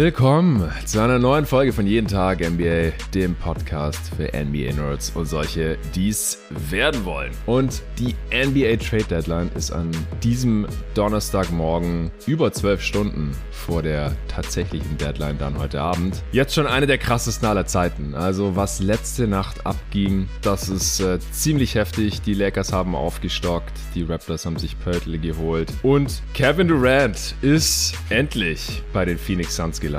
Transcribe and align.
Willkommen 0.00 0.66
zu 0.86 0.98
einer 0.98 1.18
neuen 1.18 1.44
Folge 1.44 1.74
von 1.74 1.86
Jeden 1.86 2.08
Tag 2.08 2.40
NBA, 2.40 2.92
dem 3.12 3.34
Podcast 3.34 4.00
für 4.16 4.28
NBA-Nerds 4.32 5.10
und 5.14 5.26
solche, 5.26 5.76
die 5.94 6.08
es 6.08 6.38
werden 6.70 7.04
wollen. 7.04 7.32
Und 7.44 7.82
die 7.98 8.14
NBA 8.32 8.76
Trade 8.76 9.04
Deadline 9.04 9.50
ist 9.54 9.70
an 9.70 9.90
diesem 10.22 10.66
Donnerstagmorgen 10.94 12.10
über 12.26 12.50
zwölf 12.50 12.80
Stunden 12.80 13.36
vor 13.50 13.82
der 13.82 14.16
tatsächlichen 14.26 14.96
Deadline 14.96 15.36
dann 15.36 15.58
heute 15.58 15.82
Abend. 15.82 16.22
Jetzt 16.32 16.54
schon 16.54 16.66
eine 16.66 16.86
der 16.86 16.96
krassesten 16.96 17.46
aller 17.46 17.66
Zeiten. 17.66 18.14
Also 18.14 18.56
was 18.56 18.80
letzte 18.80 19.28
Nacht 19.28 19.66
abging, 19.66 20.30
das 20.40 20.70
ist 20.70 21.00
äh, 21.00 21.18
ziemlich 21.30 21.74
heftig. 21.74 22.22
Die 22.22 22.32
Lakers 22.32 22.72
haben 22.72 22.94
aufgestockt, 22.94 23.74
die 23.94 24.04
Raptors 24.04 24.46
haben 24.46 24.56
sich 24.56 24.80
Pörtle 24.80 25.18
geholt 25.18 25.70
und 25.82 26.22
Kevin 26.32 26.68
Durant 26.68 27.34
ist 27.42 27.92
endlich 28.08 28.82
bei 28.94 29.04
den 29.04 29.18
Phoenix 29.18 29.56
Suns 29.56 29.78
gelandet. 29.78 29.89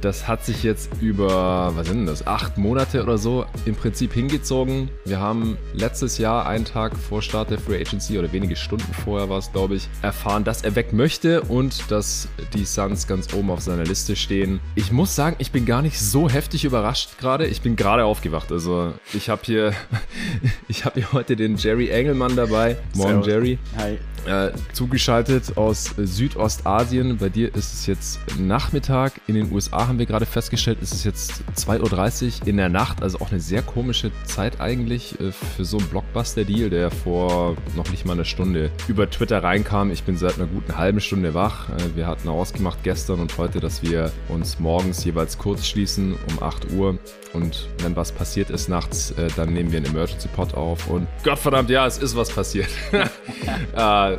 Das 0.00 0.28
hat 0.28 0.44
sich 0.44 0.62
jetzt 0.62 0.90
über, 1.00 1.72
was 1.74 1.88
sind 1.88 2.06
das, 2.06 2.26
acht 2.26 2.58
Monate 2.58 3.02
oder 3.02 3.18
so 3.18 3.46
im 3.64 3.74
Prinzip 3.74 4.12
hingezogen. 4.12 4.90
Wir 5.04 5.18
haben 5.18 5.56
letztes 5.72 6.18
Jahr, 6.18 6.46
einen 6.46 6.64
Tag 6.64 6.96
vor 6.96 7.22
Start 7.22 7.50
der 7.50 7.58
Free 7.58 7.80
Agency 7.80 8.18
oder 8.18 8.30
wenige 8.30 8.56
Stunden 8.56 8.92
vorher 8.92 9.28
war 9.28 9.38
es, 9.38 9.50
glaube 9.50 9.74
ich, 9.74 9.88
erfahren, 10.02 10.44
dass 10.44 10.62
er 10.62 10.74
weg 10.76 10.92
möchte 10.92 11.42
und 11.42 11.90
dass 11.90 12.28
die 12.54 12.64
Suns 12.64 13.06
ganz 13.06 13.32
oben 13.32 13.50
auf 13.50 13.60
seiner 13.60 13.84
Liste 13.84 14.16
stehen. 14.16 14.60
Ich 14.74 14.92
muss 14.92 15.16
sagen, 15.16 15.36
ich 15.38 15.50
bin 15.50 15.64
gar 15.64 15.82
nicht 15.82 15.98
so 15.98 16.28
heftig 16.28 16.64
überrascht 16.64 17.18
gerade. 17.18 17.46
Ich 17.46 17.62
bin 17.62 17.74
gerade 17.74 18.04
aufgewacht. 18.04 18.52
Also 18.52 18.92
ich 19.14 19.28
habe 19.28 19.42
hier, 19.44 19.72
ich 20.68 20.84
habe 20.84 21.00
hier 21.00 21.12
heute 21.12 21.36
den 21.36 21.56
Jerry 21.56 21.88
Engelmann 21.88 22.36
dabei. 22.36 22.76
Morgen, 22.94 23.22
Jerry. 23.22 23.58
Hi. 23.76 23.98
Äh, 24.26 24.50
zugeschaltet 24.72 25.56
aus 25.56 25.94
Südostasien. 25.96 27.18
Bei 27.18 27.28
dir 27.28 27.54
ist 27.54 27.72
es 27.74 27.86
jetzt 27.86 28.18
Nachmittag. 28.38 29.12
In 29.28 29.36
den 29.36 29.52
USA 29.52 29.86
haben 29.86 30.00
wir 30.00 30.06
gerade 30.06 30.26
festgestellt, 30.26 30.78
ist 30.82 30.92
es 30.92 31.04
jetzt 31.04 31.44
2.30 31.54 32.40
Uhr 32.42 32.48
in 32.48 32.56
der 32.56 32.68
Nacht. 32.68 33.02
Also 33.02 33.20
auch 33.20 33.30
eine 33.30 33.38
sehr 33.38 33.62
komische 33.62 34.10
Zeit 34.24 34.60
eigentlich 34.60 35.20
äh, 35.20 35.30
für 35.30 35.64
so 35.64 35.78
einen 35.78 35.86
Blockbuster-Deal, 35.88 36.70
der 36.70 36.90
vor 36.90 37.56
noch 37.76 37.88
nicht 37.90 38.04
mal 38.04 38.14
einer 38.14 38.24
Stunde 38.24 38.72
über 38.88 39.08
Twitter 39.08 39.44
reinkam. 39.44 39.92
Ich 39.92 40.02
bin 40.02 40.16
seit 40.16 40.36
einer 40.36 40.46
guten 40.46 40.76
halben 40.76 41.00
Stunde 41.00 41.32
wach. 41.34 41.68
Äh, 41.68 41.94
wir 41.94 42.08
hatten 42.08 42.28
ausgemacht 42.28 42.82
gestern 42.82 43.20
und 43.20 43.38
heute, 43.38 43.60
dass 43.60 43.82
wir 43.82 44.10
uns 44.28 44.58
morgens 44.58 45.04
jeweils 45.04 45.38
kurz 45.38 45.66
schließen 45.66 46.16
um 46.30 46.42
8 46.42 46.72
Uhr. 46.72 46.98
Und 47.36 47.68
wenn 47.82 47.94
was 47.96 48.12
passiert 48.12 48.48
ist 48.48 48.68
nachts, 48.68 49.10
äh, 49.12 49.28
dann 49.36 49.52
nehmen 49.52 49.70
wir 49.70 49.76
einen 49.76 49.86
Emergency 49.86 50.28
Pod 50.28 50.54
auf. 50.54 50.88
Und 50.88 51.06
Gottverdammt, 51.22 51.68
ja, 51.68 51.86
es 51.86 51.98
ist 51.98 52.16
was 52.16 52.30
passiert. 52.30 52.68
äh, 53.76 54.16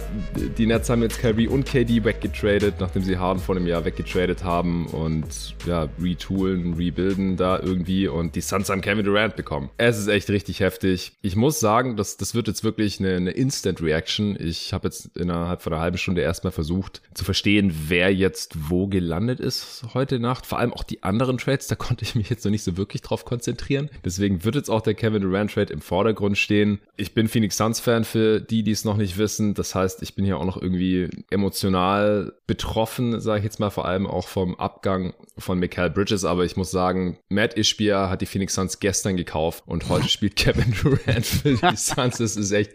die 0.58 0.68
Nets 0.68 0.88
haben 0.90 1.02
jetzt 1.02 1.18
Kyrie 1.20 1.48
und 1.48 1.66
KD 1.66 2.04
weggetradet, 2.04 2.76
nachdem 2.80 3.02
sie 3.02 3.18
Harden 3.18 3.42
vor 3.42 3.56
einem 3.56 3.66
Jahr 3.66 3.86
weggetradet 3.86 4.44
haben 4.44 4.86
und 4.88 5.56
ja, 5.66 5.90
retoolen, 6.00 6.76
rebuilden 6.76 7.38
da 7.38 7.60
irgendwie 7.60 8.08
und 8.08 8.36
die 8.36 8.42
Suns 8.42 8.70
haben 8.70 8.82
Kevin 8.82 9.04
Durant 9.04 9.36
bekommen. 9.36 9.70
Es 9.78 9.98
ist 9.98 10.08
echt 10.08 10.30
richtig 10.30 10.60
heftig. 10.60 11.14
Ich 11.24 11.36
muss 11.36 11.60
sagen, 11.60 11.98
das, 11.98 12.18
das 12.18 12.36
wird 12.36 12.48
jetzt 12.48 12.64
wirklich 12.64 13.00
eine, 13.00 13.16
eine 13.16 13.32
Instant 13.32 13.82
Reaction. 13.82 14.38
Ich 14.40 14.74
habe 14.74 14.88
jetzt 14.88 15.18
innerhalb 15.18 15.64
von 15.64 15.74
einer 15.74 15.82
halben 15.82 15.98
Stunde 15.98 16.22
erstmal 16.22 16.52
versucht 16.52 17.02
zu 17.16 17.26
verstehen, 17.26 17.74
wer 17.88 18.14
jetzt 18.14 18.70
wo 18.70 18.86
gelandet 18.86 19.40
ist 19.40 19.86
heute 19.96 20.20
Nacht. 20.20 20.46
Vor 20.46 20.60
allem 20.60 20.72
auch 20.72 20.84
die 20.84 21.02
anderen 21.02 21.40
Trades, 21.40 21.66
da 21.66 21.76
konnte 21.76 22.04
ich 22.04 22.14
mich 22.14 22.30
jetzt 22.30 22.46
noch 22.46 22.52
nicht 22.52 22.64
so 22.64 22.78
wirklich 22.78 23.02
drauf 23.10 23.26
konzentrieren. 23.26 23.90
Deswegen 24.04 24.44
wird 24.44 24.56
jetzt 24.56 24.70
auch 24.70 24.82
der 24.82 24.94
Kevin 24.94 25.22
Durant 25.22 25.54
Trade 25.54 25.74
im 25.74 25.82
Vordergrund 25.82 26.38
stehen. 26.38 26.80
Ich 26.96 27.14
bin 27.14 27.28
Phoenix 27.28 27.58
Suns 27.58 27.80
Fan 27.80 28.04
für 28.04 28.40
die, 28.40 28.64
die 28.64 28.72
es 28.72 28.86
noch 28.86 28.98
nicht 28.98 29.18
wissen. 29.18 29.54
Das 29.54 29.76
heißt, 29.76 30.02
ich 30.02 30.16
bin 30.16 30.26
hier 30.26 30.38
auch 30.38 30.46
noch 30.46 30.62
irgendwie 30.62 31.10
emotional 31.30 32.34
betroffen, 32.48 33.20
sage 33.20 33.40
ich 33.40 33.44
jetzt 33.44 33.60
mal, 33.60 33.70
vor 33.70 33.86
allem 33.86 34.08
auch 34.08 34.28
vom 34.28 34.56
Abgang 34.56 35.14
von 35.38 35.60
Michael 35.60 35.90
Bridges. 35.90 36.26
Aber 36.26 36.46
ich 36.46 36.58
muss 36.58 36.72
sagen, 36.72 37.18
Matt 37.30 37.58
Ishbia 37.58 38.10
hat 38.10 38.22
die 38.22 38.26
Phoenix 38.26 38.56
Suns 38.56 38.80
gestern 38.80 39.18
gekauft 39.18 39.64
und 39.66 39.90
heute 39.90 40.10
spielt 40.10 40.36
Kevin 40.38 40.74
Durant 40.82 41.26
für 41.26 41.56
die 41.56 41.58
Suns. 41.76 42.18
Das 42.18 42.36
ist 42.36 42.52
echt, 42.52 42.72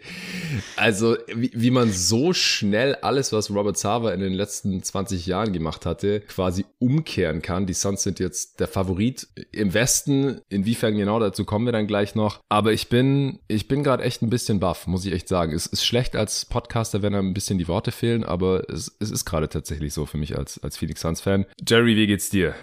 also 0.75 1.17
wie, 1.33 1.51
wie 1.53 1.71
man 1.71 1.91
so 1.91 2.33
schnell 2.33 2.95
alles, 2.95 3.33
was 3.33 3.49
Robert 3.49 3.77
Sava 3.77 4.11
in 4.11 4.19
den 4.19 4.33
letzten 4.33 4.81
20 4.81 5.25
Jahren 5.25 5.53
gemacht 5.53 5.85
hatte, 5.85 6.21
quasi 6.21 6.65
umkehren 6.79 7.41
kann. 7.41 7.65
Die 7.65 7.73
Suns 7.73 8.03
sind 8.03 8.19
jetzt 8.19 8.59
der 8.59 8.67
Favorit 8.67 9.27
im 9.51 9.73
Westen. 9.73 10.22
Inwiefern 10.49 10.97
genau 10.97 11.19
dazu 11.19 11.45
kommen 11.45 11.65
wir 11.65 11.71
dann 11.71 11.87
gleich 11.87 12.15
noch. 12.15 12.39
Aber 12.49 12.73
ich 12.73 12.89
bin, 12.89 13.39
ich 13.47 13.67
bin 13.67 13.83
gerade 13.83 14.03
echt 14.03 14.21
ein 14.21 14.29
bisschen 14.29 14.59
baff, 14.59 14.87
muss 14.87 15.05
ich 15.05 15.13
echt 15.13 15.27
sagen. 15.27 15.53
Es 15.53 15.65
ist 15.65 15.85
schlecht 15.85 16.15
als 16.15 16.45
Podcaster, 16.45 17.01
wenn 17.01 17.15
ein 17.15 17.33
bisschen 17.33 17.57
die 17.57 17.67
Worte 17.67 17.91
fehlen, 17.91 18.23
aber 18.23 18.69
es, 18.69 18.95
es 18.99 19.11
ist 19.11 19.25
gerade 19.25 19.49
tatsächlich 19.49 19.93
so 19.93 20.05
für 20.05 20.17
mich 20.17 20.37
als, 20.37 20.61
als 20.63 20.77
Phoenix 20.77 21.01
Suns-Fan. 21.01 21.45
Jerry, 21.67 21.95
wie 21.95 22.07
geht's 22.07 22.29
dir? 22.29 22.55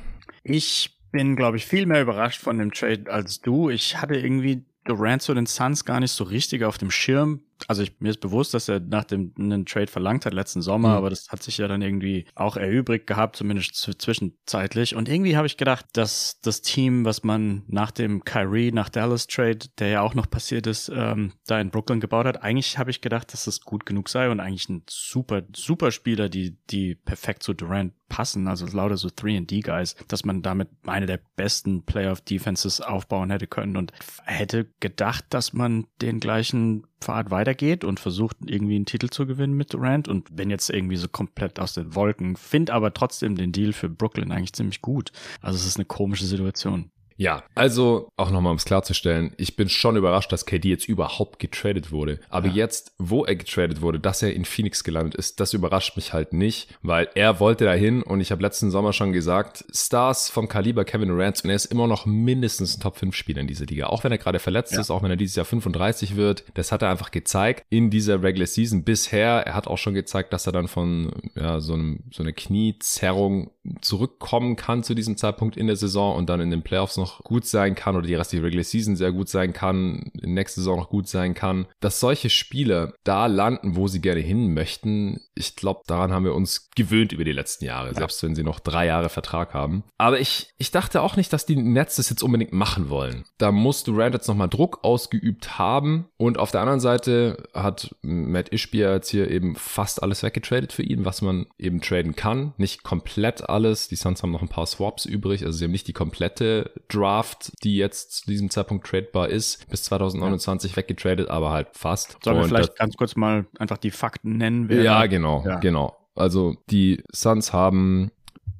Ich 0.43 0.99
bin, 1.13 1.37
glaube 1.37 1.57
ich, 1.57 1.67
viel 1.67 1.87
mehr 1.87 2.03
überrascht 2.03 2.41
von 2.41 2.59
dem 2.59 2.73
Trade 2.73 3.11
als 3.11 3.41
du. 3.41 3.71
Ich 3.71 3.97
hatte 3.97 4.15
irgendwie 4.15 4.65
Durant 4.85 5.23
zu 5.23 5.35
den 5.35 5.47
Suns 5.47 5.85
gar 5.85 6.01
nicht 6.01 6.13
so 6.13 6.25
richtig 6.25 6.65
auf 6.65 6.79
dem 6.79 6.91
Schirm 6.91 7.43
also 7.69 7.83
ich, 7.83 8.01
mir 8.01 8.11
ist 8.11 8.21
bewusst, 8.21 8.55
dass 8.55 8.69
er 8.69 8.81
nach 8.81 9.05
dem 9.05 9.33
einen 9.39 9.67
Trade 9.67 9.87
verlangt 9.87 10.27
hat 10.27 10.35
letzten 10.35 10.63
Sommer, 10.63 10.91
mhm. 10.91 10.95
aber 10.95 11.11
das 11.11 11.29
hat 11.29 11.43
sich 11.43 11.59
ja 11.59 11.69
dann 11.69 11.83
irgendwie 11.83 12.27
auch 12.35 12.57
erübrigt 12.57 13.07
gehabt, 13.07 13.37
zumindest 13.37 13.75
zwischenzeitlich. 13.75 14.95
Und 14.95 15.09
irgendwie 15.09 15.37
habe 15.37 15.47
ich 15.47 15.57
gedacht, 15.57 15.87
dass 15.93 16.41
das 16.43 16.63
Team, 16.63 17.05
was 17.05 17.23
man 17.23 17.63
nach 17.67 17.91
dem 17.91 18.25
Kyrie 18.25 18.73
nach 18.73 18.89
Dallas 18.89 19.27
Trade, 19.27 19.59
der 19.79 19.89
ja 19.89 20.01
auch 20.03 20.15
noch 20.15 20.29
passiert 20.31 20.67
ist, 20.67 20.91
ähm, 20.95 21.33
da 21.47 21.61
in 21.61 21.71
Brooklyn 21.71 22.01
gebaut 22.01 22.27
hat, 22.27 22.43
eigentlich 22.43 22.79
habe 22.79 22.91
ich 22.91 23.01
gedacht, 23.01 23.33
dass 23.33 23.45
das 23.45 23.61
gut 23.61 23.87
genug 23.87 24.09
sei 24.09 24.31
und 24.31 24.41
eigentlich 24.41 24.69
ein 24.69 24.83
super, 24.89 25.43
super 25.55 25.91
Spieler, 25.91 26.29
die, 26.29 26.57
die 26.71 26.95
perfekt 26.95 27.43
zu 27.43 27.55
Durant 27.55 27.93
passen, 28.11 28.47
also 28.49 28.67
lauter 28.67 28.99
so 28.99 29.09
3D-Guys, 29.09 29.97
dass 30.09 30.27
man 30.27 30.43
damit 30.43 30.69
eine 30.87 31.07
der 31.07 31.21
besten 31.37 31.85
Playoff-Defenses 31.85 32.83
aufbauen 32.83 33.31
hätte 33.31 33.47
können 33.47 33.79
und 33.79 33.93
hätte 34.25 34.67
gedacht, 34.81 35.25
dass 35.31 35.55
man 35.55 35.87
den 36.03 36.21
gleichen 36.21 36.87
Pfad 37.01 37.31
weitergeht 37.51 37.85
und 37.85 38.01
versucht 38.01 38.37
irgendwie 38.47 38.77
einen 38.77 38.87
Titel 38.87 39.09
zu 39.09 39.27
gewinnen 39.27 39.55
mit 39.55 39.73
Durant 39.73 40.09
und 40.09 40.29
wenn 40.33 40.51
jetzt 40.51 40.71
irgendwie 40.71 40.97
so 40.97 41.09
komplett 41.09 41.59
aus 41.59 41.75
den 41.75 41.95
Wolken, 41.95 42.37
find 42.37 42.71
aber 42.71 42.95
trotzdem 42.95 43.35
den 43.35 43.53
Deal 43.53 43.73
für 43.73 43.89
Brooklyn 43.89 44.33
eigentlich 44.33 44.53
ziemlich 44.53 44.81
gut. 44.83 45.13
Also 45.41 45.57
es 45.57 45.67
ist 45.67 45.77
eine 45.77 45.85
komische 45.85 46.27
Situation. 46.27 46.91
Ja, 47.21 47.45
also 47.55 48.09
auch 48.17 48.31
nochmal 48.31 48.51
um 48.51 48.57
es 48.57 48.65
klarzustellen, 48.65 49.35
ich 49.37 49.55
bin 49.55 49.69
schon 49.69 49.95
überrascht, 49.97 50.33
dass 50.33 50.47
KD 50.47 50.71
jetzt 50.71 50.89
überhaupt 50.89 51.39
getradet 51.39 51.93
wurde. 51.93 52.19
Aber 52.31 52.49
ja. 52.49 52.55
jetzt, 52.55 52.95
wo 52.97 53.27
er 53.27 53.37
getradet 53.37 53.83
wurde, 53.83 54.01
dass 54.01 54.23
er 54.23 54.33
in 54.33 54.47
Phoenix 54.47 54.85
gelandet 54.85 55.17
ist, 55.17 55.39
das 55.39 55.53
überrascht 55.53 55.97
mich 55.97 56.15
halt 56.15 56.33
nicht, 56.33 56.75
weil 56.81 57.11
er 57.15 57.39
wollte 57.39 57.67
dahin 57.67 58.03
und 58.03 58.23
ich 58.23 58.33
habe 58.33 58.41
letzten 58.41 58.71
Sommer 58.71 58.95
schon 58.95 59.13
gesagt, 59.13 59.67
Stars 59.71 60.31
vom 60.31 60.49
Kaliber 60.49 60.87
Kevin 60.87 61.11
Durant 61.11 61.45
und 61.45 61.51
er 61.51 61.57
ist 61.57 61.67
immer 61.67 61.87
noch 61.87 62.07
mindestens 62.07 62.79
ein 62.79 62.81
Top 62.81 62.97
5 62.97 63.15
Spieler 63.15 63.43
in 63.43 63.49
dieser 63.49 63.67
Liga. 63.67 63.89
Auch 63.89 64.03
wenn 64.03 64.13
er 64.13 64.19
gerade 64.19 64.39
verletzt 64.39 64.73
ja. 64.73 64.81
ist, 64.81 64.91
auch 64.91 65.03
wenn 65.03 65.11
er 65.11 65.19
dieses 65.19 65.37
Jahr 65.37 65.45
35 65.45 66.17
wird, 66.17 66.45
das 66.55 66.73
hat 66.73 66.81
er 66.81 66.89
einfach 66.89 67.11
gezeigt 67.11 67.67
in 67.69 67.91
dieser 67.91 68.23
Regular 68.23 68.47
Season 68.47 68.83
bisher. 68.83 69.43
Er 69.47 69.55
hat 69.55 69.67
auch 69.67 69.77
schon 69.77 69.93
gezeigt, 69.93 70.33
dass 70.33 70.47
er 70.47 70.53
dann 70.53 70.69
von 70.69 71.13
ja, 71.37 71.61
so, 71.61 71.75
einem, 71.75 72.05
so 72.11 72.23
einer 72.23 72.33
Kniezerrung 72.33 73.51
zurückkommen 73.83 74.57
kann 74.57 74.83
zu 74.83 74.95
diesem 74.95 75.19
Zeitpunkt 75.19 75.59
in 75.59 75.67
der 75.67 75.77
Saison 75.77 76.17
und 76.17 76.31
dann 76.31 76.41
in 76.41 76.51
den 76.51 76.63
Playoffs 76.63 76.97
noch 76.97 77.10
noch 77.11 77.25
gut 77.25 77.47
sein 77.47 77.75
kann 77.75 77.97
oder 77.97 78.07
die 78.07 78.15
restliche 78.15 78.45
Regular 78.45 78.65
Season 78.65 78.97
sehr 78.97 79.13
gut 79.13 79.29
sein 79.29 79.53
kann, 79.53 80.11
nächste 80.15 80.61
Saison 80.61 80.79
noch 80.79 80.89
gut 80.89 81.09
sein 81.09 81.35
kann, 81.35 81.67
dass 81.81 82.01
solche 82.01 82.31
Spieler 82.31 82.93
da 83.05 83.27
landen, 83.27 83.77
wo 83.77 83.89
sie 83.89 84.01
gerne 84.01 84.21
hin 84.21 84.55
möchten. 84.55 85.21
Ich 85.35 85.57
glaube, 85.57 85.81
daran 85.87 86.13
haben 86.13 86.25
wir 86.25 86.35
uns 86.35 86.71
gewöhnt 86.77 87.13
über 87.13 87.25
die 87.25 87.33
letzten 87.33 87.65
Jahre, 87.65 87.89
ja. 87.89 87.95
selbst 87.95 88.23
wenn 88.23 88.35
sie 88.35 88.43
noch 88.43 88.61
drei 88.61 88.87
Jahre 88.87 89.09
Vertrag 89.09 89.55
haben. 89.55 89.85
Aber 89.99 90.21
ich, 90.21 90.51
ich 90.59 90.71
dachte 90.71 91.03
auch 91.03 91.17
nicht, 91.17 91.33
dass 91.33 91.47
die 91.47 91.57
Nets 91.57 91.97
das 91.97 92.11
jetzt 92.11 92.23
unbedingt 92.23 92.53
machen 92.53 92.89
wollen. 92.89 93.25
Da 93.39 93.53
muss 93.53 93.85
Durant 93.85 94.15
jetzt 94.15 94.29
nochmal 94.29 94.49
Druck 94.49 94.81
ausgeübt 94.83 95.59
haben 95.59 96.07
und 96.17 96.39
auf 96.39 96.51
der 96.51 96.61
anderen 96.61 96.81
Seite 96.81 97.49
hat 97.55 97.95
Matt 98.03 98.53
Ishbia 98.53 98.93
jetzt 98.93 99.11
hier 99.11 99.31
eben 99.31 99.57
fast 99.57 100.03
alles 100.03 100.23
weggetradet 100.23 100.73
für 100.73 100.83
ihn, 100.83 101.05
was 101.05 101.23
man 101.23 101.47
eben 101.59 101.81
traden 101.81 102.15
kann. 102.17 102.55
Nicht 102.57 102.83
komplett 102.83 103.49
alles. 103.49 103.89
Die 103.89 103.97
Suns 103.97 104.23
haben 104.23 104.31
noch 104.31 104.43
ein 104.43 104.49
paar 104.49 104.67
Swaps 104.67 105.05
übrig, 105.05 105.45
also 105.45 105.59
sie 105.59 105.65
haben 105.65 105.73
nicht 105.73 105.89
die 105.89 105.93
komplette 105.93 106.71
Draft, 106.95 107.53
die 107.65 107.77
jetzt 107.77 108.13
zu 108.13 108.27
diesem 108.27 108.51
Zeitpunkt 108.51 108.87
tradebar 108.87 109.29
ist, 109.29 109.69
bis 109.69 109.85
2029 109.85 110.73
ja. 110.73 110.77
weggetradet, 110.77 111.29
aber 111.29 111.51
halt 111.51 111.69
fast. 111.73 112.19
Sollen 112.23 112.39
wir 112.39 112.45
vielleicht 112.45 112.77
ganz 112.77 112.97
kurz 112.97 113.17
mal 113.17 113.47
einfach 113.59 113.79
die 113.79 113.91
Fakten 113.91 114.37
nennen? 114.37 114.69
Wer 114.69 114.83
ja, 114.83 115.07
genau, 115.07 115.45
ja. 115.47 115.59
genau. 115.59 115.97
Also 116.15 116.55
die 116.71 117.03
Suns 117.13 117.53
haben 117.53 118.11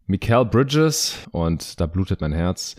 Mikael 0.07 0.45
Bridges 0.45 1.19
und 1.31 1.81
da 1.81 1.87
blutet 1.87 2.21
mein 2.21 2.33
Herz. 2.33 2.77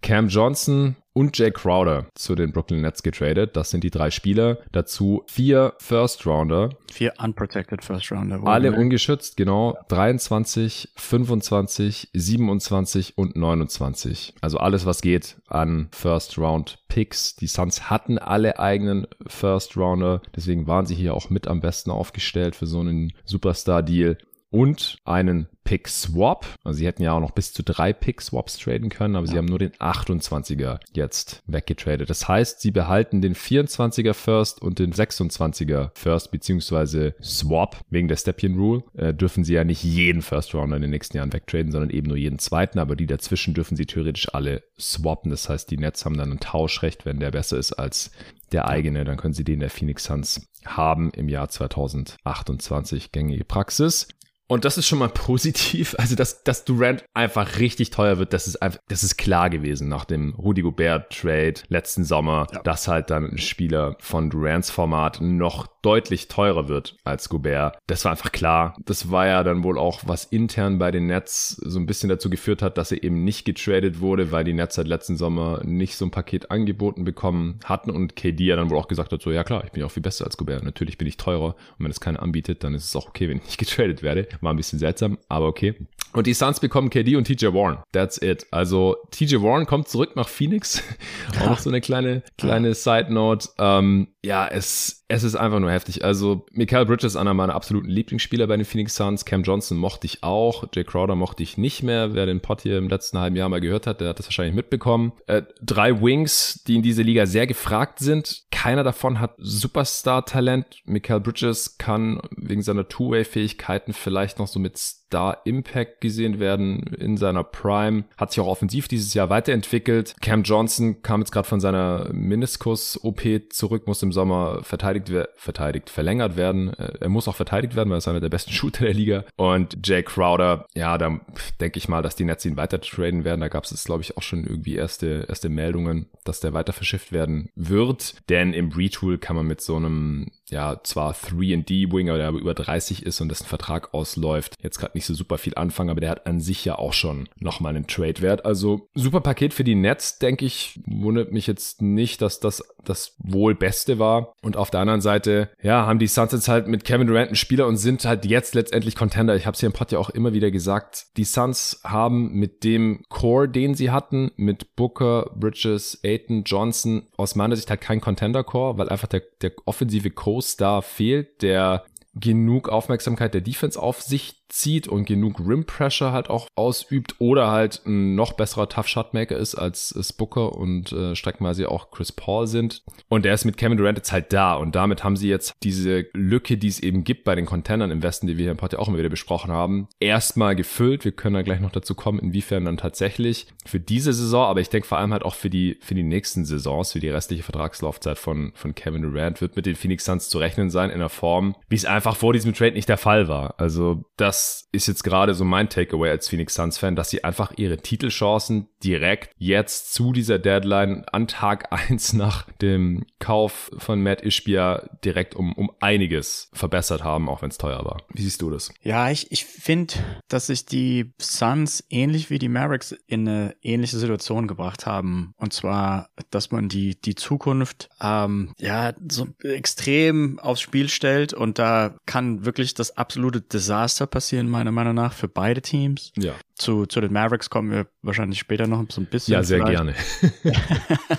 Cam 0.00 0.28
Johnson, 0.28 0.96
und 1.12 1.36
Jay 1.36 1.50
Crowder 1.50 2.06
zu 2.14 2.34
den 2.34 2.52
Brooklyn 2.52 2.80
Nets 2.80 3.02
getradet. 3.02 3.56
Das 3.56 3.70
sind 3.70 3.84
die 3.84 3.90
drei 3.90 4.10
Spieler. 4.10 4.58
Dazu 4.72 5.24
vier 5.26 5.74
First 5.78 6.26
Rounder. 6.26 6.70
Vier 6.90 7.12
unprotected 7.22 7.84
First 7.84 8.10
Rounder. 8.12 8.40
Alle 8.44 8.72
ungeschützt, 8.72 9.36
genau. 9.36 9.76
23, 9.88 10.90
25, 10.96 12.10
27 12.12 13.18
und 13.18 13.36
29. 13.36 14.34
Also 14.40 14.58
alles, 14.58 14.86
was 14.86 15.00
geht 15.02 15.36
an 15.48 15.88
First 15.92 16.38
Round 16.38 16.78
Picks. 16.88 17.36
Die 17.36 17.46
Suns 17.46 17.90
hatten 17.90 18.18
alle 18.18 18.58
eigenen 18.58 19.06
First 19.26 19.76
Rounder. 19.76 20.22
Deswegen 20.34 20.66
waren 20.66 20.86
sie 20.86 20.94
hier 20.94 21.14
auch 21.14 21.30
mit 21.30 21.48
am 21.48 21.60
besten 21.60 21.90
aufgestellt 21.90 22.56
für 22.56 22.66
so 22.66 22.80
einen 22.80 23.12
Superstar 23.24 23.82
Deal. 23.82 24.18
Und 24.52 24.98
einen 25.04 25.48
Pick 25.64 25.88
Swap. 25.88 26.46
Also 26.64 26.78
sie 26.78 26.86
hätten 26.86 27.02
ja 27.02 27.12
auch 27.12 27.20
noch 27.20 27.30
bis 27.30 27.52
zu 27.52 27.62
drei 27.62 27.92
Pick 27.92 28.20
Swaps 28.20 28.58
traden 28.58 28.90
können, 28.90 29.16
aber 29.16 29.26
ja. 29.26 29.32
sie 29.32 29.38
haben 29.38 29.46
nur 29.46 29.58
den 29.58 29.72
28er 29.72 30.80
jetzt 30.92 31.42
weggetradet. 31.46 32.10
Das 32.10 32.28
heißt, 32.28 32.60
sie 32.60 32.70
behalten 32.70 33.22
den 33.22 33.34
24er 33.34 34.12
First 34.12 34.60
und 34.60 34.78
den 34.78 34.92
26er 34.92 35.90
First 35.94 36.30
beziehungsweise 36.30 37.14
Swap 37.22 37.80
wegen 37.90 38.08
der 38.08 38.16
Stepien 38.16 38.56
Rule. 38.56 38.82
Äh, 38.94 39.14
dürfen 39.14 39.44
sie 39.44 39.54
ja 39.54 39.64
nicht 39.64 39.82
jeden 39.82 40.22
First 40.22 40.54
Rounder 40.54 40.76
in 40.76 40.82
den 40.82 40.90
nächsten 40.90 41.16
Jahren 41.16 41.32
wegtraden, 41.32 41.72
sondern 41.72 41.90
eben 41.90 42.08
nur 42.08 42.18
jeden 42.18 42.38
zweiten, 42.38 42.78
aber 42.78 42.94
die 42.94 43.06
dazwischen 43.06 43.54
dürfen 43.54 43.76
sie 43.76 43.86
theoretisch 43.86 44.34
alle 44.34 44.62
swappen. 44.78 45.30
Das 45.30 45.48
heißt, 45.48 45.70
die 45.70 45.78
Nets 45.78 46.04
haben 46.04 46.18
dann 46.18 46.32
ein 46.32 46.40
Tauschrecht, 46.40 47.06
wenn 47.06 47.20
der 47.20 47.30
besser 47.30 47.56
ist 47.56 47.72
als 47.72 48.10
der 48.52 48.68
eigene, 48.68 49.04
dann 49.04 49.16
können 49.16 49.32
sie 49.32 49.44
den 49.44 49.60
der 49.60 49.70
Phoenix 49.70 50.04
Suns 50.04 50.46
haben 50.66 51.10
im 51.12 51.28
Jahr 51.28 51.48
2028 51.48 53.12
gängige 53.12 53.44
Praxis. 53.44 54.08
Und 54.52 54.66
das 54.66 54.76
ist 54.76 54.86
schon 54.86 54.98
mal 54.98 55.08
positiv. 55.14 55.94
Also, 55.98 56.14
dass, 56.14 56.44
dass 56.44 56.66
Durant 56.66 57.06
einfach 57.14 57.58
richtig 57.58 57.88
teuer 57.88 58.18
wird, 58.18 58.34
das 58.34 58.46
ist 58.46 58.56
einfach, 58.56 58.80
das 58.86 59.02
ist 59.02 59.16
klar 59.16 59.48
gewesen 59.48 59.88
nach 59.88 60.04
dem 60.04 60.34
Rudy 60.34 60.60
Gobert 60.60 61.10
Trade 61.10 61.54
letzten 61.68 62.04
Sommer, 62.04 62.48
ja. 62.52 62.60
dass 62.60 62.86
halt 62.86 63.08
dann 63.08 63.30
ein 63.30 63.38
Spieler 63.38 63.96
von 63.98 64.28
Durants 64.28 64.70
Format 64.70 65.22
noch 65.22 65.68
deutlich 65.80 66.28
teurer 66.28 66.68
wird 66.68 66.96
als 67.02 67.30
Gobert. 67.30 67.78
Das 67.86 68.04
war 68.04 68.12
einfach 68.12 68.30
klar. 68.30 68.76
Das 68.84 69.10
war 69.10 69.26
ja 69.26 69.42
dann 69.42 69.64
wohl 69.64 69.78
auch, 69.78 70.02
was 70.04 70.24
intern 70.24 70.78
bei 70.78 70.90
den 70.90 71.06
Nets 71.06 71.56
so 71.56 71.78
ein 71.78 71.86
bisschen 71.86 72.10
dazu 72.10 72.30
geführt 72.30 72.62
hat, 72.62 72.78
dass 72.78 72.92
er 72.92 73.02
eben 73.02 73.24
nicht 73.24 73.44
getradet 73.44 74.00
wurde, 74.00 74.32
weil 74.32 74.44
die 74.44 74.52
Nets 74.52 74.76
seit 74.76 74.86
letzten 74.86 75.16
Sommer 75.16 75.62
nicht 75.64 75.96
so 75.96 76.04
ein 76.04 76.10
Paket 76.10 76.50
angeboten 76.50 77.04
bekommen 77.04 77.58
hatten 77.64 77.90
und 77.90 78.16
KD 78.16 78.44
ja 78.44 78.56
dann 78.56 78.70
wohl 78.70 78.78
auch 78.78 78.88
gesagt 78.88 79.12
hat, 79.12 79.22
so 79.22 79.32
ja 79.32 79.44
klar, 79.44 79.64
ich 79.64 79.72
bin 79.72 79.80
ja 79.80 79.86
auch 79.86 79.90
viel 79.90 80.02
besser 80.02 80.24
als 80.24 80.36
Gobert. 80.36 80.62
Natürlich 80.62 80.98
bin 80.98 81.08
ich 81.08 81.16
teurer 81.16 81.56
und 81.78 81.84
wenn 81.84 81.90
es 81.90 82.00
keiner 82.00 82.22
anbietet, 82.22 82.62
dann 82.64 82.74
ist 82.74 82.84
es 82.84 82.94
auch 82.94 83.08
okay, 83.08 83.28
wenn 83.28 83.38
ich 83.38 83.44
nicht 83.44 83.58
getradet 83.58 84.02
werde. 84.02 84.28
War 84.42 84.52
ein 84.52 84.56
bisschen 84.56 84.78
seltsam, 84.78 85.18
aber 85.28 85.46
okay. 85.46 85.74
Und 86.12 86.26
die 86.26 86.34
Suns 86.34 86.60
bekommen 86.60 86.90
KD 86.90 87.16
und 87.16 87.24
TJ 87.24 87.46
Warren. 87.54 87.78
That's 87.92 88.20
it. 88.20 88.46
Also 88.50 88.96
TJ 89.10 89.36
Warren 89.36 89.66
kommt 89.66 89.88
zurück 89.88 90.14
nach 90.14 90.28
Phoenix. 90.28 90.82
auch 91.40 91.46
noch 91.46 91.58
so 91.58 91.70
eine 91.70 91.80
kleine, 91.80 92.22
kleine 92.36 92.74
Side 92.74 93.12
Note. 93.12 93.48
Ähm, 93.58 94.08
ja, 94.24 94.46
es, 94.46 95.04
es 95.08 95.24
ist 95.24 95.34
einfach 95.34 95.58
nur 95.58 95.72
heftig. 95.72 96.04
Also, 96.04 96.46
Michael 96.52 96.86
Bridges, 96.86 97.16
einer 97.16 97.34
meiner 97.34 97.54
absoluten 97.54 97.88
Lieblingsspieler 97.88 98.46
bei 98.46 98.56
den 98.56 98.64
Phoenix 98.64 98.94
Suns. 98.94 99.24
Cam 99.24 99.42
Johnson 99.42 99.76
mochte 99.76 100.06
ich 100.06 100.22
auch. 100.22 100.64
Jay 100.72 100.84
Crowder 100.84 101.16
mochte 101.16 101.42
ich 101.42 101.58
nicht 101.58 101.82
mehr. 101.82 102.14
Wer 102.14 102.26
den 102.26 102.40
Pod 102.40 102.60
hier 102.60 102.78
im 102.78 102.88
letzten 102.88 103.18
halben 103.18 103.34
Jahr 103.34 103.48
mal 103.48 103.60
gehört 103.60 103.88
hat, 103.88 104.00
der 104.00 104.10
hat 104.10 104.20
das 104.20 104.26
wahrscheinlich 104.26 104.54
mitbekommen. 104.54 105.12
Äh, 105.26 105.42
drei 105.60 106.00
Wings, 106.00 106.62
die 106.68 106.76
in 106.76 106.82
dieser 106.82 107.02
Liga 107.02 107.26
sehr 107.26 107.48
gefragt 107.48 107.98
sind. 107.98 108.44
Keiner 108.52 108.84
davon 108.84 109.18
hat 109.18 109.34
Superstar-Talent. 109.38 110.82
Michael 110.84 111.20
Bridges 111.20 111.78
kann 111.78 112.20
wegen 112.36 112.62
seiner 112.62 112.86
Two-Way-Fähigkeiten 112.86 113.92
vielleicht 113.92 114.38
noch 114.38 114.46
so 114.46 114.60
mit 114.60 114.78
Star-Impact 115.12 116.00
gesehen 116.00 116.40
werden 116.40 116.84
in 116.98 117.18
seiner 117.18 117.44
Prime. 117.44 118.04
Hat 118.16 118.32
sich 118.32 118.40
auch 118.40 118.46
offensiv 118.46 118.88
dieses 118.88 119.12
Jahr 119.12 119.28
weiterentwickelt. 119.28 120.14
Cam 120.22 120.42
Johnson 120.42 121.02
kam 121.02 121.20
jetzt 121.20 121.32
gerade 121.32 121.46
von 121.46 121.60
seiner 121.60 122.08
Meniskus-OP 122.12 123.20
zurück, 123.50 123.86
muss 123.86 124.02
im 124.02 124.12
Sommer 124.12 124.60
verteidigt, 124.62 125.12
verteidigt, 125.36 125.90
verlängert 125.90 126.36
werden. 126.36 126.72
Äh, 126.74 126.92
er 127.00 127.08
muss 127.10 127.28
auch 127.28 127.36
verteidigt 127.36 127.76
werden, 127.76 127.90
weil 127.90 127.96
er 127.96 127.98
ist 127.98 128.08
einer 128.08 128.20
der 128.20 128.30
besten 128.30 128.52
Shooter 128.52 128.86
der 128.86 128.94
Liga. 128.94 129.24
Und 129.36 129.86
Jay 129.86 130.02
Crowder, 130.02 130.66
ja, 130.74 130.96
da 130.96 131.20
denke 131.60 131.76
ich 131.76 131.88
mal, 131.88 132.02
dass 132.02 132.16
die 132.16 132.24
Nets 132.24 132.46
ihn 132.46 132.56
weiter 132.56 132.80
traden 132.80 133.24
werden. 133.24 133.42
Da 133.42 133.48
gab 133.48 133.64
es 133.64 133.84
glaube 133.84 134.02
ich, 134.02 134.16
auch 134.16 134.22
schon 134.22 134.44
irgendwie 134.44 134.76
erste, 134.76 135.26
erste 135.28 135.50
Meldungen, 135.50 136.06
dass 136.24 136.40
der 136.40 136.54
weiter 136.54 136.72
verschifft 136.72 137.12
werden 137.12 137.50
wird. 137.54 138.14
Denn 138.30 138.54
im 138.54 138.70
Retool 138.70 139.18
kann 139.18 139.36
man 139.36 139.46
mit 139.46 139.60
so 139.60 139.76
einem 139.76 140.30
ja 140.52 140.80
zwar 140.84 141.14
3D-Winger, 141.14 142.16
der 142.16 142.28
aber 142.28 142.38
über 142.38 142.54
30 142.54 143.04
ist 143.04 143.20
und 143.20 143.28
dessen 143.28 143.46
Vertrag 143.46 143.92
ausläuft, 143.94 144.56
jetzt 144.62 144.78
gerade 144.78 144.96
nicht 144.96 145.06
so 145.06 145.14
super 145.14 145.38
viel 145.38 145.54
anfangen, 145.56 145.90
aber 145.90 146.00
der 146.00 146.10
hat 146.10 146.26
an 146.26 146.40
sich 146.40 146.64
ja 146.64 146.78
auch 146.78 146.92
schon 146.92 147.28
nochmal 147.40 147.74
einen 147.74 147.86
Trade-Wert. 147.86 148.44
Also 148.44 148.88
super 148.94 149.20
Paket 149.20 149.54
für 149.54 149.64
die 149.64 149.74
Nets, 149.74 150.18
denke 150.18 150.44
ich. 150.44 150.80
Wundert 150.86 151.32
mich 151.32 151.46
jetzt 151.46 151.82
nicht, 151.82 152.22
dass 152.22 152.38
das 152.40 152.62
das 152.84 153.14
wohl 153.18 153.54
Beste 153.54 153.98
war. 153.98 154.34
Und 154.42 154.56
auf 154.56 154.70
der 154.70 154.80
anderen 154.80 155.00
Seite, 155.00 155.50
ja, 155.62 155.86
haben 155.86 155.98
die 155.98 156.06
Suns 156.06 156.32
jetzt 156.32 156.48
halt 156.48 156.66
mit 156.66 156.84
Kevin 156.84 157.06
Durant 157.06 157.28
einen 157.28 157.36
Spieler 157.36 157.66
und 157.66 157.76
sind 157.76 158.04
halt 158.04 158.24
jetzt 158.24 158.54
letztendlich 158.54 158.96
Contender. 158.96 159.36
Ich 159.36 159.46
habe 159.46 159.54
es 159.54 159.60
hier 159.60 159.68
im 159.68 159.72
Pod 159.72 159.92
ja 159.92 159.98
auch 159.98 160.10
immer 160.10 160.32
wieder 160.32 160.50
gesagt. 160.50 161.06
Die 161.16 161.24
Suns 161.24 161.80
haben 161.84 162.32
mit 162.32 162.64
dem 162.64 163.04
Core, 163.08 163.48
den 163.48 163.74
sie 163.74 163.90
hatten, 163.90 164.32
mit 164.36 164.76
Booker, 164.76 165.30
Bridges, 165.34 166.00
Aiton, 166.02 166.44
Johnson, 166.44 167.06
aus 167.16 167.34
meiner 167.34 167.56
Sicht 167.56 167.70
halt 167.70 167.80
kein 167.80 168.00
Contender-Core, 168.00 168.78
weil 168.78 168.88
einfach 168.88 169.08
der, 169.08 169.22
der 169.40 169.52
offensive 169.64 170.10
Co-Star 170.42 170.82
fehlt, 170.82 171.42
der 171.42 171.84
genug 172.14 172.68
Aufmerksamkeit 172.68 173.32
der 173.32 173.40
Defense 173.40 173.80
auf 173.80 174.02
sich 174.02 174.41
zieht 174.52 174.86
und 174.86 175.06
genug 175.06 175.40
Rim 175.40 175.64
Pressure 175.64 176.12
halt 176.12 176.28
auch 176.28 176.46
ausübt 176.54 177.16
oder 177.18 177.50
halt 177.50 177.82
ein 177.86 178.14
noch 178.14 178.34
besserer 178.34 178.68
Tough 178.68 178.86
Shotmaker 178.86 179.36
ist 179.36 179.54
als 179.54 180.12
Booker 180.12 180.52
und 180.56 180.92
äh, 180.92 181.16
streckenweise 181.16 181.70
auch 181.70 181.90
Chris 181.90 182.12
Paul 182.12 182.46
sind. 182.46 182.82
Und 183.08 183.24
der 183.24 183.34
ist 183.34 183.46
mit 183.46 183.56
Kevin 183.56 183.78
Durant 183.78 183.98
jetzt 183.98 184.12
halt 184.12 184.32
da 184.32 184.54
und 184.54 184.74
damit 184.74 185.04
haben 185.04 185.16
sie 185.16 185.28
jetzt 185.28 185.54
diese 185.62 186.06
Lücke, 186.12 186.58
die 186.58 186.68
es 186.68 186.80
eben 186.80 187.02
gibt 187.02 187.24
bei 187.24 187.34
den 187.34 187.46
Contendern 187.46 187.90
im 187.90 188.02
Westen, 188.02 188.26
die 188.26 188.36
wir 188.36 188.44
hier 188.44 188.52
im 188.52 188.58
Pod 188.58 188.74
ja 188.74 188.78
auch 188.78 188.88
immer 188.88 188.98
wieder 188.98 189.08
besprochen 189.08 189.50
haben, 189.50 189.88
erstmal 190.00 190.54
gefüllt. 190.54 191.04
Wir 191.04 191.12
können 191.12 191.34
dann 191.34 191.44
gleich 191.44 191.60
noch 191.60 191.72
dazu 191.72 191.94
kommen, 191.94 192.18
inwiefern 192.18 192.66
dann 192.66 192.76
tatsächlich 192.76 193.46
für 193.64 193.80
diese 193.80 194.12
Saison, 194.12 194.44
aber 194.46 194.60
ich 194.60 194.68
denke 194.68 194.86
vor 194.86 194.98
allem 194.98 195.12
halt 195.12 195.24
auch 195.24 195.34
für 195.34 195.50
die, 195.50 195.78
für 195.80 195.94
die 195.94 196.02
nächsten 196.02 196.44
Saisons, 196.44 196.92
für 196.92 197.00
die 197.00 197.08
restliche 197.08 197.42
Vertragslaufzeit 197.42 198.18
von, 198.18 198.52
von 198.54 198.74
Kevin 198.74 199.02
Durant 199.02 199.40
wird 199.40 199.56
mit 199.56 199.64
den 199.64 199.76
Phoenix 199.76 200.04
Suns 200.04 200.28
zu 200.28 200.38
rechnen 200.38 200.68
sein 200.68 200.90
in 200.90 200.96
einer 200.96 201.08
Form, 201.08 201.56
wie 201.68 201.76
es 201.76 201.86
einfach 201.86 202.16
vor 202.16 202.34
diesem 202.34 202.52
Trade 202.52 202.72
nicht 202.72 202.88
der 202.88 202.98
Fall 202.98 203.28
war. 203.28 203.54
Also 203.58 204.04
das 204.16 204.41
ist 204.72 204.88
jetzt 204.88 205.04
gerade 205.04 205.34
so 205.34 205.44
mein 205.44 205.68
Takeaway 205.68 206.10
als 206.10 206.28
Phoenix 206.28 206.54
Suns 206.54 206.78
Fan, 206.78 206.96
dass 206.96 207.10
sie 207.10 207.24
einfach 207.24 207.52
ihre 207.56 207.76
Titelchancen 207.76 208.68
direkt 208.82 209.30
jetzt 209.36 209.92
zu 209.92 210.12
dieser 210.12 210.38
Deadline 210.38 211.04
an 211.12 211.28
Tag 211.28 211.72
eins 211.90 212.12
nach 212.12 212.50
dem 212.60 213.04
Kauf 213.18 213.70
von 213.76 214.02
Matt 214.02 214.22
Ishbia 214.22 214.88
direkt 215.04 215.34
um, 215.34 215.52
um 215.52 215.70
einiges 215.80 216.48
verbessert 216.52 217.04
haben, 217.04 217.28
auch 217.28 217.42
wenn 217.42 217.50
es 217.50 217.58
teuer 217.58 217.84
war. 217.84 218.02
Wie 218.12 218.22
siehst 218.22 218.40
du 218.42 218.50
das? 218.50 218.72
Ja, 218.82 219.10
ich, 219.10 219.30
ich 219.30 219.44
finde, 219.44 219.94
dass 220.28 220.46
sich 220.46 220.64
die 220.64 221.12
Suns 221.20 221.84
ähnlich 221.90 222.30
wie 222.30 222.38
die 222.38 222.48
Mavericks 222.48 222.92
in 223.06 223.28
eine 223.28 223.54
ähnliche 223.62 223.98
Situation 223.98 224.48
gebracht 224.48 224.86
haben. 224.86 225.34
Und 225.36 225.52
zwar, 225.52 226.08
dass 226.30 226.50
man 226.50 226.68
die, 226.68 227.00
die 227.00 227.14
Zukunft 227.14 227.90
ähm, 228.00 228.54
ja 228.58 228.94
so 229.08 229.28
extrem 229.42 230.38
aufs 230.38 230.60
Spiel 230.60 230.88
stellt 230.88 231.34
und 231.34 231.58
da 231.58 231.96
kann 232.06 232.44
wirklich 232.44 232.74
das 232.74 232.96
absolute 232.96 233.40
Desaster 233.40 234.06
passieren, 234.06 234.31
meiner 234.40 234.72
Meinung 234.72 234.94
nach, 234.94 235.12
für 235.12 235.28
beide 235.28 235.62
Teams. 235.62 236.12
Ja. 236.16 236.34
Zu, 236.54 236.86
zu 236.86 237.00
den 237.00 237.12
Mavericks 237.12 237.50
kommen 237.50 237.70
wir 237.70 237.86
wahrscheinlich 238.02 238.38
später 238.38 238.66
noch 238.66 238.84
so 238.90 239.00
ein 239.00 239.06
bisschen. 239.06 239.34
Ja, 239.34 239.42
sehr 239.42 239.66
vielleicht. 239.66 239.94
gerne. 240.42 240.54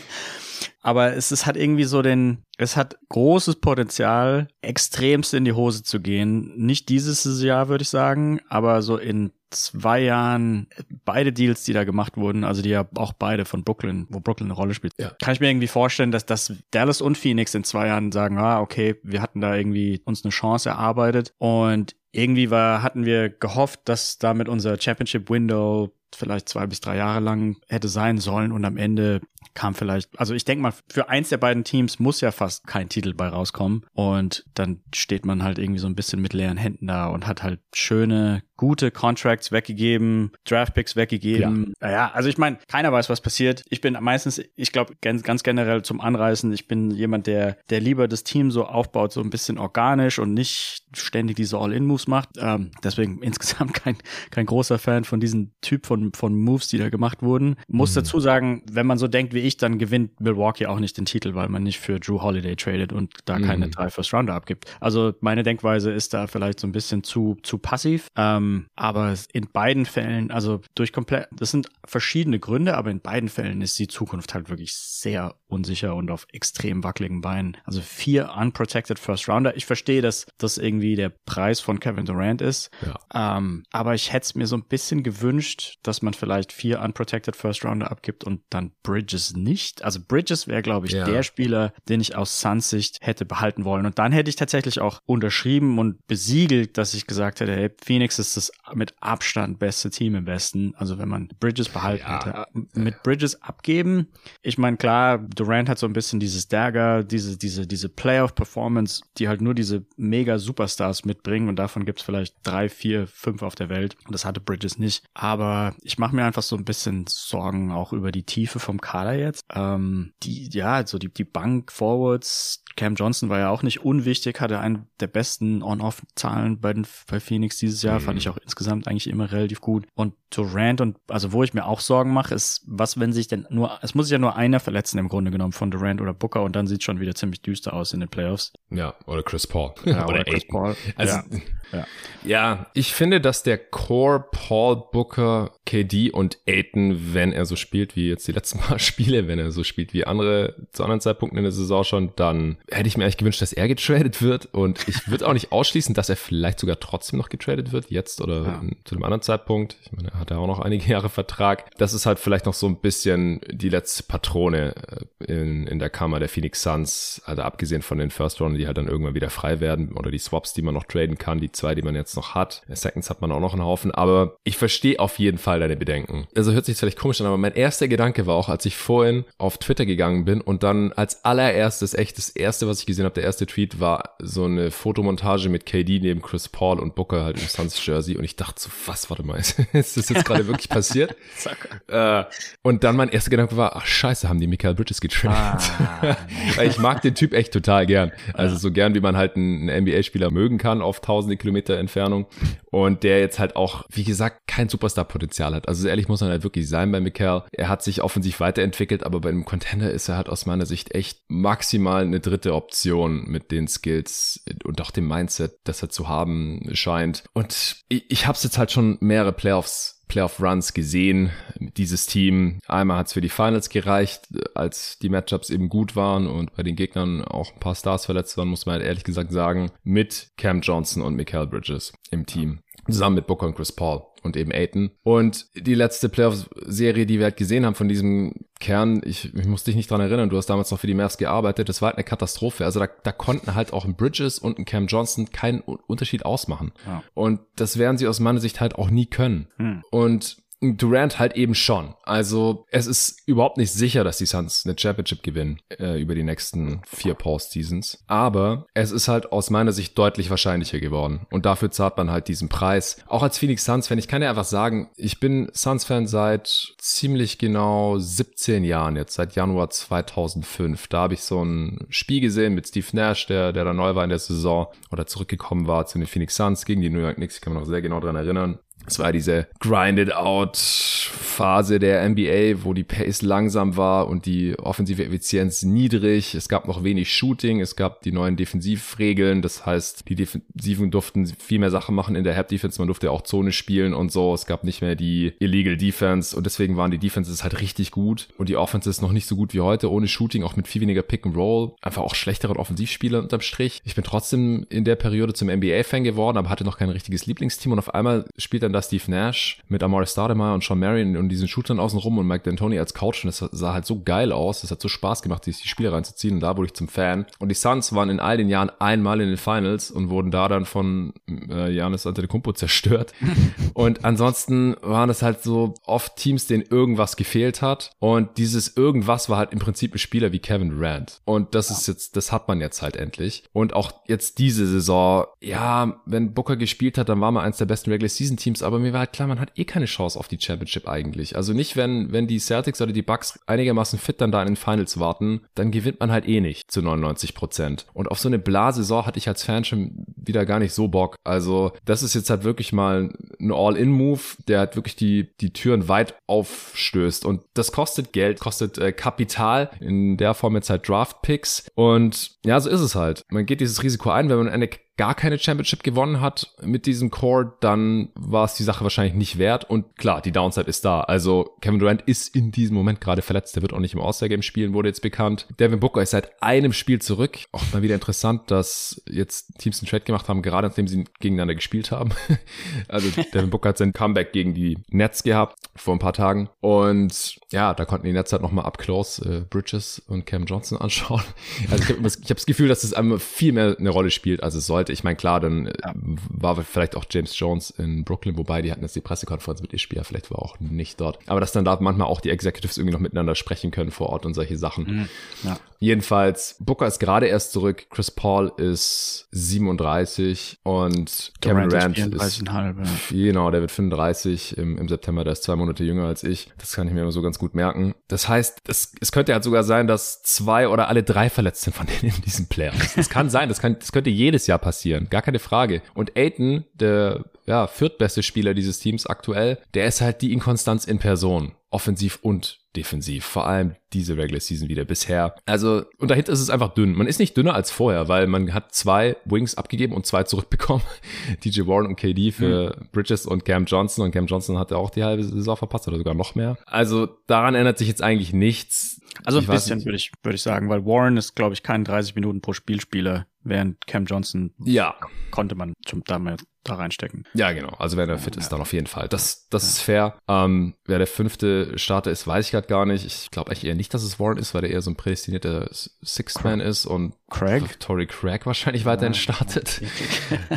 Aber 0.84 1.14
es 1.14 1.32
ist, 1.32 1.46
hat 1.46 1.56
irgendwie 1.56 1.86
so 1.86 2.02
den, 2.02 2.44
es 2.58 2.76
hat 2.76 2.98
großes 3.08 3.62
Potenzial, 3.62 4.50
extremst 4.62 5.34
in 5.34 5.46
die 5.46 5.54
Hose 5.54 5.84
zu 5.84 6.02
gehen. 6.02 6.54
Nicht 6.58 6.90
dieses 6.90 7.42
Jahr, 7.42 7.70
würde 7.70 7.84
ich 7.84 7.90
sagen, 7.90 8.42
aber 8.50 8.82
so 8.82 8.98
in 8.98 9.32
zwei 9.50 10.02
Jahren 10.02 10.68
beide 11.06 11.32
Deals, 11.32 11.64
die 11.64 11.74
da 11.74 11.86
gemacht 11.86 12.18
wurden, 12.18 12.44
also 12.44 12.62
die 12.62 12.70
ja 12.70 12.86
auch 12.96 13.14
beide 13.14 13.46
von 13.46 13.64
Brooklyn, 13.64 14.08
wo 14.10 14.20
Brooklyn 14.20 14.48
eine 14.48 14.56
Rolle 14.56 14.74
spielt, 14.74 14.94
ja. 15.00 15.12
kann 15.22 15.34
ich 15.34 15.40
mir 15.40 15.50
irgendwie 15.50 15.68
vorstellen, 15.68 16.12
dass 16.12 16.26
das 16.26 16.54
Dallas 16.72 17.02
und 17.02 17.18
Phoenix 17.18 17.54
in 17.56 17.64
zwei 17.64 17.88
Jahren 17.88 18.12
sagen, 18.12 18.38
ah, 18.38 18.60
okay, 18.60 18.96
wir 19.04 19.22
hatten 19.22 19.40
da 19.40 19.56
irgendwie 19.56 20.02
uns 20.04 20.26
eine 20.26 20.32
Chance 20.32 20.70
erarbeitet 20.70 21.34
und 21.38 21.96
irgendwie 22.14 22.52
war, 22.52 22.84
hatten 22.84 23.06
wir 23.06 23.30
gehofft, 23.30 23.82
dass 23.86 24.20
damit 24.20 24.48
unser 24.48 24.80
Championship 24.80 25.30
Window 25.30 25.92
vielleicht 26.16 26.48
zwei 26.48 26.68
bis 26.68 26.80
drei 26.80 26.98
Jahre 26.98 27.20
lang 27.20 27.58
hätte 27.68 27.88
sein 27.90 28.20
sollen 28.20 28.52
und 28.52 28.64
am 28.64 28.78
Ende 28.78 29.20
kam 29.54 29.76
vielleicht, 29.76 30.18
also 30.20 30.34
ich 30.34 30.46
denke 30.46 30.62
mal, 30.62 30.74
für 30.90 31.10
eins 31.10 31.30
der 31.30 31.38
beiden 31.38 31.64
Teams 31.64 32.00
muss 32.00 32.22
ja 32.22 32.32
fast 32.32 32.68
kein 32.68 32.90
Titel 32.90 33.14
bei 33.14 33.28
rauskommen 33.28 33.86
und 33.94 34.46
dann 34.54 34.82
steht 34.94 35.26
man 35.26 35.44
halt 35.44 35.58
irgendwie 35.58 35.80
so 35.80 35.88
ein 35.88 35.96
bisschen 35.96 36.22
mit 36.22 36.34
leeren 36.34 36.58
Händen 36.58 36.88
da 36.88 37.08
und 37.08 37.28
hat 37.28 37.44
halt 37.44 37.60
schöne, 37.74 38.44
gute 38.58 38.92
Contracts 38.92 39.52
weggegeben, 39.52 40.32
Draftpicks 40.46 40.96
weggegeben. 40.96 41.74
Ja. 41.82 41.88
Naja, 41.88 42.12
also 42.14 42.30
ich 42.30 42.38
meine, 42.38 42.60
keiner 42.68 42.92
weiß, 42.92 43.10
was 43.10 43.20
passiert. 43.20 43.64
Ich 43.70 43.82
bin 43.82 43.98
meistens, 44.00 44.42
ich 44.56 44.72
glaube, 44.72 44.94
ganz, 45.02 45.24
ganz 45.24 45.44
generell 45.44 45.82
zum 45.82 46.00
Anreißen, 46.00 46.54
ich 46.54 46.68
bin 46.68 46.92
jemand, 46.92 47.28
der, 47.28 47.58
der 47.70 47.82
lieber 47.82 48.08
das 48.08 48.24
Team 48.24 48.52
so 48.52 48.66
aufbaut, 48.66 49.12
so 49.12 49.22
ein 49.22 49.30
bisschen 49.30 49.58
organisch 49.58 50.20
und 50.20 50.34
nicht 50.34 50.84
ständig 50.96 51.36
diese 51.36 51.58
All-In-Moves 51.58 52.08
macht. 52.08 52.30
Ähm, 52.38 52.72
deswegen 52.84 53.20
insgesamt 53.22 53.74
kein, 53.74 53.98
kein 54.32 54.46
großer 54.46 54.80
Fan 54.80 55.04
von 55.04 55.20
diesem 55.20 55.52
Typ 55.62 55.86
von, 55.86 56.14
von 56.14 56.36
Moves, 56.36 56.68
die 56.68 56.78
da 56.78 56.90
gemacht 56.90 57.22
wurden. 57.22 57.56
Muss 57.68 57.92
mhm. 57.92 57.96
dazu 57.96 58.20
sagen, 58.20 58.64
wenn 58.72 58.86
man 58.86 58.98
so 58.98 59.08
denkt 59.08 59.33
wie 59.34 59.40
ich, 59.40 59.58
dann 59.58 59.80
gewinnt 59.80 60.20
Milwaukee 60.20 60.66
auch 60.68 60.80
nicht 60.80 60.98
den 60.98 61.06
Titel, 61.06 61.36
weil 61.36 61.50
man 61.50 61.64
nicht 61.64 61.80
für 61.80 62.00
Drew 62.00 62.22
Holiday 62.22 62.56
tradet 62.56 62.94
und 62.94 63.14
da 63.26 63.40
mhm. 63.40 63.46
keine 63.46 63.70
drei 63.70 63.90
First 63.90 64.14
Rounder 64.14 64.34
abgibt. 64.34 64.66
Also 64.80 65.14
meine 65.22 65.44
Denkweise 65.44 65.92
ist 65.92 66.14
da 66.14 66.28
vielleicht 66.28 66.60
so 66.60 66.68
ein 66.68 66.72
bisschen 66.72 67.04
zu, 67.04 67.38
zu 67.44 67.58
passiv. 67.58 68.08
Ähm, 68.16 68.68
aber 68.76 69.14
in 69.34 69.48
beiden 69.52 69.86
Fällen, 69.86 70.32
also 70.32 70.62
durch 70.76 70.94
komplett, 70.94 71.28
das 71.32 71.52
sind 71.52 71.70
verschiedene 71.86 72.40
Gründe, 72.40 72.76
aber 72.78 72.92
in 72.92 73.02
beiden 73.02 73.30
Fällen 73.30 73.62
ist 73.62 73.78
die 73.80 73.88
Zukunft 73.88 74.34
halt 74.34 74.50
wirklich 74.50 74.74
sehr 74.74 75.36
unsicher 75.54 75.96
und 75.96 76.12
auf 76.12 76.28
extrem 76.32 76.84
wackeligen 76.84 77.22
Beinen. 77.22 77.58
Also 77.64 77.82
vier 77.82 78.34
unprotected 78.38 79.00
First 79.00 79.30
Rounder. 79.30 79.56
Ich 79.56 79.66
verstehe, 79.66 80.02
dass 80.02 80.26
das 80.38 80.58
irgendwie 80.58 80.96
der 80.96 81.10
Preis 81.10 81.60
von 81.60 81.80
Kevin 81.80 82.06
Durant 82.06 82.42
ist. 82.42 82.70
Ja. 82.86 83.38
Ähm, 83.38 83.64
aber 83.72 83.94
ich 83.94 84.12
hätte 84.12 84.26
es 84.26 84.36
mir 84.36 84.48
so 84.48 84.58
ein 84.58 84.66
bisschen 84.68 85.04
gewünscht, 85.04 85.80
dass 85.84 86.02
man 86.02 86.14
vielleicht 86.14 86.52
vier 86.52 86.82
unprotected 86.82 87.36
First 87.36 87.64
Rounder 87.64 87.92
abgibt 87.92 88.24
und 88.24 88.42
dann 88.50 88.72
Bridges 88.84 89.36
nicht. 89.36 89.84
Also 89.84 90.00
Bridges 90.06 90.48
wäre, 90.48 90.62
glaube 90.62 90.88
ich, 90.88 90.94
ja. 90.94 91.06
der 91.06 91.24
Spieler, 91.24 91.74
den 91.88 92.02
ich 92.02 92.16
aus 92.16 92.42
Suns 92.42 92.70
Sicht 92.70 92.98
hätte 93.02 93.26
behalten 93.26 93.66
wollen. 93.66 93.86
Und 93.86 94.00
dann 94.00 94.12
hätte 94.12 94.30
ich 94.30 94.36
tatsächlich 94.36 94.80
auch 94.80 95.00
unterschrieben 95.06 95.78
und 95.80 96.06
besiegelt, 96.08 96.78
dass 96.78 96.94
ich 96.94 97.08
gesagt 97.08 97.40
hätte, 97.40 97.56
hey, 97.56 97.70
Phoenix 97.84 98.20
ist 98.20 98.38
das 98.38 98.52
mit 98.74 98.96
Abstand 99.00 99.60
beste 99.60 99.90
Team 99.90 100.16
im 100.16 100.26
Westen. 100.26 100.74
Also 100.76 100.98
wenn 100.98 101.10
man 101.10 101.30
Bridges 101.40 101.70
behalten 101.70 102.06
ja. 102.08 102.26
hätte. 102.26 102.46
Mit 102.80 103.04
Bridges 103.04 103.42
abgeben. 103.42 104.08
Ich 104.42 104.58
meine, 104.58 104.78
klar, 104.78 105.18
Durant 105.20 105.43
hat 105.70 105.80
so 105.80 105.86
ein 105.86 105.94
bisschen 105.94 106.20
dieses 106.20 106.48
Dagger, 106.48 107.04
diese, 107.04 107.38
diese, 107.38 107.68
diese 107.68 107.90
Playoff-Performance, 107.90 109.04
die 109.18 109.28
halt 109.28 109.42
nur 109.42 109.54
diese 109.54 109.86
mega 109.98 110.38
Superstars 110.38 111.06
mitbringen 111.06 111.50
und 111.50 111.58
davon 111.58 111.86
gibt's 111.86 112.04
vielleicht 112.04 112.36
drei, 112.44 112.70
vier, 112.70 113.08
fünf 113.08 113.42
auf 113.42 113.56
der 113.56 113.70
Welt. 113.70 113.96
Und 114.06 114.14
das 114.14 114.26
hatte 114.26 114.40
Bridges 114.40 114.78
nicht. 114.78 115.04
Aber 115.14 115.76
ich 115.82 115.98
mache 115.98 116.16
mir 116.16 116.26
einfach 116.26 116.44
so 116.44 116.56
ein 116.56 116.66
bisschen 116.66 117.06
Sorgen 117.08 117.72
auch 117.72 117.94
über 117.94 118.12
die 118.12 118.24
Tiefe 118.24 118.60
vom 118.60 118.82
Kader 118.82 119.14
jetzt. 119.14 119.44
Ähm, 119.54 120.14
die, 120.24 120.50
ja, 120.50 120.86
so 120.86 120.98
die, 120.98 121.14
die 121.14 121.24
Bank 121.24 121.72
Forwards, 121.72 122.63
Cam 122.76 122.96
Johnson 122.96 123.30
war 123.30 123.40
ja 123.40 123.50
auch 123.50 123.64
nicht 123.64 123.84
unwichtig, 123.84 124.42
hatte 124.42 124.60
einen 124.60 124.88
der 125.00 125.08
besten 125.08 125.62
On-Off-Zahlen 125.64 126.60
bei, 126.60 126.74
den, 126.74 126.88
bei 127.08 127.20
Phoenix 127.20 127.58
dieses 127.58 127.82
Jahr, 127.84 128.00
mhm. 128.00 128.04
fand 128.04 128.20
ich 128.20 128.30
auch 128.30 128.38
insgesamt 128.38 128.88
eigentlich 128.88 129.08
immer 129.08 129.32
relativ 129.32 129.62
gut. 129.62 129.86
Und 129.94 130.14
Durant 130.30 130.82
und, 130.82 130.98
also 131.08 131.32
wo 131.32 131.44
ich 131.44 131.54
mir 131.54 131.66
auch 131.66 131.80
Sorgen 131.80 132.12
mache, 132.12 132.34
ist, 132.34 132.64
was, 132.66 133.00
wenn 133.00 133.14
sich 133.14 133.28
denn 133.28 133.46
nur, 133.50 133.78
es 133.84 133.94
muss 133.94 134.08
sich 134.08 134.14
ja 134.14 134.18
nur 134.18 134.36
einer 134.36 134.60
verletzen 134.60 134.98
im 134.98 135.08
Grunde 135.08 135.30
genommen 135.30 135.54
von 135.54 135.70
Durant 135.70 136.02
oder 136.02 136.14
Booker 136.14 136.42
und 136.42 136.56
dann 136.56 136.66
sieht 136.66 136.82
schon 136.84 137.00
wieder 137.00 137.14
ziemlich 137.14 137.42
düster 137.42 137.74
aus 137.74 137.94
in 137.94 138.00
den 138.00 138.10
Playoffs. 138.10 138.52
Ja, 138.72 138.96
oder 139.06 139.22
Chris 139.22 139.46
Paul. 139.46 139.74
Ja, 139.86 140.06
oder, 140.06 140.08
oder 140.08 140.24
Chris 140.24 140.48
Paul. 140.48 140.76
Also, 140.96 141.18
ja. 141.18 141.24
Ja. 141.74 141.88
ja, 142.24 142.68
ich 142.74 142.94
finde, 142.94 143.20
dass 143.20 143.42
der 143.42 143.58
Core 143.58 144.26
Paul 144.32 144.84
Booker, 144.92 145.52
KD 145.66 146.12
und 146.12 146.38
Aiton, 146.48 147.14
wenn 147.14 147.34
er 147.34 147.46
so 147.46 147.56
spielt 147.56 147.96
wie 147.96 148.10
jetzt 148.10 148.28
die 148.28 148.32
letzten 148.32 148.60
paar 148.60 148.78
Spiele, 148.80 149.28
wenn 149.28 149.40
er 149.40 149.52
so 149.52 149.64
spielt 149.64 149.94
wie 149.94 150.06
andere 150.06 150.68
zu 150.72 150.84
anderen 150.84 151.02
Zeitpunkten 151.02 151.38
in 151.38 151.44
der 151.44 151.52
Saison 151.52 151.84
schon, 151.84 152.12
dann 152.16 152.58
hätte 152.70 152.88
ich 152.88 152.98
mir 152.98 153.04
eigentlich 153.04 153.18
gewünscht, 153.18 153.42
dass 153.42 153.54
er 153.54 153.68
getradet 153.68 154.22
wird 154.22 154.46
und 154.52 154.88
ich 154.88 155.08
würde 155.08 155.28
auch 155.28 155.34
nicht 155.34 155.52
ausschließen, 155.52 155.94
dass 155.94 156.10
er 156.10 156.16
vielleicht 156.16 156.60
sogar 156.60 156.80
trotzdem 156.80 157.20
noch 157.20 157.30
getradet 157.30 157.72
wird, 157.72 157.90
jetzt 157.90 158.22
oder 158.22 158.44
ja. 158.44 158.62
zu 158.86 158.96
einem 158.96 159.04
anderen 159.04 159.22
Zeitpunkt. 159.22 159.78
Ich 159.84 159.92
meine, 159.92 160.10
er 160.10 160.20
hat 160.20 160.32
ja 160.32 160.38
auch 160.38 160.48
noch 160.48 160.60
einige 160.60 160.90
Jahre 160.90 161.10
Vertrag. 161.10 161.70
Das 161.78 161.94
ist 161.94 162.06
halt 162.06 162.20
vielleicht 162.20 162.46
noch 162.46 162.54
so 162.54 162.68
ein 162.68 162.78
bisschen 162.78 163.42
die 163.50 163.70
letzte 163.70 164.04
Patrone 164.04 164.76
äh, 165.20 165.32
in, 165.32 165.68
in 165.68 165.80
der 165.80 165.90
Kammer 165.90 166.20
der 166.20 166.30
Phoenix 166.30 166.62
Suns, 166.62 167.22
also 167.26 167.42
abgesehen 167.42 167.82
von 167.82 167.98
den 167.98 168.12
First 168.12 168.42
Round, 168.42 168.58
die 168.58 168.68
halt 168.68 168.78
dann 168.78 168.88
irgendwann 168.88 169.16
wieder 169.16 169.30
frei 169.30 169.60
werden 169.60 169.94
oder 169.94 170.12
die 170.12 170.20
Swaps, 170.20 170.54
die 170.54 170.62
man 170.62 170.74
noch 170.74 170.86
traden 170.86 171.18
kann, 171.18 171.40
die 171.40 171.52
zwei, 171.52 171.76
die 171.76 171.82
man 171.82 171.96
jetzt 171.96 172.16
noch 172.16 172.36
hat. 172.36 172.64
Seconds 172.70 173.10
hat 173.10 173.22
man 173.22 173.32
auch 173.32 173.40
noch 173.40 173.54
einen 173.54 173.64
Haufen, 173.64 173.92
aber 173.92 174.38
ich 174.44 174.58
verstehe 174.58 175.00
auf 175.00 175.20
jeden 175.20 175.38
Fall 175.38 175.60
deine 175.60 175.76
Bedenken. 175.76 176.28
Also 176.36 176.52
hört 176.54 176.66
sich 176.66 176.78
vielleicht 176.78 177.00
komisch 177.00 177.22
an, 177.22 177.28
aber 177.28 177.38
mein 177.38 177.54
erster 177.54 177.88
Gedanke 177.88 178.26
war 178.26 178.36
auch, 178.36 178.50
als 178.50 178.66
ich 178.66 178.78
vorhin 178.78 179.26
auf 179.38 179.58
Twitter 179.58 179.86
gegangen 179.86 180.26
bin 180.26 180.42
und 180.42 180.64
dann 180.64 180.94
als 180.94 181.26
allererstes, 181.26 181.94
echt 181.94 182.18
das 182.18 182.30
erste, 182.30 182.53
was 182.62 182.80
ich 182.80 182.86
gesehen 182.86 183.06
habe, 183.06 183.16
der 183.16 183.24
erste 183.24 183.46
Tweet 183.46 183.80
war 183.80 184.16
so 184.20 184.46
eine 184.46 184.72
Fotomontage 184.72 185.50
mit 185.50 185.66
KD 185.66 186.00
neben 186.00 186.22
Chris 186.22 186.50
Paul 186.50 186.80
und 186.80 186.96
Booker 186.96 187.24
halt 187.24 187.40
im 187.40 187.48
Suns 187.48 187.84
Jersey 187.86 188.18
und 188.18 188.24
ich 188.24 188.36
dachte 188.36 188.62
so, 188.62 188.70
was, 188.86 189.10
warte 189.10 189.24
mal, 189.24 189.38
ist 189.74 189.98
das 189.98 190.10
jetzt 190.10 190.26
gerade 190.26 190.48
wirklich 190.48 190.70
passiert? 190.70 191.16
äh, 191.88 192.24
und 192.62 192.84
dann 192.84 192.96
mein 192.96 193.10
erster 193.10 193.30
Gedanke 193.32 193.58
war, 193.58 193.76
ach 193.76 193.86
scheiße, 193.86 194.30
haben 194.30 194.40
die 194.40 194.48
Michael 194.48 194.76
Bridges 194.76 195.02
getradet. 195.02 195.64
Ah, 195.80 196.18
Weil 196.56 196.68
ich 196.68 196.80
mag 196.80 197.02
den 197.02 197.16
Typ 197.16 197.34
echt 197.34 197.54
total 197.54 197.86
gern. 197.86 198.12
Also 198.34 198.56
so 198.56 198.72
gern, 198.72 198.94
wie 198.96 199.02
man 199.02 199.18
halt 199.18 199.36
einen, 199.36 199.70
einen 199.70 199.84
NBA-Spieler 199.84 200.32
mögen 200.32 200.58
kann 200.58 200.82
auf 200.82 201.02
tausende 201.02 201.38
Kilometer 201.38 201.78
Entfernung 201.78 202.28
und 202.72 203.04
der 203.04 203.20
jetzt 203.20 203.40
halt 203.40 203.56
auch, 203.56 203.86
wie 203.90 204.04
gesagt, 204.04 204.48
kein 204.48 204.70
Superstar-Potenzial 204.70 205.54
hat. 205.54 205.68
Also 205.68 205.88
ehrlich 205.88 206.08
muss 206.08 206.22
man 206.22 206.30
halt 206.30 206.44
wirklich 206.44 206.68
sein 206.68 206.92
bei 206.92 207.00
Michael. 207.00 207.44
Er 207.52 207.70
hat 207.70 207.84
sich 207.84 208.02
offensiv 208.02 208.40
weiterentwickelt, 208.40 209.04
aber 209.04 209.22
bei 209.22 209.30
einem 209.30 209.46
Contender 209.46 209.92
ist 209.92 210.10
er 210.10 210.18
halt 210.18 210.30
aus 210.30 210.46
meiner 210.46 210.66
Sicht 210.66 210.94
echt 210.96 211.20
maximal 211.28 212.04
eine 212.04 212.20
dritte 212.20 212.43
Option 212.52 213.24
mit 213.26 213.52
den 213.52 213.68
Skills 213.68 214.44
und 214.64 214.82
auch 214.82 214.92
dem 214.92 215.08
Mindset, 215.08 215.60
das 215.64 215.82
er 215.82 215.90
zu 215.90 216.08
haben 216.08 216.70
scheint. 216.74 217.24
Und 217.34 217.78
ich, 217.90 218.10
ich 218.10 218.28
habe 218.28 218.36
es 218.36 218.44
jetzt 218.44 218.58
halt 218.58 218.72
schon 218.72 218.98
mehrere 219.00 219.34
Playoffs 219.34 220.02
Playoff-Runs 220.14 220.74
gesehen. 220.74 221.32
Dieses 221.58 222.06
Team, 222.06 222.60
einmal 222.68 222.98
hat 223.00 223.08
es 223.08 223.14
für 223.14 223.22
die 223.22 223.30
Finals 223.30 223.70
gereicht, 223.70 224.28
als 224.54 225.00
die 225.00 225.10
Matchups 225.10 225.50
eben 225.50 225.70
gut 225.70 225.96
waren 225.96 226.28
und 226.28 226.54
bei 226.56 226.62
den 226.62 226.76
Gegnern 226.76 227.24
auch 227.24 227.52
ein 227.52 227.60
paar 227.60 227.74
Stars 227.74 228.06
verletzt 228.06 228.38
waren, 228.38 228.48
muss 228.48 228.68
man 228.68 228.74
halt 228.74 228.86
ehrlich 228.86 229.06
gesagt 229.06 229.32
sagen, 229.32 229.72
mit 229.84 230.30
Cam 230.38 230.62
Johnson 230.62 231.02
und 231.02 231.16
Michael 231.16 231.48
Bridges 231.48 231.94
im 232.12 232.28
Team. 232.28 232.60
Zusammen 232.88 233.16
mit 233.16 233.28
Booker 233.28 233.48
und 233.48 233.56
Chris 233.56 233.72
Paul 233.72 234.04
und 234.24 234.38
eben 234.38 234.52
Aiton. 234.52 234.92
Und 235.04 235.48
die 235.56 235.76
letzte 235.76 236.10
Playoff-Serie, 236.10 237.06
die 237.06 237.20
wir 237.20 237.26
halt 237.26 237.38
gesehen 237.38 237.66
haben 237.66 237.76
von 237.76 237.88
diesem 237.88 238.46
Kern, 238.60 239.02
ich, 239.04 239.34
ich 239.34 239.46
muss 239.46 239.64
dich 239.64 239.76
nicht 239.76 239.92
dran 239.92 240.02
erinnern, 240.02 240.30
du 240.30 240.38
hast 240.38 240.48
damals 240.48 240.72
noch 240.72 240.80
für 240.80 240.88
die 240.88 240.94
Mavs 240.94 241.18
gearbeitet, 241.18 241.70
das 241.70 241.82
war 241.82 241.88
halt 241.88 241.98
eine 241.98 242.06
Katastrophe. 242.06 242.66
Also 242.66 242.80
da, 242.80 242.88
da 242.88 243.12
konnten 243.12 243.56
halt 243.56 243.74
auch 243.74 243.86
ein 243.86 243.96
Bridges 243.96 244.40
und 244.40 244.58
ein 244.58 244.66
Cam 244.66 244.88
Johnson 244.88 245.32
keinen 245.32 245.60
Unterschied 245.60 246.26
ausmachen. 246.26 246.72
Ja. 246.86 247.04
Und 247.14 247.42
das 247.56 247.78
werden 247.78 247.98
sie 247.98 248.08
aus 248.08 248.20
meiner 248.20 248.40
Sicht 248.40 248.62
halt 248.62 248.76
auch 248.76 248.90
nie 248.90 249.06
können. 249.06 249.48
Hm. 249.58 249.84
Und 249.92 250.43
Durant 250.64 251.20
halt 251.20 251.36
eben 251.36 251.56
schon. 251.56 251.94
Also 252.04 252.66
es 252.72 252.88
ist 252.88 253.22
überhaupt 253.28 253.58
nicht 253.58 253.72
sicher, 253.72 254.04
dass 254.04 254.18
die 254.18 254.26
Suns 254.26 254.66
eine 254.66 254.76
Championship 254.78 255.24
gewinnen 255.24 255.60
äh, 255.80 256.02
über 256.02 256.16
die 256.16 256.24
nächsten 256.24 256.82
vier 256.88 257.14
Postseasons. 257.14 258.04
Aber 258.08 258.66
es 258.74 258.92
ist 258.92 259.08
halt 259.08 259.32
aus 259.32 259.50
meiner 259.50 259.72
Sicht 259.72 259.98
deutlich 259.98 260.30
wahrscheinlicher 260.30 260.80
geworden. 260.80 261.26
Und 261.32 261.46
dafür 261.46 261.72
zahlt 261.72 261.98
man 261.98 262.12
halt 262.12 262.28
diesen 262.28 262.50
Preis. 262.50 262.98
Auch 263.08 263.24
als 263.24 263.38
Phoenix 263.38 263.66
Suns-Fan, 263.66 263.98
ich 263.98 264.08
kann 264.08 264.22
ja 264.22 264.30
einfach 264.30 264.44
sagen, 264.44 264.90
ich 264.96 265.20
bin 265.20 265.50
Suns-Fan 265.54 266.08
seit 266.08 266.74
ziemlich 266.78 267.38
genau 267.38 267.98
17 267.98 268.64
Jahren 268.64 268.96
jetzt, 268.96 269.16
seit 269.16 269.36
Januar 269.36 269.70
2005. 269.70 270.88
Da 270.88 271.02
habe 271.02 271.14
ich 271.14 271.22
so 271.22 271.44
ein 271.44 271.80
Spiel 271.90 272.22
gesehen 272.22 272.54
mit 272.54 272.68
Steve 272.68 272.88
Nash, 272.94 273.28
der, 273.28 273.54
der 273.54 273.66
da 273.66 273.74
neu 273.74 273.96
war 273.96 274.04
in 274.04 274.10
der 274.10 274.20
Saison 274.20 274.68
oder 274.92 275.06
zurückgekommen 275.06 275.68
war 275.68 275.86
zu 275.86 275.98
den 275.98 276.08
Phoenix 276.08 276.36
Suns 276.36 276.66
gegen 276.66 276.82
die 276.82 276.90
New 276.90 277.00
York 277.00 277.16
Knicks. 277.16 277.36
Ich 277.36 277.42
kann 277.42 277.54
mich 277.54 277.62
noch 277.62 277.68
sehr 277.68 277.82
genau 277.82 278.00
dran 278.00 278.16
erinnern. 278.16 278.60
Es 278.88 279.00
war 279.00 279.12
diese 279.12 279.48
grinded 279.60 280.14
out 280.14 280.58
Phase 280.58 281.80
der 281.80 282.08
NBA, 282.08 282.64
wo 282.64 282.74
die 282.74 282.84
Pace 282.84 283.22
langsam 283.22 283.78
war 283.78 284.08
und 284.08 284.26
die 284.26 284.58
offensive 284.60 285.04
Effizienz 285.04 285.64
niedrig. 285.64 286.36
Es 286.36 286.48
gab 286.48 286.68
noch 286.68 286.84
wenig 286.84 287.12
Shooting, 287.14 287.60
es 287.62 287.76
gab 287.76 288.02
die 288.02 288.12
neuen 288.12 288.36
Defensivregeln, 288.36 289.42
das 289.42 289.66
heißt, 289.66 290.08
die 290.10 290.16
Defensiven 290.16 290.92
durften 290.92 291.26
viel 291.26 291.60
mehr 291.60 291.72
Sachen 291.72 291.96
machen 291.96 292.16
in 292.16 292.24
der 292.24 292.34
Help 292.34 292.50
Defense, 292.50 292.80
man 292.80 292.88
durfte 292.88 293.10
auch 293.12 293.24
Zone 293.24 293.52
spielen 293.52 293.94
und 293.94 294.12
so. 294.12 294.34
Es 294.34 294.46
gab 294.46 294.64
nicht 294.64 294.82
mehr 294.82 294.96
die 294.96 295.34
Illegal 295.40 295.78
Defense 295.78 296.36
und 296.36 296.46
deswegen 296.46 296.78
waren 296.78 296.92
die 296.92 297.00
Defenses 297.00 297.44
halt 297.44 297.62
richtig 297.62 297.92
gut 297.92 298.28
und 298.38 298.50
die 298.50 298.58
Offenses 298.58 299.02
noch 299.02 299.12
nicht 299.12 299.28
so 299.28 299.36
gut 299.36 299.54
wie 299.54 299.62
heute, 299.62 299.92
ohne 299.92 300.08
Shooting, 300.08 300.44
auch 300.44 300.56
mit 300.56 300.68
viel 300.68 300.82
weniger 300.82 301.02
Pick 301.02 301.26
and 301.26 301.36
Roll, 301.36 301.72
einfach 301.82 302.02
auch 302.02 302.16
schlechtere 302.16 302.56
Offensivspieler 302.58 303.20
unterm 303.20 303.42
Strich. 303.42 303.82
Ich 303.86 303.96
bin 303.96 304.04
trotzdem 304.04 304.66
in 304.70 304.84
der 304.84 304.96
Periode 304.96 305.34
zum 305.34 305.50
NBA-Fan 305.50 306.04
geworden, 306.04 306.38
aber 306.38 306.50
hatte 306.50 306.64
noch 306.64 306.78
kein 306.78 306.90
richtiges 306.90 307.26
Lieblingsteam 307.26 307.72
und 307.72 307.80
auf 307.80 307.94
einmal 307.94 308.26
spielt 308.38 308.64
dann 308.64 308.73
da 308.74 308.82
Steve 308.82 309.04
Nash 309.10 309.62
mit 309.70 309.84
Amore 309.84 310.06
Stoudemire 310.06 310.54
und 310.54 310.64
Sean 310.64 310.80
Marion 310.80 311.18
und 311.18 311.30
diesen 311.30 311.48
Shootern 311.48 311.80
außenrum 311.80 312.18
und 312.18 312.28
Mike 312.28 312.50
D'Antoni 312.50 312.80
als 312.80 312.94
Couch 312.94 313.24
und 313.24 313.28
das 313.28 313.50
sah 313.52 313.74
halt 313.74 313.86
so 313.86 314.02
geil 314.04 314.32
aus. 314.32 314.62
Das 314.62 314.72
hat 314.72 314.82
so 314.82 314.88
Spaß 314.88 315.22
gemacht, 315.22 315.46
sich 315.46 315.62
die 315.62 315.68
Spiele 315.68 315.92
reinzuziehen 315.92 316.36
und 316.36 316.40
da 316.42 316.58
wurde 316.58 316.68
ich 316.68 316.74
zum 316.74 316.88
Fan. 316.88 317.26
Und 317.40 317.50
die 317.50 317.56
Suns 317.56 317.94
waren 317.94 318.10
in 318.10 318.20
all 318.20 318.38
den 318.38 318.50
Jahren 318.50 318.72
einmal 318.80 319.22
in 319.22 319.30
den 319.30 319.38
Finals 319.38 319.92
und 319.92 320.10
wurden 320.10 320.32
da 320.32 320.48
dann 320.48 320.66
von 320.66 321.14
äh, 321.50 321.72
Janis 321.72 322.06
Antetokounmpo 322.06 322.54
zerstört. 322.54 323.14
und 323.74 324.04
ansonsten 324.06 324.76
waren 324.82 325.10
es 325.10 325.22
halt 325.22 325.44
so 325.44 325.76
oft 325.86 326.16
Teams, 326.16 326.48
denen 326.48 326.64
irgendwas 326.64 327.16
gefehlt 327.16 327.62
hat 327.62 327.92
und 328.00 328.38
dieses 328.38 328.76
irgendwas 328.76 329.30
war 329.30 329.38
halt 329.38 329.54
im 329.54 329.60
Prinzip 329.60 329.94
ein 329.94 330.00
Spieler 330.00 330.32
wie 330.32 330.40
Kevin 330.40 330.70
Durant. 330.70 331.22
Und 331.26 331.56
das 331.56 331.70
ist 331.70 331.88
jetzt, 331.88 332.16
das 332.16 332.32
hat 332.32 332.48
man 332.48 332.60
jetzt 332.62 332.82
halt 332.82 332.96
endlich. 332.96 333.44
Und 333.54 333.74
auch 333.74 333.92
jetzt 334.08 334.40
diese 334.40 334.66
Saison, 334.66 335.26
ja, 335.42 336.02
wenn 336.06 336.34
Booker 336.34 336.56
gespielt 336.56 336.98
hat, 336.98 337.10
dann 337.10 337.22
war 337.22 337.32
man 337.32 337.44
eins 337.44 337.58
der 337.58 337.66
besten 337.66 337.92
Regular 337.92 338.10
Season 338.10 338.38
Teams, 338.38 338.63
aber 338.64 338.80
mir 338.80 338.94
war 338.94 339.02
halt 339.02 339.14
klar, 339.14 339.28
man 339.28 339.40
hat 339.40 339.52
eh 339.56 339.66
keine 339.66 339.86
Chance 339.86 340.20
auf 340.20 340.28
die 340.28 340.40
Championship 340.40 340.88
eigentlich. 340.88 341.36
Also 341.36 341.54
nicht, 341.54 341.76
wenn, 341.76 342.12
wenn 342.12 342.28
die 342.28 342.40
Celtics 342.40 342.82
oder 342.82 342.94
die 342.94 343.02
Bucks 343.02 343.40
einigermaßen 343.48 344.00
fit 344.00 344.22
dann 344.22 344.32
da 344.32 344.42
in 344.42 344.50
den 344.50 344.56
Finals 344.56 345.00
warten, 345.00 345.42
dann 345.56 345.72
gewinnt 345.72 346.00
man 346.00 346.12
halt 346.12 346.28
eh 346.28 346.42
nicht 346.42 346.72
zu 346.72 346.82
99 346.82 347.36
Prozent. 347.36 347.86
Und 347.94 348.10
auf 348.10 348.20
so 348.20 348.30
eine 348.30 348.40
Blasaison 348.40 349.06
hatte 349.06 349.18
ich 349.18 349.28
als 349.28 349.44
Fan 349.44 349.64
schon 349.64 350.06
wieder 350.16 350.46
gar 350.46 350.60
nicht 350.60 350.74
so 350.74 350.88
Bock. 350.88 351.16
Also 351.24 351.72
das 351.86 352.04
ist 352.04 352.14
jetzt 352.14 352.30
halt 352.30 352.44
wirklich 352.44 352.74
mal 352.74 353.14
ein 353.40 353.52
All-In-Move, 353.52 354.22
der 354.48 354.60
halt 354.60 354.76
wirklich 354.76 354.96
die, 354.96 355.30
die 355.40 355.54
Türen 355.54 355.88
weit 355.88 356.16
aufstößt. 356.28 357.26
Und 357.26 357.42
das 357.54 357.72
kostet 357.72 358.14
Geld, 358.14 358.40
kostet 358.40 358.78
äh, 358.78 358.92
Kapital, 358.92 359.72
in 359.80 360.18
der 360.18 360.34
Form 360.34 360.56
jetzt 360.56 360.70
halt 360.70 360.88
Draft-Picks. 360.88 361.68
Und 361.76 362.32
ja, 362.46 362.60
so 362.60 362.70
ist 362.70 362.82
es 362.82 362.96
halt. 362.96 363.24
Man 363.30 363.46
geht 363.46 363.62
dieses 363.62 363.84
Risiko 363.84 364.10
ein, 364.10 364.30
wenn 364.30 364.38
man 364.38 364.50
eine 364.50 364.70
gar 364.98 365.16
keine 365.16 365.40
Championship 365.40 365.84
gewonnen 365.84 366.22
hat 366.22 366.54
mit 366.62 366.86
diesem 366.86 367.10
Core, 367.10 367.54
dann 367.60 368.10
war 368.16 368.46
es 368.46 368.54
die 368.54 368.64
Sache 368.64 368.84
wahrscheinlich 368.84 369.16
nicht 369.16 369.40
wert. 369.40 369.70
Und 369.70 369.98
klar, 369.98 370.22
die 370.22 370.32
Downside 370.32 370.68
ist 370.68 370.86
da. 370.86 371.02
Also 371.02 371.56
Kevin 371.62 371.80
Durant 371.80 372.04
ist 372.04 372.36
in 372.36 372.52
diesem 372.52 372.76
Moment 372.76 373.02
gerade 373.02 373.22
verletzt. 373.22 373.56
Der 373.56 373.64
wird 373.64 373.74
auch 373.74 373.80
nicht 373.80 373.96
im 373.96 374.02
All-Star-Game 374.02 374.44
spielen, 374.44 374.74
wurde 374.74 374.90
jetzt 374.90 375.02
bekannt. 375.02 375.48
Devin 375.60 375.80
Booker 375.80 376.02
ist 376.02 376.12
seit 376.12 376.42
einem 376.44 376.74
Spiel 376.74 377.02
zurück. 377.02 377.40
Auch 377.52 377.64
mal 377.74 377.82
wieder 377.82 377.96
interessant, 377.96 378.52
dass 378.52 379.02
jetzt 379.10 379.58
Teams 379.58 379.82
einen 379.82 379.90
Trade 379.90 380.04
gemacht 380.04 380.30
haben, 380.30 380.42
gerade 380.42 380.68
nachdem 380.68 380.88
sie 380.88 381.06
gegeneinander 381.20 381.56
gespielt 381.56 381.92
haben. 381.92 382.12
also 382.88 383.10
Devin 383.34 383.50
Booker 383.50 383.70
hat 383.70 383.78
sein 383.80 383.94
Comeback 383.94 384.32
gegen 384.32 384.54
die 384.54 384.78
Nets 384.90 385.24
gehabt 385.24 385.58
vor 385.76 385.96
ein 385.96 386.00
paar 386.00 386.14
Tagen. 386.14 386.50
Und 386.62 387.40
ja, 387.52 387.74
da 387.74 387.86
konnten 387.86 388.06
die 388.06 388.14
Nets 388.14 388.32
halt 388.32 388.42
nochmal 388.42 388.66
up 388.66 388.78
close 388.78 389.24
äh, 389.24 389.42
Bridges 389.50 390.00
und 390.08 390.26
Cam 390.26 390.46
Johnson 390.46 390.78
anschauen. 390.80 391.24
Also 391.72 391.84
ich 391.84 391.90
habe 391.90 392.04
hab 392.04 392.38
das 392.38 392.46
Gefühl, 392.46 392.68
dass 392.68 392.84
es 392.84 392.94
einmal 392.94 393.20
viel 393.20 393.54
mehr 393.54 393.76
eine 393.78 393.90
Rolle 393.90 394.12
spielt, 394.12 394.44
als 394.44 394.54
es 394.56 394.66
sollte. 394.84 394.94
Ich 394.94 395.04
meine, 395.04 395.16
klar, 395.16 395.40
dann 395.40 395.68
äh, 395.68 395.74
ja. 395.84 395.94
war 395.96 396.56
vielleicht 396.64 396.96
auch 396.96 397.06
James 397.10 397.38
Jones 397.38 397.72
in 397.72 398.04
Brooklyn, 398.04 398.38
wobei 398.38 398.62
die 398.62 398.72
hatten 398.72 398.82
jetzt 398.82 398.96
die 398.96 399.02
Pressekonferenz 399.02 399.62
mit 399.62 399.74
ihr 399.74 399.80
Spieler, 399.80 400.04
vielleicht 400.04 400.32
war 400.32 400.40
auch 400.40 400.60
nicht 400.60 401.00
dort. 401.00 401.20
Aber 401.28 401.40
dass 401.40 401.52
dann 401.52 401.66
da 401.66 401.78
manchmal 401.80 402.08
auch 402.08 402.22
die 402.22 402.30
Executives 402.30 402.78
irgendwie 402.78 402.94
noch 402.94 403.00
miteinander 403.00 403.36
sprechen 403.36 403.72
können 403.72 403.92
vor 403.92 404.10
Ort 404.10 404.26
und 404.26 404.34
solche 404.34 404.58
Sachen. 404.58 404.86
Mhm. 404.86 405.10
Ja. 405.44 405.58
Jedenfalls, 405.80 406.56
Booker 406.60 406.88
ist 406.88 407.00
gerade 407.00 407.28
erst 407.28 407.52
zurück, 407.52 407.88
Chris 407.90 408.10
Paul 408.10 408.54
ist 408.56 409.28
37 409.32 410.60
und 410.64 411.34
Kevin 411.42 411.68
Durant 411.68 411.98
ist, 411.98 412.14
ist 412.14 412.42
ja. 412.48 412.74
genau, 413.10 413.52
der 413.52 413.60
wird 413.60 413.72
35 413.72 414.58
im, 414.58 414.78
im 414.78 414.88
September, 414.88 415.26
der 415.26 415.34
ist 415.34 415.44
zwei 415.44 415.58
Monate 415.58 415.84
jünger 415.84 416.06
als 416.06 416.24
ich. 416.24 416.50
Das 416.58 416.72
kann 416.72 416.88
ich 416.88 416.94
mir 416.94 417.02
immer 417.02 417.12
so 417.12 417.22
ganz 417.22 417.38
gut 417.38 417.54
merken. 417.54 417.96
Das 418.08 418.30
heißt, 418.30 418.62
es, 418.68 418.94
es 419.02 419.12
könnte 419.12 419.34
halt 419.34 419.44
sogar 419.44 419.64
sein, 419.64 419.88
dass 419.88 420.24
zwei 420.24 420.70
oder 420.70 420.88
alle 420.88 421.04
drei 421.04 421.30
verletzt 421.30 421.64
sind 421.64 421.76
von 421.76 421.86
denen 421.86 422.16
in 422.16 422.22
diesen 422.22 422.48
Playoffs. 422.48 422.96
Das 422.96 423.10
kann 423.10 423.30
sein, 423.30 423.50
das, 423.50 423.60
kann, 423.60 423.78
das 423.78 423.92
könnte 423.92 424.10
jedes 424.10 424.48
Jahr 424.48 424.60
passieren, 424.60 424.73
gar 424.82 425.22
keine 425.22 425.40
Frage. 425.40 425.82
Und 425.94 426.16
Aiton, 426.18 426.66
der 426.74 427.26
ja, 427.46 427.68
viertbeste 427.68 428.24
Spieler 428.24 428.54
dieses 428.54 428.80
Teams 428.80 429.06
aktuell, 429.06 429.58
der 429.74 429.86
ist 429.86 430.02
halt 430.02 430.22
die 430.22 430.34
Inkonstanz 430.34 430.86
in 430.86 431.00
Person 431.00 431.54
offensiv 431.74 432.20
und 432.22 432.60
defensiv. 432.76 433.26
Vor 433.26 433.48
allem 433.48 433.76
diese 433.94 434.16
Regular 434.16 434.40
Season 434.40 434.70
wieder 434.70 434.86
bisher. 434.86 435.36
Also, 435.46 435.86
und 435.98 436.12
dahinter 436.12 436.32
ist 436.32 436.40
es 436.40 436.50
einfach 436.50 436.74
dünn. 436.74 436.94
Man 436.94 437.08
ist 437.08 437.20
nicht 437.20 437.36
dünner 437.36 437.56
als 437.56 437.72
vorher, 437.72 438.08
weil 438.08 438.28
man 438.28 438.54
hat 438.54 438.74
zwei 438.74 439.16
Wings 439.26 439.56
abgegeben 439.56 439.94
und 439.94 440.06
zwei 440.06 440.24
zurückbekommen. 440.24 440.84
DJ 441.44 441.62
Warren 441.66 441.88
und 441.88 441.96
KD 441.96 442.32
für 442.32 442.76
mhm. 442.78 442.90
Bridges 442.92 443.26
und 443.26 443.44
Cam 443.44 443.66
Johnson. 443.66 444.06
Und 444.06 444.12
Cam 444.12 444.28
Johnson 444.28 444.58
hatte 444.58 444.78
auch 444.78 444.92
die 444.92 445.04
halbe 445.04 445.24
Saison 445.24 445.58
verpasst 445.58 445.88
oder 445.88 445.98
sogar 445.98 446.14
noch 446.14 446.36
mehr. 446.36 446.58
Also, 446.66 447.08
daran 447.28 447.56
ändert 447.56 447.80
sich 447.80 447.88
jetzt 447.88 448.04
eigentlich 448.04 448.34
nichts. 448.34 449.02
Also 449.26 449.40
ein 449.40 449.44
ich 449.44 449.50
bisschen 449.50 449.86
würde 449.86 449.96
ich, 449.96 450.12
würde 450.24 450.36
ich 450.36 450.42
sagen, 450.42 450.70
weil 450.70 450.86
Warren 450.86 451.18
ist, 451.18 451.36
glaube 451.36 451.54
ich, 451.54 451.64
kein 451.64 451.84
30 451.84 452.16
Minuten 452.16 452.42
pro 452.42 452.54
Spielspieler, 452.54 453.28
während 453.44 453.86
Cam 453.88 454.06
Johnson 454.06 454.54
ja. 454.64 454.96
konnte 455.32 455.56
man 455.56 455.74
zum 455.86 456.04
damals 456.04 456.44
da 456.64 456.76
reinstecken. 456.76 457.26
Ja, 457.34 457.52
genau. 457.52 457.74
Also 457.78 457.98
wenn 457.98 458.10
er 458.10 458.18
fit 458.18 458.38
ist, 458.38 458.50
dann 458.50 458.62
auf 458.62 458.74
jeden 458.74 458.88
Fall. 458.88 459.08
Das, 459.10 459.48
das 459.50 459.64
ja. 459.64 459.70
ist 459.70 459.82
fair. 459.82 460.18
Ähm, 460.28 460.76
wer 460.86 460.98
der 460.98 461.08
fünfte 461.08 461.78
Starter 461.78 462.12
ist, 462.12 462.26
weiß 462.26 462.46
ich 462.46 462.52
gerade 462.52 462.68
gar 462.68 462.86
nicht. 462.86 463.06
Ich 463.06 463.32
glaube 463.32 463.52
eigentlich 463.52 463.66
eher 463.66 463.76
nicht, 463.76 463.94
dass 463.94 464.04
es 464.04 464.20
Warren 464.20 464.38
ist, 464.38 464.54
weil 464.54 464.64
er 464.64 464.70
eher 464.70 464.82
so 464.82 464.90
ein 464.90 464.96
prädestinierter 464.96 465.70
Sixth 465.72 466.44
Man 466.44 466.62
ist 466.62 466.86
und 466.86 467.16
Craig? 467.30 467.80
Tory 467.80 468.06
Craig 468.08 468.46
wahrscheinlich 468.46 468.86
weiterhin 468.86 469.14
startet. 469.14 469.82
äh, 470.52 470.56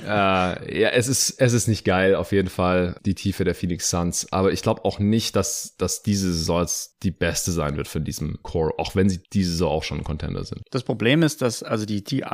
ja, 0.81 0.89
es 0.91 1.09
ist, 1.09 1.41
es 1.41 1.53
ist 1.53 1.67
nicht 1.67 1.85
geil, 1.85 2.15
auf 2.15 2.33
jeden 2.33 2.49
Fall, 2.49 3.01
die 3.05 3.15
Tiefe 3.15 3.45
der 3.45 3.55
Phoenix 3.55 3.91
Suns. 3.91 4.33
Aber 4.33 4.53
ich 4.53 4.63
glaube 4.63 4.85
auch 4.85 4.99
nicht, 4.99 5.35
dass, 5.35 5.77
dass 5.77 6.03
diese 6.03 6.33
Saison 6.33 6.67
die 7.03 7.11
beste 7.11 7.53
sein 7.53 7.77
wird 7.77 7.89
für 7.89 8.01
diesem 8.01 8.43
Core, 8.43 8.75
auch 8.79 8.95
wenn 8.95 9.09
sie 9.09 9.21
diese 9.33 9.51
Saison 9.53 9.71
auch 9.71 9.83
schon 9.83 9.99
ein 9.99 10.05
Contender 10.05 10.45
sind. 10.45 10.63
Das 10.71 10.85
Problem 10.85 11.23
ist, 11.23 11.43
dass 11.43 11.63
also 11.63 11.85
die, 11.85 12.05
die 12.05 12.25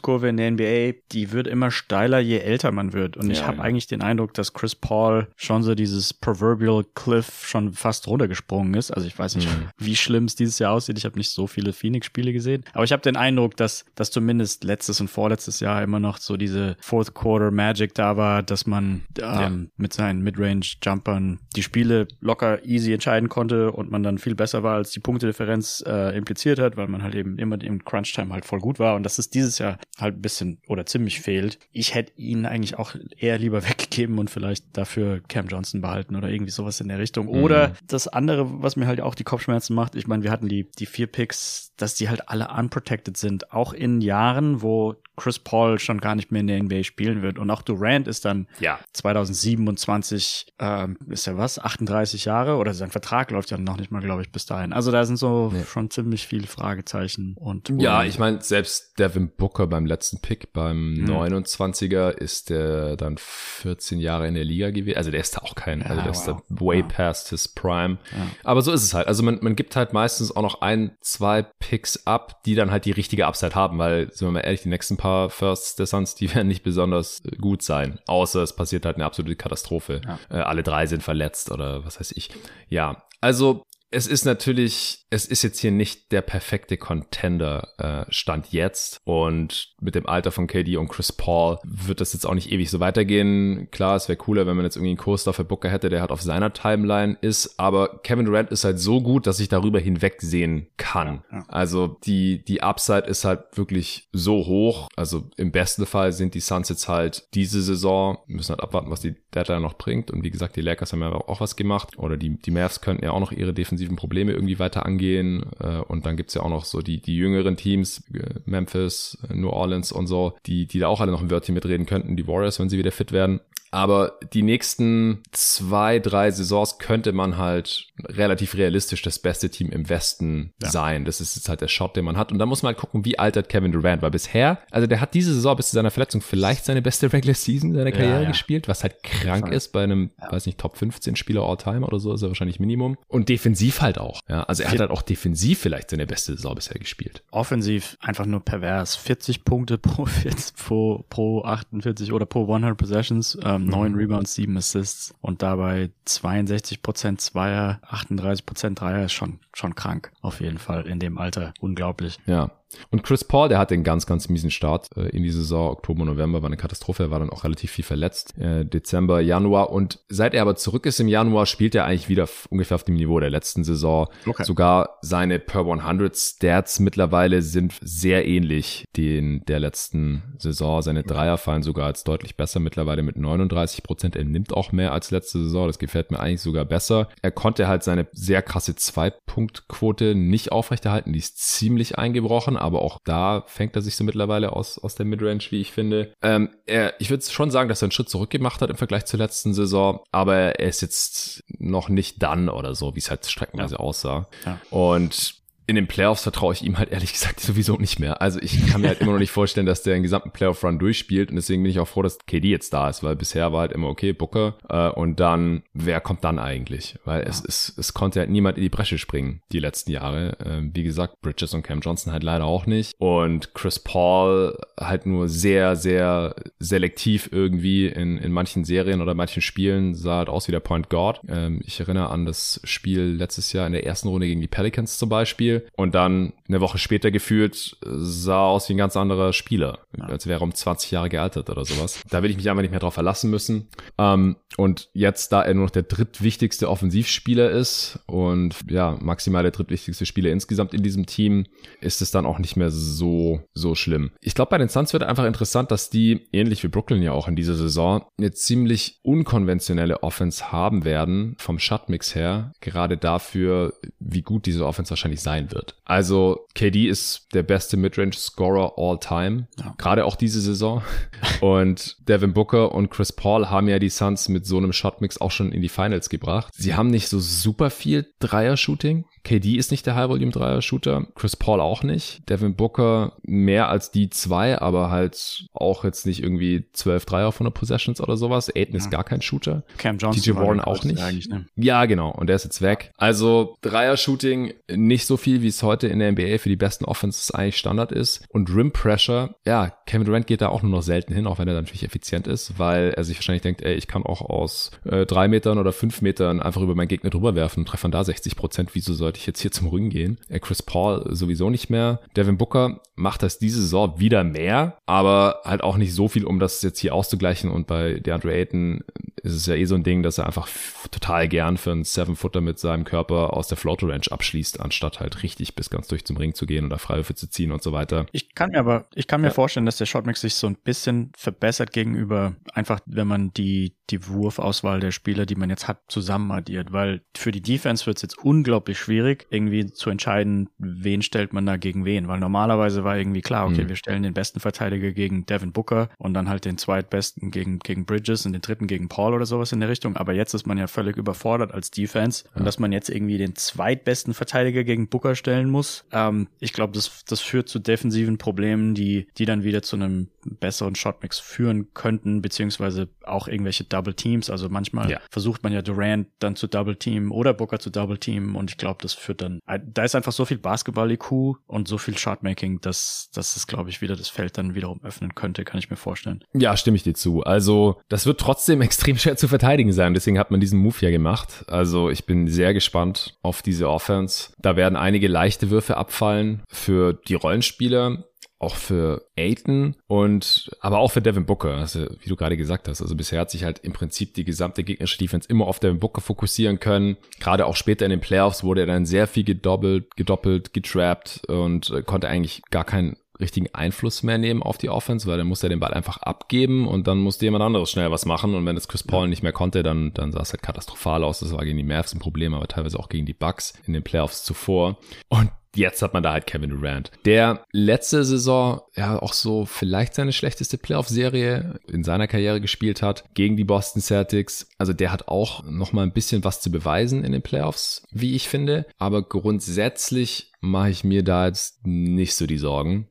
Alterungskurve 0.00 0.28
in 0.28 0.36
der 0.36 0.50
NBA, 0.50 0.98
die 1.12 1.32
wird 1.32 1.46
immer 1.46 1.70
steiler, 1.70 2.18
je 2.18 2.38
älter 2.38 2.72
man 2.72 2.92
wird. 2.92 3.16
Und 3.16 3.26
ja, 3.26 3.32
ich 3.32 3.46
habe 3.46 3.58
ja. 3.58 3.62
eigentlich 3.62 3.86
den 3.86 4.02
Eindruck, 4.02 4.34
dass 4.34 4.52
Chris 4.52 4.74
Paul 4.74 5.28
schon 5.36 5.62
so 5.62 5.74
dieses 5.74 6.14
Proverbial 6.14 6.84
Cliff 6.94 7.46
schon 7.46 7.72
fast 7.72 8.06
runtergesprungen 8.08 8.74
ist. 8.74 8.90
Also 8.90 9.06
ich 9.06 9.18
weiß 9.18 9.36
nicht, 9.36 9.48
mhm. 9.48 9.68
wie 9.78 9.96
schlimm 9.96 10.24
es 10.24 10.34
dieses 10.34 10.58
Jahr 10.58 10.72
aussieht. 10.72 10.98
Ich 10.98 11.04
habe 11.04 11.18
nicht 11.18 11.30
so 11.30 11.46
viele 11.46 11.72
Phoenix-Spiele 11.72 12.32
gesehen. 12.32 12.64
Aber 12.72 12.84
ich 12.84 12.92
habe 12.92 13.02
den 13.02 13.16
Eindruck, 13.16 13.56
dass 13.56 13.84
dass 13.94 14.10
zumindest 14.10 14.64
letztes 14.64 15.00
und 15.00 15.08
vorletztes 15.08 15.60
Jahr 15.60 15.82
immer 15.82 16.00
noch 16.00 16.18
so 16.18 16.36
diese 16.36 16.76
Fourth 16.80 17.14
Quarter 17.14 17.50
Magic 17.50 17.94
da 17.94 18.16
war, 18.16 18.42
dass 18.42 18.66
man 18.66 19.02
ähm, 19.18 19.22
ja. 19.22 19.50
mit 19.76 19.92
seinen 19.92 20.22
Midrange 20.22 20.66
Jumpern 20.82 21.40
die 21.56 21.62
Spiele 21.62 22.08
locker 22.20 22.64
easy 22.64 22.92
entscheiden 22.92 23.28
konnte 23.28 23.72
und 23.72 23.90
man 23.90 24.02
dann 24.02 24.18
viel 24.18 24.34
besser 24.34 24.62
war, 24.62 24.76
als 24.76 24.90
die 24.90 25.00
Punktedifferenz 25.00 25.84
äh, 25.86 26.16
impliziert 26.16 26.58
hat, 26.58 26.76
weil 26.76 26.88
man 26.88 27.02
halt 27.02 27.14
eben 27.14 27.38
immer 27.38 27.60
im 27.62 27.84
Crunch 27.84 28.12
Time 28.14 28.32
halt 28.32 28.44
voll 28.44 28.60
gut 28.60 28.78
war 28.78 28.96
und 28.96 29.02
dass 29.02 29.18
es 29.18 29.30
dieses 29.30 29.58
Jahr 29.58 29.78
halt 29.98 30.16
ein 30.16 30.22
bisschen 30.22 30.58
oder 30.66 30.86
ziemlich 30.86 31.20
fehlt. 31.20 31.58
Ich 31.72 31.94
hätte 31.94 32.12
ihn 32.16 32.46
eigentlich 32.46 32.78
auch 32.78 32.94
eher 33.16 33.38
lieber 33.38 33.62
weggegeben 33.68 34.18
und 34.18 34.30
vielleicht 34.30 34.64
dafür 34.76 35.20
Cam 35.28 35.48
Johnson 35.48 35.80
behalten 35.80 36.16
oder 36.16 36.28
irgendwie 36.28 36.52
sowas 36.52 36.80
in 36.80 36.88
der 36.88 36.98
Richtung. 36.98 37.26
Mhm. 37.26 37.42
Oder 37.42 37.72
das 37.86 38.08
andere, 38.08 38.62
was 38.62 38.76
mir 38.76 38.86
halt 38.86 39.00
auch 39.00 39.14
die 39.14 39.24
Kopfschmerzen 39.24 39.74
macht, 39.74 39.94
ich 39.94 40.06
meine, 40.06 40.22
wir 40.22 40.30
hatten 40.30 40.48
die, 40.48 40.70
die 40.78 40.86
vier 40.86 41.06
Picks, 41.06 41.72
dass 41.76 41.94
die 41.94 42.08
halt 42.08 42.28
alle 42.28 42.48
unprotected 42.48 43.16
sind, 43.16 43.52
auch 43.52 43.72
in 43.72 44.00
Jahren, 44.00 44.62
wo 44.62 44.96
Chris 45.20 45.38
Paul 45.38 45.78
schon 45.78 46.00
gar 46.00 46.14
nicht 46.14 46.32
mehr 46.32 46.40
in 46.40 46.46
der 46.46 46.62
NBA 46.62 46.82
spielen 46.82 47.20
wird. 47.20 47.38
Und 47.38 47.50
auch 47.50 47.62
Durant 47.62 48.08
ist 48.08 48.24
dann 48.24 48.46
ja. 48.58 48.80
2027, 48.94 50.54
ähm, 50.58 50.96
ist 51.08 51.26
er 51.26 51.36
was, 51.36 51.58
38 51.58 52.24
Jahre 52.24 52.56
oder 52.56 52.72
sein 52.72 52.90
Vertrag 52.90 53.30
läuft 53.30 53.50
ja 53.50 53.58
noch 53.58 53.76
nicht 53.76 53.90
mal, 53.90 54.00
glaube 54.00 54.22
ich, 54.22 54.32
bis 54.32 54.46
dahin. 54.46 54.72
Also 54.72 54.90
da 54.90 55.04
sind 55.04 55.16
so 55.16 55.50
nee. 55.52 55.62
schon 55.64 55.90
ziemlich 55.90 56.26
viele 56.26 56.46
Fragezeichen. 56.46 57.34
Und 57.36 57.68
ja, 57.78 58.04
ich 58.04 58.18
meine, 58.18 58.40
selbst 58.40 58.98
Devin 58.98 59.30
Booker 59.36 59.66
beim 59.66 59.79
letzten 59.86 60.18
Pick, 60.18 60.52
beim 60.52 60.94
mhm. 60.94 61.10
29er, 61.10 62.10
ist 62.10 62.50
der 62.50 62.96
dann 62.96 63.16
14 63.18 64.00
Jahre 64.00 64.26
in 64.26 64.34
der 64.34 64.44
Liga 64.44 64.70
gewesen. 64.70 64.96
Also 64.96 65.10
der 65.10 65.20
ist 65.20 65.36
da 65.36 65.42
auch 65.42 65.54
kein, 65.54 65.82
also 65.82 66.02
der 66.02 66.06
wow. 66.06 66.16
ist 66.16 66.26
da 66.26 66.42
way 66.48 66.80
ja. 66.80 66.86
past 66.86 67.28
his 67.28 67.46
prime. 67.46 67.98
Ja. 68.12 68.26
Aber 68.44 68.62
so 68.62 68.72
ist 68.72 68.82
es 68.82 68.94
halt. 68.94 69.06
Also 69.06 69.22
man, 69.22 69.38
man 69.42 69.54
gibt 69.54 69.76
halt 69.76 69.92
meistens 69.92 70.34
auch 70.34 70.42
noch 70.42 70.62
ein, 70.62 70.96
zwei 71.02 71.42
Picks 71.42 72.06
ab, 72.06 72.42
die 72.44 72.54
dann 72.54 72.70
halt 72.70 72.86
die 72.86 72.92
richtige 72.92 73.26
Upside 73.26 73.54
haben, 73.54 73.78
weil, 73.78 74.10
sind 74.12 74.26
wir 74.26 74.32
mal 74.32 74.40
ehrlich, 74.40 74.62
die 74.62 74.68
nächsten 74.68 74.96
paar 74.96 75.10
paar 75.10 75.30
Firsts 75.30 75.76
der 75.76 75.86
Suns, 75.86 76.14
die 76.14 76.32
werden 76.34 76.48
nicht 76.48 76.62
besonders 76.62 77.22
gut 77.40 77.62
sein. 77.62 77.98
Außer 78.06 78.42
es 78.42 78.54
passiert 78.54 78.86
halt 78.86 78.96
eine 78.96 79.04
absolute 79.04 79.36
Katastrophe. 79.36 80.00
Ja. 80.04 80.18
Äh, 80.30 80.42
alle 80.42 80.62
drei 80.62 80.86
sind 80.86 81.02
verletzt 81.02 81.50
oder 81.50 81.84
was 81.84 81.98
weiß 81.98 82.12
ich. 82.12 82.30
Ja, 82.68 83.04
also 83.20 83.64
es 83.90 84.06
ist 84.06 84.24
natürlich, 84.24 84.99
es 85.10 85.26
ist 85.26 85.42
jetzt 85.42 85.58
hier 85.58 85.72
nicht 85.72 86.12
der 86.12 86.22
perfekte 86.22 86.76
Contender 86.76 87.68
äh, 87.78 88.12
Stand 88.12 88.52
jetzt 88.52 89.00
und 89.04 89.72
mit 89.80 89.94
dem 89.96 90.06
Alter 90.06 90.30
von 90.30 90.46
KD 90.46 90.76
und 90.76 90.88
Chris 90.88 91.12
Paul 91.12 91.58
wird 91.64 92.00
das 92.00 92.12
jetzt 92.12 92.24
auch 92.26 92.34
nicht 92.34 92.52
ewig 92.52 92.70
so 92.70 92.78
weitergehen. 92.80 93.68
Klar, 93.72 93.96
es 93.96 94.08
wäre 94.08 94.16
cooler, 94.16 94.46
wenn 94.46 94.56
man 94.56 94.64
jetzt 94.64 94.76
irgendwie 94.76 94.90
einen 94.90 94.98
Co-Star 94.98 95.34
für 95.34 95.44
Booker 95.44 95.68
hätte, 95.68 95.88
der 95.88 96.00
halt 96.00 96.12
auf 96.12 96.22
seiner 96.22 96.52
Timeline 96.52 97.16
ist, 97.20 97.58
aber 97.58 98.00
Kevin 98.02 98.26
Durant 98.26 98.50
ist 98.50 98.64
halt 98.64 98.78
so 98.78 99.00
gut, 99.00 99.26
dass 99.26 99.40
ich 99.40 99.48
darüber 99.48 99.80
hinwegsehen 99.80 100.68
kann. 100.76 101.24
Also 101.48 101.98
die 102.04 102.44
die 102.44 102.62
Upside 102.62 103.06
ist 103.06 103.24
halt 103.24 103.40
wirklich 103.54 104.08
so 104.12 104.46
hoch. 104.46 104.88
Also 104.94 105.28
im 105.36 105.50
besten 105.50 105.86
Fall 105.86 106.12
sind 106.12 106.34
die 106.34 106.40
Suns 106.40 106.68
jetzt 106.68 106.88
halt 106.88 107.24
diese 107.34 107.62
Saison 107.62 108.18
müssen 108.26 108.50
halt 108.50 108.62
abwarten, 108.62 108.90
was 108.90 109.00
die 109.00 109.16
Deadline 109.34 109.62
noch 109.62 109.74
bringt 109.74 110.10
und 110.10 110.22
wie 110.22 110.30
gesagt, 110.30 110.56
die 110.56 110.60
Lakers 110.60 110.92
haben 110.92 111.02
ja 111.02 111.12
auch 111.12 111.40
was 111.40 111.56
gemacht 111.56 111.98
oder 111.98 112.16
die 112.16 112.38
die 112.40 112.50
Mavs 112.52 112.80
könnten 112.80 113.04
ja 113.04 113.10
auch 113.10 113.20
noch 113.20 113.32
ihre 113.32 113.52
Defensive 113.52 113.80
defensiven 113.80 113.96
Probleme 113.96 114.32
irgendwie 114.32 114.58
weiter 114.58 114.86
angehen. 114.86 114.99
Äh, 115.00 115.80
und 115.88 116.06
dann 116.06 116.16
gibt's 116.16 116.34
ja 116.34 116.42
auch 116.42 116.48
noch 116.48 116.64
so 116.64 116.80
die, 116.80 117.00
die 117.00 117.16
jüngeren 117.16 117.56
Teams, 117.56 118.02
äh, 118.14 118.40
Memphis, 118.44 119.18
New 119.32 119.48
Orleans 119.48 119.92
und 119.92 120.06
so, 120.06 120.36
die, 120.46 120.66
die 120.66 120.78
da 120.78 120.88
auch 120.88 121.00
alle 121.00 121.12
noch 121.12 121.22
ein 121.22 121.30
Wörtchen 121.30 121.54
mitreden 121.54 121.86
könnten, 121.86 122.16
die 122.16 122.26
Warriors, 122.26 122.60
wenn 122.60 122.68
sie 122.68 122.78
wieder 122.78 122.92
fit 122.92 123.12
werden. 123.12 123.40
Aber 123.70 124.18
die 124.32 124.42
nächsten 124.42 125.22
zwei, 125.32 125.98
drei 125.98 126.30
Saisons 126.30 126.78
könnte 126.78 127.12
man 127.12 127.38
halt 127.38 127.86
relativ 128.04 128.54
realistisch 128.54 129.02
das 129.02 129.18
beste 129.18 129.50
Team 129.50 129.70
im 129.70 129.88
Westen 129.88 130.52
ja. 130.62 130.70
sein. 130.70 131.04
Das 131.04 131.20
ist 131.20 131.36
jetzt 131.36 131.48
halt 131.48 131.60
der 131.60 131.68
Shot, 131.68 131.96
den 131.96 132.04
man 132.04 132.16
hat. 132.16 132.32
Und 132.32 132.38
da 132.38 132.46
muss 132.46 132.62
man 132.62 132.70
halt 132.70 132.78
gucken, 132.78 133.04
wie 133.04 133.18
altert 133.18 133.48
Kevin 133.48 133.72
Durant. 133.72 134.02
Weil 134.02 134.10
bisher, 134.10 134.58
also 134.70 134.86
der 134.86 135.00
hat 135.00 135.14
diese 135.14 135.34
Saison 135.34 135.56
bis 135.56 135.68
zu 135.68 135.74
seiner 135.74 135.90
Verletzung 135.90 136.20
vielleicht 136.20 136.64
seine 136.64 136.82
beste 136.82 137.12
Regular 137.12 137.34
Season 137.34 137.74
seiner 137.74 137.92
Karriere 137.92 138.14
ja, 138.14 138.22
ja. 138.22 138.28
gespielt, 138.28 138.68
was 138.68 138.82
halt 138.82 139.02
krank 139.02 139.46
Voll. 139.46 139.54
ist 139.54 139.68
bei 139.72 139.84
einem, 139.84 140.10
weiß 140.30 140.46
nicht, 140.46 140.58
Top 140.58 140.76
15 140.76 141.16
Spieler 141.16 141.42
All-Time 141.42 141.86
oder 141.86 142.00
so, 142.00 142.12
ist 142.12 142.22
er 142.22 142.28
wahrscheinlich 142.28 142.60
Minimum. 142.60 142.96
Und 143.08 143.28
defensiv 143.28 143.80
halt 143.80 143.98
auch. 143.98 144.20
Ja, 144.28 144.42
also 144.44 144.62
er 144.62 144.72
hat 144.72 144.80
halt 144.80 144.90
auch 144.90 145.02
defensiv 145.02 145.60
vielleicht 145.60 145.90
seine 145.90 146.06
beste 146.06 146.34
Saison 146.34 146.54
bisher 146.54 146.78
gespielt. 146.78 147.22
Offensiv 147.30 147.96
einfach 148.00 148.26
nur 148.26 148.40
pervers. 148.40 148.96
40 148.96 149.44
Punkte 149.44 149.78
pro, 149.78 150.04
40, 150.06 150.56
pro, 150.56 151.04
pro 151.08 151.44
48 151.44 152.12
oder 152.12 152.26
pro 152.26 152.42
100 152.42 152.76
Possessions. 152.76 153.38
Ähm, 153.44 153.59
ähm, 153.62 153.66
9 153.66 153.94
Rebounds, 153.94 154.34
7 154.34 154.56
Assists 154.56 155.14
und 155.20 155.42
dabei 155.42 155.90
62% 156.06 157.18
Zweier, 157.18 157.80
38% 157.88 158.74
Dreier 158.74 159.04
ist 159.06 159.12
schon, 159.12 159.40
schon 159.52 159.74
krank. 159.74 160.12
Auf 160.20 160.40
jeden 160.40 160.58
Fall 160.58 160.86
in 160.86 160.98
dem 160.98 161.18
Alter. 161.18 161.54
Unglaublich. 161.60 162.18
Ja. 162.26 162.50
Und 162.90 163.02
Chris 163.02 163.24
Paul, 163.24 163.48
der 163.48 163.58
hatte 163.58 163.74
einen 163.74 163.84
ganz, 163.84 164.06
ganz 164.06 164.28
miesen 164.28 164.50
Start 164.50 164.88
äh, 164.96 165.08
in 165.08 165.22
die 165.22 165.30
Saison. 165.30 165.70
Oktober, 165.70 166.04
November 166.04 166.42
war 166.42 166.48
eine 166.48 166.56
Katastrophe. 166.56 167.04
Er 167.04 167.10
war 167.10 167.18
dann 167.18 167.30
auch 167.30 167.44
relativ 167.44 167.70
viel 167.70 167.84
verletzt. 167.84 168.36
Äh, 168.38 168.64
Dezember, 168.64 169.20
Januar. 169.20 169.70
Und 169.70 170.00
seit 170.08 170.34
er 170.34 170.42
aber 170.42 170.56
zurück 170.56 170.86
ist 170.86 171.00
im 171.00 171.08
Januar, 171.08 171.46
spielt 171.46 171.74
er 171.74 171.84
eigentlich 171.84 172.08
wieder 172.08 172.28
ungefähr 172.50 172.74
auf 172.74 172.84
dem 172.84 172.94
Niveau 172.94 173.20
der 173.20 173.30
letzten 173.30 173.64
Saison. 173.64 174.08
Okay. 174.26 174.44
Sogar 174.44 174.98
seine 175.02 175.38
per 175.38 175.60
100 175.66 176.16
Stats 176.16 176.80
mittlerweile 176.80 177.42
sind 177.42 177.74
sehr 177.80 178.26
ähnlich 178.26 178.84
den 178.96 179.44
der 179.46 179.60
letzten 179.60 180.22
Saison. 180.38 180.82
Seine 180.82 181.02
Dreier 181.02 181.38
fallen 181.38 181.62
sogar 181.62 181.86
als 181.86 182.04
deutlich 182.04 182.36
besser 182.36 182.60
mittlerweile 182.60 183.02
mit 183.02 183.16
39 183.16 183.82
Prozent. 183.82 184.16
Er 184.16 184.24
nimmt 184.24 184.52
auch 184.52 184.72
mehr 184.72 184.92
als 184.92 185.10
letzte 185.10 185.42
Saison. 185.42 185.66
Das 185.66 185.78
gefällt 185.78 186.10
mir 186.10 186.20
eigentlich 186.20 186.40
sogar 186.40 186.64
besser. 186.64 187.08
Er 187.22 187.30
konnte 187.30 187.68
halt 187.68 187.82
seine 187.82 188.06
sehr 188.12 188.42
krasse 188.42 188.76
Zwei-Punkt-Quote 188.76 190.14
nicht 190.14 190.52
aufrechterhalten. 190.52 191.12
Die 191.12 191.18
ist 191.18 191.38
ziemlich 191.38 191.98
eingebrochen, 191.98 192.56
aber 192.60 192.82
auch 192.82 192.98
da 193.04 193.44
fängt 193.46 193.76
er 193.76 193.82
sich 193.82 193.96
so 193.96 194.04
mittlerweile 194.04 194.52
aus, 194.52 194.78
aus 194.78 194.94
der 194.94 195.06
Midrange, 195.06 195.44
wie 195.50 195.60
ich 195.60 195.72
finde. 195.72 196.12
Ähm, 196.22 196.50
er, 196.66 196.94
ich 197.00 197.10
würde 197.10 197.24
schon 197.24 197.50
sagen, 197.50 197.68
dass 197.68 197.82
er 197.82 197.86
einen 197.86 197.92
Schritt 197.92 198.08
zurück 198.08 198.30
gemacht 198.30 198.60
hat 198.62 198.70
im 198.70 198.76
Vergleich 198.76 199.06
zur 199.06 199.18
letzten 199.18 199.54
Saison, 199.54 200.00
aber 200.12 200.34
er 200.34 200.68
ist 200.68 200.82
jetzt 200.82 201.42
noch 201.58 201.88
nicht 201.88 202.22
dann 202.22 202.48
oder 202.48 202.74
so, 202.74 202.94
wie 202.94 203.00
es 203.00 203.10
halt 203.10 203.26
streckenweise 203.26 203.76
ja. 203.76 203.80
aussah. 203.80 204.28
Ja. 204.44 204.58
Und 204.70 205.39
in 205.70 205.76
den 205.76 205.86
Playoffs 205.86 206.24
vertraue 206.24 206.52
ich 206.52 206.64
ihm 206.64 206.78
halt 206.78 206.90
ehrlich 206.90 207.12
gesagt 207.12 207.38
sowieso 207.40 207.76
nicht 207.76 208.00
mehr. 208.00 208.20
Also 208.20 208.40
ich 208.42 208.66
kann 208.66 208.80
mir 208.80 208.88
halt 208.88 209.00
immer 209.00 209.12
noch 209.12 209.20
nicht 209.20 209.30
vorstellen, 209.30 209.66
dass 209.66 209.84
der 209.84 209.94
einen 209.94 210.02
gesamten 210.02 210.32
Playoff-Run 210.32 210.80
durchspielt 210.80 211.30
und 211.30 211.36
deswegen 211.36 211.62
bin 211.62 211.70
ich 211.70 211.78
auch 211.78 211.86
froh, 211.86 212.02
dass 212.02 212.18
KD 212.18 212.48
jetzt 212.48 212.72
da 212.72 212.88
ist, 212.88 213.04
weil 213.04 213.14
bisher 213.14 213.52
war 213.52 213.60
halt 213.60 213.72
immer 213.72 213.86
okay, 213.88 214.12
Booker 214.12 214.58
äh, 214.68 214.88
und 214.88 215.20
dann, 215.20 215.62
wer 215.72 216.00
kommt 216.00 216.24
dann 216.24 216.40
eigentlich? 216.40 216.98
Weil 217.04 217.22
es, 217.22 217.44
es, 217.46 217.72
es 217.78 217.94
konnte 217.94 218.18
halt 218.18 218.30
niemand 218.30 218.56
in 218.56 218.64
die 218.64 218.68
Bresche 218.68 218.98
springen 218.98 219.42
die 219.52 219.60
letzten 219.60 219.92
Jahre. 219.92 220.36
Äh, 220.40 220.62
wie 220.74 220.82
gesagt, 220.82 221.20
Bridges 221.22 221.54
und 221.54 221.62
Cam 221.62 221.80
Johnson 221.80 222.12
halt 222.12 222.24
leider 222.24 222.46
auch 222.46 222.66
nicht 222.66 222.94
und 222.98 223.54
Chris 223.54 223.78
Paul 223.78 224.58
halt 224.78 225.06
nur 225.06 225.28
sehr, 225.28 225.76
sehr 225.76 226.34
selektiv 226.58 227.28
irgendwie 227.30 227.86
in, 227.86 228.18
in 228.18 228.32
manchen 228.32 228.64
Serien 228.64 229.02
oder 229.02 229.14
manchen 229.14 229.40
Spielen 229.40 229.94
sah 229.94 230.18
halt 230.18 230.28
aus 230.28 230.48
wie 230.48 230.52
der 230.52 230.58
Point 230.58 230.90
Guard. 230.90 231.20
Ähm, 231.28 231.62
ich 231.64 231.78
erinnere 231.78 232.10
an 232.10 232.26
das 232.26 232.60
Spiel 232.64 233.02
letztes 233.02 233.52
Jahr 233.52 233.68
in 233.68 233.72
der 233.72 233.86
ersten 233.86 234.08
Runde 234.08 234.26
gegen 234.26 234.40
die 234.40 234.48
Pelicans 234.48 234.98
zum 234.98 235.08
Beispiel 235.08 235.59
und 235.76 235.94
dann 235.94 236.32
eine 236.48 236.60
Woche 236.60 236.78
später 236.78 237.10
gefühlt 237.10 237.76
sah 237.84 238.44
aus 238.46 238.68
wie 238.68 238.74
ein 238.74 238.78
ganz 238.78 238.96
anderer 238.96 239.32
Spieler, 239.32 239.80
ja. 239.96 240.06
als 240.06 240.26
wäre 240.26 240.40
er 240.40 240.42
um 240.42 240.54
20 240.54 240.90
Jahre 240.90 241.08
gealtert 241.08 241.48
oder 241.50 241.64
sowas. 241.64 242.02
Da 242.10 242.22
will 242.22 242.30
ich 242.30 242.36
mich 242.36 242.48
einfach 242.50 242.62
nicht 242.62 242.70
mehr 242.70 242.80
drauf 242.80 242.94
verlassen 242.94 243.30
müssen. 243.30 243.68
Ähm, 243.98 244.36
und 244.56 244.88
jetzt, 244.92 245.32
da 245.32 245.42
er 245.42 245.54
nur 245.54 245.64
noch 245.64 245.70
der 245.70 245.84
drittwichtigste 245.84 246.68
Offensivspieler 246.68 247.50
ist 247.50 248.00
und 248.06 248.56
ja, 248.68 248.96
maximal 249.00 249.42
der 249.42 249.52
drittwichtigste 249.52 250.06
Spieler 250.06 250.30
insgesamt 250.30 250.74
in 250.74 250.82
diesem 250.82 251.06
Team, 251.06 251.46
ist 251.80 252.02
es 252.02 252.10
dann 252.10 252.26
auch 252.26 252.38
nicht 252.38 252.56
mehr 252.56 252.70
so, 252.70 253.40
so 253.54 253.74
schlimm. 253.74 254.10
Ich 254.20 254.34
glaube, 254.34 254.50
bei 254.50 254.58
den 254.58 254.68
Suns 254.68 254.92
wird 254.92 255.02
einfach 255.02 255.24
interessant, 255.24 255.70
dass 255.70 255.90
die, 255.90 256.26
ähnlich 256.32 256.62
wie 256.62 256.68
Brooklyn 256.68 257.02
ja 257.02 257.12
auch 257.12 257.28
in 257.28 257.36
dieser 257.36 257.54
Saison, 257.54 258.04
eine 258.18 258.32
ziemlich 258.32 258.98
unkonventionelle 259.02 260.02
Offense 260.02 260.50
haben 260.52 260.84
werden, 260.84 261.36
vom 261.38 261.58
Shotmix 261.58 262.14
her, 262.14 262.52
gerade 262.60 262.96
dafür, 262.96 263.74
wie 263.98 264.22
gut 264.22 264.46
diese 264.46 264.66
Offense 264.66 264.90
wahrscheinlich 264.90 265.20
sein 265.20 265.49
wird. 265.52 265.74
Also 265.84 266.46
KD 266.54 266.88
ist 266.88 267.28
der 267.32 267.42
beste 267.42 267.76
Midrange-Scorer 267.76 268.74
all 268.76 268.98
time, 268.98 269.46
ja. 269.58 269.74
gerade 269.78 270.04
auch 270.04 270.16
diese 270.16 270.40
Saison. 270.40 270.82
Und 271.40 271.96
Devin 272.06 272.34
Booker 272.34 272.74
und 272.74 272.90
Chris 272.90 273.12
Paul 273.12 273.48
haben 273.48 273.68
ja 273.68 273.78
die 273.78 273.88
Suns 273.88 274.28
mit 274.28 274.44
so 274.44 274.58
einem 274.58 274.72
Shotmix 274.72 275.20
auch 275.20 275.30
schon 275.30 275.52
in 275.52 275.62
die 275.62 275.68
Finals 275.68 276.10
gebracht. 276.10 276.52
Sie 276.54 276.74
haben 276.74 276.88
nicht 276.88 277.08
so 277.08 277.18
super 277.18 277.70
viel 277.70 278.12
Dreier-Shooting, 278.18 279.06
KD 279.22 279.56
ist 279.56 279.70
nicht 279.70 279.86
der 279.86 279.96
High-Volume-Dreier-Shooter, 279.96 281.06
Chris 281.14 281.36
Paul 281.36 281.60
auch 281.60 281.82
nicht. 281.82 282.28
Devin 282.28 282.54
Booker 282.54 283.16
mehr 283.22 283.68
als 283.68 283.90
die 283.90 284.08
zwei, 284.08 284.58
aber 284.58 284.90
halt 284.90 285.46
auch 285.52 285.84
jetzt 285.84 286.06
nicht 286.06 286.22
irgendwie 286.22 286.64
12 286.72 287.04
Dreier 287.04 287.32
von 287.32 287.44
der 287.44 287.50
Possessions 287.50 288.00
oder 288.00 288.16
sowas. 288.16 288.48
Aiden 288.54 288.74
ja. 288.74 288.78
ist 288.78 288.90
gar 288.90 289.04
kein 289.04 289.20
Shooter. 289.20 289.64
Cam 289.76 289.98
Johnson. 289.98 290.22
DJ 290.22 290.38
Warren 290.38 290.60
auch 290.60 290.84
nicht. 290.84 291.30
Ne? 291.30 291.46
Ja, 291.56 291.84
genau. 291.84 292.10
Und 292.10 292.28
der 292.28 292.36
ist 292.36 292.44
jetzt 292.44 292.62
weg. 292.62 292.92
Also 292.96 293.56
Dreier-Shooting 293.60 294.54
nicht 294.74 295.06
so 295.06 295.16
viel, 295.16 295.42
wie 295.42 295.48
es 295.48 295.62
heute 295.62 295.86
in 295.88 295.98
der 295.98 296.12
NBA 296.12 296.38
für 296.40 296.48
die 296.48 296.56
besten 296.56 296.84
Offenses 296.84 297.30
eigentlich 297.30 297.58
Standard 297.58 297.92
ist. 297.92 298.24
Und 298.28 298.54
Rim 298.54 298.72
Pressure, 298.72 299.34
ja, 299.44 299.72
Kevin 299.86 300.06
Durant 300.06 300.26
geht 300.26 300.40
da 300.40 300.48
auch 300.48 300.62
nur 300.62 300.72
noch 300.72 300.82
selten 300.82 301.12
hin, 301.12 301.26
auch 301.26 301.38
wenn 301.38 301.48
er 301.48 301.54
natürlich 301.54 301.84
effizient 301.84 302.26
ist, 302.26 302.58
weil 302.58 302.94
er 302.96 303.04
sich 303.04 303.18
wahrscheinlich 303.18 303.42
denkt, 303.42 303.62
ey, 303.62 303.74
ich 303.74 303.86
kann 303.86 304.04
auch 304.04 304.22
aus 304.22 304.70
äh, 304.84 305.04
drei 305.04 305.28
Metern 305.28 305.58
oder 305.58 305.72
fünf 305.72 306.00
Metern 306.00 306.40
einfach 306.40 306.62
über 306.62 306.74
meinen 306.74 306.88
Gegner 306.88 307.10
drüber 307.10 307.34
werfen 307.34 307.60
und 307.60 307.66
treffe 307.66 307.90
da 307.90 308.02
60 308.02 308.36
Prozent. 308.36 308.70
Wieso 308.74 308.94
soll 308.94 309.10
sollte 309.10 309.18
ich 309.18 309.26
jetzt 309.26 309.40
hier 309.40 309.50
zum 309.50 309.66
Rücken 309.66 309.90
gehen. 309.90 310.18
Äh, 310.28 310.38
Chris 310.38 310.62
Paul 310.62 311.04
sowieso 311.10 311.50
nicht 311.50 311.68
mehr. 311.68 311.98
Devin 312.16 312.38
Booker 312.38 312.80
macht 312.94 313.24
das 313.24 313.38
diese 313.38 313.60
Saison 313.60 313.98
wieder 313.98 314.22
mehr, 314.22 314.76
aber 314.86 315.40
halt 315.44 315.62
auch 315.64 315.76
nicht 315.76 315.92
so 315.94 316.06
viel, 316.06 316.24
um 316.24 316.38
das 316.38 316.62
jetzt 316.62 316.78
hier 316.78 316.94
auszugleichen. 316.94 317.50
Und 317.50 317.66
bei 317.66 317.94
DeAndre 317.94 318.32
Ayton 318.32 318.84
ist 319.22 319.34
es 319.34 319.46
ja 319.46 319.54
eh 319.54 319.64
so 319.64 319.74
ein 319.74 319.82
Ding, 319.82 320.04
dass 320.04 320.18
er 320.18 320.26
einfach 320.26 320.48
total 320.92 321.26
gern 321.28 321.56
für 321.56 321.72
einen 321.72 321.84
Seven-Footer 321.84 322.40
mit 322.40 322.60
seinem 322.60 322.84
Körper 322.84 323.34
aus 323.34 323.48
der 323.48 323.56
Floater 323.56 323.88
Range 323.88 324.06
abschließt, 324.08 324.60
anstatt 324.60 325.00
halt 325.00 325.24
richtig 325.24 325.56
bis 325.56 325.70
ganz 325.70 325.88
durch 325.88 326.04
zum 326.04 326.16
Ring 326.16 326.29
zu 326.34 326.46
gehen 326.46 326.64
oder 326.66 326.78
Freiwürfe 326.78 327.14
zu 327.14 327.28
ziehen 327.28 327.52
und 327.52 327.62
so 327.62 327.72
weiter. 327.72 328.06
Ich 328.12 328.34
kann 328.34 328.50
mir 328.50 328.58
aber, 328.58 328.86
ich 328.94 329.06
kann 329.06 329.20
mir 329.20 329.28
ja. 329.28 329.32
vorstellen, 329.32 329.66
dass 329.66 329.78
der 329.78 329.86
Shotmix 329.86 330.20
sich 330.20 330.34
so 330.34 330.46
ein 330.46 330.56
bisschen 330.56 331.12
verbessert 331.16 331.72
gegenüber 331.72 332.34
einfach, 332.52 332.80
wenn 332.86 333.06
man 333.06 333.32
die, 333.32 333.74
die 333.90 334.06
Wurfauswahl 334.06 334.80
der 334.80 334.92
Spieler, 334.92 335.26
die 335.26 335.34
man 335.34 335.50
jetzt 335.50 335.68
hat, 335.68 335.80
zusammen 335.88 336.30
addiert, 336.30 336.72
weil 336.72 337.02
für 337.16 337.32
die 337.32 337.42
Defense 337.42 337.86
wird 337.86 337.98
es 337.98 338.02
jetzt 338.02 338.18
unglaublich 338.18 338.78
schwierig, 338.78 339.26
irgendwie 339.30 339.66
zu 339.72 339.90
entscheiden, 339.90 340.48
wen 340.58 341.02
stellt 341.02 341.32
man 341.32 341.46
da 341.46 341.56
gegen 341.56 341.84
wen, 341.84 342.08
weil 342.08 342.20
normalerweise 342.20 342.84
war 342.84 342.96
irgendwie 342.96 343.22
klar, 343.22 343.46
okay, 343.46 343.64
mhm. 343.64 343.68
wir 343.68 343.76
stellen 343.76 344.02
den 344.02 344.14
besten 344.14 344.40
Verteidiger 344.40 344.92
gegen 344.92 345.26
Devin 345.26 345.52
Booker 345.52 345.88
und 345.98 346.14
dann 346.14 346.28
halt 346.28 346.44
den 346.44 346.58
zweitbesten 346.58 347.30
gegen, 347.30 347.58
gegen 347.58 347.84
Bridges 347.84 348.26
und 348.26 348.32
den 348.32 348.42
dritten 348.42 348.66
gegen 348.66 348.88
Paul 348.88 349.14
oder 349.14 349.26
sowas 349.26 349.52
in 349.52 349.60
der 349.60 349.68
Richtung, 349.68 349.96
aber 349.96 350.12
jetzt 350.12 350.34
ist 350.34 350.46
man 350.46 350.58
ja 350.58 350.66
völlig 350.66 350.96
überfordert 350.96 351.52
als 351.52 351.70
Defense 351.70 352.24
ja. 352.24 352.38
und 352.38 352.44
dass 352.44 352.58
man 352.58 352.72
jetzt 352.72 352.90
irgendwie 352.90 353.18
den 353.18 353.34
zweitbesten 353.34 354.14
Verteidiger 354.14 354.64
gegen 354.64 354.88
Booker 354.88 355.14
stellen 355.14 355.50
muss, 355.50 355.84
ähm, 355.92 356.19
ich 356.40 356.52
glaube, 356.52 356.72
das, 356.72 357.04
das 357.04 357.20
führt 357.20 357.48
zu 357.48 357.58
defensiven 357.58 358.18
Problemen, 358.18 358.74
die, 358.74 359.06
die 359.18 359.24
dann 359.24 359.44
wieder 359.44 359.62
zu 359.62 359.76
einem 359.76 360.08
besseren 360.24 360.74
Shotmix 360.74 361.18
führen 361.18 361.72
könnten, 361.74 362.22
beziehungsweise 362.22 362.88
auch 363.04 363.28
irgendwelche 363.28 363.64
Double 363.64 363.94
Teams. 363.94 364.30
Also 364.30 364.48
manchmal 364.48 364.90
ja. 364.90 365.00
versucht 365.10 365.42
man 365.42 365.52
ja 365.52 365.62
Durant 365.62 366.08
dann 366.18 366.36
zu 366.36 366.46
Double 366.46 366.76
Team 366.76 367.12
oder 367.12 367.34
Booker 367.34 367.58
zu 367.58 367.70
Double 367.70 367.98
Team 367.98 368.36
und 368.36 368.50
ich 368.50 368.56
glaube, 368.56 368.78
das 368.82 368.94
führt 368.94 369.22
dann, 369.22 369.40
äh, 369.46 369.58
da 369.64 369.84
ist 369.84 369.94
einfach 369.94 370.12
so 370.12 370.24
viel 370.24 370.38
Basketball-IQ 370.38 371.10
und 371.46 371.68
so 371.68 371.78
viel 371.78 371.96
Shotmaking, 371.96 372.60
dass, 372.60 373.10
dass 373.14 373.36
es, 373.36 373.46
glaube 373.46 373.70
ich, 373.70 373.80
wieder 373.80 373.96
das 373.96 374.08
Feld 374.08 374.38
dann 374.38 374.54
wiederum 374.54 374.80
öffnen 374.82 375.14
könnte, 375.14 375.44
kann 375.44 375.58
ich 375.58 375.70
mir 375.70 375.76
vorstellen. 375.76 376.24
Ja, 376.32 376.56
stimme 376.56 376.76
ich 376.76 376.82
dir 376.82 376.94
zu. 376.94 377.22
Also, 377.22 377.80
das 377.88 378.06
wird 378.06 378.20
trotzdem 378.20 378.60
extrem 378.62 378.98
schwer 378.98 379.16
zu 379.16 379.28
verteidigen 379.28 379.72
sein. 379.72 379.94
Deswegen 379.94 380.18
hat 380.18 380.30
man 380.30 380.40
diesen 380.40 380.60
Move 380.60 380.76
ja 380.80 380.90
gemacht. 380.90 381.44
Also, 381.48 381.90
ich 381.90 382.06
bin 382.06 382.28
sehr 382.28 382.54
gespannt 382.54 383.18
auf 383.22 383.42
diese 383.42 383.68
Offense. 383.68 384.32
Da 384.38 384.56
werden 384.56 384.76
einige 384.76 385.08
leichte 385.08 385.50
Würfe 385.50 385.76
abfallen 385.76 386.42
für 386.48 386.94
die 386.94 387.14
Rollenspieler 387.14 388.04
auch 388.40 388.56
für 388.56 389.06
Aiton 389.16 389.76
und 389.86 390.50
aber 390.60 390.78
auch 390.78 390.90
für 390.90 391.02
Devin 391.02 391.26
Booker, 391.26 391.54
also 391.56 391.86
wie 392.00 392.08
du 392.08 392.16
gerade 392.16 392.38
gesagt 392.38 392.68
hast. 392.68 392.80
Also 392.80 392.96
bisher 392.96 393.20
hat 393.20 393.30
sich 393.30 393.44
halt 393.44 393.58
im 393.60 393.74
Prinzip 393.74 394.14
die 394.14 394.24
gesamte 394.24 394.64
gegnerische 394.64 394.98
Defense 394.98 395.28
immer 395.28 395.46
auf 395.46 395.60
Devin 395.60 395.78
Booker 395.78 396.00
fokussieren 396.00 396.58
können. 396.58 396.96
Gerade 397.20 397.44
auch 397.46 397.54
später 397.54 397.84
in 397.84 397.90
den 397.90 398.00
Playoffs 398.00 398.42
wurde 398.42 398.62
er 398.62 398.66
dann 398.66 398.86
sehr 398.86 399.06
viel 399.06 399.24
gedoppelt, 399.24 399.94
gedoppelt, 399.94 400.54
getrappt 400.54 401.22
und 401.28 401.70
äh, 401.70 401.82
konnte 401.82 402.08
eigentlich 402.08 402.42
gar 402.50 402.64
keinen 402.64 402.96
richtigen 403.20 403.48
Einfluss 403.52 404.02
mehr 404.02 404.16
nehmen 404.16 404.42
auf 404.42 404.56
die 404.58 404.70
Offense, 404.70 405.06
weil 405.06 405.18
dann 405.18 405.26
musste 405.26 405.46
er 405.46 405.50
den 405.50 405.60
Ball 405.60 405.74
einfach 405.74 405.98
abgeben 405.98 406.66
und 406.66 406.86
dann 406.86 406.98
musste 406.98 407.26
jemand 407.26 407.44
anderes 407.44 407.70
schnell 407.70 407.90
was 407.90 408.06
machen 408.06 408.34
und 408.34 408.46
wenn 408.46 408.56
es 408.56 408.66
Chris 408.66 408.82
Paul 408.82 409.08
nicht 409.08 409.22
mehr 409.22 409.32
konnte, 409.32 409.62
dann, 409.62 409.92
dann 409.92 410.12
sah 410.12 410.20
es 410.20 410.32
halt 410.32 410.42
katastrophal 410.42 411.04
aus. 411.04 411.20
Das 411.20 411.32
war 411.32 411.44
gegen 411.44 411.58
die 411.58 411.62
Mavs 411.62 411.94
ein 411.94 412.00
Problem, 412.00 412.32
aber 412.32 412.48
teilweise 412.48 412.78
auch 412.78 412.88
gegen 412.88 413.04
die 413.04 413.12
Bucks 413.12 413.52
in 413.66 413.74
den 413.74 413.82
Playoffs 413.82 414.24
zuvor. 414.24 414.78
Und 415.08 415.30
Jetzt 415.54 415.82
hat 415.82 415.94
man 415.94 416.02
da 416.02 416.12
halt 416.12 416.26
Kevin 416.26 416.50
Durant, 416.50 416.92
der 417.04 417.44
letzte 417.52 418.04
Saison 418.04 418.60
ja 418.76 419.00
auch 419.00 419.12
so 419.12 419.46
vielleicht 419.46 419.94
seine 419.94 420.12
schlechteste 420.12 420.58
Playoff-Serie 420.58 421.58
in 421.66 421.82
seiner 421.82 422.06
Karriere 422.06 422.40
gespielt 422.40 422.82
hat 422.82 423.04
gegen 423.14 423.36
die 423.36 423.44
Boston 423.44 423.82
Celtics. 423.82 424.48
Also 424.58 424.72
der 424.72 424.92
hat 424.92 425.08
auch 425.08 425.42
noch 425.44 425.72
mal 425.72 425.82
ein 425.82 425.92
bisschen 425.92 426.22
was 426.24 426.40
zu 426.40 426.50
beweisen 426.50 427.04
in 427.04 427.12
den 427.12 427.22
Playoffs, 427.22 427.84
wie 427.90 428.14
ich 428.14 428.28
finde. 428.28 428.66
Aber 428.78 429.02
grundsätzlich 429.02 430.30
mache 430.40 430.70
ich 430.70 430.84
mir 430.84 431.02
da 431.02 431.26
jetzt 431.26 431.66
nicht 431.66 432.14
so 432.14 432.26
die 432.26 432.38
Sorgen. 432.38 432.88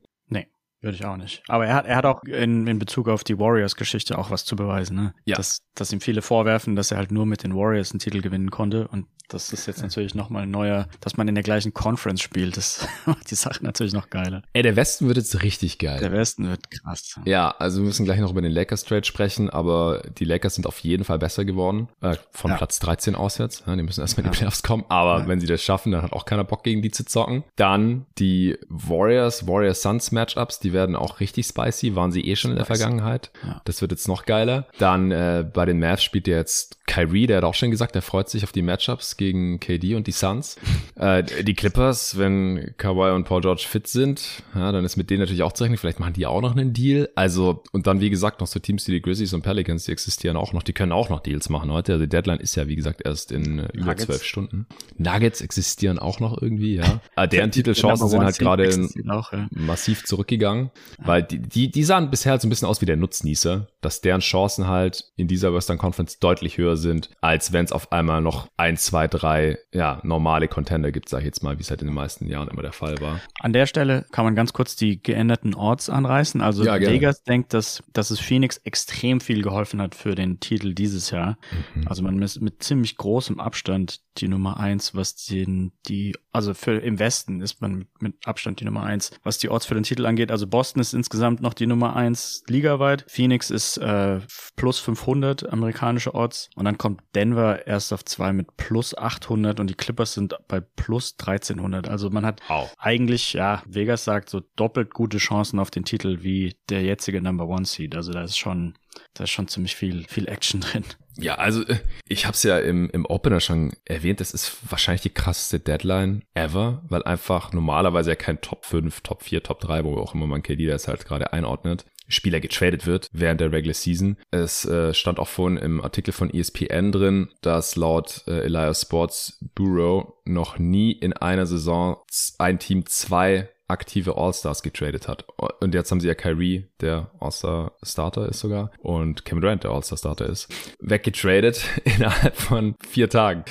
Würde 0.82 0.96
ich 0.96 1.04
auch 1.04 1.16
nicht. 1.16 1.42
Aber 1.48 1.66
er 1.66 1.74
hat, 1.74 1.86
er 1.86 1.96
hat 1.96 2.06
auch 2.06 2.22
in, 2.24 2.66
in 2.66 2.78
Bezug 2.78 3.08
auf 3.08 3.22
die 3.22 3.38
Warriors-Geschichte 3.38 4.16
auch 4.16 4.30
was 4.30 4.46
zu 4.46 4.56
beweisen, 4.56 4.96
ne? 4.96 5.14
Ja. 5.26 5.36
Dass, 5.36 5.60
dass 5.74 5.92
ihm 5.92 6.00
viele 6.00 6.22
vorwerfen, 6.22 6.74
dass 6.74 6.90
er 6.90 6.96
halt 6.96 7.12
nur 7.12 7.26
mit 7.26 7.44
den 7.44 7.54
Warriors 7.54 7.92
einen 7.92 7.98
Titel 7.98 8.22
gewinnen 8.22 8.50
konnte. 8.50 8.88
Und 8.88 9.06
das 9.30 9.52
ist 9.52 9.66
jetzt 9.66 9.82
natürlich 9.82 10.14
nochmal 10.14 10.42
ein 10.42 10.50
neuer, 10.50 10.88
dass 11.00 11.16
man 11.16 11.28
in 11.28 11.34
der 11.34 11.44
gleichen 11.44 11.72
Conference 11.72 12.20
spielt. 12.20 12.56
Das 12.56 12.86
macht 13.06 13.30
die 13.30 13.34
Sache 13.34 13.64
natürlich 13.64 13.92
noch 13.92 14.10
geiler. 14.10 14.42
Ey, 14.52 14.62
der 14.62 14.76
Westen 14.76 15.06
wird 15.06 15.16
jetzt 15.16 15.42
richtig 15.42 15.78
geil. 15.78 16.00
Der 16.00 16.12
Westen 16.12 16.48
wird 16.48 16.70
krass. 16.70 17.18
Ja, 17.24 17.50
also 17.50 17.80
wir 17.80 17.86
müssen 17.86 18.04
gleich 18.04 18.20
noch 18.20 18.30
über 18.30 18.42
den 18.42 18.52
Lakers 18.52 18.84
Trade 18.84 19.04
sprechen, 19.04 19.50
aber 19.50 20.02
die 20.18 20.24
Lakers 20.24 20.56
sind 20.56 20.66
auf 20.66 20.80
jeden 20.80 21.04
Fall 21.04 21.18
besser 21.18 21.44
geworden. 21.44 21.88
Äh, 22.00 22.16
von 22.32 22.50
ja. 22.50 22.56
Platz 22.56 22.78
13 22.80 23.14
aus 23.14 23.38
jetzt. 23.38 23.64
Ja, 23.66 23.76
die 23.76 23.82
müssen 23.82 24.00
erstmal 24.00 24.26
in 24.26 24.32
die 24.32 24.38
Playoffs 24.38 24.62
kommen. 24.62 24.84
Aber 24.88 25.20
ja. 25.20 25.28
wenn 25.28 25.40
sie 25.40 25.46
das 25.46 25.62
schaffen, 25.62 25.92
dann 25.92 26.02
hat 26.02 26.12
auch 26.12 26.24
keiner 26.24 26.44
Bock 26.44 26.64
gegen 26.64 26.82
die 26.82 26.90
zu 26.90 27.04
zocken. 27.04 27.44
Dann 27.56 28.06
die 28.18 28.58
Warriors, 28.68 29.46
Warriors 29.46 29.82
Suns 29.82 30.12
Matchups, 30.12 30.60
die 30.60 30.72
werden 30.72 30.96
auch 30.96 31.20
richtig 31.20 31.46
spicy. 31.46 31.94
Waren 31.94 32.12
sie 32.12 32.22
eh 32.22 32.36
schon 32.36 32.50
in 32.50 32.56
der 32.56 32.66
Vergangenheit. 32.66 33.30
Das 33.64 33.80
wird 33.80 33.92
jetzt 33.92 34.08
noch 34.08 34.24
geiler. 34.24 34.66
Dann 34.78 35.10
äh, 35.10 35.48
bei 35.50 35.64
den 35.64 35.78
Mavs 35.78 36.02
spielt 36.02 36.26
jetzt 36.26 36.80
Kyrie, 36.86 37.26
der 37.26 37.38
hat 37.38 37.44
auch 37.44 37.54
schon 37.54 37.70
gesagt, 37.70 37.94
der 37.94 38.02
freut 38.02 38.28
sich 38.28 38.42
auf 38.42 38.52
die 38.52 38.62
Matchups 38.62 39.16
gegen 39.20 39.60
KD 39.60 39.94
und 39.94 40.06
die 40.06 40.12
Suns. 40.12 40.56
Äh, 40.96 41.24
die 41.44 41.54
Clippers, 41.54 42.18
wenn 42.18 42.74
Kawhi 42.76 43.14
und 43.14 43.24
Paul 43.24 43.40
George 43.40 43.64
fit 43.66 43.86
sind, 43.86 44.42
ja, 44.54 44.70
dann 44.70 44.84
ist 44.84 44.98
mit 44.98 45.08
denen 45.08 45.20
natürlich 45.20 45.42
auch 45.42 45.52
zu 45.52 45.64
rechnen. 45.64 45.78
Vielleicht 45.78 45.98
machen 45.98 46.12
die 46.12 46.26
auch 46.26 46.42
noch 46.42 46.54
einen 46.54 46.74
Deal. 46.74 47.08
Also, 47.14 47.62
und 47.72 47.86
dann, 47.86 48.00
wie 48.00 48.10
gesagt, 48.10 48.40
noch 48.40 48.46
so 48.46 48.60
Teams 48.60 48.86
wie 48.86 48.92
die 48.92 49.00
Grizzlies 49.00 49.32
und 49.32 49.40
Pelicans, 49.40 49.84
die 49.84 49.92
existieren 49.92 50.36
auch 50.36 50.52
noch, 50.52 50.62
die 50.62 50.74
können 50.74 50.92
auch 50.92 51.08
noch 51.08 51.20
Deals 51.20 51.48
machen 51.48 51.72
heute. 51.72 51.94
Also 51.94 52.04
die 52.04 52.10
Deadline 52.10 52.40
ist 52.40 52.54
ja, 52.54 52.68
wie 52.68 52.76
gesagt, 52.76 53.00
erst 53.02 53.32
in 53.32 53.60
äh, 53.60 53.68
über 53.72 53.96
zwölf 53.96 54.22
Stunden. 54.22 54.66
Nuggets 54.98 55.40
existieren 55.40 55.98
auch 55.98 56.20
noch 56.20 56.36
irgendwie, 56.42 56.74
ja. 56.74 57.00
Aber 57.16 57.26
deren 57.28 57.50
Titelchancen 57.50 58.08
sind 58.08 58.22
halt 58.22 58.38
gerade 58.38 58.68
ja. 58.68 59.48
massiv 59.50 60.04
zurückgegangen, 60.04 60.70
weil 60.98 61.22
die, 61.22 61.38
die, 61.38 61.70
die 61.70 61.84
sahen 61.84 62.10
bisher 62.10 62.32
halt 62.32 62.42
so 62.42 62.46
ein 62.46 62.50
bisschen 62.50 62.68
aus 62.68 62.82
wie 62.82 62.86
der 62.86 62.96
Nutznießer, 62.96 63.68
dass 63.80 64.00
deren 64.00 64.20
Chancen 64.20 64.68
halt 64.68 65.04
in 65.16 65.28
dieser 65.28 65.54
Western 65.54 65.78
Conference 65.78 66.18
deutlich 66.18 66.58
höher 66.58 66.76
sind, 66.76 67.10
als 67.20 67.52
wenn 67.52 67.64
es 67.64 67.72
auf 67.72 67.92
einmal 67.92 68.20
noch 68.20 68.48
ein, 68.56 68.76
zwei, 68.76 69.08
drei, 69.08 69.58
ja, 69.72 70.00
normale 70.02 70.48
Contender 70.48 70.92
gibt, 70.92 71.08
sag 71.08 71.20
ich 71.20 71.26
jetzt 71.26 71.42
mal, 71.42 71.58
wie 71.58 71.62
es 71.62 71.70
halt 71.70 71.80
in 71.82 71.88
den 71.88 71.94
meisten 71.94 72.26
Jahren 72.26 72.48
immer 72.48 72.62
der 72.62 72.72
Fall 72.72 73.00
war. 73.00 73.20
An 73.40 73.52
der 73.52 73.66
Stelle 73.66 74.06
kann 74.12 74.24
man 74.24 74.34
ganz 74.34 74.52
kurz 74.52 74.76
die 74.76 75.02
geänderten 75.02 75.54
Orts 75.54 75.88
anreißen. 75.88 76.40
Also 76.40 76.64
ja, 76.64 76.80
Vegas 76.80 77.22
denkt, 77.22 77.54
dass, 77.54 77.82
dass 77.92 78.10
es 78.10 78.20
Phoenix 78.20 78.58
extrem 78.58 79.20
viel 79.20 79.42
geholfen 79.42 79.80
hat 79.80 79.94
für 79.94 80.14
den 80.14 80.40
Titel 80.40 80.74
dieses 80.74 81.10
Jahr. 81.10 81.38
Mhm. 81.74 81.88
Also 81.88 82.02
man 82.02 82.20
ist 82.20 82.40
mit 82.40 82.62
ziemlich 82.62 82.96
großem 82.96 83.40
Abstand 83.40 84.00
die 84.18 84.28
Nummer 84.28 84.58
eins, 84.58 84.94
was 84.94 85.14
den, 85.24 85.72
die, 85.88 86.14
also 86.32 86.54
für 86.54 86.78
im 86.78 86.98
Westen 86.98 87.40
ist 87.40 87.60
man 87.60 87.86
mit 88.00 88.14
Abstand 88.26 88.60
die 88.60 88.64
Nummer 88.64 88.82
eins, 88.82 89.12
was 89.22 89.38
die 89.38 89.48
Orts 89.48 89.66
für 89.66 89.74
den 89.74 89.84
Titel 89.84 90.06
angeht. 90.06 90.30
Also 90.30 90.46
Boston 90.46 90.80
ist 90.80 90.92
insgesamt 90.92 91.40
noch 91.40 91.54
die 91.54 91.66
Nummer 91.66 91.96
eins 91.96 92.42
ligaweit. 92.48 93.04
Phoenix 93.08 93.50
ist 93.50 93.69
äh, 93.76 94.20
plus 94.56 94.78
500 94.78 95.52
amerikanische 95.52 96.14
Orts 96.14 96.50
und 96.56 96.64
dann 96.64 96.78
kommt 96.78 97.02
Denver 97.14 97.66
erst 97.66 97.92
auf 97.92 98.04
zwei 98.04 98.32
mit 98.32 98.56
plus 98.56 98.96
800 98.96 99.60
und 99.60 99.68
die 99.68 99.74
Clippers 99.74 100.14
sind 100.14 100.34
bei 100.48 100.60
plus 100.60 101.16
1300. 101.18 101.88
Also 101.88 102.10
man 102.10 102.24
hat 102.24 102.40
wow. 102.48 102.72
eigentlich, 102.78 103.34
ja, 103.34 103.62
Vegas 103.66 104.04
sagt 104.04 104.30
so 104.30 104.40
doppelt 104.56 104.92
gute 104.92 105.18
Chancen 105.18 105.58
auf 105.58 105.70
den 105.70 105.84
Titel 105.84 106.22
wie 106.22 106.54
der 106.68 106.82
jetzige 106.82 107.22
Number 107.22 107.46
One 107.46 107.64
Seed. 107.64 107.94
Also 107.94 108.12
da 108.12 108.22
ist 108.22 108.38
schon, 108.38 108.74
da 109.14 109.24
ist 109.24 109.30
schon 109.30 109.48
ziemlich 109.48 109.76
viel, 109.76 110.06
viel 110.08 110.28
Action 110.28 110.60
drin. 110.60 110.84
Ja, 111.18 111.34
also 111.34 111.62
äh, 111.66 111.78
ich 112.08 112.26
habe 112.26 112.34
es 112.34 112.42
ja 112.42 112.58
im, 112.58 112.88
im 112.90 113.04
Opener 113.06 113.40
schon 113.40 113.72
erwähnt, 113.84 114.20
das 114.20 114.32
ist 114.32 114.56
wahrscheinlich 114.70 115.02
die 115.02 115.10
krasseste 115.10 115.60
Deadline 115.60 116.22
ever, 116.34 116.82
weil 116.88 117.02
einfach 117.02 117.52
normalerweise 117.52 118.10
ja 118.10 118.16
kein 118.16 118.40
Top 118.40 118.64
5, 118.64 119.00
Top 119.02 119.22
4, 119.22 119.42
Top 119.42 119.60
3, 119.60 119.84
wo 119.84 119.96
auch 119.98 120.14
immer 120.14 120.26
man 120.26 120.42
KD 120.42 120.66
das 120.66 120.88
halt 120.88 121.04
gerade 121.04 121.32
einordnet, 121.32 121.84
Spieler 122.10 122.40
getradet 122.40 122.86
wird 122.86 123.08
während 123.12 123.40
der 123.40 123.52
Regular 123.52 123.74
Season. 123.74 124.16
Es 124.30 124.64
äh, 124.64 124.92
stand 124.94 125.18
auch 125.18 125.28
vorhin 125.28 125.56
im 125.56 125.80
Artikel 125.80 126.12
von 126.12 126.32
ESPN 126.32 126.92
drin, 126.92 127.28
dass 127.40 127.76
laut 127.76 128.24
äh, 128.26 128.40
Elias 128.44 128.82
Sports 128.82 129.38
Bureau 129.54 130.20
noch 130.24 130.58
nie 130.58 130.92
in 130.92 131.12
einer 131.12 131.46
Saison 131.46 131.96
ein 132.38 132.58
Team 132.58 132.86
zwei 132.86 133.48
aktive 133.70 134.16
All-Stars 134.16 134.62
getradet 134.62 135.08
hat. 135.08 135.24
Und 135.60 135.74
jetzt 135.74 135.90
haben 135.90 136.00
sie 136.00 136.08
ja 136.08 136.14
Kyrie, 136.14 136.68
der 136.80 137.10
All-Star-Starter 137.20 138.28
ist 138.28 138.40
sogar, 138.40 138.70
und 138.80 139.24
Kevin 139.24 139.40
Durant, 139.40 139.64
der 139.64 139.70
All-Star-Starter 139.70 140.26
ist, 140.26 140.48
weggetradet 140.80 141.64
innerhalb 141.84 142.36
von 142.36 142.74
vier 142.86 143.08
Tagen. 143.08 143.44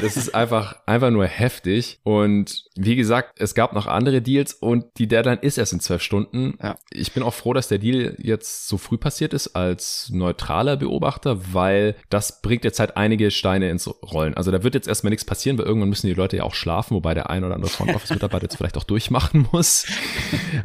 Das 0.00 0.16
ist 0.16 0.34
einfach, 0.34 0.76
einfach 0.86 1.10
nur 1.10 1.26
heftig. 1.26 2.00
Und 2.02 2.64
wie 2.76 2.96
gesagt, 2.96 3.40
es 3.40 3.54
gab 3.54 3.72
noch 3.72 3.86
andere 3.86 4.20
Deals 4.20 4.52
und 4.52 4.84
die 4.98 5.08
Deadline 5.08 5.38
ist 5.38 5.58
erst 5.58 5.72
in 5.72 5.80
zwölf 5.80 6.02
Stunden. 6.02 6.58
Ja. 6.62 6.76
Ich 6.90 7.12
bin 7.12 7.22
auch 7.22 7.34
froh, 7.34 7.54
dass 7.54 7.68
der 7.68 7.78
Deal 7.78 8.16
jetzt 8.18 8.68
so 8.68 8.76
früh 8.76 8.98
passiert 8.98 9.32
ist 9.32 9.56
als 9.56 10.10
neutraler 10.12 10.76
Beobachter, 10.76 11.54
weil 11.54 11.94
das 12.10 12.42
bringt 12.42 12.64
jetzt 12.64 12.80
halt 12.80 12.96
einige 12.96 13.30
Steine 13.30 13.70
ins 13.70 13.88
Rollen. 13.88 14.34
Also 14.34 14.50
da 14.50 14.62
wird 14.62 14.74
jetzt 14.74 14.88
erstmal 14.88 15.10
nichts 15.10 15.24
passieren, 15.24 15.58
weil 15.58 15.66
irgendwann 15.66 15.88
müssen 15.88 16.06
die 16.06 16.14
Leute 16.14 16.36
ja 16.36 16.42
auch 16.42 16.54
schlafen, 16.54 16.94
wobei 16.94 17.14
der 17.14 17.30
ein 17.30 17.44
oder 17.44 17.54
andere 17.54 17.70
Front 17.70 17.94
Office 17.94 18.10
Mitarbeiter 18.10 18.44
jetzt 18.44 18.56
vielleicht 18.56 18.76
auch 18.76 18.84
durchmachen 18.84 19.35
machen 19.36 19.48
muss. 19.52 19.86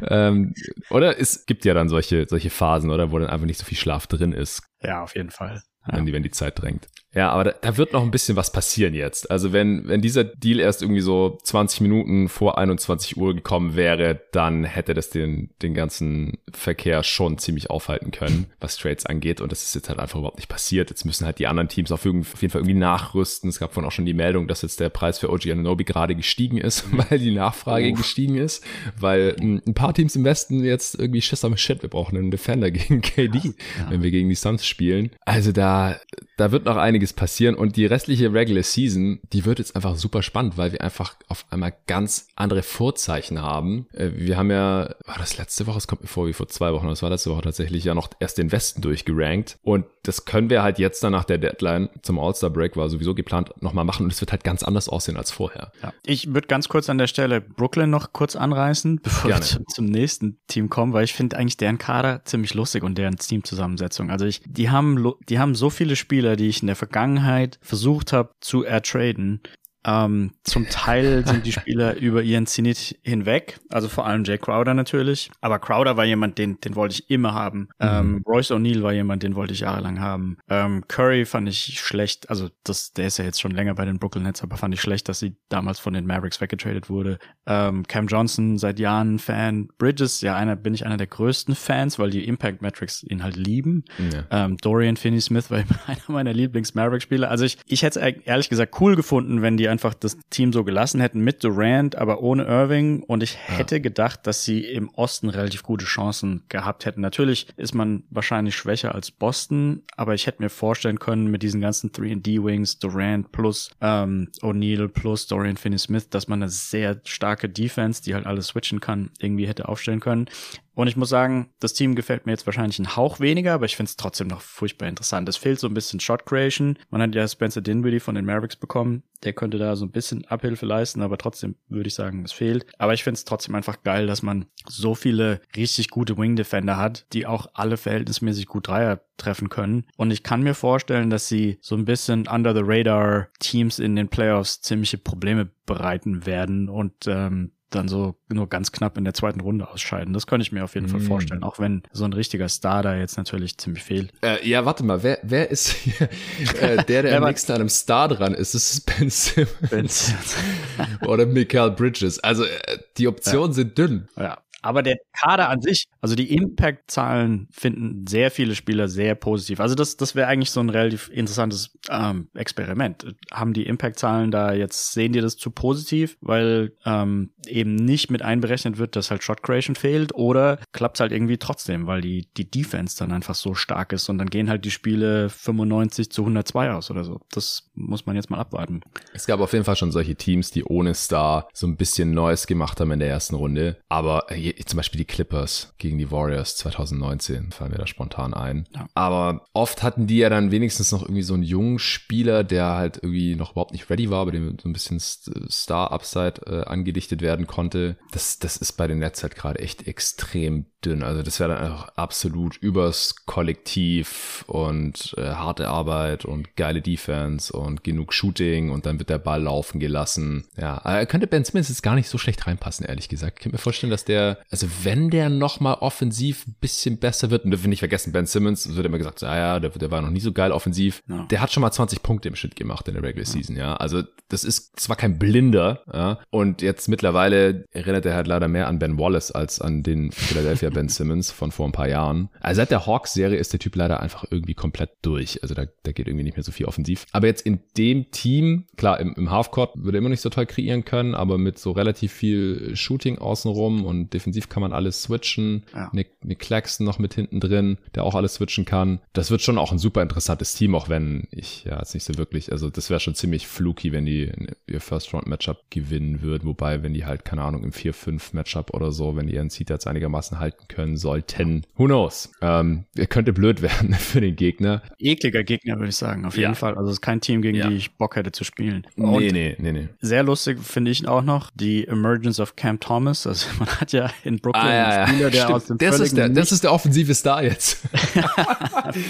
ähm, 0.08 0.54
oder 0.90 1.18
es 1.20 1.46
gibt 1.46 1.64
ja 1.64 1.74
dann 1.74 1.88
solche, 1.88 2.26
solche 2.28 2.50
Phasen, 2.50 2.90
oder 2.90 3.12
wo 3.12 3.18
dann 3.18 3.28
einfach 3.28 3.46
nicht 3.46 3.58
so 3.58 3.64
viel 3.64 3.78
Schlaf 3.78 4.06
drin 4.06 4.32
ist. 4.32 4.62
Ja, 4.82 5.02
auf 5.02 5.14
jeden 5.14 5.30
Fall. 5.30 5.62
Ja. 5.86 5.96
Wenn, 5.96 6.06
die, 6.06 6.12
wenn 6.12 6.22
die 6.22 6.30
Zeit 6.30 6.60
drängt. 6.60 6.88
Ja, 7.14 7.30
aber 7.30 7.44
da, 7.44 7.54
da, 7.60 7.76
wird 7.76 7.92
noch 7.92 8.02
ein 8.02 8.10
bisschen 8.10 8.36
was 8.36 8.52
passieren 8.52 8.94
jetzt. 8.94 9.30
Also 9.30 9.52
wenn, 9.52 9.86
wenn 9.86 10.00
dieser 10.00 10.24
Deal 10.24 10.60
erst 10.60 10.80
irgendwie 10.80 11.02
so 11.02 11.38
20 11.42 11.82
Minuten 11.82 12.28
vor 12.30 12.56
21 12.56 13.18
Uhr 13.18 13.34
gekommen 13.34 13.76
wäre, 13.76 14.22
dann 14.32 14.64
hätte 14.64 14.94
das 14.94 15.10
den, 15.10 15.50
den 15.60 15.74
ganzen 15.74 16.38
Verkehr 16.50 17.02
schon 17.02 17.36
ziemlich 17.36 17.68
aufhalten 17.68 18.12
können, 18.12 18.46
was 18.60 18.78
Trades 18.78 19.04
angeht. 19.04 19.42
Und 19.42 19.52
das 19.52 19.62
ist 19.62 19.74
jetzt 19.74 19.90
halt 19.90 19.98
einfach 19.98 20.18
überhaupt 20.18 20.38
nicht 20.38 20.48
passiert. 20.48 20.88
Jetzt 20.88 21.04
müssen 21.04 21.26
halt 21.26 21.38
die 21.38 21.46
anderen 21.46 21.68
Teams 21.68 21.92
auf, 21.92 22.00
auf 22.00 22.06
jeden 22.06 22.24
Fall 22.24 22.62
irgendwie 22.62 22.74
nachrüsten. 22.74 23.50
Es 23.50 23.58
gab 23.58 23.74
vorhin 23.74 23.88
auch 23.88 23.92
schon 23.92 24.06
die 24.06 24.14
Meldung, 24.14 24.48
dass 24.48 24.62
jetzt 24.62 24.80
der 24.80 24.88
Preis 24.88 25.18
für 25.18 25.30
OG 25.30 25.50
Ananobi 25.50 25.84
gerade 25.84 26.14
gestiegen 26.14 26.56
ist, 26.56 26.86
weil 27.10 27.18
die 27.18 27.34
Nachfrage 27.34 27.90
oh. 27.92 27.94
gestiegen 27.94 28.36
ist. 28.36 28.64
Weil 28.98 29.36
ein 29.38 29.74
paar 29.74 29.92
Teams 29.92 30.16
im 30.16 30.24
Westen 30.24 30.64
jetzt 30.64 30.98
irgendwie 30.98 31.20
Schiss 31.20 31.44
am 31.44 31.58
Shit, 31.58 31.82
wir 31.82 31.90
brauchen 31.90 32.16
einen 32.16 32.30
Defender 32.30 32.70
gegen 32.70 33.02
KD, 33.02 33.38
ja. 33.38 33.52
wenn 33.90 34.02
wir 34.02 34.10
gegen 34.10 34.30
die 34.30 34.34
Suns 34.34 34.64
spielen. 34.64 35.10
Also 35.26 35.52
da, 35.52 35.96
da 36.38 36.52
wird 36.52 36.64
noch 36.64 36.76
einiges 36.76 37.01
einiges 37.02 37.12
passieren 37.12 37.54
und 37.56 37.76
die 37.76 37.86
restliche 37.86 38.32
Regular 38.32 38.62
Season, 38.62 39.20
die 39.32 39.44
wird 39.44 39.58
jetzt 39.58 39.74
einfach 39.74 39.96
super 39.96 40.22
spannend, 40.22 40.56
weil 40.56 40.72
wir 40.72 40.82
einfach 40.82 41.16
auf 41.28 41.44
einmal 41.50 41.74
ganz 41.86 42.28
andere 42.36 42.62
Vorzeichen 42.62 43.42
haben. 43.42 43.86
Äh, 43.92 44.10
wir 44.14 44.36
haben 44.36 44.50
ja, 44.50 44.94
war 45.04 45.18
das 45.18 45.36
letzte 45.36 45.66
Woche, 45.66 45.78
es 45.78 45.88
kommt 45.88 46.02
mir 46.02 46.08
vor 46.08 46.28
wie 46.28 46.32
vor 46.32 46.48
zwei 46.48 46.72
Wochen, 46.72 46.86
das 46.86 47.02
war 47.02 47.10
letzte 47.10 47.30
Woche 47.30 47.42
tatsächlich 47.42 47.84
ja 47.84 47.94
noch 47.94 48.10
erst 48.20 48.38
den 48.38 48.52
Westen 48.52 48.82
durchgerankt 48.82 49.56
und 49.62 49.84
das 50.04 50.24
können 50.24 50.50
wir 50.50 50.62
halt 50.62 50.78
jetzt 50.78 51.02
dann 51.02 51.12
nach 51.12 51.24
der 51.24 51.38
Deadline 51.38 51.88
zum 52.02 52.18
All-Star 52.18 52.50
Break 52.50 52.76
war 52.76 52.88
sowieso 52.88 53.14
geplant 53.14 53.50
nochmal 53.60 53.84
machen 53.84 54.04
und 54.04 54.12
es 54.12 54.20
wird 54.20 54.32
halt 54.32 54.44
ganz 54.44 54.62
anders 54.62 54.88
aussehen 54.88 55.16
als 55.16 55.30
vorher. 55.30 55.72
Ja. 55.82 55.92
Ich 56.04 56.32
würde 56.34 56.48
ganz 56.48 56.68
kurz 56.68 56.88
an 56.88 56.98
der 56.98 57.06
Stelle 57.06 57.40
Brooklyn 57.40 57.90
noch 57.90 58.12
kurz 58.12 58.36
anreißen, 58.36 59.00
bevor 59.02 59.30
Gerne. 59.30 59.44
wir 59.44 59.46
zum, 59.46 59.64
zum 59.68 59.84
nächsten 59.86 60.38
Team 60.46 60.70
kommen, 60.70 60.92
weil 60.92 61.04
ich 61.04 61.14
finde 61.14 61.36
eigentlich 61.36 61.56
deren 61.56 61.78
Kader 61.78 62.24
ziemlich 62.24 62.54
lustig 62.54 62.82
und 62.82 62.98
deren 62.98 63.16
Teamzusammensetzung. 63.16 64.10
Also 64.10 64.26
ich, 64.26 64.42
die 64.46 64.70
haben, 64.70 65.12
die 65.28 65.38
haben 65.38 65.54
so 65.54 65.70
viele 65.70 65.96
Spieler, 65.96 66.36
die 66.36 66.48
ich 66.48 66.62
in 66.62 66.66
der 66.66 66.76
Vergangenheit 66.92 67.58
versucht 67.62 68.12
habe 68.12 68.34
zu 68.40 68.64
ertraden, 68.64 69.40
ähm, 69.84 70.32
zum 70.44 70.68
Teil 70.68 71.26
sind 71.26 71.46
die 71.46 71.52
Spieler 71.52 71.96
über 71.96 72.22
ihren 72.22 72.46
Zenit 72.46 72.98
hinweg, 73.02 73.58
also 73.68 73.88
vor 73.88 74.06
allem 74.06 74.24
Jay 74.24 74.38
Crowder 74.38 74.74
natürlich. 74.74 75.30
Aber 75.40 75.58
Crowder 75.58 75.96
war 75.96 76.04
jemand, 76.04 76.38
den, 76.38 76.60
den 76.60 76.76
wollte 76.76 76.94
ich 76.94 77.10
immer 77.10 77.34
haben. 77.34 77.60
Mhm. 77.60 77.68
Ähm, 77.80 78.22
Royce 78.26 78.52
O'Neill 78.52 78.82
war 78.82 78.92
jemand, 78.92 79.22
den 79.22 79.34
wollte 79.34 79.52
ich 79.52 79.60
jahrelang 79.60 80.00
haben. 80.00 80.38
Ähm, 80.48 80.84
Curry 80.88 81.24
fand 81.24 81.48
ich 81.48 81.80
schlecht, 81.80 82.30
also 82.30 82.48
das, 82.64 82.92
der 82.92 83.06
ist 83.06 83.18
ja 83.18 83.24
jetzt 83.24 83.40
schon 83.40 83.52
länger 83.52 83.74
bei 83.74 83.84
den 83.84 83.98
Brooklyn 83.98 84.24
Nets, 84.24 84.42
aber 84.42 84.56
fand 84.56 84.74
ich 84.74 84.80
schlecht, 84.80 85.08
dass 85.08 85.18
sie 85.18 85.36
damals 85.48 85.78
von 85.78 85.92
den 85.92 86.06
Mavericks 86.06 86.40
weggetradet 86.40 86.88
wurde. 86.88 87.18
Ähm, 87.46 87.86
Cam 87.86 88.06
Johnson 88.06 88.58
seit 88.58 88.78
Jahren 88.78 89.18
Fan. 89.18 89.68
Bridges, 89.78 90.20
ja, 90.20 90.36
einer 90.36 90.56
bin 90.56 90.74
ich 90.74 90.86
einer 90.86 90.96
der 90.96 91.06
größten 91.06 91.54
Fans, 91.54 91.98
weil 91.98 92.10
die 92.10 92.26
Impact 92.26 92.62
Metrics 92.62 93.02
ihn 93.02 93.22
halt 93.22 93.36
lieben. 93.36 93.84
Ja. 93.98 94.44
Ähm, 94.44 94.56
Dorian 94.58 94.96
Finney-Smith 94.96 95.50
war 95.50 95.58
einer 95.86 96.00
meiner 96.08 96.32
Lieblings-Maverick-Spieler. 96.32 97.30
Also 97.30 97.44
ich, 97.44 97.58
ich 97.66 97.82
hätte 97.82 98.00
es 98.00 98.16
ehrlich 98.24 98.48
gesagt 98.48 98.80
cool 98.80 98.96
gefunden, 98.96 99.42
wenn 99.42 99.56
die 99.56 99.68
einfach 99.72 99.94
das 99.94 100.18
Team 100.30 100.52
so 100.52 100.64
gelassen 100.64 101.00
hätten 101.00 101.20
mit 101.20 101.42
Durant, 101.42 101.96
aber 101.96 102.22
ohne 102.22 102.44
Irving. 102.44 103.02
Und 103.02 103.22
ich 103.22 103.38
hätte 103.48 103.76
ja. 103.76 103.82
gedacht, 103.82 104.26
dass 104.26 104.44
sie 104.44 104.60
im 104.60 104.90
Osten 104.90 105.30
relativ 105.30 105.62
gute 105.62 105.86
Chancen 105.86 106.42
gehabt 106.48 106.84
hätten. 106.84 107.00
Natürlich 107.00 107.48
ist 107.56 107.74
man 107.74 108.04
wahrscheinlich 108.10 108.54
schwächer 108.54 108.94
als 108.94 109.10
Boston, 109.10 109.82
aber 109.96 110.14
ich 110.14 110.26
hätte 110.26 110.42
mir 110.42 110.50
vorstellen 110.50 110.98
können, 110.98 111.30
mit 111.30 111.42
diesen 111.42 111.60
ganzen 111.60 111.90
3D-Wings, 111.90 112.78
Durant 112.78 113.32
plus 113.32 113.70
ähm, 113.80 114.28
O'Neal 114.42 114.88
plus 114.88 115.26
Dorian 115.26 115.56
Finney-Smith, 115.56 116.10
dass 116.10 116.28
man 116.28 116.42
eine 116.42 116.50
sehr 116.50 117.00
starke 117.04 117.48
Defense, 117.48 118.02
die 118.02 118.14
halt 118.14 118.26
alles 118.26 118.48
switchen 118.48 118.80
kann, 118.80 119.10
irgendwie 119.18 119.48
hätte 119.48 119.68
aufstellen 119.68 120.00
können. 120.00 120.28
Und 120.74 120.88
ich 120.88 120.96
muss 120.96 121.10
sagen, 121.10 121.50
das 121.60 121.74
Team 121.74 121.94
gefällt 121.94 122.24
mir 122.24 122.32
jetzt 122.32 122.46
wahrscheinlich 122.46 122.78
einen 122.78 122.96
Hauch 122.96 123.20
weniger, 123.20 123.54
aber 123.54 123.66
ich 123.66 123.76
finde 123.76 123.90
es 123.90 123.96
trotzdem 123.96 124.28
noch 124.28 124.40
furchtbar 124.40 124.88
interessant. 124.88 125.28
Es 125.28 125.36
fehlt 125.36 125.60
so 125.60 125.66
ein 125.66 125.74
bisschen 125.74 126.00
Shot 126.00 126.24
Creation. 126.24 126.78
Man 126.90 127.02
hat 127.02 127.14
ja 127.14 127.28
Spencer 127.28 127.60
Dinwiddie 127.60 128.00
von 128.00 128.14
den 128.14 128.24
Mavericks 128.24 128.56
bekommen. 128.56 129.02
Der 129.22 129.34
könnte 129.34 129.58
da 129.58 129.76
so 129.76 129.84
ein 129.84 129.92
bisschen 129.92 130.24
Abhilfe 130.26 130.66
leisten, 130.66 131.02
aber 131.02 131.18
trotzdem 131.18 131.56
würde 131.68 131.88
ich 131.88 131.94
sagen, 131.94 132.24
es 132.24 132.32
fehlt. 132.32 132.66
Aber 132.78 132.94
ich 132.94 133.04
finde 133.04 133.18
es 133.18 133.24
trotzdem 133.24 133.54
einfach 133.54 133.82
geil, 133.82 134.06
dass 134.06 134.22
man 134.22 134.46
so 134.66 134.94
viele 134.94 135.40
richtig 135.54 135.90
gute 135.90 136.16
Wing 136.16 136.36
Defender 136.36 136.76
hat, 136.76 137.06
die 137.12 137.26
auch 137.26 137.46
alle 137.54 137.76
verhältnismäßig 137.76 138.46
gut 138.46 138.68
Dreier 138.68 139.00
treffen 139.18 139.48
können. 139.48 139.84
Und 139.96 140.10
ich 140.10 140.22
kann 140.22 140.42
mir 140.42 140.54
vorstellen, 140.54 141.10
dass 141.10 141.28
sie 141.28 141.58
so 141.60 141.76
ein 141.76 141.84
bisschen 141.84 142.26
under 142.26 142.54
the 142.54 142.62
radar 142.64 143.28
Teams 143.38 143.78
in 143.78 143.94
den 143.94 144.08
Playoffs 144.08 144.62
ziemliche 144.62 144.98
Probleme 144.98 145.50
bereiten 145.66 146.26
werden 146.26 146.68
und 146.68 147.06
ähm, 147.06 147.52
dann 147.74 147.88
so 147.88 148.16
nur 148.28 148.48
ganz 148.48 148.72
knapp 148.72 148.96
in 148.96 149.04
der 149.04 149.14
zweiten 149.14 149.40
Runde 149.40 149.68
ausscheiden. 149.68 150.12
Das 150.12 150.26
könnte 150.26 150.42
ich 150.42 150.52
mir 150.52 150.64
auf 150.64 150.74
jeden 150.74 150.86
mm. 150.86 150.90
Fall 150.90 151.00
vorstellen, 151.00 151.42
auch 151.42 151.58
wenn 151.58 151.82
so 151.92 152.04
ein 152.04 152.12
richtiger 152.12 152.48
Star 152.48 152.82
da 152.82 152.96
jetzt 152.96 153.16
natürlich 153.16 153.58
ziemlich 153.58 153.82
fehlt. 153.82 154.12
Äh, 154.22 154.46
ja, 154.48 154.64
warte 154.64 154.84
mal, 154.84 155.02
wer, 155.02 155.18
wer 155.22 155.50
ist 155.50 155.68
hier, 155.68 156.08
äh, 156.60 156.84
der, 156.84 157.02
der 157.02 157.16
am 157.16 157.24
nächsten 157.24 157.52
an 157.52 157.60
einem 157.60 157.68
Star 157.68 158.08
dran 158.08 158.34
ist? 158.34 158.54
Ist 158.54 158.72
es 158.72 158.80
Ben 158.80 159.10
Simmons? 159.10 159.70
Ben 159.70 159.88
Simmons. 159.88 160.36
Oder 161.06 161.26
Michael 161.26 161.72
Bridges? 161.72 162.18
Also 162.20 162.44
äh, 162.44 162.78
die 162.98 163.08
Optionen 163.08 163.48
ja. 163.48 163.54
sind 163.54 163.78
dünn. 163.78 164.08
Ja, 164.16 164.38
aber 164.62 164.82
der 164.82 164.98
Kader 165.12 165.48
an 165.48 165.60
sich, 165.60 165.88
also 166.00 166.14
die 166.14 166.34
Impact-Zahlen 166.34 167.48
finden 167.50 168.06
sehr 168.06 168.30
viele 168.30 168.54
Spieler 168.54 168.88
sehr 168.88 169.14
positiv. 169.14 169.60
Also 169.60 169.74
das, 169.74 169.96
das 169.96 170.14
wäre 170.14 170.28
eigentlich 170.28 170.50
so 170.50 170.60
ein 170.60 170.70
relativ 170.70 171.10
interessantes 171.10 171.76
ähm, 171.90 172.28
Experiment. 172.34 173.14
Haben 173.32 173.52
die 173.52 173.66
Impact-Zahlen 173.66 174.30
da 174.30 174.52
jetzt, 174.52 174.92
sehen 174.92 175.12
die 175.12 175.20
das 175.20 175.36
zu 175.36 175.50
positiv, 175.50 176.16
weil 176.20 176.72
ähm, 176.86 177.30
eben 177.46 177.74
nicht 177.74 178.10
mit 178.10 178.22
einberechnet 178.22 178.78
wird, 178.78 178.96
dass 178.96 179.10
halt 179.10 179.22
Shot 179.22 179.42
Creation 179.42 179.74
fehlt 179.74 180.14
oder 180.14 180.58
klappt 180.72 180.96
es 180.96 181.00
halt 181.00 181.12
irgendwie 181.12 181.38
trotzdem, 181.38 181.86
weil 181.86 182.00
die, 182.00 182.28
die 182.36 182.50
Defense 182.50 182.96
dann 182.98 183.12
einfach 183.12 183.34
so 183.34 183.54
stark 183.54 183.92
ist 183.92 184.08
und 184.08 184.18
dann 184.18 184.30
gehen 184.30 184.48
halt 184.48 184.64
die 184.64 184.70
Spiele 184.70 185.28
95 185.28 186.10
zu 186.10 186.22
102 186.22 186.72
aus 186.72 186.90
oder 186.90 187.04
so. 187.04 187.20
Das 187.32 187.70
muss 187.74 188.06
man 188.06 188.16
jetzt 188.16 188.30
mal 188.30 188.38
abwarten. 188.38 188.80
Es 189.12 189.26
gab 189.26 189.40
auf 189.40 189.52
jeden 189.52 189.64
Fall 189.64 189.76
schon 189.76 189.92
solche 189.92 190.14
Teams, 190.14 190.50
die 190.50 190.64
ohne 190.64 190.94
Star 190.94 191.48
so 191.52 191.66
ein 191.66 191.76
bisschen 191.76 192.12
Neues 192.12 192.46
gemacht 192.46 192.80
haben 192.80 192.92
in 192.92 193.00
der 193.00 193.08
ersten 193.08 193.34
Runde, 193.34 193.76
aber 193.88 194.26
zum 194.64 194.76
Beispiel 194.76 194.98
die 194.98 195.04
Clippers 195.04 195.74
gegen 195.78 195.98
die 195.98 196.10
Warriors 196.10 196.56
2019, 196.56 197.52
fallen 197.52 197.72
mir 197.72 197.78
da 197.78 197.86
spontan 197.86 198.34
ein. 198.34 198.66
Ja. 198.74 198.86
Aber 198.94 199.44
oft 199.52 199.82
hatten 199.82 200.06
die 200.06 200.18
ja 200.18 200.28
dann 200.28 200.50
wenigstens 200.50 200.92
noch 200.92 201.02
irgendwie 201.02 201.22
so 201.22 201.34
einen 201.34 201.42
jungen 201.42 201.78
Spieler, 201.78 202.44
der 202.44 202.70
halt 202.70 202.96
irgendwie 202.96 203.34
noch 203.34 203.52
überhaupt 203.52 203.72
nicht 203.72 203.88
ready 203.90 204.10
war, 204.10 204.20
aber 204.20 204.32
dem 204.32 204.58
so 204.58 204.68
ein 204.68 204.72
bisschen 204.72 205.00
Star-Upside 205.00 206.42
äh, 206.46 206.64
angedichtet 206.64 207.22
werden 207.22 207.46
konnte. 207.46 207.96
Das, 208.12 208.38
das 208.38 208.56
ist 208.56 208.72
bei 208.72 208.86
den 208.86 208.98
Nets 208.98 209.22
halt 209.22 209.36
gerade 209.36 209.60
echt 209.60 209.86
extrem 209.86 210.66
dünn. 210.84 211.02
Also 211.02 211.22
das 211.22 211.40
wäre 211.40 211.54
dann 211.54 211.72
auch 211.72 211.88
absolut 211.96 212.56
übers 212.56 213.26
Kollektiv 213.26 214.44
und 214.46 215.14
äh, 215.16 215.22
harte 215.22 215.68
Arbeit 215.68 216.24
und 216.24 216.56
geile 216.56 216.82
Defense 216.82 217.52
und 217.52 217.84
genug 217.84 218.12
Shooting 218.12 218.70
und 218.70 218.86
dann 218.86 218.98
wird 218.98 219.10
der 219.10 219.18
Ball 219.18 219.42
laufen 219.42 219.80
gelassen. 219.80 220.44
Ja, 220.56 220.80
äh, 220.84 221.06
könnte 221.06 221.26
Ben 221.26 221.44
Simmons 221.44 221.68
jetzt 221.68 221.82
gar 221.82 221.94
nicht 221.94 222.08
so 222.08 222.18
schlecht 222.18 222.46
reinpassen, 222.46 222.86
ehrlich 222.86 223.08
gesagt. 223.08 223.38
Ich 223.38 223.42
kann 223.44 223.52
mir 223.52 223.58
vorstellen, 223.58 223.90
dass 223.90 224.04
der, 224.04 224.38
also 224.50 224.66
wenn 224.82 225.10
der 225.10 225.28
nochmal 225.28 225.74
offensiv 225.80 226.46
ein 226.46 226.56
bisschen 226.60 226.98
besser 226.98 227.30
wird, 227.30 227.44
und 227.44 227.50
dürfen 227.50 227.64
wir 227.64 227.70
nicht 227.70 227.80
vergessen, 227.80 228.12
Ben 228.12 228.26
Simmons, 228.26 228.74
wird 228.74 228.86
immer 228.86 228.98
gesagt, 228.98 229.22
ah 229.22 229.36
ja, 229.36 229.60
der, 229.60 229.70
der 229.70 229.90
war 229.90 230.02
noch 230.02 230.10
nie 230.10 230.20
so 230.20 230.32
geil 230.32 230.52
offensiv. 230.52 231.02
Ja. 231.08 231.26
Der 231.30 231.40
hat 231.40 231.52
schon 231.52 231.60
mal 231.60 231.72
20 231.72 232.02
Punkte 232.02 232.28
im 232.28 232.36
Schnitt 232.36 232.56
gemacht 232.56 232.88
in 232.88 232.94
der 232.94 233.02
Regular 233.02 233.26
ja. 233.26 233.32
Season, 233.32 233.56
ja. 233.56 233.76
Also 233.76 234.02
das 234.28 234.44
ist 234.44 234.78
zwar 234.80 234.96
kein 234.96 235.18
Blinder, 235.18 235.82
ja, 235.92 236.18
und 236.30 236.62
jetzt 236.62 236.88
mittlerweile 236.88 237.64
erinnert 237.70 238.06
er 238.06 238.14
halt 238.14 238.26
leider 238.26 238.48
mehr 238.48 238.66
an 238.68 238.78
Ben 238.78 238.98
Wallace 238.98 239.30
als 239.30 239.60
an 239.60 239.82
den 239.82 240.10
Philadelphia 240.12 240.70
Ben 240.72 240.88
Simmons 240.88 241.30
von 241.30 241.52
vor 241.52 241.66
ein 241.66 241.72
paar 241.72 241.88
Jahren. 241.88 242.28
Also 242.40 242.60
seit 242.60 242.70
der 242.70 242.86
Hawks-Serie 242.86 243.38
ist 243.38 243.52
der 243.52 243.60
Typ 243.60 243.76
leider 243.76 244.00
einfach 244.00 244.24
irgendwie 244.30 244.54
komplett 244.54 244.90
durch. 245.02 245.42
Also 245.42 245.54
da, 245.54 245.66
da 245.82 245.92
geht 245.92 246.06
irgendwie 246.06 246.24
nicht 246.24 246.36
mehr 246.36 246.44
so 246.44 246.52
viel 246.52 246.66
offensiv. 246.66 247.06
Aber 247.12 247.26
jetzt 247.26 247.42
in 247.42 247.60
dem 247.76 248.10
Team, 248.10 248.66
klar, 248.76 249.00
im, 249.00 249.14
im 249.14 249.30
Halfcourt 249.30 249.72
würde 249.74 249.98
er 249.98 250.00
immer 250.00 250.08
nicht 250.08 250.20
so 250.20 250.30
toll 250.30 250.46
kreieren 250.46 250.84
können, 250.84 251.14
aber 251.14 251.38
mit 251.38 251.58
so 251.58 251.72
relativ 251.72 252.12
viel 252.12 252.74
Shooting 252.74 253.18
außenrum 253.18 253.84
und 253.84 254.12
defensiv 254.14 254.48
kann 254.48 254.60
man 254.60 254.72
alles 254.72 255.02
switchen. 255.02 255.64
Ja. 255.74 255.90
Nick, 255.92 256.24
Nick 256.24 256.38
Claxton 256.40 256.86
noch 256.86 256.98
mit 256.98 257.14
hinten 257.14 257.40
drin, 257.40 257.78
der 257.94 258.04
auch 258.04 258.14
alles 258.14 258.34
switchen 258.34 258.64
kann. 258.64 259.00
Das 259.12 259.30
wird 259.30 259.42
schon 259.42 259.58
auch 259.58 259.72
ein 259.72 259.78
super 259.78 260.02
interessantes 260.02 260.54
Team, 260.54 260.74
auch 260.74 260.88
wenn 260.88 261.28
ich 261.30 261.64
ja 261.64 261.78
jetzt 261.78 261.94
nicht 261.94 262.04
so 262.04 262.16
wirklich, 262.16 262.52
also 262.52 262.70
das 262.70 262.90
wäre 262.90 263.00
schon 263.00 263.14
ziemlich 263.14 263.46
fluky, 263.46 263.92
wenn 263.92 264.06
die 264.06 264.32
ihr 264.66 264.80
First-Round-Matchup 264.80 265.58
gewinnen 265.70 266.22
würden. 266.22 266.46
Wobei, 266.48 266.82
wenn 266.82 266.94
die 266.94 267.04
halt, 267.04 267.24
keine 267.24 267.42
Ahnung, 267.42 267.64
im 267.64 267.72
4-5-Matchup 267.72 268.74
oder 268.74 268.92
so, 268.92 269.16
wenn 269.16 269.26
die 269.26 269.34
ihren 269.34 269.50
Seed 269.50 269.70
jetzt 269.70 269.86
einigermaßen 269.86 270.38
halten 270.38 270.61
können 270.68 270.96
sollten. 270.96 271.64
Who 271.76 271.86
knows? 271.86 272.30
Ähm, 272.40 272.84
könnte 273.08 273.32
blöd 273.32 273.62
werden 273.62 273.94
für 273.94 274.20
den 274.20 274.36
Gegner. 274.36 274.82
Ekliger 274.98 275.44
Gegner, 275.44 275.76
würde 275.76 275.88
ich 275.88 275.96
sagen, 275.96 276.24
auf 276.24 276.36
jeden 276.36 276.52
ja. 276.52 276.54
Fall. 276.54 276.74
Also 276.76 276.88
es 276.88 276.94
ist 276.94 277.00
kein 277.00 277.20
Team, 277.20 277.42
gegen 277.42 277.56
ja. 277.56 277.68
die 277.68 277.76
ich 277.76 277.92
Bock 277.92 278.16
hätte 278.16 278.32
zu 278.32 278.44
spielen. 278.44 278.86
Und 278.96 279.18
nee, 279.18 279.32
nee, 279.32 279.56
nee, 279.58 279.72
nee. 279.72 279.88
Sehr 280.00 280.22
lustig 280.22 280.58
finde 280.60 280.90
ich 280.90 281.06
auch 281.06 281.22
noch 281.22 281.50
die 281.54 281.86
Emergence 281.86 282.40
of 282.40 282.56
Cam 282.56 282.80
Thomas. 282.80 283.26
Also 283.26 283.46
man 283.58 283.68
hat 283.68 283.92
ja 283.92 284.10
in 284.24 284.38
Brooklyn 284.38 284.64
ah, 284.64 284.74
ja, 284.74 284.88
einen 285.04 285.08
Spieler, 285.08 285.30
der 285.30 285.40
Stimmt. 285.40 285.54
aus 285.54 285.66
dem 285.66 285.78
das 285.78 286.00
ist 286.00 286.16
der, 286.16 286.28
Das 286.28 286.52
ist 286.52 286.64
der 286.64 286.72
offensive 286.72 287.14
Star 287.14 287.42
jetzt. 287.42 287.74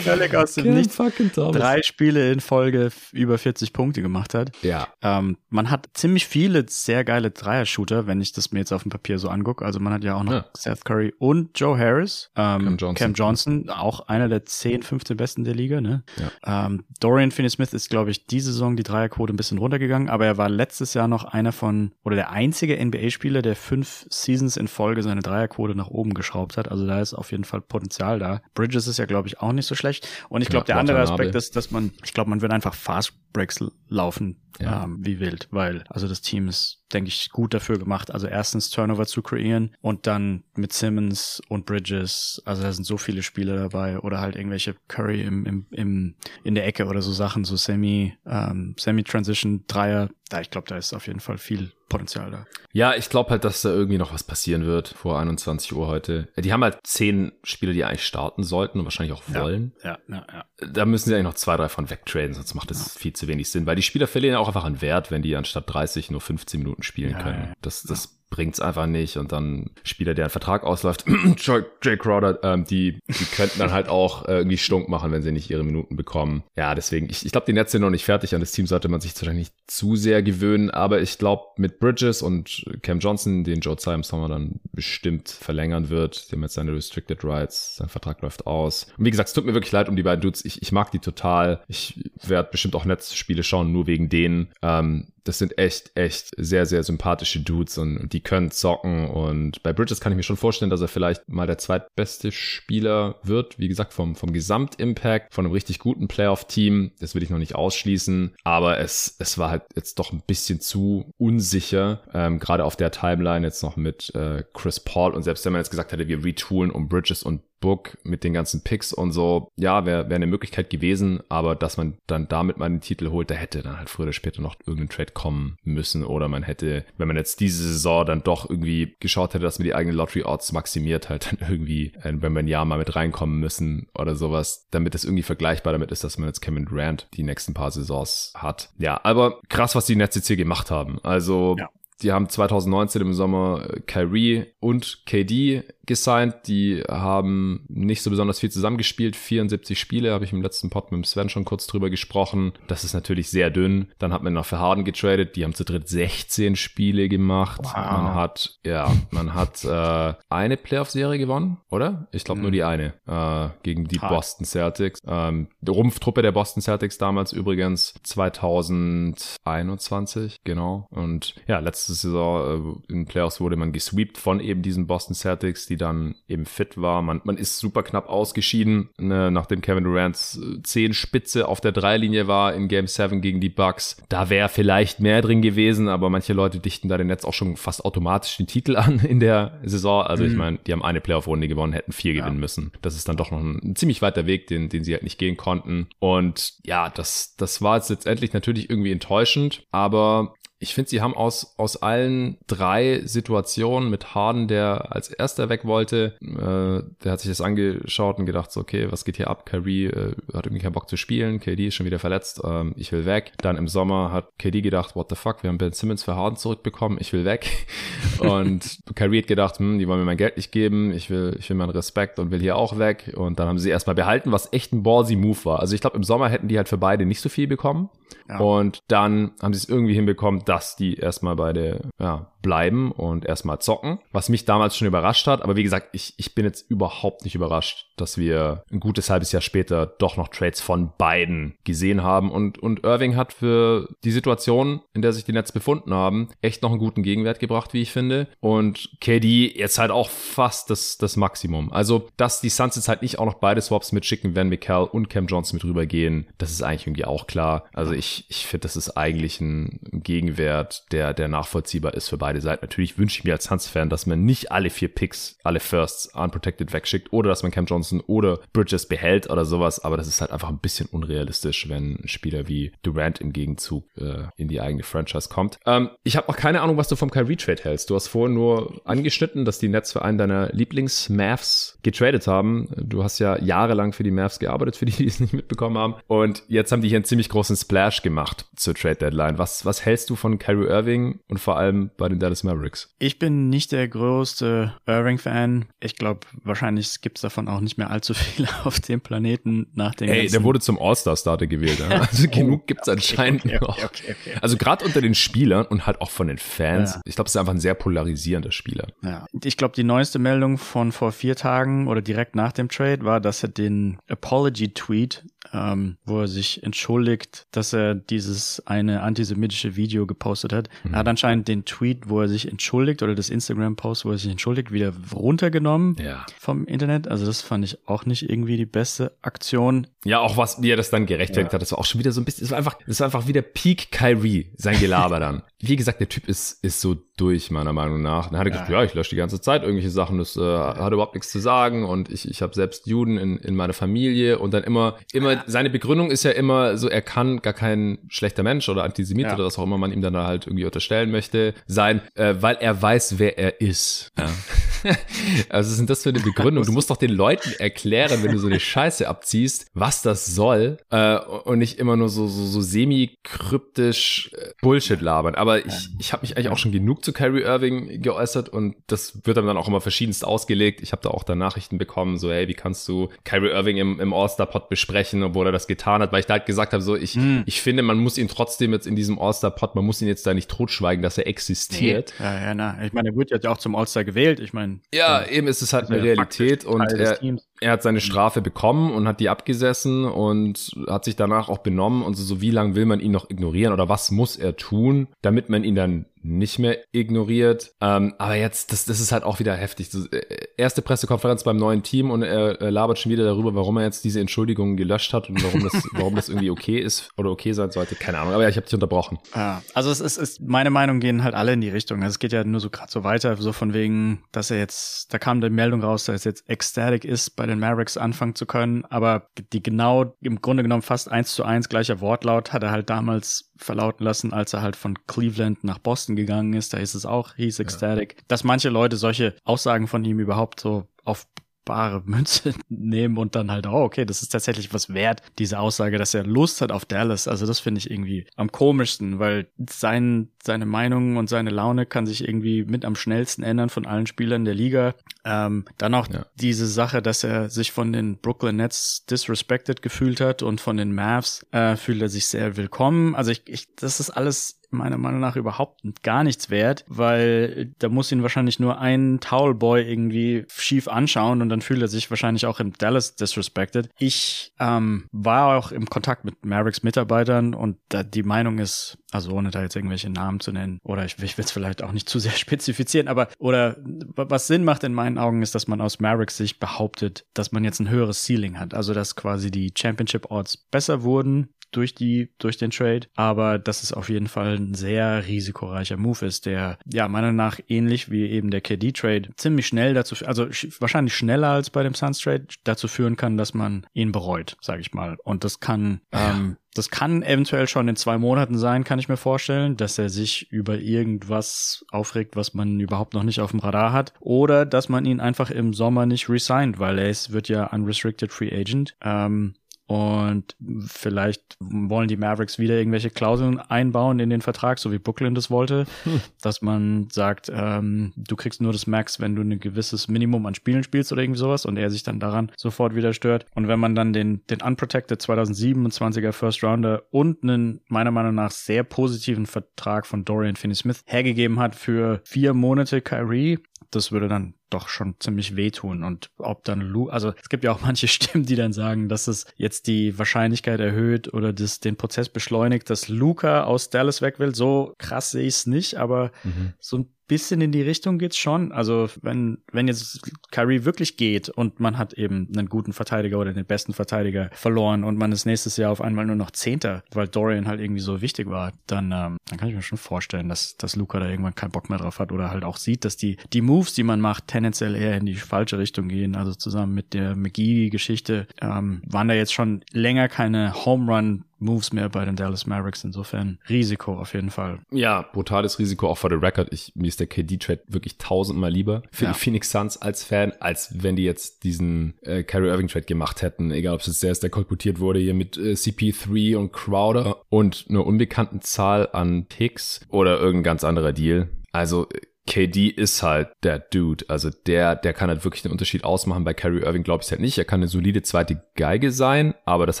völlig 0.04 0.34
aus 0.34 0.54
dem 0.54 0.74
Nichts. 0.74 0.96
Drei 1.34 1.82
Spiele 1.82 2.32
in 2.32 2.40
Folge 2.40 2.90
über 3.12 3.38
40 3.38 3.72
Punkte 3.72 4.02
gemacht 4.02 4.34
hat. 4.34 4.52
Ja. 4.62 4.88
Ähm, 5.02 5.36
man 5.48 5.70
hat 5.70 5.88
ziemlich 5.94 6.26
viele 6.26 6.64
sehr 6.68 7.04
geile 7.04 7.30
Dreier-Shooter, 7.30 8.06
wenn 8.06 8.20
ich 8.20 8.32
das 8.32 8.52
mir 8.52 8.60
jetzt 8.60 8.72
auf 8.72 8.82
dem 8.82 8.90
Papier 8.90 9.18
so 9.18 9.28
angucke. 9.28 9.64
Also 9.64 9.80
man 9.80 9.92
hat 9.92 10.04
ja 10.04 10.14
auch 10.14 10.22
noch 10.22 10.44
Seth 10.56 10.84
Curry 10.84 11.14
und 11.18 11.39
Joe 11.54 11.78
Harris. 11.78 12.30
Ähm, 12.36 12.64
Cam, 12.64 12.76
Johnson. 12.76 12.94
Cam 12.94 13.14
Johnson, 13.14 13.70
auch 13.70 14.08
einer 14.08 14.28
der 14.28 14.44
10, 14.44 14.82
15 14.82 15.16
besten 15.16 15.44
der 15.44 15.54
Liga. 15.54 15.80
Ne? 15.80 16.04
Ja. 16.44 16.66
Ähm, 16.66 16.84
Dorian 17.00 17.30
Finney-Smith 17.30 17.72
ist, 17.72 17.88
glaube 17.88 18.10
ich, 18.10 18.26
diese 18.26 18.52
Saison 18.52 18.76
die 18.76 18.82
Dreierquote 18.82 19.32
ein 19.32 19.36
bisschen 19.36 19.58
runtergegangen, 19.58 20.08
aber 20.08 20.26
er 20.26 20.36
war 20.36 20.48
letztes 20.48 20.94
Jahr 20.94 21.08
noch 21.08 21.24
einer 21.24 21.52
von, 21.52 21.92
oder 22.04 22.16
der 22.16 22.30
einzige 22.30 22.84
NBA-Spieler, 22.84 23.42
der 23.42 23.56
fünf 23.56 24.06
Seasons 24.10 24.56
in 24.56 24.68
Folge 24.68 25.02
seine 25.02 25.22
Dreierquote 25.22 25.74
nach 25.74 25.88
oben 25.88 26.14
geschraubt 26.14 26.56
hat. 26.56 26.70
Also 26.70 26.86
da 26.86 27.00
ist 27.00 27.14
auf 27.14 27.30
jeden 27.30 27.44
Fall 27.44 27.60
Potenzial 27.60 28.18
da. 28.18 28.42
Bridges 28.54 28.86
ist 28.86 28.98
ja, 28.98 29.06
glaube 29.06 29.28
ich, 29.28 29.40
auch 29.40 29.52
nicht 29.52 29.66
so 29.66 29.74
schlecht. 29.74 30.08
Und 30.28 30.42
ich 30.42 30.48
glaube, 30.48 30.64
ja, 30.64 30.74
der 30.74 30.78
andere 30.78 31.00
Aspekt 31.00 31.34
ist, 31.34 31.56
dass 31.56 31.70
man, 31.70 31.92
ich 32.04 32.12
glaube, 32.12 32.30
man 32.30 32.40
wird 32.40 32.52
einfach 32.52 32.74
Fast 32.74 33.14
Breaks 33.32 33.64
laufen 33.88 34.40
ja. 34.60 34.84
ähm, 34.84 34.98
wie 35.00 35.20
wild, 35.20 35.48
weil 35.50 35.84
also 35.88 36.08
das 36.08 36.20
Team 36.20 36.48
ist, 36.48 36.79
denke 36.92 37.08
ich, 37.08 37.30
gut 37.30 37.54
dafür 37.54 37.78
gemacht. 37.78 38.10
Also 38.12 38.26
erstens 38.26 38.70
Turnover 38.70 39.06
zu 39.06 39.22
kreieren 39.22 39.74
und 39.80 40.06
dann 40.06 40.44
mit 40.56 40.72
Simmons 40.72 41.40
und 41.48 41.66
Bridges, 41.66 42.42
also 42.44 42.62
da 42.62 42.72
sind 42.72 42.84
so 42.84 42.96
viele 42.96 43.22
Spieler 43.22 43.56
dabei 43.56 43.98
oder 43.98 44.20
halt 44.20 44.36
irgendwelche 44.36 44.74
Curry 44.88 45.22
im, 45.22 45.46
im, 45.46 45.66
im 45.70 46.14
in 46.44 46.54
der 46.54 46.66
Ecke 46.66 46.86
oder 46.86 47.02
so 47.02 47.12
Sachen, 47.12 47.44
so 47.44 47.56
Semi, 47.56 48.14
ähm, 48.26 48.74
Semi-Transition 48.78 49.64
Dreier. 49.66 50.10
Da 50.30 50.40
ich 50.40 50.50
glaube, 50.50 50.68
da 50.68 50.76
ist 50.76 50.94
auf 50.94 51.06
jeden 51.06 51.20
Fall 51.20 51.38
viel 51.38 51.72
Potenzial 51.88 52.30
da. 52.30 52.46
Ja, 52.72 52.94
ich 52.94 53.10
glaube 53.10 53.30
halt, 53.30 53.44
dass 53.44 53.62
da 53.62 53.70
irgendwie 53.70 53.98
noch 53.98 54.14
was 54.14 54.22
passieren 54.22 54.64
wird 54.64 54.88
vor 54.88 55.18
21 55.18 55.72
Uhr 55.74 55.88
heute. 55.88 56.28
Die 56.36 56.52
haben 56.52 56.62
halt 56.62 56.78
zehn 56.84 57.32
Spieler, 57.42 57.72
die 57.72 57.84
eigentlich 57.84 58.06
starten 58.06 58.44
sollten 58.44 58.78
und 58.78 58.84
wahrscheinlich 58.84 59.12
auch 59.12 59.24
wollen. 59.26 59.72
Ja, 59.82 59.98
ja, 60.08 60.14
ja. 60.14 60.26
ja. 60.32 60.66
Da 60.68 60.86
müssen 60.86 61.08
sie 61.08 61.14
eigentlich 61.14 61.24
noch 61.24 61.34
zwei, 61.34 61.56
drei 61.56 61.68
von 61.68 61.90
wegtraden, 61.90 62.32
sonst 62.32 62.54
macht 62.54 62.70
das 62.70 62.94
ja. 62.94 63.00
viel 63.00 63.12
zu 63.12 63.26
wenig 63.26 63.50
Sinn, 63.50 63.66
weil 63.66 63.76
die 63.76 63.82
Spieler 63.82 64.06
verlieren 64.06 64.36
auch 64.36 64.46
einfach 64.46 64.64
an 64.64 64.80
Wert, 64.80 65.10
wenn 65.10 65.22
die 65.22 65.34
anstatt 65.34 65.64
30 65.66 66.10
nur 66.12 66.20
15 66.20 66.60
Minuten 66.60 66.82
spielen 66.84 67.18
können. 67.18 67.52
Das, 67.60 67.82
das 67.82 68.19
bringt's 68.30 68.60
einfach 68.60 68.86
nicht 68.86 69.16
und 69.16 69.32
dann 69.32 69.70
Spieler, 69.82 70.14
der 70.14 70.26
ein 70.26 70.30
Vertrag 70.30 70.62
ausläuft, 70.62 71.04
Jay 71.82 71.96
Crowder, 71.96 72.38
ähm, 72.42 72.64
die, 72.64 73.00
die 73.08 73.24
könnten 73.24 73.58
dann 73.58 73.72
halt 73.72 73.88
auch 73.88 74.26
äh, 74.26 74.38
irgendwie 74.38 74.56
stunk 74.56 74.88
machen, 74.88 75.12
wenn 75.12 75.22
sie 75.22 75.32
nicht 75.32 75.50
ihre 75.50 75.64
Minuten 75.64 75.96
bekommen. 75.96 76.44
Ja, 76.56 76.74
deswegen, 76.74 77.10
ich, 77.10 77.26
ich 77.26 77.32
glaube, 77.32 77.46
die 77.46 77.52
Netze 77.52 77.72
sind 77.72 77.82
noch 77.82 77.90
nicht 77.90 78.04
fertig. 78.04 78.34
An 78.34 78.40
das 78.40 78.52
Team 78.52 78.66
sollte 78.66 78.88
man 78.88 79.00
sich 79.00 79.14
wahrscheinlich 79.16 79.50
nicht 79.50 79.54
zu 79.66 79.96
sehr 79.96 80.22
gewöhnen, 80.22 80.70
aber 80.70 81.00
ich 81.00 81.18
glaube, 81.18 81.42
mit 81.56 81.80
Bridges 81.80 82.22
und 82.22 82.64
Cam 82.82 83.00
Johnson, 83.00 83.44
den 83.44 83.60
Joe 83.60 83.76
Tsai 83.76 83.94
im 83.94 84.04
Sommer 84.04 84.28
dann 84.28 84.60
bestimmt 84.80 85.28
verlängern 85.28 85.90
wird, 85.90 86.32
dem 86.32 86.40
jetzt 86.40 86.54
seine 86.54 86.72
Restricted 86.72 87.22
Rights, 87.22 87.76
sein 87.76 87.90
Vertrag 87.90 88.22
läuft 88.22 88.46
aus. 88.46 88.86
Und 88.96 89.04
wie 89.04 89.10
gesagt, 89.10 89.28
es 89.28 89.34
tut 89.34 89.44
mir 89.44 89.52
wirklich 89.52 89.72
leid 89.72 89.90
um 89.90 89.96
die 89.96 90.02
beiden 90.02 90.22
Dudes. 90.22 90.42
Ich, 90.42 90.62
ich 90.62 90.72
mag 90.72 90.90
die 90.90 91.00
total. 91.00 91.60
Ich 91.68 92.02
werde 92.22 92.48
bestimmt 92.50 92.74
auch 92.74 92.86
Netzspiele 92.86 93.42
schauen, 93.42 93.72
nur 93.72 93.86
wegen 93.86 94.08
denen. 94.08 94.48
Ähm, 94.62 95.08
das 95.24 95.38
sind 95.38 95.58
echt, 95.58 95.92
echt 95.96 96.30
sehr, 96.36 96.66
sehr 96.66 96.82
sympathische 96.82 97.40
Dudes 97.40 97.78
und 97.78 98.12
die 98.12 98.20
können 98.20 98.50
zocken. 98.50 99.08
Und 99.08 99.62
bei 99.62 99.72
Bridges 99.72 100.00
kann 100.00 100.12
ich 100.12 100.16
mir 100.16 100.22
schon 100.22 100.36
vorstellen, 100.36 100.70
dass 100.70 100.80
er 100.80 100.88
vielleicht 100.88 101.28
mal 101.28 101.46
der 101.46 101.58
zweitbeste 101.58 102.32
Spieler 102.32 103.16
wird. 103.22 103.58
Wie 103.58 103.68
gesagt, 103.68 103.92
vom, 103.92 104.16
vom 104.16 104.32
Gesamtimpact, 104.32 105.34
von 105.34 105.44
einem 105.44 105.52
richtig 105.52 105.78
guten 105.78 106.08
Playoff-Team. 106.08 106.92
Das 107.00 107.14
will 107.14 107.22
ich 107.22 107.30
noch 107.30 107.38
nicht 107.38 107.54
ausschließen. 107.54 108.34
Aber 108.44 108.78
es, 108.78 109.16
es 109.18 109.38
war 109.38 109.50
halt 109.50 109.62
jetzt 109.76 109.98
doch 109.98 110.12
ein 110.12 110.22
bisschen 110.26 110.60
zu 110.60 111.12
unsicher. 111.18 112.02
Ähm, 112.14 112.38
Gerade 112.38 112.64
auf 112.64 112.76
der 112.76 112.90
Timeline 112.90 113.46
jetzt 113.46 113.62
noch 113.62 113.76
mit 113.76 114.14
äh, 114.14 114.44
Chris 114.54 114.69
Paul. 114.78 115.12
Und 115.12 115.24
selbst 115.24 115.44
wenn 115.44 115.52
man 115.52 115.60
jetzt 115.60 115.70
gesagt 115.70 115.90
hätte, 115.90 116.06
wir 116.06 116.24
retoolen 116.24 116.70
um 116.70 116.88
Bridges 116.88 117.24
und 117.24 117.42
Book 117.60 117.98
mit 118.02 118.24
den 118.24 118.32
ganzen 118.32 118.62
Picks 118.62 118.92
und 118.92 119.12
so, 119.12 119.48
ja, 119.56 119.84
wäre 119.84 120.08
wär 120.08 120.16
eine 120.16 120.26
Möglichkeit 120.26 120.70
gewesen, 120.70 121.20
aber 121.28 121.54
dass 121.54 121.76
man 121.76 121.98
dann 122.06 122.26
damit 122.26 122.56
mal 122.56 122.68
den 122.68 122.80
Titel 122.80 123.10
holt, 123.10 123.30
da 123.30 123.34
hätte 123.34 123.62
dann 123.62 123.78
halt 123.78 123.90
früher 123.90 124.04
oder 124.04 124.12
später 124.12 124.42
noch 124.42 124.56
irgendein 124.66 124.88
Trade 124.88 125.12
kommen 125.12 125.56
müssen 125.62 126.04
oder 126.04 126.28
man 126.28 126.42
hätte, 126.42 126.84
wenn 126.96 127.08
man 127.08 127.16
jetzt 127.16 127.40
diese 127.40 127.62
Saison 127.62 128.06
dann 128.06 128.22
doch 128.22 128.48
irgendwie 128.48 128.96
geschaut 128.98 129.34
hätte, 129.34 129.44
dass 129.44 129.58
man 129.58 129.64
die 129.64 129.74
eigenen 129.74 129.96
Lottery 129.96 130.24
Odds 130.24 130.52
maximiert, 130.52 131.08
halt 131.08 131.32
dann 131.32 131.50
irgendwie, 131.50 131.92
äh, 132.02 132.14
wenn 132.14 132.32
man 132.32 132.48
Jahr 132.48 132.64
mal 132.64 132.78
mit 132.78 132.96
reinkommen 132.96 133.38
müssen 133.38 133.88
oder 133.94 134.14
sowas, 134.14 134.66
damit 134.70 134.94
es 134.94 135.04
irgendwie 135.04 135.22
vergleichbar 135.22 135.72
damit 135.72 135.92
ist, 135.92 136.02
dass 136.02 136.18
man 136.18 136.28
jetzt 136.28 136.40
Kevin 136.40 136.64
Durant 136.64 137.08
die 137.14 137.22
nächsten 137.22 137.54
paar 137.54 137.70
Saisons 137.70 138.32
hat. 138.34 138.70
Ja, 138.78 139.00
aber 139.04 139.40
krass, 139.48 139.74
was 139.74 139.86
die 139.86 139.96
Nets 139.96 140.16
jetzt 140.16 140.28
hier 140.28 140.36
gemacht 140.36 140.70
haben. 140.70 140.98
Also 141.02 141.56
ja. 141.58 141.68
Die 142.02 142.12
haben 142.12 142.28
2019 142.28 143.02
im 143.02 143.14
Sommer 143.14 143.66
Kyrie 143.86 144.46
und 144.60 145.04
KD 145.06 145.64
gesigned. 145.90 146.46
Die 146.46 146.82
haben 146.88 147.66
nicht 147.68 148.02
so 148.02 148.08
besonders 148.10 148.38
viel 148.38 148.50
zusammengespielt. 148.50 149.16
74 149.16 149.78
Spiele, 149.78 150.12
habe 150.12 150.24
ich 150.24 150.32
im 150.32 150.40
letzten 150.40 150.70
Pod 150.70 150.92
mit 150.92 151.04
Sven 151.04 151.28
schon 151.28 151.44
kurz 151.44 151.66
drüber 151.66 151.90
gesprochen. 151.90 152.52
Das 152.68 152.84
ist 152.84 152.94
natürlich 152.94 153.28
sehr 153.28 153.50
dünn. 153.50 153.90
Dann 153.98 154.12
hat 154.12 154.22
man 154.22 154.32
noch 154.32 154.46
für 154.46 154.60
Harden 154.60 154.84
getradet. 154.84 155.34
Die 155.34 155.42
haben 155.42 155.54
zu 155.54 155.64
dritt 155.64 155.88
16 155.88 156.54
Spiele 156.54 157.08
gemacht. 157.08 157.62
Wow. 157.64 157.74
Man 157.74 158.14
hat, 158.14 158.60
ja, 158.64 158.92
man 159.10 159.34
hat 159.34 159.64
äh, 159.64 160.14
eine 160.28 160.56
Playoff-Serie 160.56 161.18
gewonnen, 161.18 161.56
oder? 161.70 162.06
Ich 162.12 162.22
glaube 162.22 162.38
mhm. 162.38 162.42
nur 162.42 162.52
die 162.52 162.62
eine 162.62 162.94
äh, 163.08 163.48
gegen 163.64 163.88
die 163.88 163.98
Hard. 163.98 164.12
Boston 164.12 164.46
Celtics. 164.46 165.00
Ähm, 165.04 165.48
die 165.60 165.72
Rumpftruppe 165.72 166.22
der 166.22 166.30
Boston 166.30 166.62
Celtics 166.62 166.98
damals 166.98 167.32
übrigens 167.32 167.94
2021, 168.04 170.36
genau. 170.44 170.86
Und 170.90 171.34
ja, 171.48 171.58
letzte 171.58 171.94
Saison 171.94 172.80
äh, 172.88 172.92
in 172.92 173.06
Playoffs 173.06 173.40
wurde 173.40 173.56
man 173.56 173.72
gesweept 173.72 174.18
von 174.18 174.38
eben 174.38 174.62
diesen 174.62 174.86
Boston 174.86 175.16
Celtics, 175.16 175.66
die 175.66 175.79
dann 175.80 176.14
eben 176.28 176.46
fit 176.46 176.80
war. 176.80 177.02
Man, 177.02 177.20
man 177.24 177.36
ist 177.36 177.58
super 177.58 177.82
knapp 177.82 178.08
ausgeschieden, 178.08 178.90
ne, 178.98 179.30
nachdem 179.30 179.60
Kevin 179.60 179.84
Durant's 179.84 180.38
äh, 180.38 180.62
zehn 180.62 180.94
Spitze 180.94 181.48
auf 181.48 181.60
der 181.60 181.72
Dreilinie 181.72 182.26
war 182.26 182.54
in 182.54 182.68
Game 182.68 182.86
7 182.86 183.20
gegen 183.20 183.40
die 183.40 183.48
Bucks. 183.48 183.96
Da 184.08 184.30
wäre 184.30 184.48
vielleicht 184.48 185.00
mehr 185.00 185.22
drin 185.22 185.42
gewesen, 185.42 185.88
aber 185.88 186.10
manche 186.10 186.32
Leute 186.32 186.60
dichten 186.60 186.88
da 186.88 186.98
den 186.98 187.06
Netz 187.06 187.24
auch 187.24 187.34
schon 187.34 187.56
fast 187.56 187.84
automatisch 187.84 188.36
den 188.36 188.46
Titel 188.46 188.76
an 188.80 189.00
in 189.00 189.20
der 189.20 189.58
Saison. 189.64 190.02
Also 190.02 190.24
mhm. 190.24 190.30
ich 190.30 190.36
meine, 190.36 190.58
die 190.66 190.72
haben 190.72 190.84
eine 190.84 191.00
Playoff-Runde 191.00 191.48
gewonnen, 191.48 191.72
hätten 191.72 191.92
vier 191.92 192.14
ja. 192.14 192.20
gewinnen 192.20 192.40
müssen. 192.40 192.72
Das 192.82 192.96
ist 192.96 193.08
dann 193.08 193.16
doch 193.16 193.30
noch 193.30 193.40
ein, 193.40 193.60
ein, 193.62 193.76
ziemlich 193.76 194.02
weiter 194.02 194.26
Weg, 194.26 194.46
den, 194.46 194.68
den 194.68 194.84
sie 194.84 194.92
halt 194.92 195.02
nicht 195.02 195.18
gehen 195.18 195.36
konnten. 195.36 195.88
Und 195.98 196.54
ja, 196.64 196.88
das, 196.88 197.34
das 197.36 197.62
war 197.62 197.76
jetzt 197.76 197.90
letztendlich 197.90 198.32
natürlich 198.32 198.70
irgendwie 198.70 198.92
enttäuschend, 198.92 199.64
aber 199.70 200.34
ich 200.62 200.74
finde, 200.74 200.90
sie 200.90 201.00
haben 201.00 201.14
aus, 201.14 201.54
aus 201.56 201.78
allen 201.78 202.36
drei 202.46 203.00
Situationen 203.06 203.88
mit 203.88 204.14
Harden, 204.14 204.46
der 204.46 204.94
als 204.94 205.08
erster 205.08 205.48
weg 205.48 205.64
wollte, 205.64 206.14
äh, 206.20 206.84
der 207.02 207.12
hat 207.12 207.20
sich 207.20 207.30
das 207.30 207.40
angeschaut 207.40 208.18
und 208.18 208.26
gedacht, 208.26 208.52
so, 208.52 208.60
okay, 208.60 208.88
was 208.90 209.06
geht 209.06 209.16
hier 209.16 209.30
ab? 209.30 209.46
Kyrie 209.46 209.86
äh, 209.86 210.12
hat 210.34 210.44
irgendwie 210.44 210.62
keinen 210.62 210.74
Bock 210.74 210.90
zu 210.90 210.98
spielen, 210.98 211.40
KD 211.40 211.68
ist 211.68 211.76
schon 211.76 211.86
wieder 211.86 211.98
verletzt, 211.98 212.42
ähm, 212.44 212.74
ich 212.76 212.92
will 212.92 213.06
weg. 213.06 213.32
Dann 213.38 213.56
im 213.56 213.68
Sommer 213.68 214.12
hat 214.12 214.28
KD 214.38 214.60
gedacht, 214.60 214.94
what 214.94 215.08
the 215.08 215.16
fuck, 215.16 215.42
wir 215.42 215.48
haben 215.48 215.56
Ben 215.56 215.72
Simmons 215.72 216.02
für 216.02 216.14
Harden 216.14 216.36
zurückbekommen, 216.36 216.98
ich 217.00 217.14
will 217.14 217.24
weg. 217.24 217.66
und 218.18 218.80
Kyrie 218.94 219.22
hat 219.22 219.28
gedacht, 219.28 219.58
hm, 219.60 219.78
die 219.78 219.88
wollen 219.88 220.00
mir 220.00 220.04
mein 220.04 220.18
Geld 220.18 220.36
nicht 220.36 220.52
geben, 220.52 220.92
ich 220.92 221.08
will, 221.08 221.36
ich 221.38 221.48
will 221.48 221.56
meinen 221.56 221.70
Respekt 221.70 222.18
und 222.18 222.30
will 222.30 222.40
hier 222.40 222.56
auch 222.56 222.78
weg. 222.78 223.14
Und 223.16 223.38
dann 223.38 223.48
haben 223.48 223.58
sie 223.58 223.70
erstmal 223.70 223.96
behalten, 223.96 224.30
was 224.30 224.52
echt 224.52 224.74
ein 224.74 224.82
ballsy 224.82 225.16
Move 225.16 225.42
war. 225.44 225.60
Also 225.60 225.74
ich 225.74 225.80
glaube, 225.80 225.96
im 225.96 226.04
Sommer 226.04 226.28
hätten 226.28 226.48
die 226.48 226.58
halt 226.58 226.68
für 226.68 226.76
beide 226.76 227.06
nicht 227.06 227.22
so 227.22 227.30
viel 227.30 227.46
bekommen. 227.46 227.88
Ja. 228.28 228.38
Und 228.38 228.80
dann 228.88 229.32
haben 229.42 229.54
sie 229.54 229.58
es 229.58 229.68
irgendwie 229.68 229.94
hinbekommen, 229.94 230.42
dass 230.50 230.74
die 230.74 230.96
erstmal 230.96 231.36
beide 231.36 231.80
ja, 232.00 232.26
bleiben 232.42 232.90
und 232.90 233.24
erstmal 233.24 233.60
zocken, 233.60 234.00
was 234.10 234.28
mich 234.28 234.46
damals 234.46 234.76
schon 234.76 234.88
überrascht 234.88 235.28
hat. 235.28 235.42
Aber 235.42 235.54
wie 235.54 235.62
gesagt, 235.62 235.90
ich, 235.92 236.14
ich 236.16 236.34
bin 236.34 236.44
jetzt 236.44 236.68
überhaupt 236.68 237.24
nicht 237.24 237.36
überrascht, 237.36 237.86
dass 237.96 238.18
wir 238.18 238.64
ein 238.72 238.80
gutes 238.80 239.10
halbes 239.10 239.30
Jahr 239.30 239.42
später 239.42 239.86
doch 239.86 240.16
noch 240.16 240.26
Trades 240.26 240.60
von 240.60 240.90
beiden 240.98 241.54
gesehen 241.62 242.02
haben. 242.02 242.32
Und, 242.32 242.58
und 242.58 242.82
Irving 242.82 243.14
hat 243.14 243.32
für 243.32 243.88
die 244.02 244.10
Situation, 244.10 244.80
in 244.92 245.02
der 245.02 245.12
sich 245.12 245.24
die 245.24 245.32
Nets 245.32 245.52
befunden 245.52 245.94
haben, 245.94 246.30
echt 246.42 246.62
noch 246.62 246.70
einen 246.70 246.80
guten 246.80 247.04
Gegenwert 247.04 247.38
gebracht, 247.38 247.72
wie 247.72 247.82
ich 247.82 247.92
finde. 247.92 248.26
Und 248.40 248.90
KD 249.00 249.56
jetzt 249.56 249.78
halt 249.78 249.92
auch 249.92 250.10
fast 250.10 250.68
das, 250.70 250.98
das 250.98 251.16
Maximum. 251.16 251.72
Also, 251.72 252.08
dass 252.16 252.40
die 252.40 252.48
Suns 252.48 252.74
jetzt 252.74 252.88
halt 252.88 253.02
nicht 253.02 253.20
auch 253.20 253.26
noch 253.26 253.34
beide 253.34 253.60
Swaps 253.60 253.92
mitschicken, 253.92 254.34
wenn 254.34 254.48
McCall 254.48 254.84
und 254.84 255.10
Cam 255.10 255.26
Johnson 255.26 255.58
mit 255.58 255.64
rübergehen, 255.64 256.26
das 256.38 256.50
ist 256.50 256.62
eigentlich 256.62 256.88
irgendwie 256.88 257.04
auch 257.04 257.28
klar. 257.28 257.68
Also 257.72 257.92
ich, 257.92 258.24
ich 258.28 258.46
finde, 258.46 258.62
das 258.62 258.76
ist 258.76 258.96
eigentlich 258.96 259.40
ein 259.40 259.78
Gegenwert, 259.92 260.39
der, 260.44 261.14
der 261.14 261.28
nachvollziehbar 261.28 261.94
ist 261.94 262.08
für 262.08 262.18
beide 262.18 262.40
Seiten. 262.40 262.64
Natürlich 262.64 262.98
wünsche 262.98 263.18
ich 263.18 263.24
mir 263.24 263.34
als 263.34 263.44
Suns-Fan, 263.44 263.90
dass 263.90 264.06
man 264.06 264.24
nicht 264.24 264.52
alle 264.52 264.70
vier 264.70 264.88
Picks, 264.88 265.38
alle 265.44 265.60
Firsts 265.60 266.14
unprotected 266.14 266.72
wegschickt 266.72 267.12
oder 267.12 267.28
dass 267.30 267.42
man 267.42 267.52
Cam 267.52 267.66
Johnson 267.66 268.00
oder 268.06 268.40
Bridges 268.52 268.86
behält 268.86 269.30
oder 269.30 269.44
sowas, 269.44 269.82
aber 269.84 269.96
das 269.96 270.08
ist 270.08 270.20
halt 270.20 270.30
einfach 270.30 270.48
ein 270.48 270.58
bisschen 270.58 270.88
unrealistisch, 270.90 271.68
wenn 271.68 272.00
ein 272.02 272.08
Spieler 272.08 272.48
wie 272.48 272.72
Durant 272.82 273.20
im 273.20 273.32
Gegenzug 273.32 273.84
äh, 273.96 274.24
in 274.36 274.48
die 274.48 274.60
eigene 274.60 274.82
Franchise 274.82 275.28
kommt. 275.28 275.58
Ähm, 275.66 275.90
ich 276.02 276.16
habe 276.16 276.26
noch 276.28 276.36
keine 276.36 276.60
Ahnung, 276.60 276.76
was 276.76 276.88
du 276.88 276.96
vom 276.96 277.10
Kyrie-Trade 277.10 277.62
hältst. 277.62 277.90
Du 277.90 277.94
hast 277.94 278.08
vorhin 278.08 278.34
nur 278.34 278.80
angeschnitten, 278.84 279.44
dass 279.44 279.58
die 279.58 279.68
Nets 279.68 279.92
für 279.92 280.02
einen 280.02 280.18
deiner 280.18 280.52
Lieblings-Mavs 280.52 281.78
getradet 281.82 282.26
haben. 282.26 282.68
Du 282.76 283.02
hast 283.04 283.18
ja 283.18 283.38
jahrelang 283.38 283.92
für 283.92 284.02
die 284.02 284.10
Mavs 284.10 284.38
gearbeitet, 284.38 284.76
für 284.76 284.84
die, 284.84 284.92
die 284.92 285.06
es 285.06 285.20
nicht 285.20 285.32
mitbekommen 285.32 285.78
haben. 285.78 285.94
Und 286.06 286.42
jetzt 286.48 286.72
haben 286.72 286.82
die 286.82 286.88
hier 286.88 286.98
einen 286.98 287.04
ziemlich 287.04 287.28
großen 287.28 287.56
Splash 287.56 288.02
gemacht 288.02 288.46
zur 288.56 288.74
Trade-Deadline. 288.74 289.38
Was, 289.38 289.64
was 289.64 289.84
hältst 289.84 290.10
du 290.10 290.16
von 290.16 290.29
Kyrie 290.38 290.66
Irving 290.66 291.20
und 291.28 291.38
vor 291.38 291.58
allem 291.58 291.90
bei 291.96 292.08
den 292.08 292.18
Dallas 292.18 292.44
Mavericks. 292.44 292.94
Ich 292.98 293.18
bin 293.18 293.48
nicht 293.48 293.72
der 293.72 293.88
größte 293.88 294.74
Irving-Fan. 294.86 295.66
Ich 295.80 295.96
glaube, 295.96 296.20
wahrscheinlich 296.44 297.00
gibt 297.00 297.18
es 297.18 297.22
davon 297.22 297.48
auch 297.48 297.60
nicht 297.60 297.78
mehr 297.78 297.90
allzu 297.90 298.14
viele 298.14 298.48
auf 298.64 298.80
dem 298.80 299.00
Planeten 299.00 299.66
nach 299.74 299.94
dem. 299.94 300.08
Hey, 300.08 300.28
der 300.28 300.42
wurde 300.42 300.60
zum 300.60 300.78
All-Star-Starter 300.78 301.46
gewählt. 301.46 301.78
Ja? 301.78 302.00
Also 302.10 302.26
oh, 302.26 302.30
genug 302.30 302.66
gibt 302.66 302.80
es 302.82 302.88
okay, 302.88 302.96
anscheinend 302.96 303.44
okay, 303.44 303.58
okay, 303.62 303.84
okay, 303.84 304.38
Also 304.40 304.56
gerade 304.56 304.84
unter 304.84 305.00
den 305.00 305.14
Spielern 305.14 305.66
und 305.66 305.86
halt 305.86 306.00
auch 306.00 306.10
von 306.10 306.28
den 306.28 306.38
Fans. 306.38 306.94
Ja. 306.94 307.00
Ich 307.04 307.14
glaube, 307.14 307.28
es 307.28 307.34
ist 307.34 307.36
einfach 307.36 307.52
ein 307.52 307.60
sehr 307.60 307.74
polarisierender 307.74 308.52
Spieler. 308.52 308.88
Ja. 309.02 309.26
Ich 309.44 309.56
glaube, 309.56 309.74
die 309.74 309.84
neueste 309.84 310.18
Meldung 310.18 310.58
von 310.58 310.92
vor 310.92 311.12
vier 311.12 311.36
Tagen 311.36 311.88
oder 311.88 312.02
direkt 312.02 312.34
nach 312.34 312.52
dem 312.52 312.68
Trade 312.68 313.04
war, 313.04 313.20
dass 313.20 313.42
er 313.42 313.48
den 313.48 313.98
Apology-Tweet, 314.08 315.24
ähm, 315.52 315.96
wo 316.04 316.20
er 316.20 316.28
sich 316.28 316.62
entschuldigt, 316.62 317.46
dass 317.52 317.72
er 317.72 317.94
dieses 317.94 318.66
eine 318.66 319.02
antisemitische 319.02 319.76
Video 319.76 320.06
gepostet 320.06 320.19
hat. 320.52 320.68
Mhm. 320.84 320.94
Er 320.94 321.00
hat 321.00 321.08
anscheinend 321.08 321.48
den 321.48 321.64
Tweet, 321.64 322.08
wo 322.08 322.20
er 322.20 322.28
sich 322.28 322.48
entschuldigt 322.48 323.02
oder 323.02 323.14
das 323.14 323.30
Instagram-Post, 323.30 324.04
wo 324.04 324.10
er 324.12 324.18
sich 324.18 324.30
entschuldigt, 324.30 324.70
wieder 324.70 324.92
runtergenommen 325.12 325.96
ja. 325.98 326.24
vom 326.38 326.66
Internet. 326.66 327.08
Also 327.08 327.26
das 327.26 327.42
fand 327.42 327.64
ich 327.64 327.78
auch 327.88 328.06
nicht 328.06 328.28
irgendwie 328.28 328.56
die 328.56 328.66
beste 328.66 329.16
Aktion. 329.22 329.86
Ja, 330.04 330.20
auch 330.20 330.36
was, 330.36 330.62
wie 330.62 330.70
er 330.70 330.76
das 330.76 330.90
dann 330.90 331.06
gerechtfertigt 331.06 331.52
ja. 331.52 331.54
hat, 331.54 331.62
das 331.62 331.72
war 331.72 331.78
auch 331.78 331.84
schon 331.84 331.98
wieder 331.98 332.12
so 332.12 332.20
ein 332.20 332.24
bisschen, 332.24 332.44
es 332.44 332.50
war 332.50 332.58
einfach, 332.58 332.78
es 332.86 333.00
war 333.00 333.06
einfach 333.06 333.26
wieder 333.26 333.42
Peak 333.42 333.90
Kyrie, 333.90 334.52
sein 334.56 334.78
Gelaber 334.78 335.20
dann. 335.20 335.42
Wie 335.58 335.76
gesagt, 335.76 336.00
der 336.00 336.08
Typ 336.08 336.28
ist, 336.28 336.62
ist 336.64 336.80
so 336.80 336.96
durch, 337.20 337.50
meiner 337.50 337.72
Meinung 337.72 338.02
nach. 338.02 338.30
Dann 338.30 338.38
hat 338.38 338.46
er 338.46 338.52
ja. 338.52 338.52
gesagt, 338.52 338.70
ja, 338.70 338.82
ich 338.82 338.94
lösche 338.94 339.10
die 339.10 339.16
ganze 339.16 339.40
Zeit 339.40 339.62
irgendwelche 339.62 339.90
Sachen, 339.90 340.18
das 340.18 340.36
äh, 340.36 340.40
hat 340.40 340.92
überhaupt 340.92 341.14
nichts 341.14 341.30
zu 341.30 341.38
sagen 341.38 341.84
und 341.84 342.10
ich, 342.10 342.28
ich 342.28 342.42
habe 342.42 342.54
selbst 342.54 342.86
Juden 342.86 343.18
in, 343.18 343.36
in 343.38 343.54
meiner 343.54 343.72
Familie 343.72 344.38
und 344.38 344.54
dann 344.54 344.64
immer, 344.64 344.96
immer, 345.12 345.42
seine 345.46 345.70
Begründung 345.70 346.10
ist 346.10 346.24
ja 346.24 346.30
immer 346.30 346.76
so, 346.76 346.88
er 346.88 347.02
kann 347.02 347.42
gar 347.42 347.52
kein 347.52 347.98
schlechter 348.08 348.42
Mensch 348.42 348.68
oder 348.68 348.84
Antisemit 348.84 349.26
ja. 349.26 349.34
oder 349.34 349.44
was 349.44 349.58
auch 349.58 349.64
immer 349.64 349.78
man 349.78 349.92
ihm 349.92 350.00
dann 350.00 350.16
halt 350.16 350.46
irgendwie 350.46 350.64
unterstellen 350.64 351.10
möchte, 351.10 351.54
sein, 351.66 352.00
äh, 352.14 352.34
weil 352.40 352.56
er 352.60 352.80
weiß, 352.80 353.18
wer 353.18 353.38
er 353.38 353.60
ist. 353.60 354.12
Ja. 354.18 354.26
also 355.48 355.70
was 355.70 355.76
sind 355.76 355.90
das 355.90 356.02
für 356.02 356.10
eine 356.10 356.20
Begründung? 356.20 356.64
Du 356.64 356.72
musst 356.72 356.90
doch 356.90 356.96
den 356.96 357.10
Leuten 357.10 357.52
erklären, 357.58 358.22
wenn 358.22 358.32
du 358.32 358.38
so 358.38 358.46
eine 358.46 358.60
Scheiße 358.60 359.08
abziehst, 359.08 359.66
was 359.74 360.02
das 360.02 360.26
soll 360.26 360.78
äh, 360.90 361.18
und 361.18 361.58
nicht 361.58 361.78
immer 361.78 361.96
nur 361.96 362.08
so, 362.08 362.26
so, 362.26 362.44
so 362.44 362.60
semi-kryptisch 362.60 364.30
äh, 364.34 364.50
Bullshit 364.62 365.00
labern. 365.00 365.34
Aber 365.34 365.64
ich, 365.64 365.88
ich 365.98 366.12
habe 366.12 366.22
mich 366.22 366.36
eigentlich 366.36 366.48
auch 366.48 366.58
schon 366.58 366.72
genug 366.72 367.04
zu 367.04 367.12
Kyrie 367.12 367.42
Irving 367.42 368.02
geäußert 368.02 368.48
und 368.48 368.76
das 368.86 369.24
wird 369.24 369.36
dann 369.36 369.56
auch 369.56 369.68
immer 369.68 369.80
verschiedenst 369.80 370.24
ausgelegt. 370.24 370.80
Ich 370.82 370.92
habe 370.92 371.02
da 371.02 371.10
auch 371.10 371.24
da 371.24 371.34
Nachrichten 371.34 371.78
bekommen, 371.78 372.18
so 372.18 372.30
hey, 372.30 372.48
wie 372.48 372.54
kannst 372.54 372.86
du 372.88 373.08
Kyrie 373.24 373.50
Irving 373.50 373.76
im, 373.76 374.00
im 374.00 374.12
All-Star-Pod 374.12 374.68
besprechen, 374.68 375.22
obwohl 375.22 375.46
er 375.46 375.52
das 375.52 375.66
getan 375.66 376.02
hat, 376.02 376.12
weil 376.12 376.20
ich 376.20 376.26
da 376.26 376.34
halt 376.34 376.46
gesagt 376.46 376.72
habe, 376.72 376.82
so 376.82 376.96
ich, 376.96 377.14
hm. 377.14 377.42
ich 377.46 377.60
finde, 377.60 377.82
man 377.82 377.98
muss 377.98 378.18
ihn 378.18 378.28
trotzdem 378.28 378.72
jetzt 378.72 378.86
in 378.86 378.96
diesem 378.96 379.18
All-Star-Pod, 379.18 379.74
man 379.74 379.84
muss 379.84 380.00
ihn 380.02 380.08
jetzt 380.08 380.26
da 380.26 380.34
nicht 380.34 380.50
totschweigen, 380.50 381.02
dass 381.02 381.18
er 381.18 381.26
existiert. 381.26 382.14
Nee. 382.18 382.24
Ja, 382.24 382.40
ja, 382.40 382.54
na. 382.54 382.84
Ich 382.84 382.92
meine, 382.92 383.10
er 383.10 383.16
wird 383.16 383.30
ja 383.30 383.50
auch 383.50 383.58
zum 383.58 383.74
All-Star 383.74 384.04
gewählt. 384.04 384.40
Ich 384.40 384.52
meine. 384.52 384.69
Ja, 384.92 385.26
eben 385.26 385.46
ist 385.48 385.62
es 385.62 385.72
halt 385.72 385.90
eine 385.90 386.02
Realität 386.02 386.64
und 386.64 386.80
er, 386.92 387.18
er 387.60 387.72
hat 387.72 387.82
seine 387.82 388.00
Strafe 388.00 388.40
bekommen 388.40 388.92
und 388.92 389.06
hat 389.06 389.20
die 389.20 389.28
abgesessen 389.28 390.06
und 390.06 390.72
hat 390.88 391.04
sich 391.04 391.16
danach 391.16 391.48
auch 391.48 391.58
benommen 391.58 392.02
und 392.02 392.14
so, 392.14 392.24
so 392.24 392.40
wie 392.40 392.50
lange 392.50 392.74
will 392.74 392.86
man 392.86 393.00
ihn 393.00 393.12
noch 393.12 393.28
ignorieren 393.28 393.72
oder 393.72 393.88
was 393.88 394.10
muss 394.10 394.36
er 394.36 394.56
tun, 394.56 395.08
damit 395.22 395.48
man 395.50 395.64
ihn 395.64 395.74
dann 395.74 396.06
nicht 396.22 396.58
mehr 396.58 396.78
ignoriert. 396.92 397.72
Ähm, 397.80 398.14
aber 398.18 398.34
jetzt, 398.34 398.72
das, 398.72 398.84
das 398.84 399.00
ist 399.00 399.12
halt 399.12 399.24
auch 399.24 399.38
wieder 399.40 399.54
heftig. 399.54 399.90
So, 399.90 400.06
äh, 400.10 400.22
erste 400.56 400.82
Pressekonferenz 400.82 401.44
beim 401.44 401.56
neuen 401.56 401.82
Team 401.82 402.10
und 402.10 402.22
er, 402.22 402.60
er 402.60 402.70
labert 402.70 402.98
schon 402.98 403.10
wieder 403.10 403.24
darüber, 403.24 403.54
warum 403.54 403.78
er 403.78 403.84
jetzt 403.84 404.04
diese 404.04 404.20
Entschuldigungen 404.20 404.76
gelöscht 404.76 405.12
hat 405.14 405.28
und 405.28 405.42
warum 405.42 405.62
das, 405.62 405.72
warum 405.92 406.14
das 406.16 406.28
irgendwie 406.28 406.50
okay 406.50 406.78
ist 406.78 407.10
oder 407.16 407.30
okay 407.30 407.52
sein 407.52 407.70
sollte. 407.70 407.94
Keine 407.94 408.18
Ahnung, 408.18 408.34
aber 408.34 408.42
ja, 408.42 408.48
ich 408.48 408.56
habe 408.56 408.66
dich 408.66 408.74
unterbrochen. 408.74 409.18
Ja, 409.34 409.62
also 409.74 409.90
es 409.90 410.00
ist, 410.00 410.18
ist, 410.18 410.40
meine 410.40 410.70
Meinung 410.70 411.00
gehen 411.00 411.24
halt 411.24 411.34
alle 411.34 411.52
in 411.52 411.60
die 411.60 411.70
Richtung. 411.70 412.02
Also 412.02 412.10
es 412.10 412.18
geht 412.18 412.32
ja 412.32 412.44
nur 412.44 412.60
so 412.60 412.70
gerade 412.70 412.90
so 412.90 413.02
weiter, 413.02 413.36
so 413.36 413.52
von 413.52 413.72
wegen, 413.72 414.22
dass 414.32 414.50
er 414.50 414.58
jetzt, 414.58 415.12
da 415.14 415.18
kam 415.18 415.40
die 415.40 415.50
Meldung 415.50 415.82
raus, 415.82 416.04
dass 416.04 416.26
er 416.26 416.32
jetzt 416.32 416.48
ecstatic 416.48 417.04
ist 417.04 417.30
bei 417.30 417.46
den 417.50 417.60
Mavericks 417.60 417.96
anfangen 417.96 418.34
zu 418.34 418.46
können, 418.46 418.84
aber 418.86 419.28
die 419.52 419.62
genau 419.62 420.16
im 420.20 420.40
Grunde 420.40 420.62
genommen 420.62 420.82
fast 420.82 421.10
eins 421.10 421.34
zu 421.34 421.44
eins 421.44 421.68
gleicher 421.68 422.00
Wortlaut 422.00 422.52
hat 422.52 422.62
er 422.62 422.70
halt 422.70 422.90
damals 422.90 423.52
verlauten 423.56 424.04
lassen, 424.04 424.32
als 424.32 424.52
er 424.52 424.62
halt 424.62 424.76
von 424.76 424.98
Cleveland 425.06 425.64
nach 425.64 425.78
Boston 425.78 426.16
gegangen 426.16 426.54
ist. 426.54 426.72
Da 426.72 426.78
ist 426.78 426.94
es 426.94 427.06
auch, 427.06 427.34
he's 427.36 427.60
ecstatic. 427.60 428.14
Ja. 428.16 428.24
Dass 428.28 428.44
manche 428.44 428.70
Leute 428.70 428.96
solche 428.96 429.34
Aussagen 429.44 429.86
von 429.86 430.04
ihm 430.04 430.20
überhaupt 430.20 430.60
so 430.60 430.86
auf 431.04 431.26
bare 431.64 432.02
Münze 432.06 432.54
nehmen 432.68 433.18
und 433.18 433.34
dann 433.34 433.50
halt, 433.50 433.66
oh, 433.66 433.82
okay, 433.82 434.04
das 434.04 434.22
ist 434.22 434.30
tatsächlich 434.30 434.72
was 434.72 434.92
wert, 434.92 435.22
diese 435.38 435.58
Aussage, 435.58 435.98
dass 435.98 436.14
er 436.14 436.24
Lust 436.24 436.60
hat 436.60 436.72
auf 436.72 436.84
Dallas. 436.84 437.28
Also 437.28 437.46
das 437.46 437.60
finde 437.60 437.78
ich 437.78 437.90
irgendwie 437.90 438.26
am 438.36 438.50
komischsten, 438.52 439.18
weil 439.18 439.48
sein, 439.68 440.28
seine 440.42 440.66
Meinung 440.66 441.16
und 441.16 441.28
seine 441.28 441.50
Laune 441.50 441.86
kann 441.86 442.06
sich 442.06 442.26
irgendwie 442.26 442.64
mit 442.64 442.84
am 442.84 442.96
schnellsten 442.96 443.42
ändern 443.42 443.70
von 443.70 443.86
allen 443.86 444.06
Spielern 444.06 444.44
der 444.44 444.54
Liga. 444.54 444.94
Ähm, 445.24 445.64
dann 445.78 445.94
auch 445.94 446.08
ja. 446.08 446.26
diese 446.34 446.66
Sache, 446.66 447.02
dass 447.02 447.24
er 447.24 447.50
sich 447.50 447.72
von 447.72 447.92
den 447.92 448.18
Brooklyn 448.18 448.56
Nets 448.56 449.04
disrespected 449.06 449.82
gefühlt 449.82 450.20
hat 450.20 450.42
und 450.42 450.60
von 450.60 450.76
den 450.76 450.94
Mavs 450.94 451.46
äh, 451.52 451.76
fühlt 451.76 452.00
er 452.02 452.08
sich 452.08 452.26
sehr 452.26 452.56
willkommen. 452.56 453.14
Also 453.14 453.30
ich, 453.30 453.42
ich 453.46 453.74
das 453.76 454.00
ist 454.00 454.10
alles 454.10 454.59
meiner 454.72 454.98
Meinung 454.98 455.20
nach 455.20 455.36
überhaupt 455.36 455.80
gar 456.02 456.24
nichts 456.24 456.50
wert, 456.50 456.84
weil 456.88 457.72
da 457.78 457.88
muss 457.88 458.12
ihn 458.12 458.22
wahrscheinlich 458.22 458.60
nur 458.60 458.78
ein 458.78 459.20
Towelboy 459.20 459.82
irgendwie 459.82 460.44
schief 460.48 460.88
anschauen 460.88 461.42
und 461.42 461.48
dann 461.48 461.60
fühlt 461.60 461.82
er 461.82 461.88
sich 461.88 462.10
wahrscheinlich 462.10 462.46
auch 462.46 462.60
in 462.60 462.72
Dallas 462.72 463.16
disrespected. 463.16 463.88
Ich 463.98 464.52
ähm, 464.58 465.06
war 465.12 465.56
auch 465.56 465.72
im 465.72 465.86
Kontakt 465.86 466.24
mit 466.24 466.44
Mavericks 466.44 466.82
Mitarbeitern 466.82 467.54
und 467.54 467.76
da 467.88 468.02
die 468.02 468.22
Meinung 468.22 468.58
ist, 468.58 468.98
also 469.10 469.32
ohne 469.32 469.50
da 469.50 469.62
jetzt 469.62 469.76
irgendwelche 469.76 470.10
Namen 470.10 470.40
zu 470.40 470.52
nennen, 470.52 470.78
oder 470.82 471.04
ich, 471.04 471.18
ich 471.22 471.36
will 471.36 471.44
es 471.44 471.50
vielleicht 471.50 471.82
auch 471.82 471.92
nicht 471.92 472.08
zu 472.08 472.18
sehr 472.18 472.32
spezifizieren, 472.36 473.08
aber 473.08 473.28
oder 473.38 473.76
was 474.16 474.46
Sinn 474.46 474.64
macht 474.64 474.84
in 474.84 474.94
meinen 474.94 475.18
Augen 475.18 475.42
ist, 475.42 475.54
dass 475.54 475.68
man 475.68 475.80
aus 475.80 476.00
Mavericks 476.00 476.36
sich 476.36 476.58
behauptet, 476.58 477.24
dass 477.34 477.52
man 477.52 477.64
jetzt 477.64 477.80
ein 477.80 477.88
höheres 477.88 478.24
Ceiling 478.24 478.58
hat, 478.58 478.74
also 478.74 478.94
dass 478.94 479.16
quasi 479.16 479.50
die 479.50 479.72
Championship 479.76 480.30
Odds 480.30 480.56
besser 480.56 481.02
wurden 481.02 481.48
durch 481.70 481.94
die, 481.94 482.30
durch 482.38 482.56
den 482.56 482.70
Trade, 482.70 483.08
aber 483.14 483.58
dass 483.58 483.82
es 483.82 483.92
auf 483.92 484.08
jeden 484.08 484.28
Fall 484.28 484.56
ein 484.56 484.74
sehr 484.74 485.26
risikoreicher 485.26 485.96
Move 485.96 486.26
ist, 486.26 486.46
der 486.46 486.78
ja 486.92 487.08
meiner 487.08 487.32
nach 487.32 487.60
ähnlich 487.68 488.10
wie 488.10 488.26
eben 488.28 488.50
der 488.50 488.60
KD-Trade 488.60 489.30
ziemlich 489.36 489.66
schnell 489.66 489.94
dazu, 489.94 490.14
also 490.26 490.46
wahrscheinlich 490.78 491.14
schneller 491.14 491.48
als 491.48 491.70
bei 491.70 491.82
dem 491.82 491.94
Suns-Trade 491.94 492.46
dazu 492.64 492.88
führen 492.88 493.16
kann, 493.16 493.36
dass 493.36 493.54
man 493.54 493.86
ihn 493.92 494.12
bereut, 494.12 494.56
sage 494.60 494.80
ich 494.80 494.92
mal. 494.92 495.16
Und 495.24 495.44
das 495.44 495.60
kann 495.60 496.00
ähm, 496.12 496.56
das 496.74 496.88
kann 496.88 497.22
eventuell 497.22 497.66
schon 497.66 497.88
in 497.88 497.96
zwei 497.96 498.16
Monaten 498.16 498.56
sein, 498.56 498.84
kann 498.84 499.00
ich 499.00 499.08
mir 499.08 499.16
vorstellen, 499.16 499.76
dass 499.76 499.98
er 499.98 500.08
sich 500.08 500.50
über 500.52 500.78
irgendwas 500.78 501.84
aufregt, 501.90 502.36
was 502.36 502.54
man 502.54 502.78
überhaupt 502.78 503.14
noch 503.14 503.24
nicht 503.24 503.40
auf 503.40 503.50
dem 503.50 503.60
Radar 503.60 503.92
hat. 503.92 504.12
Oder 504.20 504.66
dass 504.66 504.88
man 504.88 505.04
ihn 505.04 505.20
einfach 505.20 505.50
im 505.50 505.74
Sommer 505.74 506.06
nicht 506.06 506.28
resigned, 506.28 506.78
weil 506.78 506.98
er 506.98 507.10
ist, 507.10 507.32
wird 507.32 507.48
ja 507.48 507.66
unrestricted 507.66 508.32
free 508.32 508.54
agent. 508.54 508.94
Ähm, 509.02 509.54
und 509.90 510.54
vielleicht 510.86 511.56
wollen 511.58 512.06
die 512.06 512.16
Mavericks 512.16 512.60
wieder 512.60 512.76
irgendwelche 512.76 513.10
Klauseln 513.10 513.58
einbauen 513.58 514.20
in 514.20 514.30
den 514.30 514.40
Vertrag, 514.40 514.78
so 514.78 514.92
wie 514.92 515.00
Brooklyn 515.00 515.34
das 515.34 515.50
wollte, 515.50 515.84
hm. 516.04 516.20
dass 516.42 516.62
man 516.62 517.08
sagt, 517.10 517.50
ähm, 517.52 518.12
du 518.16 518.36
kriegst 518.36 518.60
nur 518.60 518.70
das 518.70 518.86
Max, 518.86 519.18
wenn 519.18 519.34
du 519.34 519.42
ein 519.42 519.58
gewisses 519.58 520.06
Minimum 520.06 520.46
an 520.46 520.54
Spielen 520.54 520.84
spielst 520.84 521.10
oder 521.10 521.22
irgendwie 521.22 521.40
sowas 521.40 521.66
und 521.66 521.76
er 521.76 521.90
sich 521.90 522.04
dann 522.04 522.20
daran 522.20 522.52
sofort 522.56 522.94
wieder 522.94 523.12
stört. 523.12 523.46
Und 523.56 523.66
wenn 523.66 523.80
man 523.80 523.96
dann 523.96 524.12
den, 524.12 524.46
den 524.46 524.62
Unprotected 524.62 525.20
2027er 525.20 526.30
First 526.30 526.62
Rounder 526.62 527.02
und 527.10 527.42
einen 527.42 527.80
meiner 527.88 528.12
Meinung 528.12 528.36
nach 528.36 528.52
sehr 528.52 528.84
positiven 528.84 529.46
Vertrag 529.46 530.06
von 530.06 530.24
Dorian 530.24 530.54
Finney-Smith 530.54 531.02
hergegeben 531.04 531.58
hat 531.58 531.74
für 531.74 532.20
vier 532.24 532.54
Monate 532.54 533.00
Kyrie, 533.00 533.58
das 533.90 534.12
würde 534.12 534.28
dann 534.28 534.54
doch 534.70 534.88
schon 534.88 535.16
ziemlich 535.20 535.56
wehtun. 535.56 536.04
Und 536.04 536.30
ob 536.38 536.64
dann 536.64 536.80
Lu, 536.80 537.08
also 537.08 537.32
es 537.40 537.48
gibt 537.48 537.64
ja 537.64 537.72
auch 537.72 537.80
manche 537.82 538.08
Stimmen, 538.08 538.46
die 538.46 538.56
dann 538.56 538.72
sagen, 538.72 539.08
dass 539.08 539.28
es 539.28 539.46
jetzt 539.56 539.86
die 539.86 540.18
Wahrscheinlichkeit 540.18 540.80
erhöht 540.80 541.32
oder 541.32 541.52
das, 541.52 541.80
den 541.80 541.96
Prozess 541.96 542.28
beschleunigt, 542.28 542.88
dass 542.90 543.08
Luca 543.08 543.64
aus 543.64 543.90
Dallas 543.90 544.22
weg 544.22 544.38
will. 544.38 544.54
So 544.54 544.94
krass 544.98 545.30
sehe 545.30 545.46
ich 545.46 545.54
es 545.54 545.66
nicht, 545.66 545.96
aber 545.96 546.32
mhm. 546.44 546.74
so 546.78 546.98
ein 546.98 547.14
bisschen 547.30 547.60
in 547.60 547.70
die 547.70 547.82
Richtung 547.82 548.18
geht's 548.18 548.36
schon. 548.36 548.72
Also 548.72 549.08
wenn, 549.22 549.58
wenn 549.70 549.86
jetzt 549.86 550.20
Kyrie 550.50 550.84
wirklich 550.84 551.16
geht 551.16 551.48
und 551.48 551.78
man 551.78 551.96
hat 551.96 552.12
eben 552.14 552.48
einen 552.56 552.68
guten 552.68 552.92
Verteidiger 552.92 553.38
oder 553.38 553.52
den 553.52 553.64
besten 553.64 553.92
Verteidiger 553.92 554.50
verloren 554.52 555.04
und 555.04 555.16
man 555.16 555.30
ist 555.30 555.46
nächstes 555.46 555.76
Jahr 555.76 555.92
auf 555.92 556.00
einmal 556.00 556.26
nur 556.26 556.34
noch 556.34 556.50
Zehnter, 556.50 557.04
weil 557.12 557.28
Dorian 557.28 557.68
halt 557.68 557.80
irgendwie 557.80 558.00
so 558.00 558.20
wichtig 558.20 558.50
war, 558.50 558.72
dann, 558.88 559.12
ähm, 559.12 559.36
dann 559.48 559.58
kann 559.58 559.68
ich 559.68 559.76
mir 559.76 559.82
schon 559.82 559.96
vorstellen, 559.96 560.48
dass, 560.48 560.76
dass 560.76 560.96
Luca 560.96 561.20
da 561.20 561.28
irgendwann 561.28 561.54
keinen 561.54 561.70
Bock 561.70 561.88
mehr 561.88 562.00
drauf 562.00 562.18
hat 562.18 562.32
oder 562.32 562.50
halt 562.50 562.64
auch 562.64 562.76
sieht, 562.76 563.04
dass 563.04 563.16
die, 563.16 563.36
die 563.52 563.60
Moves, 563.60 563.94
die 563.94 564.02
man 564.02 564.20
macht, 564.20 564.48
tendenziell 564.48 564.96
eher 564.96 565.16
in 565.16 565.26
die 565.26 565.36
falsche 565.36 565.78
Richtung 565.78 566.08
gehen. 566.08 566.34
Also 566.34 566.52
zusammen 566.54 566.94
mit 566.94 567.14
der 567.14 567.36
McGee-Geschichte 567.36 568.48
ähm, 568.60 569.02
waren 569.06 569.28
da 569.28 569.34
jetzt 569.34 569.52
schon 569.52 569.84
länger 569.92 570.28
keine 570.28 570.74
Home 570.84 571.14
Run 571.14 571.44
Moves 571.60 571.92
mehr 571.92 572.08
bei 572.08 572.24
den 572.24 572.36
Dallas 572.36 572.66
Mavericks. 572.66 573.04
Insofern 573.04 573.58
Risiko 573.68 574.18
auf 574.18 574.34
jeden 574.34 574.50
Fall. 574.50 574.80
Ja, 574.90 575.22
brutales 575.22 575.78
Risiko 575.78 576.08
auch 576.08 576.18
vor 576.18 576.30
the 576.30 576.36
Record. 576.36 576.68
Ich, 576.72 576.92
mir 576.94 577.08
ist 577.08 577.20
der 577.20 577.26
KD-Trade 577.26 577.82
wirklich 577.88 578.18
tausendmal 578.18 578.70
lieber 578.70 579.02
für 579.10 579.26
ja. 579.26 579.32
die 579.32 579.38
Phoenix 579.38 579.70
Suns 579.70 579.96
als 579.96 580.24
Fan, 580.24 580.52
als 580.60 581.02
wenn 581.02 581.16
die 581.16 581.24
jetzt 581.24 581.64
diesen 581.64 582.14
äh, 582.22 582.42
Kyrie 582.42 582.68
Irving 582.68 582.88
Trade 582.88 583.06
gemacht 583.06 583.42
hätten. 583.42 583.70
Egal, 583.70 583.94
ob 583.94 584.00
es 584.00 584.06
jetzt 584.06 584.22
der 584.22 584.32
ist, 584.32 584.42
der 584.42 584.50
kolportiert 584.50 585.00
wurde 585.00 585.20
hier 585.20 585.34
mit 585.34 585.56
äh, 585.56 585.72
CP3 585.72 586.56
und 586.56 586.72
Crowder 586.72 587.42
und 587.48 587.86
einer 587.88 588.06
unbekannten 588.06 588.60
Zahl 588.60 589.08
an 589.12 589.46
Picks 589.46 590.00
oder 590.08 590.38
irgendein 590.38 590.64
ganz 590.64 590.84
anderer 590.84 591.12
Deal. 591.12 591.48
Also 591.72 592.08
KD 592.46 592.88
ist 592.88 593.22
halt 593.22 593.48
der 593.62 593.78
Dude. 593.78 594.24
Also 594.28 594.50
der, 594.66 594.96
der 594.96 595.12
kann 595.12 595.28
halt 595.28 595.44
wirklich 595.44 595.62
den 595.62 595.72
Unterschied 595.72 596.04
ausmachen. 596.04 596.44
Bei 596.44 596.54
Kyrie 596.54 596.82
Irving 596.82 597.02
glaube 597.02 597.22
ich 597.22 597.30
halt 597.30 597.40
nicht. 597.40 597.58
Er 597.58 597.64
kann 597.64 597.80
eine 597.80 597.88
solide 597.88 598.22
zweite 598.22 598.62
Geige 598.76 599.12
sein, 599.12 599.54
aber 599.64 599.86
das 599.86 600.00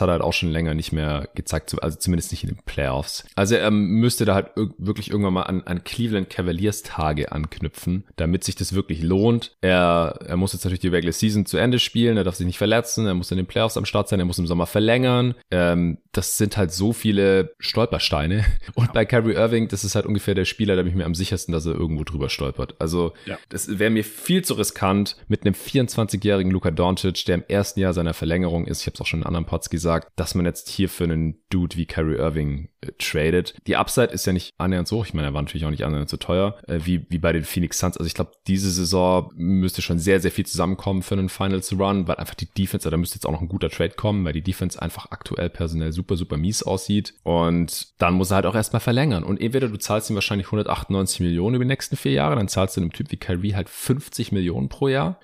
hat 0.00 0.08
er 0.08 0.12
halt 0.12 0.22
auch 0.22 0.32
schon 0.32 0.50
länger 0.50 0.74
nicht 0.74 0.92
mehr 0.92 1.28
gezeigt, 1.34 1.76
also 1.82 1.98
zumindest 1.98 2.32
nicht 2.32 2.44
in 2.44 2.50
den 2.50 2.64
Playoffs. 2.64 3.24
Also 3.36 3.56
er 3.56 3.70
müsste 3.70 4.24
da 4.24 4.34
halt 4.34 4.48
wirklich 4.78 5.10
irgendwann 5.10 5.34
mal 5.34 5.42
an, 5.42 5.62
an 5.62 5.84
Cleveland 5.84 6.30
Cavaliers 6.30 6.82
Tage 6.82 7.32
anknüpfen, 7.32 8.04
damit 8.16 8.44
sich 8.44 8.56
das 8.56 8.72
wirklich 8.72 9.02
lohnt. 9.02 9.56
Er, 9.60 10.18
er 10.26 10.36
muss 10.36 10.52
jetzt 10.52 10.64
natürlich 10.64 10.80
die 10.80 10.88
Regular 10.88 11.12
Season 11.12 11.46
zu 11.46 11.56
Ende 11.56 11.78
spielen, 11.78 12.16
er 12.16 12.24
darf 12.24 12.36
sich 12.36 12.46
nicht 12.46 12.58
verletzen, 12.58 13.06
er 13.06 13.14
muss 13.14 13.30
in 13.30 13.36
den 13.36 13.46
Playoffs 13.46 13.76
am 13.76 13.84
Start 13.84 14.08
sein, 14.08 14.18
er 14.18 14.26
muss 14.26 14.38
im 14.38 14.46
Sommer 14.46 14.66
verlängern. 14.66 15.34
Ähm, 15.50 15.98
das 16.12 16.36
sind 16.36 16.56
halt 16.56 16.72
so 16.72 16.92
viele 16.92 17.54
Stolpersteine. 17.58 18.44
Und 18.74 18.92
bei 18.92 19.04
Kyrie 19.04 19.34
Irving, 19.34 19.68
das 19.68 19.84
ist 19.84 19.94
halt 19.94 20.06
ungefähr 20.06 20.34
der 20.34 20.44
Spieler, 20.44 20.76
da 20.76 20.82
bin 20.82 20.90
ich 20.90 20.96
mir 20.96 21.04
am 21.04 21.14
sichersten, 21.14 21.52
dass 21.52 21.66
er 21.66 21.74
irgendwo 21.74 22.04
drüber 22.04 22.29
stolpert. 22.30 22.76
Also 22.78 23.12
ja. 23.26 23.38
das 23.48 23.78
wäre 23.78 23.90
mir 23.90 24.04
viel 24.04 24.42
zu 24.42 24.54
riskant 24.54 25.16
mit 25.28 25.44
einem 25.44 25.54
24-jährigen 25.54 26.50
Luka 26.50 26.70
Doncic, 26.70 27.24
der 27.26 27.36
im 27.36 27.44
ersten 27.48 27.80
Jahr 27.80 27.92
seiner 27.92 28.14
Verlängerung 28.14 28.66
ist. 28.66 28.80
Ich 28.80 28.86
habe 28.86 28.94
es 28.94 29.00
auch 29.00 29.06
schon 29.06 29.20
in 29.20 29.26
anderen 29.26 29.46
Pods 29.46 29.70
gesagt, 29.70 30.08
dass 30.16 30.34
man 30.34 30.46
jetzt 30.46 30.68
hier 30.68 30.88
für 30.88 31.04
einen 31.04 31.42
Dude 31.50 31.76
wie 31.76 31.86
Kyrie 31.86 32.16
Irving 32.16 32.68
äh, 32.80 32.92
tradet. 32.98 33.54
Die 33.66 33.76
Upside 33.76 34.12
ist 34.12 34.26
ja 34.26 34.32
nicht 34.32 34.52
annähernd 34.58 34.88
so. 34.88 35.02
Ich 35.04 35.14
meine, 35.14 35.28
er 35.28 35.34
war 35.34 35.42
natürlich 35.42 35.64
auch 35.64 35.70
nicht 35.70 35.84
annähernd 35.84 36.08
so 36.08 36.16
teuer 36.16 36.56
äh, 36.66 36.80
wie, 36.84 37.06
wie 37.10 37.18
bei 37.18 37.32
den 37.32 37.44
Phoenix 37.44 37.78
Suns. 37.78 37.96
Also 37.96 38.06
ich 38.06 38.14
glaube, 38.14 38.32
diese 38.46 38.70
Saison 38.70 39.30
müsste 39.34 39.82
schon 39.82 39.98
sehr, 39.98 40.20
sehr 40.20 40.30
viel 40.30 40.46
zusammenkommen 40.46 41.02
für 41.02 41.14
einen 41.14 41.28
Finals 41.28 41.72
Run, 41.72 42.06
weil 42.08 42.16
einfach 42.16 42.34
die 42.34 42.46
Defense, 42.46 42.88
da 42.88 42.96
müsste 42.96 43.16
jetzt 43.16 43.26
auch 43.26 43.32
noch 43.32 43.40
ein 43.40 43.48
guter 43.48 43.70
Trade 43.70 43.94
kommen, 43.94 44.24
weil 44.24 44.32
die 44.32 44.42
Defense 44.42 44.80
einfach 44.80 45.10
aktuell 45.10 45.50
personell 45.50 45.92
super, 45.92 46.16
super 46.16 46.36
mies 46.36 46.62
aussieht. 46.62 47.14
Und 47.22 48.00
dann 48.00 48.14
muss 48.14 48.30
er 48.30 48.36
halt 48.36 48.46
auch 48.46 48.54
erstmal 48.54 48.80
verlängern. 48.80 49.24
Und 49.24 49.40
entweder 49.40 49.68
du 49.68 49.76
zahlst 49.76 50.10
ihm 50.10 50.14
wahrscheinlich 50.14 50.46
198 50.46 51.20
Millionen 51.20 51.56
über 51.56 51.64
die 51.64 51.68
nächsten 51.68 51.96
vier 51.96 52.12
Jahre, 52.12 52.19
dann 52.28 52.48
zahlst 52.48 52.76
du 52.76 52.80
einem 52.80 52.92
Typ 52.92 53.10
wie 53.10 53.16
Kyrie 53.16 53.54
halt 53.54 53.68
50 53.68 54.32
Millionen 54.32 54.68
pro 54.68 54.88
Jahr. 54.88 55.18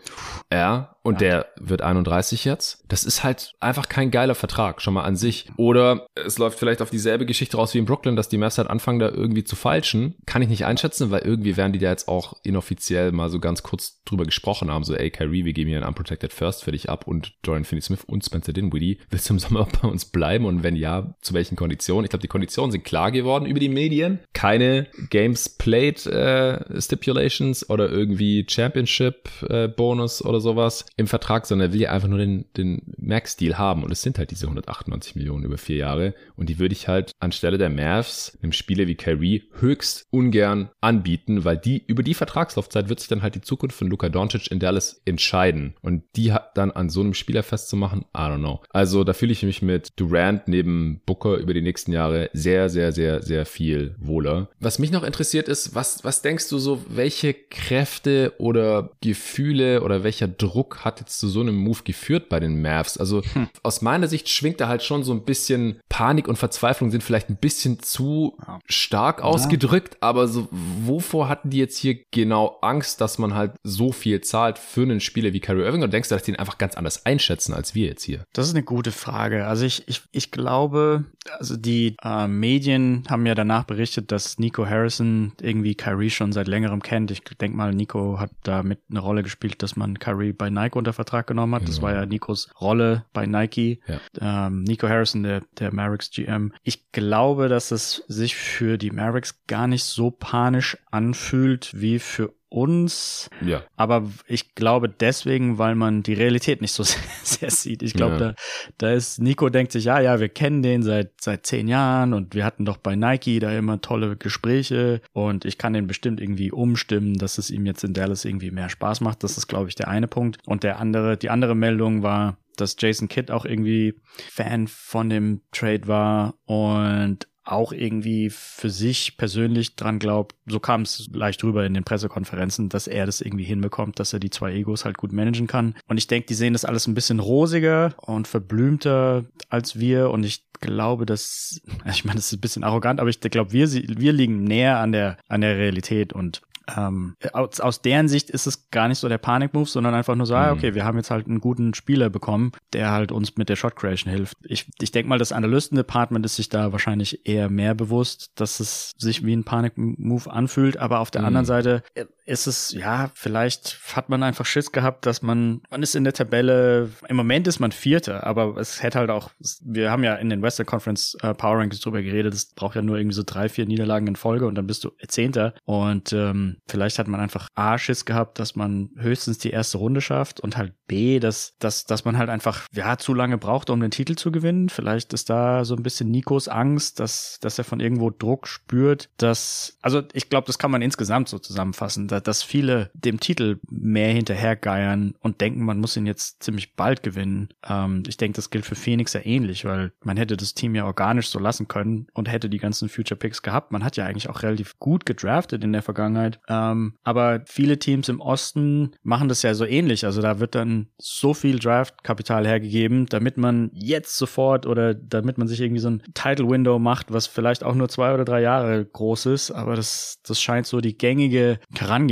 Ja, 0.52 0.95
und 1.06 1.20
ja. 1.20 1.28
der 1.28 1.46
wird 1.60 1.82
31 1.82 2.44
jetzt. 2.44 2.84
Das 2.88 3.04
ist 3.04 3.22
halt 3.22 3.54
einfach 3.60 3.88
kein 3.88 4.10
geiler 4.10 4.34
Vertrag, 4.34 4.82
schon 4.82 4.94
mal 4.94 5.04
an 5.04 5.14
sich. 5.14 5.46
Oder 5.56 6.08
es 6.16 6.36
läuft 6.36 6.58
vielleicht 6.58 6.82
auf 6.82 6.90
dieselbe 6.90 7.26
Geschichte 7.26 7.56
raus 7.56 7.74
wie 7.74 7.78
in 7.78 7.84
Brooklyn, 7.84 8.16
dass 8.16 8.28
die 8.28 8.38
Mavs 8.38 8.58
halt 8.58 8.68
anfangen, 8.68 8.98
da 8.98 9.08
irgendwie 9.08 9.44
zu 9.44 9.54
falschen. 9.54 10.16
Kann 10.26 10.42
ich 10.42 10.48
nicht 10.48 10.64
einschätzen, 10.64 11.12
weil 11.12 11.20
irgendwie 11.20 11.56
werden 11.56 11.72
die 11.72 11.78
da 11.78 11.90
jetzt 11.90 12.08
auch 12.08 12.34
inoffiziell 12.42 13.12
mal 13.12 13.30
so 13.30 13.38
ganz 13.38 13.62
kurz 13.62 14.02
drüber 14.04 14.24
gesprochen 14.24 14.68
haben. 14.68 14.82
So, 14.82 14.96
ey, 14.96 15.10
Kyrie, 15.10 15.44
wir 15.44 15.52
geben 15.52 15.68
hier 15.68 15.78
einen 15.78 15.86
Unprotected 15.86 16.32
First 16.32 16.64
für 16.64 16.72
dich 16.72 16.90
ab 16.90 17.06
und 17.06 17.34
Dorian 17.42 17.64
Finney-Smith 17.64 18.02
und 18.04 18.24
Spencer 18.24 18.52
Dinwiddie. 18.52 18.98
Willst 19.08 19.28
du 19.28 19.34
im 19.34 19.38
Sommer 19.38 19.68
bei 19.82 19.86
uns 19.86 20.06
bleiben? 20.06 20.44
Und 20.44 20.64
wenn 20.64 20.74
ja, 20.74 21.14
zu 21.20 21.34
welchen 21.34 21.54
Konditionen? 21.54 22.04
Ich 22.04 22.10
glaube, 22.10 22.22
die 22.22 22.28
Konditionen 22.28 22.72
sind 22.72 22.84
klar 22.84 23.12
geworden 23.12 23.46
über 23.46 23.60
die 23.60 23.68
Medien. 23.68 24.18
Keine 24.32 24.88
Games 25.10 25.48
Played 25.48 26.04
äh, 26.06 26.80
Stipulations 26.80 27.70
oder 27.70 27.88
irgendwie 27.88 28.44
Championship 28.48 29.28
äh, 29.48 29.68
Bonus 29.68 30.24
oder 30.24 30.40
sowas 30.40 30.84
im 30.96 31.06
Vertrag, 31.06 31.46
sondern 31.46 31.70
er 31.70 31.72
will 31.74 31.80
ja 31.82 31.90
einfach 31.90 32.08
nur 32.08 32.18
den, 32.18 32.46
den 32.56 32.94
Max-Deal 32.96 33.58
haben. 33.58 33.84
Und 33.84 33.92
es 33.92 34.02
sind 34.02 34.18
halt 34.18 34.30
diese 34.30 34.46
198 34.46 35.14
Millionen 35.14 35.44
über 35.44 35.58
vier 35.58 35.76
Jahre. 35.76 36.14
Und 36.36 36.48
die 36.48 36.58
würde 36.58 36.72
ich 36.72 36.88
halt 36.88 37.12
anstelle 37.20 37.58
der 37.58 37.68
Mavs 37.68 38.38
einem 38.42 38.52
Spieler 38.52 38.86
wie 38.86 38.94
Kyrie 38.94 39.44
höchst 39.60 40.06
ungern 40.10 40.70
anbieten, 40.80 41.44
weil 41.44 41.58
die, 41.58 41.84
über 41.86 42.02
die 42.02 42.14
Vertragslaufzeit 42.14 42.88
wird 42.88 43.00
sich 43.00 43.08
dann 43.08 43.22
halt 43.22 43.34
die 43.34 43.42
Zukunft 43.42 43.76
von 43.76 43.88
Luka 43.88 44.08
Doncic 44.08 44.50
in 44.50 44.58
Dallas 44.58 45.02
entscheiden. 45.04 45.74
Und 45.82 46.02
die 46.16 46.32
hat 46.32 46.56
dann 46.56 46.70
an 46.70 46.88
so 46.88 47.00
einem 47.00 47.14
Spieler 47.14 47.42
festzumachen, 47.42 48.06
I 48.16 48.20
don't 48.20 48.38
know. 48.38 48.62
Also 48.70 49.04
da 49.04 49.12
fühle 49.12 49.32
ich 49.32 49.42
mich 49.42 49.60
mit 49.60 49.90
Durant 49.96 50.48
neben 50.48 51.02
Booker 51.04 51.36
über 51.36 51.52
die 51.52 51.62
nächsten 51.62 51.92
Jahre 51.92 52.30
sehr, 52.32 52.70
sehr, 52.70 52.92
sehr, 52.92 53.22
sehr 53.22 53.44
viel 53.44 53.94
wohler. 53.98 54.48
Was 54.60 54.78
mich 54.78 54.90
noch 54.90 55.02
interessiert 55.02 55.48
ist, 55.48 55.74
was, 55.74 56.04
was 56.04 56.22
denkst 56.22 56.48
du 56.48 56.58
so, 56.58 56.82
welche 56.88 57.34
Kräfte 57.34 58.32
oder 58.38 58.92
Gefühle 59.02 59.82
oder 59.82 60.02
welcher 60.02 60.28
Druck 60.28 60.85
hat 60.86 61.00
jetzt 61.00 61.18
zu 61.18 61.28
so 61.28 61.40
einem 61.40 61.56
Move 61.56 61.80
geführt 61.84 62.30
bei 62.30 62.40
den 62.40 62.62
Mavs? 62.62 62.96
Also 62.96 63.22
hm. 63.22 63.48
aus 63.62 63.82
meiner 63.82 64.08
Sicht 64.08 64.28
schwingt 64.28 64.60
da 64.60 64.68
halt 64.68 64.82
schon 64.82 65.02
so 65.02 65.12
ein 65.12 65.24
bisschen 65.24 65.80
Panik 65.88 66.28
und 66.28 66.36
Verzweiflung 66.36 66.90
sind 66.90 67.02
vielleicht 67.02 67.28
ein 67.28 67.36
bisschen 67.36 67.80
zu 67.80 68.38
ja. 68.46 68.58
stark 68.64 69.22
ausgedrückt, 69.22 69.94
ja. 69.94 70.08
aber 70.08 70.28
so, 70.28 70.48
wovor 70.50 71.28
hatten 71.28 71.50
die 71.50 71.58
jetzt 71.58 71.78
hier 71.78 71.98
genau 72.10 72.58
Angst, 72.62 73.00
dass 73.00 73.18
man 73.18 73.34
halt 73.34 73.52
so 73.62 73.92
viel 73.92 74.20
zahlt 74.22 74.58
für 74.58 74.82
einen 74.82 75.00
Spieler 75.00 75.32
wie 75.32 75.40
Kyrie 75.40 75.62
Irving? 75.62 75.82
Und 75.82 75.92
denkst 75.92 76.08
du, 76.08 76.14
dass 76.14 76.22
die 76.22 76.32
ihn 76.32 76.38
einfach 76.38 76.58
ganz 76.58 76.76
anders 76.76 77.04
einschätzen 77.04 77.52
als 77.52 77.74
wir 77.74 77.86
jetzt 77.86 78.04
hier? 78.04 78.24
Das 78.32 78.46
ist 78.46 78.54
eine 78.54 78.64
gute 78.64 78.92
Frage. 78.92 79.46
Also 79.46 79.64
ich, 79.64 79.86
ich, 79.88 80.02
ich 80.12 80.30
glaube, 80.30 81.04
also 81.38 81.56
die 81.56 81.96
äh, 82.02 82.28
Medien 82.28 83.04
haben 83.08 83.26
ja 83.26 83.34
danach 83.34 83.64
berichtet, 83.64 84.12
dass 84.12 84.38
Nico 84.38 84.66
Harrison 84.66 85.32
irgendwie 85.40 85.74
Kyrie 85.74 86.10
schon 86.10 86.32
seit 86.32 86.46
längerem 86.48 86.82
kennt. 86.82 87.10
Ich 87.10 87.22
denke 87.22 87.56
mal, 87.56 87.74
Nico 87.74 88.18
hat 88.20 88.30
da 88.42 88.62
mit 88.62 88.80
eine 88.90 89.00
Rolle 89.00 89.22
gespielt, 89.22 89.62
dass 89.62 89.76
man 89.76 89.98
Kyrie 89.98 90.32
bei 90.32 90.50
Nike 90.50 90.75
unter 90.78 90.92
Vertrag 90.92 91.26
genommen 91.26 91.54
hat. 91.54 91.62
Genau. 91.62 91.72
Das 91.72 91.82
war 91.82 91.92
ja 91.92 92.06
Nikos 92.06 92.48
Rolle 92.60 93.04
bei 93.12 93.26
Nike. 93.26 93.80
Ja. 93.86 94.46
Ähm, 94.46 94.62
Nico 94.64 94.88
Harrison, 94.88 95.22
der, 95.22 95.42
der 95.58 95.72
Mavericks 95.72 96.10
GM. 96.10 96.52
Ich 96.62 96.90
glaube, 96.92 97.48
dass 97.48 97.70
es 97.70 98.04
sich 98.08 98.36
für 98.36 98.78
die 98.78 98.90
Mavericks 98.90 99.42
gar 99.46 99.66
nicht 99.66 99.84
so 99.84 100.10
panisch 100.10 100.78
anfühlt 100.90 101.70
wie 101.74 101.98
für 101.98 102.32
uns. 102.56 103.28
Ja. 103.44 103.62
Aber 103.76 104.10
ich 104.26 104.54
glaube 104.54 104.88
deswegen, 104.88 105.58
weil 105.58 105.74
man 105.74 106.02
die 106.02 106.14
Realität 106.14 106.62
nicht 106.62 106.72
so 106.72 106.82
sehr, 106.84 107.02
sehr 107.22 107.50
sieht. 107.50 107.82
Ich 107.82 107.92
glaube, 107.92 108.14
ja. 108.14 108.18
da, 108.18 108.34
da 108.78 108.92
ist, 108.92 109.20
Nico 109.20 109.50
denkt 109.50 109.72
sich, 109.72 109.84
ja, 109.84 110.00
ja, 110.00 110.18
wir 110.18 110.30
kennen 110.30 110.62
den 110.62 110.82
seit, 110.82 111.12
seit 111.20 111.44
zehn 111.44 111.68
Jahren 111.68 112.14
und 112.14 112.34
wir 112.34 112.44
hatten 112.44 112.64
doch 112.64 112.78
bei 112.78 112.96
Nike 112.96 113.38
da 113.40 113.52
immer 113.52 113.80
tolle 113.82 114.16
Gespräche 114.16 115.02
und 115.12 115.44
ich 115.44 115.58
kann 115.58 115.74
den 115.74 115.86
bestimmt 115.86 116.20
irgendwie 116.20 116.50
umstimmen, 116.50 117.18
dass 117.18 117.36
es 117.36 117.50
ihm 117.50 117.66
jetzt 117.66 117.84
in 117.84 117.92
Dallas 117.92 118.24
irgendwie 118.24 118.50
mehr 118.50 118.70
Spaß 118.70 119.02
macht. 119.02 119.22
Das 119.22 119.36
ist, 119.36 119.48
glaube 119.48 119.68
ich, 119.68 119.74
der 119.74 119.88
eine 119.88 120.08
Punkt. 120.08 120.38
Und 120.46 120.62
der 120.62 120.78
andere, 120.78 121.18
die 121.18 121.28
andere 121.28 121.54
Meldung 121.54 122.02
war, 122.02 122.38
dass 122.56 122.76
Jason 122.78 123.08
Kidd 123.08 123.30
auch 123.30 123.44
irgendwie 123.44 124.00
Fan 124.30 124.66
von 124.66 125.10
dem 125.10 125.42
Trade 125.52 125.86
war 125.86 126.34
und 126.46 127.28
auch 127.46 127.72
irgendwie 127.72 128.30
für 128.30 128.70
sich 128.70 129.16
persönlich 129.16 129.76
dran 129.76 129.98
glaubt, 129.98 130.34
so 130.46 130.60
kam 130.60 130.82
es 130.82 131.08
leicht 131.12 131.42
rüber 131.44 131.64
in 131.64 131.74
den 131.74 131.84
Pressekonferenzen, 131.84 132.68
dass 132.68 132.86
er 132.86 133.06
das 133.06 133.20
irgendwie 133.20 133.44
hinbekommt, 133.44 133.98
dass 134.00 134.12
er 134.12 134.18
die 134.18 134.30
zwei 134.30 134.52
Egos 134.52 134.84
halt 134.84 134.98
gut 134.98 135.12
managen 135.12 135.46
kann. 135.46 135.76
Und 135.86 135.98
ich 135.98 136.06
denke, 136.06 136.26
die 136.26 136.34
sehen 136.34 136.52
das 136.52 136.64
alles 136.64 136.86
ein 136.86 136.94
bisschen 136.94 137.20
rosiger 137.20 137.94
und 137.98 138.26
verblümter 138.28 139.24
als 139.48 139.78
wir. 139.78 140.10
Und 140.10 140.24
ich 140.24 140.44
glaube, 140.60 141.06
dass, 141.06 141.60
ich 141.90 142.04
meine, 142.04 142.16
das 142.16 142.26
ist 142.26 142.38
ein 142.38 142.40
bisschen 142.40 142.64
arrogant, 142.64 143.00
aber 143.00 143.10
ich 143.10 143.20
glaube, 143.20 143.52
wir, 143.52 143.70
wir 143.70 144.12
liegen 144.12 144.44
näher 144.44 144.78
an 144.78 144.92
der, 144.92 145.16
an 145.28 145.40
der 145.40 145.56
Realität 145.56 146.12
und 146.12 146.42
ähm, 146.74 147.16
aus, 147.32 147.60
aus 147.60 147.82
deren 147.82 148.08
Sicht 148.08 148.30
ist 148.30 148.46
es 148.46 148.70
gar 148.70 148.88
nicht 148.88 148.98
so 148.98 149.08
der 149.08 149.18
Panik-Move, 149.18 149.68
sondern 149.68 149.94
einfach 149.94 150.14
nur 150.14 150.26
so, 150.26 150.34
ah, 150.34 150.52
mhm. 150.52 150.58
okay, 150.58 150.74
wir 150.74 150.84
haben 150.84 150.96
jetzt 150.96 151.10
halt 151.10 151.26
einen 151.26 151.40
guten 151.40 151.74
Spieler 151.74 152.10
bekommen, 152.10 152.52
der 152.72 152.90
halt 152.90 153.12
uns 153.12 153.36
mit 153.36 153.48
der 153.48 153.56
Shot 153.56 153.76
Creation 153.76 154.12
hilft. 154.12 154.36
Ich, 154.42 154.70
ich 154.80 154.90
denke 154.90 155.08
mal, 155.08 155.18
das 155.18 155.32
Analysten-Department 155.32 156.24
ist 156.26 156.36
sich 156.36 156.48
da 156.48 156.72
wahrscheinlich 156.72 157.26
eher 157.26 157.48
mehr 157.48 157.74
bewusst, 157.74 158.32
dass 158.36 158.60
es 158.60 158.92
sich 158.98 159.24
wie 159.24 159.34
ein 159.34 159.44
Panik-Move 159.44 160.30
anfühlt, 160.30 160.76
aber 160.76 161.00
auf 161.00 161.10
der 161.10 161.22
mhm. 161.22 161.28
anderen 161.28 161.46
Seite 161.46 161.82
äh, 161.94 162.06
ist 162.26 162.46
es, 162.46 162.72
ja, 162.72 163.10
vielleicht 163.14 163.78
hat 163.94 164.08
man 164.08 164.22
einfach 164.22 164.44
Schiss 164.44 164.72
gehabt, 164.72 165.06
dass 165.06 165.22
man, 165.22 165.62
man 165.70 165.82
ist 165.82 165.94
in 165.94 166.04
der 166.04 166.12
Tabelle, 166.12 166.90
im 167.08 167.16
Moment 167.16 167.46
ist 167.46 167.60
man 167.60 167.72
Vierter, 167.72 168.26
aber 168.26 168.56
es 168.56 168.82
hätte 168.82 168.98
halt 168.98 169.10
auch, 169.10 169.30
wir 169.62 169.90
haben 169.90 170.04
ja 170.04 170.16
in 170.16 170.28
den 170.28 170.42
Western 170.42 170.66
Conference 170.66 171.16
äh, 171.22 171.34
Power 171.34 171.58
Rankings 171.58 171.80
drüber 171.80 172.02
geredet, 172.02 172.34
es 172.34 172.46
braucht 172.46 172.74
ja 172.74 172.82
nur 172.82 172.98
irgendwie 172.98 173.14
so 173.14 173.22
drei, 173.24 173.48
vier 173.48 173.66
Niederlagen 173.66 174.08
in 174.08 174.16
Folge 174.16 174.46
und 174.46 174.56
dann 174.56 174.66
bist 174.66 174.84
du 174.84 174.90
Zehnter 175.06 175.54
und 175.64 176.12
ähm, 176.12 176.56
vielleicht 176.66 176.98
hat 176.98 177.06
man 177.06 177.20
einfach 177.20 177.48
A, 177.54 177.78
Schiss 177.78 178.04
gehabt, 178.04 178.38
dass 178.40 178.56
man 178.56 178.90
höchstens 178.96 179.38
die 179.38 179.50
erste 179.50 179.78
Runde 179.78 180.00
schafft 180.00 180.40
und 180.40 180.56
halt 180.56 180.74
B, 180.86 181.20
dass, 181.20 181.54
dass, 181.58 181.84
dass 181.84 182.04
man 182.04 182.18
halt 182.18 182.30
einfach, 182.30 182.66
ja, 182.72 182.96
zu 182.98 183.14
lange 183.14 183.38
braucht, 183.38 183.70
um 183.70 183.80
den 183.80 183.90
Titel 183.90 184.14
zu 184.14 184.30
gewinnen. 184.30 184.68
Vielleicht 184.68 185.12
ist 185.12 185.30
da 185.30 185.64
so 185.64 185.74
ein 185.74 185.82
bisschen 185.82 186.10
Nikos 186.10 186.48
Angst, 186.48 187.00
dass, 187.00 187.38
dass 187.40 187.58
er 187.58 187.64
von 187.64 187.80
irgendwo 187.80 188.10
Druck 188.10 188.46
spürt, 188.46 189.08
dass, 189.16 189.78
also 189.82 190.02
ich 190.12 190.28
glaube, 190.28 190.46
das 190.46 190.58
kann 190.58 190.70
man 190.70 190.82
insgesamt 190.82 191.28
so 191.28 191.38
zusammenfassen, 191.38 192.08
dass 192.20 192.42
viele 192.42 192.90
dem 192.94 193.20
Titel 193.20 193.58
mehr 193.68 194.12
hinterhergeiern 194.12 195.14
und 195.20 195.40
denken, 195.40 195.64
man 195.64 195.78
muss 195.78 195.96
ihn 195.96 196.06
jetzt 196.06 196.42
ziemlich 196.42 196.74
bald 196.74 197.02
gewinnen. 197.02 197.48
Ähm, 197.68 198.02
ich 198.06 198.16
denke, 198.16 198.36
das 198.36 198.50
gilt 198.50 198.66
für 198.66 198.74
Phoenix 198.74 199.12
ja 199.12 199.20
ähnlich, 199.24 199.64
weil 199.64 199.92
man 200.02 200.16
hätte 200.16 200.36
das 200.36 200.54
Team 200.54 200.74
ja 200.74 200.84
organisch 200.84 201.28
so 201.28 201.38
lassen 201.38 201.68
können 201.68 202.06
und 202.14 202.30
hätte 202.30 202.48
die 202.48 202.58
ganzen 202.58 202.88
Future 202.88 203.18
Picks 203.18 203.42
gehabt. 203.42 203.72
Man 203.72 203.84
hat 203.84 203.96
ja 203.96 204.06
eigentlich 204.06 204.28
auch 204.28 204.42
relativ 204.42 204.78
gut 204.78 205.06
gedraftet 205.06 205.64
in 205.64 205.72
der 205.72 205.82
Vergangenheit. 205.82 206.40
Ähm, 206.48 206.94
aber 207.02 207.42
viele 207.46 207.78
Teams 207.78 208.08
im 208.08 208.20
Osten 208.20 208.92
machen 209.02 209.28
das 209.28 209.42
ja 209.42 209.54
so 209.54 209.64
ähnlich. 209.64 210.04
Also 210.04 210.22
da 210.22 210.40
wird 210.40 210.54
dann 210.54 210.88
so 210.98 211.34
viel 211.34 211.58
Draft-Kapital 211.58 212.46
hergegeben, 212.46 213.06
damit 213.06 213.36
man 213.36 213.70
jetzt 213.72 214.16
sofort 214.16 214.66
oder 214.66 214.94
damit 214.94 215.38
man 215.38 215.48
sich 215.48 215.60
irgendwie 215.60 215.80
so 215.80 215.90
ein 215.90 216.02
Title-Window 216.14 216.78
macht, 216.78 217.12
was 217.12 217.26
vielleicht 217.26 217.64
auch 217.64 217.74
nur 217.74 217.88
zwei 217.88 218.14
oder 218.14 218.24
drei 218.24 218.40
Jahre 218.40 218.84
groß 218.84 219.26
ist. 219.26 219.50
Aber 219.50 219.76
das, 219.76 220.20
das 220.24 220.40
scheint 220.40 220.66
so 220.66 220.80
die 220.80 220.96
gängige 220.96 221.58
Herangehensweise 221.74 222.05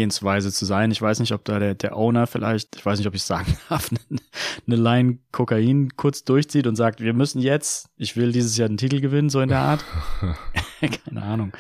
zu 0.53 0.65
sein. 0.65 0.91
Ich 0.91 1.01
weiß 1.01 1.21
nicht, 1.21 1.33
ob 1.33 1.45
da 1.45 1.59
der, 1.59 1.75
der 1.75 1.97
Owner 1.97 2.27
vielleicht, 2.27 2.77
ich 2.77 2.85
weiß 2.85 2.99
nicht, 2.99 3.09
ob 3.09 3.15
ich 3.15 3.23
sagen 3.23 3.57
darf, 3.69 3.91
eine 4.67 4.77
Line 4.77 5.19
Kokain 5.33 5.91
kurz 5.97 6.25
durchzieht 6.25 6.67
und 6.67 6.77
sagt, 6.77 7.01
wir 7.01 7.15
müssen 7.15 7.41
jetzt, 7.41 7.89
ich 7.97 8.17
will 8.17 8.33
dieses 8.33 8.57
Jahr 8.57 8.69
den 8.69 8.77
Titel 8.77 9.01
gewinnen, 9.01 9.31
so 9.31 9.41
in 9.41 9.49
der 9.49 9.61
Art. 9.61 9.85
Keine 11.05 11.23
Ahnung. 11.23 11.53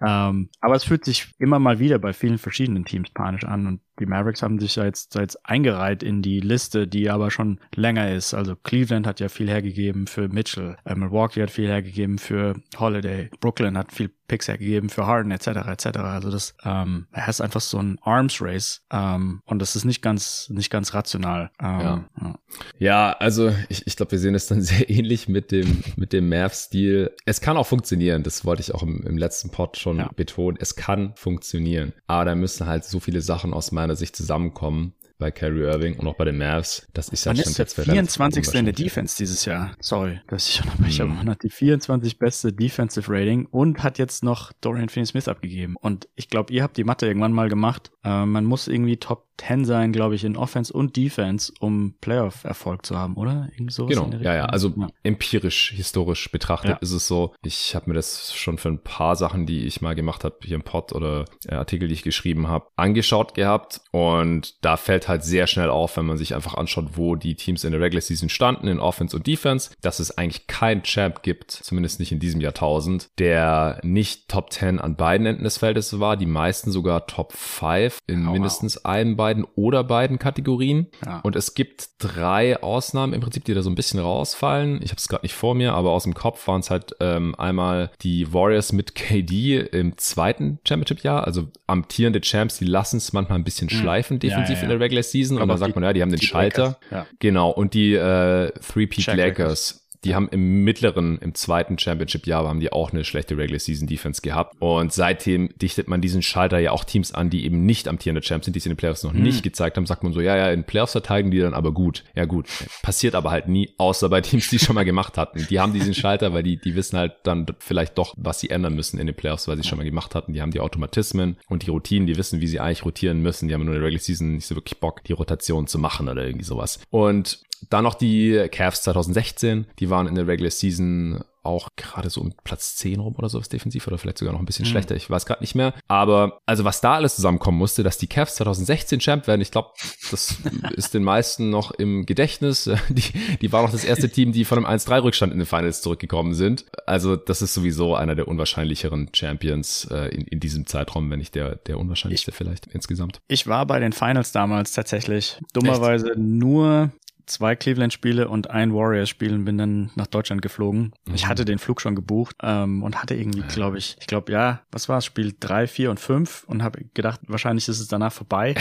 Ähm, 0.00 0.48
aber 0.60 0.74
es 0.74 0.84
fühlt 0.84 1.04
sich 1.04 1.34
immer 1.38 1.58
mal 1.58 1.78
wieder 1.78 1.98
bei 1.98 2.12
vielen 2.12 2.38
verschiedenen 2.38 2.84
Teams 2.84 3.10
panisch 3.10 3.44
an 3.44 3.66
und 3.66 3.80
die 3.98 4.06
Mavericks 4.06 4.42
haben 4.42 4.58
sich 4.58 4.76
ja 4.76 4.84
jetzt, 4.84 5.14
jetzt 5.14 5.44
eingereiht 5.44 6.02
in 6.02 6.22
die 6.22 6.40
Liste, 6.40 6.86
die 6.86 7.10
aber 7.10 7.30
schon 7.30 7.60
länger 7.74 8.12
ist. 8.12 8.34
Also 8.34 8.56
Cleveland 8.56 9.06
hat 9.06 9.20
ja 9.20 9.28
viel 9.28 9.48
hergegeben 9.48 10.06
für 10.06 10.28
Mitchell, 10.28 10.76
äh, 10.84 10.94
Milwaukee 10.94 11.42
hat 11.42 11.50
viel 11.50 11.68
hergegeben 11.68 12.18
für 12.18 12.54
Holiday, 12.78 13.30
Brooklyn 13.40 13.76
hat 13.76 13.92
viel 13.92 14.10
Picks 14.28 14.46
hergegeben 14.46 14.90
für 14.90 15.06
Harden 15.06 15.32
etc. 15.32 15.46
etc. 15.46 15.86
Also 15.98 16.30
das 16.30 16.54
ähm, 16.62 17.06
ist 17.26 17.40
einfach 17.40 17.62
so 17.62 17.78
ein 17.78 17.98
Arms 18.02 18.40
Race 18.40 18.82
ähm, 18.92 19.40
und 19.46 19.58
das 19.58 19.74
ist 19.74 19.84
nicht 19.84 20.02
ganz 20.02 20.50
nicht 20.50 20.70
ganz 20.70 20.92
rational. 20.92 21.50
Ähm, 21.60 21.80
ja. 21.80 22.04
ja. 22.20 22.34
ja, 22.78 23.12
also 23.18 23.52
ich, 23.70 23.86
ich 23.86 23.96
glaube, 23.96 24.12
wir 24.12 24.18
sehen 24.18 24.34
es 24.34 24.46
dann 24.46 24.60
sehr 24.62 24.88
ähnlich 24.90 25.28
mit 25.28 25.50
dem 25.50 25.82
mit 25.96 26.12
dem 26.12 26.28
Mavs-Stil. 26.28 27.10
Es 27.24 27.40
kann 27.40 27.56
auch 27.56 27.66
funktionieren. 27.66 28.22
Das 28.22 28.44
wollte 28.44 28.60
ich 28.60 28.74
auch 28.74 28.82
im, 28.82 29.02
im 29.06 29.16
letzten 29.16 29.50
Pod 29.50 29.78
schon 29.78 29.96
ja. 29.96 30.10
betonen. 30.14 30.58
Es 30.60 30.76
kann 30.76 31.14
funktionieren, 31.16 31.94
aber 32.06 32.26
da 32.26 32.34
müssen 32.34 32.66
halt 32.66 32.84
so 32.84 33.00
viele 33.00 33.22
Sachen 33.22 33.54
aus 33.54 33.72
meiner 33.88 33.96
Sicht 33.96 34.14
zusammenkommen, 34.14 34.92
bei 35.18 35.30
Kyrie 35.30 35.64
Irving 35.64 35.98
und 35.98 36.06
auch 36.06 36.16
bei 36.16 36.24
den 36.24 36.38
Mavs. 36.38 36.86
Das 36.94 37.08
ist 37.08 37.24
ja 37.24 37.34
schon 37.34 37.52
jetzt 37.52 37.76
der 37.76 37.84
24. 37.84 38.54
in 38.54 38.64
der 38.64 38.74
Defense 38.74 39.16
dieses 39.16 39.44
Jahr. 39.44 39.72
Sorry, 39.80 40.20
dass 40.28 40.48
ich 40.48 40.62
unterbreche, 40.62 41.04
mhm. 41.04 41.10
aber 41.10 41.18
man 41.18 41.30
hat 41.30 41.42
die 41.42 41.50
24 41.50 42.18
beste 42.18 42.52
Defensive 42.52 43.12
Rating 43.12 43.46
und 43.46 43.82
hat 43.82 43.98
jetzt 43.98 44.22
noch 44.22 44.52
Dorian 44.60 44.88
Finney-Smith 44.88 45.28
abgegeben. 45.28 45.76
Und 45.76 46.08
ich 46.14 46.28
glaube, 46.28 46.52
ihr 46.52 46.62
habt 46.62 46.76
die 46.76 46.84
Mathe 46.84 47.06
irgendwann 47.06 47.32
mal 47.32 47.48
gemacht. 47.48 47.90
Äh, 48.04 48.24
man 48.26 48.44
muss 48.44 48.68
irgendwie 48.68 48.96
Top 48.96 49.28
10 49.38 49.64
sein, 49.64 49.92
glaube 49.92 50.14
ich, 50.14 50.24
in 50.24 50.36
Offense 50.36 50.72
und 50.72 50.96
Defense, 50.96 51.52
um 51.60 51.94
Playoff-Erfolg 52.00 52.84
zu 52.84 52.98
haben, 52.98 53.16
oder? 53.16 53.48
Irgendwie 53.52 53.72
sowas 53.72 53.96
genau, 53.96 54.10
ja, 54.18 54.34
ja. 54.34 54.44
Also 54.46 54.72
ja. 54.76 54.88
empirisch, 55.02 55.72
historisch 55.74 56.30
betrachtet 56.30 56.70
ja. 56.70 56.76
ist 56.78 56.92
es 56.92 57.06
so. 57.06 57.34
Ich 57.42 57.74
habe 57.74 57.90
mir 57.90 57.94
das 57.94 58.34
schon 58.34 58.58
für 58.58 58.68
ein 58.68 58.82
paar 58.82 59.16
Sachen, 59.16 59.46
die 59.46 59.66
ich 59.66 59.80
mal 59.80 59.94
gemacht 59.94 60.24
habe, 60.24 60.36
hier 60.42 60.56
im 60.56 60.62
Pod 60.62 60.92
oder 60.92 61.24
äh, 61.46 61.54
Artikel, 61.54 61.88
die 61.88 61.94
ich 61.94 62.02
geschrieben 62.02 62.48
habe, 62.48 62.66
angeschaut 62.76 63.34
gehabt. 63.34 63.80
Und 63.92 64.64
da 64.64 64.76
fällt 64.76 65.07
halt 65.08 65.24
sehr 65.24 65.46
schnell 65.46 65.70
auf, 65.70 65.96
wenn 65.96 66.06
man 66.06 66.18
sich 66.18 66.34
einfach 66.34 66.54
anschaut, 66.54 66.90
wo 66.92 67.16
die 67.16 67.34
Teams 67.34 67.64
in 67.64 67.72
der 67.72 67.80
Regular 67.80 68.02
Season 68.02 68.28
standen, 68.28 68.68
in 68.68 68.80
Offense 68.80 69.16
und 69.16 69.26
Defense, 69.26 69.70
dass 69.80 69.98
es 69.98 70.16
eigentlich 70.16 70.46
keinen 70.46 70.82
Champ 70.82 71.22
gibt, 71.22 71.50
zumindest 71.50 72.00
nicht 72.00 72.12
in 72.12 72.18
diesem 72.18 72.40
Jahrtausend, 72.40 73.08
der 73.18 73.80
nicht 73.82 74.28
Top 74.28 74.52
10 74.52 74.78
an 74.78 74.96
beiden 74.96 75.26
Enden 75.26 75.44
des 75.44 75.58
Feldes 75.58 75.98
war, 75.98 76.16
die 76.16 76.26
meisten 76.26 76.70
sogar 76.70 77.06
Top 77.06 77.32
5 77.32 77.98
in 78.06 78.26
oh, 78.26 78.32
mindestens 78.32 78.76
wow. 78.76 78.84
einem, 78.86 79.16
beiden 79.16 79.44
oder 79.54 79.84
beiden 79.84 80.18
Kategorien. 80.18 80.88
Ja. 81.04 81.20
Und 81.20 81.36
es 81.36 81.54
gibt 81.54 81.90
drei 81.98 82.62
Ausnahmen 82.62 83.12
im 83.12 83.20
Prinzip, 83.20 83.44
die 83.44 83.54
da 83.54 83.62
so 83.62 83.70
ein 83.70 83.74
bisschen 83.74 84.00
rausfallen. 84.00 84.80
Ich 84.82 84.90
habe 84.90 84.98
es 84.98 85.08
gerade 85.08 85.24
nicht 85.24 85.34
vor 85.34 85.54
mir, 85.54 85.74
aber 85.74 85.90
aus 85.90 86.04
dem 86.04 86.14
Kopf 86.14 86.46
waren 86.46 86.60
es 86.60 86.70
halt 86.70 86.94
ähm, 87.00 87.34
einmal 87.36 87.90
die 88.02 88.32
Warriors 88.32 88.72
mit 88.72 88.94
KD 88.94 89.58
im 89.58 89.96
zweiten 89.98 90.58
Championship-Jahr, 90.66 91.24
also 91.24 91.48
amtierende 91.66 92.20
Champs, 92.20 92.58
die 92.58 92.64
lassen 92.64 92.98
es 92.98 93.12
manchmal 93.12 93.38
ein 93.38 93.44
bisschen 93.44 93.68
hm. 93.68 93.78
schleifen 93.78 94.18
defensiv 94.18 94.56
ja, 94.56 94.56
ja, 94.56 94.62
in 94.62 94.68
der 94.68 94.80
Regular 94.80 94.97
Season. 95.02 95.36
Aber 95.36 95.44
und 95.44 95.48
dann 95.50 95.58
sagt 95.58 95.74
man, 95.74 95.84
ja, 95.84 95.92
die 95.92 96.02
haben 96.02 96.10
den 96.10 96.20
Schalter. 96.20 96.78
Ja. 96.90 97.06
Genau. 97.18 97.50
Und 97.50 97.74
die 97.74 97.94
äh, 97.94 98.50
Three-Peat 98.60 99.16
Lakers 99.16 99.87
die 100.04 100.14
haben 100.14 100.28
im 100.28 100.64
mittleren, 100.64 101.18
im 101.18 101.34
zweiten 101.34 101.78
Championship-Jahr 101.78 102.46
haben 102.46 102.60
die 102.60 102.72
auch 102.72 102.92
eine 102.92 103.04
schlechte 103.04 103.36
Regular 103.36 103.58
Season 103.58 103.86
Defense 103.86 104.22
gehabt. 104.22 104.56
Und 104.60 104.92
seitdem 104.92 105.50
dichtet 105.60 105.88
man 105.88 106.00
diesen 106.00 106.22
Schalter 106.22 106.58
ja 106.58 106.70
auch 106.72 106.84
Teams 106.84 107.12
an, 107.12 107.30
die 107.30 107.44
eben 107.44 107.66
nicht 107.66 107.88
amtierende 107.88 108.20
Champs 108.20 108.44
sind, 108.44 108.54
die 108.54 108.58
es 108.58 108.66
in 108.66 108.72
den 108.72 108.76
Playoffs 108.76 109.02
noch 109.02 109.12
hm. 109.12 109.22
nicht 109.22 109.42
gezeigt 109.42 109.76
haben, 109.76 109.86
sagt 109.86 110.04
man 110.04 110.12
so, 110.12 110.20
ja, 110.20 110.36
ja, 110.36 110.50
in 110.50 110.64
Playoffs 110.64 110.92
verteidigen 110.92 111.30
die 111.30 111.40
dann 111.40 111.54
aber 111.54 111.72
gut. 111.72 112.04
Ja 112.14 112.24
gut, 112.24 112.46
passiert 112.82 113.14
aber 113.14 113.30
halt 113.30 113.48
nie, 113.48 113.74
außer 113.78 114.08
bei 114.08 114.20
Teams, 114.20 114.48
die 114.48 114.58
schon 114.58 114.74
mal 114.74 114.84
gemacht 114.84 115.18
hatten. 115.18 115.46
Die 115.48 115.60
haben 115.60 115.72
diesen 115.72 115.94
Schalter, 115.94 116.32
weil 116.32 116.42
die, 116.42 116.56
die 116.56 116.74
wissen 116.76 116.98
halt 116.98 117.14
dann 117.24 117.46
vielleicht 117.58 117.98
doch, 117.98 118.14
was 118.16 118.40
sie 118.40 118.50
ändern 118.50 118.74
müssen 118.74 118.98
in 118.98 119.06
den 119.06 119.16
Playoffs, 119.16 119.48
weil 119.48 119.56
sie 119.56 119.64
schon 119.64 119.78
mal 119.78 119.84
gemacht 119.84 120.14
hatten. 120.14 120.32
Die 120.32 120.42
haben 120.42 120.50
die 120.50 120.60
Automatismen 120.60 121.36
und 121.48 121.66
die 121.66 121.70
Routinen, 121.70 122.06
die 122.06 122.16
wissen, 122.16 122.40
wie 122.40 122.46
sie 122.46 122.60
eigentlich 122.60 122.84
rotieren 122.84 123.20
müssen. 123.20 123.48
Die 123.48 123.54
haben 123.54 123.64
nur 123.64 123.74
in 123.74 123.80
der 123.80 123.86
Regular 123.86 124.02
Season 124.02 124.34
nicht 124.34 124.46
so 124.46 124.54
wirklich 124.54 124.78
Bock, 124.80 125.02
die 125.04 125.12
Rotation 125.12 125.66
zu 125.66 125.78
machen 125.78 126.08
oder 126.08 126.24
irgendwie 126.24 126.44
sowas. 126.44 126.80
Und 126.90 127.40
dann 127.70 127.84
noch 127.84 127.94
die 127.94 128.48
Cavs 128.50 128.82
2016, 128.82 129.66
die 129.78 129.90
waren 129.90 130.06
in 130.06 130.14
der 130.14 130.26
Regular 130.26 130.50
Season 130.50 131.22
auch 131.48 131.70
gerade 131.76 132.10
so 132.10 132.20
um 132.20 132.34
Platz 132.44 132.76
10 132.76 133.00
rum 133.00 133.14
oder 133.16 133.28
sowas 133.28 133.48
defensiv 133.48 133.86
oder 133.86 133.96
vielleicht 133.96 134.18
sogar 134.18 134.34
noch 134.34 134.40
ein 134.40 134.44
bisschen 134.44 134.66
mhm. 134.66 134.70
schlechter, 134.70 134.94
ich 134.94 135.08
weiß 135.08 135.24
gerade 135.24 135.42
nicht 135.42 135.54
mehr. 135.54 135.72
Aber 135.88 136.40
also 136.44 136.64
was 136.64 136.80
da 136.80 136.94
alles 136.94 137.16
zusammenkommen 137.16 137.56
musste, 137.56 137.82
dass 137.82 137.96
die 137.96 138.06
Cavs 138.06 138.34
2016 138.36 139.00
Champ 139.00 139.26
werden, 139.26 139.40
ich 139.40 139.50
glaube, 139.50 139.70
das 140.10 140.36
ist 140.76 140.92
den 140.94 141.04
meisten 141.04 141.48
noch 141.48 141.70
im 141.70 142.06
Gedächtnis. 142.06 142.70
Die, 142.90 143.02
die 143.40 143.52
war 143.52 143.62
noch 143.62 143.70
das 143.70 143.84
erste 143.84 144.08
Team, 144.08 144.32
die 144.32 144.44
von 144.44 144.58
einem 144.58 144.78
1-3-Rückstand 144.78 145.32
in 145.32 145.38
den 145.38 145.46
Finals 145.46 145.82
zurückgekommen 145.82 146.34
sind. 146.34 146.64
Also 146.86 147.16
das 147.16 147.42
ist 147.42 147.54
sowieso 147.54 147.94
einer 147.94 148.14
der 148.14 148.28
unwahrscheinlicheren 148.28 149.10
Champions 149.12 149.86
äh, 149.90 150.08
in, 150.08 150.26
in 150.26 150.40
diesem 150.40 150.66
Zeitraum, 150.66 151.10
wenn 151.10 151.18
nicht 151.18 151.34
der, 151.34 151.56
der 151.56 151.78
unwahrscheinlichste 151.78 152.30
ich, 152.30 152.36
vielleicht 152.36 152.66
insgesamt. 152.66 153.20
Ich 153.28 153.46
war 153.46 153.66
bei 153.66 153.78
den 153.78 153.92
Finals 153.92 154.32
damals 154.32 154.72
tatsächlich 154.72 155.38
dummerweise 155.52 156.10
Echt? 156.10 156.18
nur 156.18 156.90
zwei 157.28 157.56
Cleveland-Spiele 157.56 158.28
und 158.28 158.50
ein 158.50 158.74
Warriors-Spiel 158.74 159.32
und 159.32 159.44
bin 159.44 159.58
dann 159.58 159.90
nach 159.94 160.06
Deutschland 160.06 160.42
geflogen. 160.42 160.92
Mhm. 161.06 161.14
Ich 161.14 161.26
hatte 161.26 161.44
den 161.44 161.58
Flug 161.58 161.80
schon 161.80 161.94
gebucht 161.94 162.36
ähm, 162.42 162.82
und 162.82 163.00
hatte 163.00 163.14
irgendwie, 163.14 163.42
glaube 163.42 163.78
ich, 163.78 163.96
ich 164.00 164.06
glaube, 164.06 164.32
ja, 164.32 164.60
was 164.70 164.88
war 164.88 164.98
es, 164.98 165.04
Spiel 165.04 165.34
drei, 165.38 165.66
vier 165.66 165.90
und 165.90 166.00
fünf 166.00 166.44
und 166.44 166.62
habe 166.62 166.84
gedacht, 166.94 167.20
wahrscheinlich 167.26 167.68
ist 167.68 167.80
es 167.80 167.88
danach 167.88 168.12
vorbei. 168.12 168.54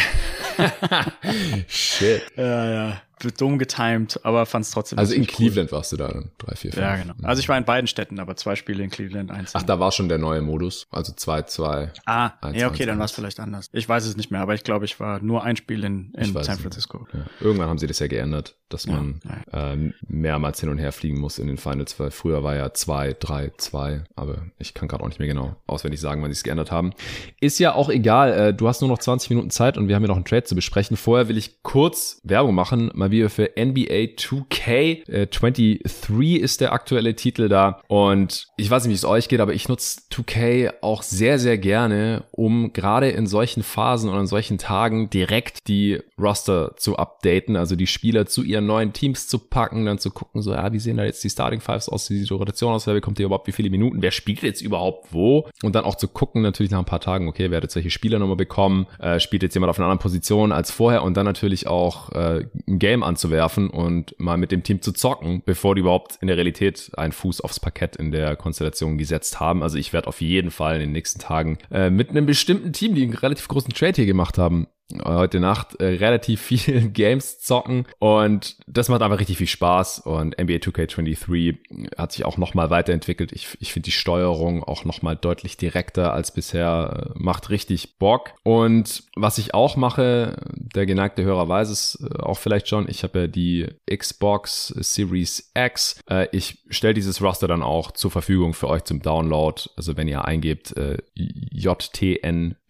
Shit. 1.68 2.24
Ja, 2.36 2.70
ja 2.70 3.02
dumm 3.38 3.58
getimed, 3.58 4.20
aber 4.24 4.46
fand 4.46 4.66
es 4.66 4.72
trotzdem. 4.72 5.00
Also 5.00 5.14
in 5.14 5.26
Cleveland 5.26 5.72
cool. 5.72 5.78
warst 5.78 5.92
du 5.92 5.98
da 5.98 6.08
dann, 6.08 6.32
drei, 6.38 6.56
vier, 6.56 6.72
fünf. 6.72 6.82
Ja, 6.82 6.96
genau. 6.96 7.14
Also 7.24 7.40
ich 7.40 7.50
war 7.50 7.58
in 7.58 7.66
beiden 7.66 7.88
Städten, 7.88 8.20
aber 8.20 8.36
zwei 8.36 8.56
Spiele 8.56 8.84
in 8.84 8.90
Cleveland, 8.90 9.32
eins. 9.32 9.52
Ach, 9.54 9.64
da 9.64 9.80
war 9.80 9.92
schon 9.92 10.10
der 10.10 10.18
neue 10.18 10.42
Modus, 10.42 10.88
also 10.90 11.14
zwei, 11.14 11.42
zwei. 11.44 11.92
Ah, 12.06 12.32
eins, 12.42 12.58
ja, 12.58 12.68
okay, 12.68 12.84
eins, 12.84 12.88
dann 12.88 13.00
war 13.00 13.06
es 13.06 13.12
vielleicht 13.12 13.40
anders. 13.40 13.70
Ich 13.74 13.88
weiß 13.88 14.06
es 14.06 14.18
nicht 14.18 14.32
mehr, 14.32 14.42
aber 14.42 14.54
ich 14.54 14.64
glaube, 14.64 14.86
ich 14.86 15.00
war 15.00 15.22
nur 15.22 15.44
ein 15.44 15.56
Spiel 15.56 15.84
in, 15.84 16.14
in 16.14 16.34
San 16.34 16.58
Francisco. 16.58 17.08
Ja. 17.14 17.26
Irgendwann 17.40 17.70
haben 17.70 17.80
sie 17.80 17.88
das 17.88 18.00
ja 18.00 18.08
geändert, 18.08 18.56
dass 18.70 18.88
man 18.88 19.20
ja, 19.52 19.74
äh, 19.74 19.92
mehrmals 20.08 20.60
hin 20.60 20.70
und 20.70 20.78
her 20.78 20.92
fliegen 20.92 21.20
muss 21.20 21.40
in 21.40 21.48
den 21.48 21.58
Finals, 21.58 22.00
weil 22.00 22.12
früher 22.12 22.44
war 22.44 22.56
ja 22.56 22.74
zwei, 22.74 23.16
drei, 23.18 23.52
zwei, 23.58 24.04
aber 24.16 24.44
ich 24.60 24.74
kann 24.74 24.88
gerade 24.88 25.04
auch 25.04 25.08
nicht 25.08 25.20
mehr 25.20 25.28
genau 25.28 25.56
auswendig 25.68 26.00
sagen, 26.00 26.22
wann 26.22 26.32
sie 26.32 26.38
es 26.38 26.44
geändert 26.44 26.72
haben. 26.72 26.92
Ist 27.40 27.60
ja 27.60 27.74
auch 27.74 27.90
egal, 27.90 28.34
äh, 28.34 28.54
du 28.54 28.68
hast 28.68 28.82
nur 28.82 28.90
noch 28.90 29.00
20 29.00 29.30
Minuten 29.30 29.50
Zeit 29.50 29.78
und 29.78 29.88
wir 29.88 29.96
haben 29.96 30.04
ja 30.04 30.10
noch 30.10 30.16
einen 30.16 30.26
Trade 30.26 30.44
zu 30.44 30.56
besprechen. 30.56 30.98
Vorher 30.98 31.28
will 31.28 31.38
ich 31.38 31.64
kurz 31.64 32.20
Werbung 32.24 32.56
machen, 32.56 32.92
mal 32.94 33.12
wieder 33.12 33.30
für 33.30 33.52
NBA 33.58 33.78
NBA 33.78 34.16
2K. 34.18 35.08
Äh, 35.08 35.28
23 35.28 36.42
ist 36.42 36.62
der 36.62 36.74
aktuelle 36.74 37.16
Titel 37.16 37.50
da. 37.50 37.82
Und 37.88 38.48
ich 38.58 38.70
weiß 38.70 38.84
nicht, 38.84 38.92
wie 38.92 38.96
es 38.96 39.06
euch 39.06 39.28
geht, 39.28 39.40
aber 39.40 39.54
ich 39.54 39.68
nutze 39.68 40.02
2K 40.12 40.74
auch 40.82 41.04
sehr, 41.04 41.40
sehr 41.40 41.58
gerne, 41.58 42.26
um 42.32 42.74
gerade 42.74 43.10
in 43.10 43.28
solchen 43.28 43.64
Phasen 43.64 44.10
oder 44.10 44.20
in 44.20 44.28
solchen 44.28 44.58
Tagen 44.58 45.10
direkt 45.10 45.68
die 45.68 46.00
Roster 46.20 46.76
zu 46.78 46.98
updaten, 46.98 47.56
also 47.56 47.76
die 47.76 47.88
Spieler 47.88 48.26
zu 48.26 48.44
ihren 48.58 48.66
neuen 48.66 48.94
Teams 48.94 49.28
zu 49.28 49.40
packen, 49.40 49.86
dann 49.86 50.00
zu 50.00 50.12
gucken, 50.12 50.42
so, 50.42 50.52
ja, 50.54 50.72
wie 50.74 50.80
sehen 50.80 50.98
da 50.98 51.06
jetzt 51.06 51.24
die 51.24 51.30
Starting 51.30 51.62
Fives 51.62 51.90
aus, 51.90 52.10
wie 52.10 52.18
sieht 52.18 52.30
die 52.30 52.34
Rotation 52.34 52.74
aus, 52.74 52.88
wer 52.88 52.94
bekommt 52.94 53.18
hier 53.18 53.26
überhaupt 53.26 53.48
wie 53.48 53.52
viele 53.52 53.70
Minuten, 53.70 54.02
wer 54.02 54.12
spielt 54.12 54.42
jetzt 54.42 54.62
überhaupt 54.62 55.14
wo? 55.14 55.48
Und 55.64 55.76
dann 55.76 55.86
auch 55.86 55.96
zu 55.96 56.08
gucken, 56.08 56.42
natürlich 56.42 56.72
nach 56.72 56.80
ein 56.80 56.86
paar 56.86 57.00
Tagen, 57.00 57.28
okay, 57.28 57.50
wer 57.50 57.58
hat 57.58 57.64
jetzt 57.64 57.76
welche 57.76 57.90
Spieler 57.90 58.20
nochmal 58.20 58.36
bekommen, 58.36 58.88
äh, 59.00 59.20
spielt 59.20 59.44
jetzt 59.44 59.54
jemand 59.54 59.70
auf 59.70 59.78
einer 59.78 59.86
anderen 59.86 60.02
Position 60.02 60.52
als 60.52 60.72
vorher 60.72 61.04
und 61.04 61.16
dann 61.16 61.26
natürlich 61.26 61.68
auch 61.68 62.12
äh, 62.12 62.46
ein 62.68 62.80
Game 62.80 63.04
anzuwerfen 63.04 63.70
und 63.70 64.20
mal 64.20 64.38
mit 64.38 64.52
dem 64.52 64.64
Team 64.64 64.82
zu 64.82 64.92
zocken, 64.92 65.44
bevor 65.46 65.76
die 65.76 65.82
überhaupt 65.82 66.18
in 66.22 66.28
der 66.28 66.38
Realität 66.38 66.92
einen 66.98 67.12
Fuß 67.12 67.42
aufs 67.42 67.60
Parkett 67.60 67.96
in 67.96 68.12
der 68.12 68.36
Konstellation 68.36 68.98
gesetzt 68.98 69.40
haben. 69.40 69.64
Also 69.64 69.78
ich 69.78 69.94
werde 69.94 70.08
auf 70.08 70.22
jeden 70.22 70.52
Fall 70.52 70.76
in 70.76 70.82
den 70.82 70.92
nächsten 70.92 71.20
Tagen 71.20 71.58
äh, 71.72 71.90
mit 71.90 72.10
einem 72.10 72.26
bestimmten 72.26 72.74
Team, 72.74 72.96
die 72.96 73.04
einen 73.04 73.14
relativ 73.14 73.48
großen 73.48 73.74
Trade 73.74 73.94
hier 73.96 74.06
gemacht 74.06 74.38
haben, 74.38 74.68
heute 75.04 75.40
Nacht 75.40 75.80
äh, 75.80 75.86
relativ 75.86 76.42
viel 76.42 76.90
Games 76.94 77.40
zocken. 77.40 77.86
Und 78.00 78.58
das 78.68 78.90
macht 78.90 79.02
einfach 79.02 79.20
richtig 79.20 79.38
viel 79.38 79.48
Spaß. 79.48 80.00
Und 80.00 80.38
NBA 80.40 80.56
2K23 80.56 81.58
hat 81.98 82.12
sich 82.12 82.26
auch 82.26 82.38
nochmal 82.38 82.70
weiterentwickelt. 82.70 83.32
Ich, 83.32 83.58
ich 83.60 83.74
finde 83.74 83.86
die 83.86 83.92
Steuerung 83.92 84.64
auch 84.64 84.86
nochmal 84.86 85.16
deutlich 85.16 85.58
direkter 85.58 86.14
als 86.14 86.32
bisher, 86.32 87.12
äh, 87.16 87.20
macht 87.20 87.50
richtig 87.50 87.98
Bock. 87.98 88.34
Und 88.44 89.04
was 89.16 89.38
ich 89.38 89.54
auch 89.54 89.76
mache, 89.76 90.38
der 90.54 90.86
geneigte 90.86 91.24
Hörer 91.24 91.50
weiß 91.50 91.70
es 91.70 92.00
äh, 92.02 92.20
auch 92.20 92.38
vielleicht 92.38 92.68
schon, 92.68 92.90
ich 92.90 93.04
habe 93.04 93.20
ja 93.22 93.28
die 93.28 93.68
Xbox 93.94 94.68
Series 94.68 95.52
X. 95.56 96.02
Ich 96.32 96.60
stelle 96.70 96.94
dieses 96.94 97.22
Roster 97.22 97.48
dann 97.48 97.62
auch 97.62 97.92
zur 97.92 98.12
Verfügung 98.12 98.54
für 98.54 98.68
euch 98.68 98.84
zum 98.84 99.02
Download, 99.02 99.62
also 99.76 99.98
wenn 99.98 100.08
ihr 100.08 100.26
eingebt 100.26 100.76
äh, 100.78 100.98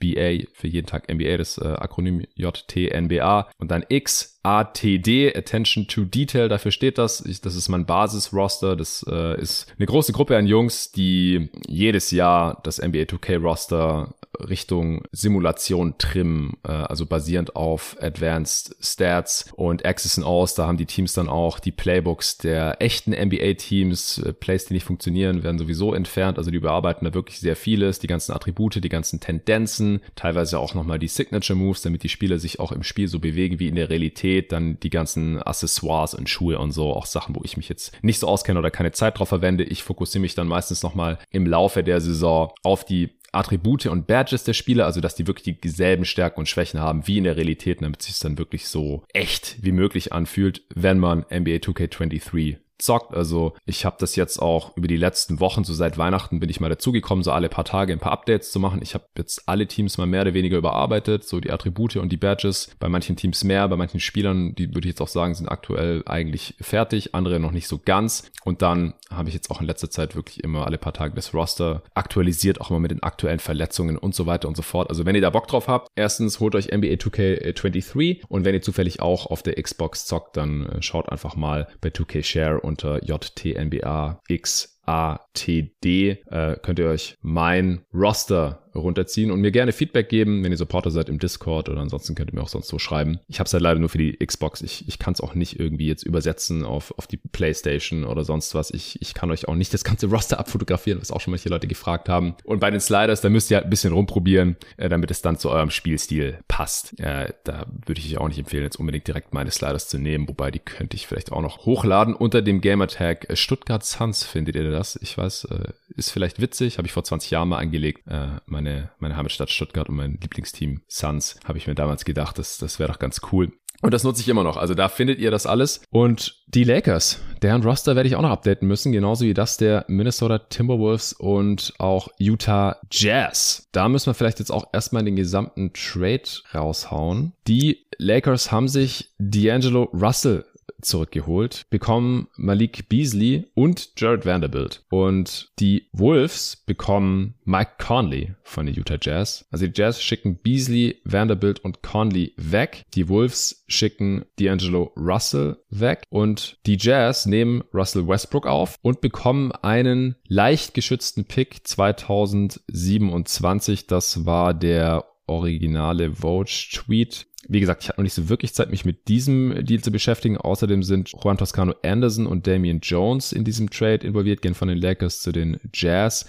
JTNBA 0.02 0.48
für 0.54 0.68
jeden 0.68 0.88
Tag 0.88 1.12
NBA, 1.12 1.38
das 1.38 1.58
äh, 1.58 1.66
Akronym 1.68 2.24
JTNBA 2.36 3.50
und 3.58 3.72
dann 3.72 3.86
X 3.89 4.39
ATD, 4.43 5.36
Attention 5.36 5.88
to 5.88 6.06
Detail, 6.06 6.48
dafür 6.48 6.72
steht 6.72 6.98
das. 6.98 7.22
Ich, 7.26 7.41
das 7.41 7.56
ist 7.56 7.68
mein 7.70 7.86
Basis-Roster. 7.86 8.76
Das 8.76 9.06
äh, 9.10 9.39
ist 9.41 9.68
eine 9.78 9.86
große 9.86 10.14
Gruppe 10.14 10.38
an 10.38 10.48
Jungs, 10.48 10.91
die 10.91 11.50
jedes 11.68 12.12
Jahr 12.12 12.62
das 12.64 12.82
NBA 12.82 13.04
2K-Roster 13.04 14.14
Richtung 14.40 15.04
Simulation 15.12 15.96
trimmen, 15.98 16.58
äh, 16.64 16.72
also 16.72 17.06
basierend 17.06 17.56
auf 17.56 17.96
Advanced 18.00 18.76
Stats 18.82 19.52
und 19.56 19.86
Access 19.86 20.18
and 20.18 20.28
Alls. 20.28 20.56
Da 20.56 20.68
haben 20.68 20.78
die 20.78 20.86
Teams 20.86 21.14
dann 21.14 21.30
auch 21.30 21.60
die 21.60 21.72
Playbooks 21.72 22.38
der 22.38 22.82
echten 22.82 23.12
NBA-Teams. 23.12 24.20
Äh, 24.20 24.34
Plays, 24.34 24.66
die 24.66 24.74
nicht 24.74 24.86
funktionieren, 24.86 25.44
werden 25.44 25.58
sowieso 25.58 25.94
entfernt. 25.94 26.38
Also 26.38 26.52
die 26.52 26.58
überarbeiten 26.58 27.06
da 27.06 27.14
wirklich 27.14 27.40
sehr 27.40 27.56
vieles, 27.56 28.00
die 28.00 28.08
ganzen 28.08 28.34
Attribute, 28.34 28.84
die 28.84 28.90
ganzen 28.90 29.20
Tendenzen, 29.20 30.02
teilweise 30.16 30.60
auch 30.60 30.74
nochmal 30.74 31.00
die 31.00 31.08
Signature 31.08 31.58
Moves, 31.58 31.82
damit 31.82 32.04
die 32.04 32.10
Spieler 32.10 32.40
sich 32.40 32.60
auch 32.60 32.72
im 32.72 32.84
Spiel 32.84 33.08
so 33.08 33.20
bewegen 33.20 33.60
wie 33.60 33.68
in 33.68 33.76
der 33.76 33.90
Realität. 33.90 34.52
Dann 34.52 34.80
die 34.80 34.90
ganzen 34.90 35.42
Accessoires 35.42 36.14
und 36.14 36.30
Schuhe 36.30 36.60
und 36.60 36.72
so, 36.72 36.94
auch 36.94 37.06
Sachen, 37.06 37.36
wo 37.36 37.42
ich 37.44 37.58
mich 37.58 37.70
jetzt 37.70 37.94
nicht 38.04 38.20
so 38.20 38.28
auskenne 38.28 38.60
oder 38.60 38.72
keine 38.72 38.92
Zeit 38.92 39.20
drauf 39.20 39.30
verwende. 39.30 39.64
Ich 39.64 39.84
fokussiere 39.84 40.22
mich 40.22 40.36
dann 40.36 40.48
meistens 40.48 40.84
nochmal 40.84 41.18
im 41.32 41.46
Laufe 41.46 41.84
der 41.84 42.02
Saison 42.02 42.52
auf 42.64 42.86
die 42.86 43.16
Attribute 43.38 43.86
und 43.88 44.08
Badges 44.08 44.44
der 44.44 44.54
Spieler, 44.54 44.86
also 44.86 45.02
dass 45.02 45.16
die 45.16 45.28
wirklich 45.28 45.60
dieselben 45.62 46.06
Stärken 46.06 46.40
und 46.40 46.50
Schwächen 46.50 46.80
haben 46.80 47.08
wie 47.08 47.18
in 47.18 47.24
der 47.24 47.38
Realität, 47.38 47.82
damit 47.82 48.02
sich 48.02 48.14
es 48.14 48.20
dann 48.20 48.38
wirklich 48.38 48.68
so 48.68 49.04
echt 49.14 49.58
wie 49.62 49.72
möglich 49.72 50.14
anfühlt, 50.14 50.64
wenn 50.74 51.00
man 51.00 51.20
NBA 51.32 51.58
2K23 51.58 52.58
zockt. 52.80 53.14
Also 53.14 53.54
ich 53.66 53.86
habe 53.86 53.98
das 54.00 54.16
jetzt 54.16 54.42
auch 54.42 54.76
über 54.76 54.88
die 54.88 54.98
letzten 54.98 55.40
Wochen, 55.40 55.64
so 55.64 55.74
seit 55.74 55.98
Weihnachten 55.98 56.40
bin 56.40 56.50
ich 56.50 56.60
mal 56.60 56.70
dazugekommen, 56.70 57.24
so 57.24 57.32
alle 57.32 57.50
paar 57.50 57.66
Tage 57.66 57.94
ein 57.94 58.00
paar 58.00 58.12
Updates 58.12 58.52
zu 58.52 58.60
machen. 58.60 58.82
Ich 58.82 58.94
habe 58.94 59.06
jetzt 59.18 59.48
alle 59.48 59.68
Teams 59.68 59.98
mal 59.98 60.08
mehr 60.08 60.22
oder 60.22 60.34
weniger 60.34 60.58
überarbeitet, 60.58 61.24
so 61.24 61.40
die 61.40 61.52
Attribute 61.52 61.98
und 61.98 62.12
die 62.12 62.18
Badges. 62.18 62.70
Bei 62.80 62.90
manchen 62.90 63.16
Teams 63.16 63.44
mehr, 63.44 63.68
bei 63.68 63.76
manchen 63.76 64.00
Spielern, 64.00 64.56
die 64.56 64.70
würde 64.70 64.88
ich 64.88 64.94
jetzt 64.94 65.02
auch 65.02 65.08
sagen, 65.08 65.36
sind 65.36 65.48
aktuell 65.48 66.04
eigentlich 66.06 66.56
fertig, 66.62 67.16
andere 67.16 67.40
noch 67.40 67.52
nicht 67.52 67.68
so 67.68 67.80
ganz. 67.84 68.32
Und 68.44 68.62
dann 68.62 68.94
habe 69.10 69.30
ich 69.30 69.36
jetzt 69.36 69.52
auch 69.52 69.62
in 69.62 69.68
letzter 69.68 69.90
Zeit 69.90 70.16
wirklich 70.16 70.44
immer 70.44 70.66
alle 70.66 70.78
paar 70.78 70.94
Tage 70.94 71.14
das 71.16 71.34
Roster 71.34 71.84
aktualisiert, 71.96 72.62
auch 72.62 72.70
immer 72.70 72.80
mit 72.80 72.92
den 72.92 73.04
aktuellen 73.04 73.40
Verletzungen 73.40 73.98
und 73.98 74.16
so 74.16 74.26
weiter 74.26 74.48
und 74.48 74.56
so 74.56 74.64
fort. 74.64 74.90
Also 74.90 75.06
wenn 75.06 75.16
ihr 75.16 75.22
da 75.22 75.30
Bock 75.30 75.48
drauf 75.48 75.68
habt, 75.68 75.90
erstens 75.96 76.40
holt 76.40 76.56
euch 76.56 76.68
NBA 76.68 76.94
2K23 76.96 78.22
und 78.28 78.46
wenn 78.46 78.54
ihr 78.54 78.62
zufällig 78.62 79.02
auch 79.02 79.26
auf 79.26 79.44
der 79.44 79.62
Xbox 79.62 80.06
zockt, 80.06 80.38
dann 80.38 80.66
äh, 80.68 80.82
schaut 80.82 81.10
einfach 81.10 81.36
mal 81.36 81.68
bei 81.82 81.90
2K 81.90 82.24
Share 82.24 82.60
unter 82.68 83.03
JTNBA 83.03 84.22
X 84.28 84.80
ATD 84.86 85.86
äh, 85.86 86.55
könnt 86.61 86.80
ihr 86.80 86.88
euch 86.88 87.18
mein 87.22 87.86
Roster 87.93 88.66
runterziehen 88.80 89.32
und 89.32 89.42
mir 89.42 89.52
gerne 89.52 89.72
Feedback 89.72 90.10
geben, 90.10 90.44
wenn 90.44 90.52
ihr 90.52 90.58
Supporter 90.58 90.92
seid 90.92 91.10
im 91.10 91.20
Discord 91.20 91.70
oder 91.70 91.82
ansonsten 91.82 92.16
könnt 92.16 92.32
ihr 92.32 92.36
mir 92.36 92.44
auch 92.44 92.50
sonst 92.50 92.68
so 92.68 92.80
schreiben. 92.80 93.20
Ich 93.28 93.40
habe 93.40 93.48
es 93.48 93.54
halt 93.54 93.64
leider 93.64 93.80
nur 93.80 93.90
für 93.90 93.98
die 93.98 94.18
Xbox. 94.18 94.62
Ich, 94.62 94.88
ich 94.88 95.00
kann 95.00 95.14
es 95.14 95.22
auch 95.22 95.36
nicht 95.36 95.60
irgendwie 95.60 95.88
jetzt 95.88 96.04
übersetzen 96.04 96.64
auf, 96.64 96.94
auf 96.98 97.08
die 97.08 97.18
Playstation 97.18 98.04
oder 98.04 98.24
sonst 98.24 98.56
was. 98.56 98.72
Ich, 98.72 99.02
ich 99.02 99.14
kann 99.14 99.32
euch 99.32 99.48
auch 99.48 99.56
nicht 99.56 99.74
das 99.74 99.84
ganze 99.84 100.08
Roster 100.12 100.40
abfotografieren, 100.40 101.02
was 101.02 101.12
auch 101.12 101.22
schon 101.22 101.32
manche 101.32 101.50
Leute 101.50 101.68
gefragt 101.68 102.10
haben. 102.10 102.36
Und 102.44 102.60
bei 102.60 102.72
den 102.72 102.80
Sliders, 102.80 103.22
da 103.22 103.30
müsst 103.30 103.52
ihr 103.52 103.58
halt 103.58 103.68
ein 103.68 103.70
bisschen 103.70 103.94
rumprobieren, 103.94 104.56
äh, 104.78 104.90
damit 104.90 105.12
es 105.12 105.22
dann 105.22 105.38
zu 105.38 105.50
eurem 105.50 105.70
Spielstil 105.70 106.40
passt. 106.48 107.00
Äh, 107.00 107.34
da 107.44 107.66
würde 107.86 108.00
ich 108.02 108.08
euch 108.08 108.18
auch 108.18 108.28
nicht 108.28 108.40
empfehlen, 108.40 108.64
jetzt 108.64 108.80
unbedingt 108.80 109.08
direkt 109.08 109.34
meine 109.34 109.52
Sliders 109.52 109.88
zu 109.88 109.98
nehmen, 109.98 110.28
wobei 110.28 110.52
die 110.52 110.60
könnte 110.60 110.96
ich 110.96 111.08
vielleicht 111.08 111.32
auch 111.32 111.42
noch 111.42 111.66
hochladen. 111.66 112.14
Unter 112.14 112.42
dem 112.42 112.62
Gamertag 112.62 113.28
Stuttgart 113.34 113.84
Suns 113.84 114.24
findet 114.24 114.56
ihr 114.56 114.72
das. 114.72 114.98
Ich 115.02 115.18
weiß, 115.18 115.46
äh, 115.46 115.72
ist 115.96 116.12
vielleicht 116.12 116.40
witzig, 116.42 116.78
habe 116.78 116.88
ich 116.88 116.94
vor 116.94 117.04
20 117.04 117.32
Jahren 117.32 117.50
mal 117.50 117.58
angelegt. 117.58 118.08
Äh, 118.08 118.28
meine, 118.46 118.66
meine 118.99 119.18
Heimatstadt 119.18 119.49
Stuttgart 119.49 119.89
und 119.89 119.95
mein 119.95 120.20
Lieblingsteam 120.22 120.82
Suns 120.88 121.39
habe 121.45 121.57
ich 121.57 121.68
mir 121.68 121.76
damals 121.76 122.05
gedacht, 122.05 122.38
das, 122.38 122.57
das 122.57 122.80
wäre 122.80 122.91
doch 122.91 122.99
ganz 122.99 123.22
cool. 123.32 123.51
Und 123.82 123.93
das 123.93 124.03
nutze 124.03 124.22
ich 124.22 124.30
immer 124.30 124.43
noch. 124.43 124.57
Also 124.57 124.74
da 124.74 124.89
findet 124.89 125.20
ihr 125.20 125.30
das 125.30 125.45
alles. 125.45 125.82
Und 125.91 126.41
die 126.47 126.63
Lakers, 126.63 127.20
deren 127.41 127.61
Roster 127.61 127.95
werde 127.95 128.09
ich 128.09 128.15
auch 128.15 128.22
noch 128.22 128.32
updaten 128.32 128.68
müssen, 128.68 128.91
genauso 128.91 129.26
wie 129.26 129.34
das 129.34 129.57
der 129.57 129.86
Minnesota 129.88 130.39
Timberwolves 130.39 131.13
und 131.13 131.74
auch 131.78 132.07
Utah 132.18 132.78
Jazz. 132.91 133.68
Da 133.72 133.88
müssen 133.88 134.07
wir 134.07 134.15
vielleicht 134.15 134.39
jetzt 134.39 134.51
auch 134.51 134.68
erstmal 134.74 135.03
den 135.03 135.15
gesamten 135.15 135.74
Trade 135.74 136.24
raushauen. 136.55 137.34
Die 137.47 137.86
Lakers 137.99 138.51
haben 138.51 138.68
sich 138.68 139.11
D'Angelo 139.20 139.89
Russell 139.93 140.45
zurückgeholt, 140.82 141.66
bekommen 141.70 142.28
Malik 142.36 142.90
Beasley 142.90 143.46
und 143.54 143.92
Jared 143.98 144.26
Vanderbilt. 144.26 144.84
Und 144.90 145.52
die 145.60 145.88
Wolves 145.92 146.64
bekommen 146.66 147.36
Mike 147.46 147.74
Conley 147.80 148.34
von 148.44 148.66
den 148.66 148.74
Utah 148.76 148.98
Jazz. 149.02 149.46
Also 149.52 149.68
die 149.68 149.74
Jazz 149.76 150.02
schicken 150.02 150.38
Beasley, 150.38 151.02
Vanderbilt 151.04 151.60
und 151.60 151.82
Conley 151.82 152.32
weg. 152.38 152.86
Die 152.94 153.10
Wolves 153.10 153.66
schicken 153.68 154.24
D'Angelo 154.40 154.92
Russell 154.96 155.58
weg. 155.70 156.04
Und 156.10 156.58
die 156.66 156.78
Jazz 156.80 157.26
nehmen 157.26 157.66
Russell 157.74 158.08
Westbrook 158.08 158.48
auf 158.48 158.78
und 158.82 159.02
bekommen 159.02 159.52
einen 159.52 160.16
leicht 160.28 160.74
geschützten 160.74 161.26
Pick 161.26 161.68
2027. 161.68 163.88
Das 163.88 164.26
war 164.26 164.54
der 164.54 165.04
originale 165.28 166.14
Vogue-Tweet 166.14 167.28
wie 167.48 167.60
gesagt, 167.60 167.84
ich 167.84 167.89
hatte 167.89 168.00
noch 168.00 168.04
nicht 168.04 168.14
so 168.14 168.30
wirklich 168.30 168.54
Zeit, 168.54 168.72
mich 168.72 168.86
mit 168.86 169.08
diesem 169.08 169.66
Deal 169.66 169.82
zu 169.82 169.91
beschäftigen. 169.91 170.38
Außerdem 170.38 170.84
sind 170.84 171.12
Juan 171.24 171.38
Toscano 171.38 171.74
Anderson 171.84 172.28
und 172.28 172.48
Damian 172.48 172.80
Jones 172.82 173.32
in 173.32 173.43
diesem 173.43 173.70
Trade 173.70 174.06
involviert, 174.06 174.41
gehen 174.41 174.54
von 174.54 174.68
den 174.68 174.78
Lakers 174.78 175.22
zu 175.22 175.32
den 175.32 175.58
Jazz. 175.74 176.26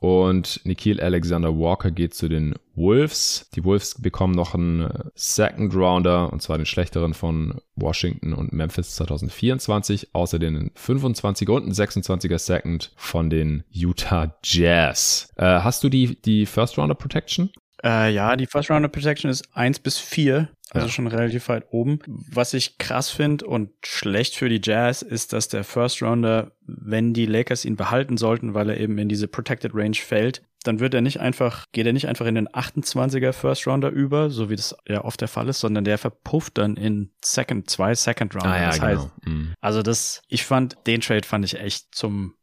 Und 0.00 0.60
Nikhil 0.64 1.00
Alexander 1.00 1.56
Walker 1.58 1.90
geht 1.90 2.12
zu 2.12 2.28
den 2.28 2.56
Wolves. 2.74 3.48
Die 3.54 3.64
Wolves 3.64 4.02
bekommen 4.02 4.34
noch 4.34 4.54
einen 4.54 4.92
Second 5.14 5.74
Rounder, 5.74 6.30
und 6.30 6.42
zwar 6.42 6.58
den 6.58 6.66
schlechteren 6.66 7.14
von 7.14 7.60
Washington 7.74 8.34
und 8.34 8.52
Memphis 8.52 8.96
2024. 8.96 10.14
Außerdem 10.14 10.56
einen 10.56 10.70
25er 10.72 11.52
und 11.52 11.62
einen 11.62 11.72
26er 11.72 12.38
Second 12.38 12.92
von 12.96 13.30
den 13.30 13.64
Utah 13.70 14.36
Jazz. 14.44 15.32
Äh, 15.36 15.60
hast 15.60 15.82
du 15.84 15.88
die, 15.88 16.20
die 16.20 16.44
First 16.44 16.76
Rounder 16.76 16.96
Protection? 16.96 17.50
Äh, 17.84 18.14
ja, 18.14 18.34
die 18.36 18.46
First 18.46 18.70
Rounder 18.70 18.88
Protection 18.88 19.30
ist 19.30 19.54
eins 19.54 19.78
bis 19.78 19.98
vier, 19.98 20.48
also 20.70 20.86
ja. 20.86 20.92
schon 20.92 21.06
relativ 21.06 21.48
weit 21.48 21.66
oben. 21.70 21.98
Was 22.06 22.54
ich 22.54 22.78
krass 22.78 23.10
finde 23.10 23.46
und 23.46 23.70
schlecht 23.84 24.36
für 24.36 24.48
die 24.48 24.60
Jazz 24.62 25.02
ist, 25.02 25.34
dass 25.34 25.48
der 25.48 25.64
First 25.64 26.02
Rounder, 26.02 26.52
wenn 26.66 27.12
die 27.12 27.26
Lakers 27.26 27.66
ihn 27.66 27.76
behalten 27.76 28.16
sollten, 28.16 28.54
weil 28.54 28.70
er 28.70 28.80
eben 28.80 28.96
in 28.96 29.10
diese 29.10 29.28
Protected 29.28 29.72
Range 29.74 29.96
fällt, 29.96 30.42
dann 30.64 30.80
wird 30.80 30.94
er 30.94 31.02
nicht 31.02 31.20
einfach, 31.20 31.66
geht 31.72 31.86
er 31.86 31.92
nicht 31.92 32.08
einfach 32.08 32.24
in 32.24 32.36
den 32.36 32.48
28er 32.48 33.32
First 33.32 33.66
Rounder 33.66 33.90
über, 33.90 34.30
so 34.30 34.48
wie 34.48 34.56
das 34.56 34.74
ja 34.88 35.04
oft 35.04 35.20
der 35.20 35.28
Fall 35.28 35.48
ist, 35.48 35.60
sondern 35.60 35.84
der 35.84 35.98
verpufft 35.98 36.56
dann 36.56 36.78
in 36.78 37.10
Second, 37.22 37.68
zwei 37.68 37.94
Second 37.94 38.34
Rounder. 38.34 38.50
Ah, 38.50 38.60
ja, 38.60 38.66
das 38.68 38.76
genau. 38.76 38.86
heißt, 38.86 39.10
mhm. 39.26 39.54
also 39.60 39.82
das, 39.82 40.22
ich 40.28 40.46
fand, 40.46 40.78
den 40.86 41.02
Trade 41.02 41.26
fand 41.26 41.44
ich 41.44 41.60
echt 41.60 41.94
zum, 41.94 42.34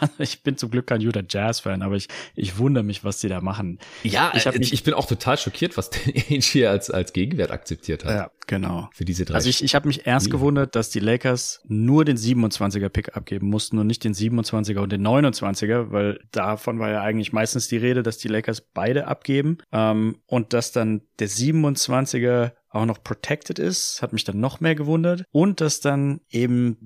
ich 0.18 0.42
bin 0.42 0.56
zum 0.56 0.70
Glück 0.70 0.86
kein 0.86 1.00
Utah 1.00 1.22
Jazz 1.28 1.60
Fan, 1.60 1.82
aber 1.82 1.96
ich, 1.96 2.08
ich 2.34 2.58
wundere 2.58 2.84
mich, 2.84 3.04
was 3.04 3.18
die 3.20 3.28
da 3.28 3.40
machen. 3.40 3.78
Ja, 4.02 4.32
ich, 4.34 4.46
hab 4.46 4.56
mich, 4.56 4.72
ich 4.72 4.82
bin 4.82 4.94
auch 4.94 5.06
total 5.06 5.36
schockiert, 5.38 5.76
was 5.76 5.90
Ainge 6.06 6.40
hier 6.40 6.70
als, 6.70 6.90
als 6.90 7.12
Gegenwert 7.12 7.50
akzeptiert 7.50 8.04
hat. 8.04 8.10
Ja, 8.10 8.30
genau. 8.46 8.88
Für 8.92 9.04
diese 9.04 9.24
drei. 9.24 9.34
Also 9.34 9.48
ich, 9.48 9.62
ich 9.62 9.74
habe 9.74 9.88
mich 9.88 10.06
erst 10.06 10.30
gewundert, 10.30 10.76
dass 10.76 10.90
die 10.90 11.00
Lakers 11.00 11.62
nur 11.66 12.04
den 12.04 12.16
27er 12.16 12.88
Pick 12.88 13.16
abgeben 13.16 13.48
mussten 13.48 13.78
und 13.78 13.86
nicht 13.86 14.04
den 14.04 14.14
27er 14.14 14.78
und 14.78 14.92
den 14.92 15.06
29er, 15.06 15.90
weil 15.90 16.20
davon 16.30 16.78
war 16.78 16.90
ja 16.90 17.02
eigentlich 17.02 17.32
meistens 17.32 17.68
die 17.68 17.76
Rede, 17.76 18.02
dass 18.02 18.18
die 18.18 18.28
Lakers 18.28 18.60
beide 18.60 19.06
abgeben 19.06 19.58
ähm, 19.72 20.16
und 20.26 20.52
dass 20.52 20.72
dann 20.72 21.02
der 21.18 21.28
27er 21.28 22.52
auch 22.74 22.86
noch 22.86 23.02
protected 23.02 23.58
ist, 23.58 24.02
hat 24.02 24.12
mich 24.12 24.24
dann 24.24 24.40
noch 24.40 24.60
mehr 24.60 24.74
gewundert. 24.74 25.24
Und 25.32 25.60
dass 25.60 25.80
dann 25.80 26.20
eben 26.30 26.76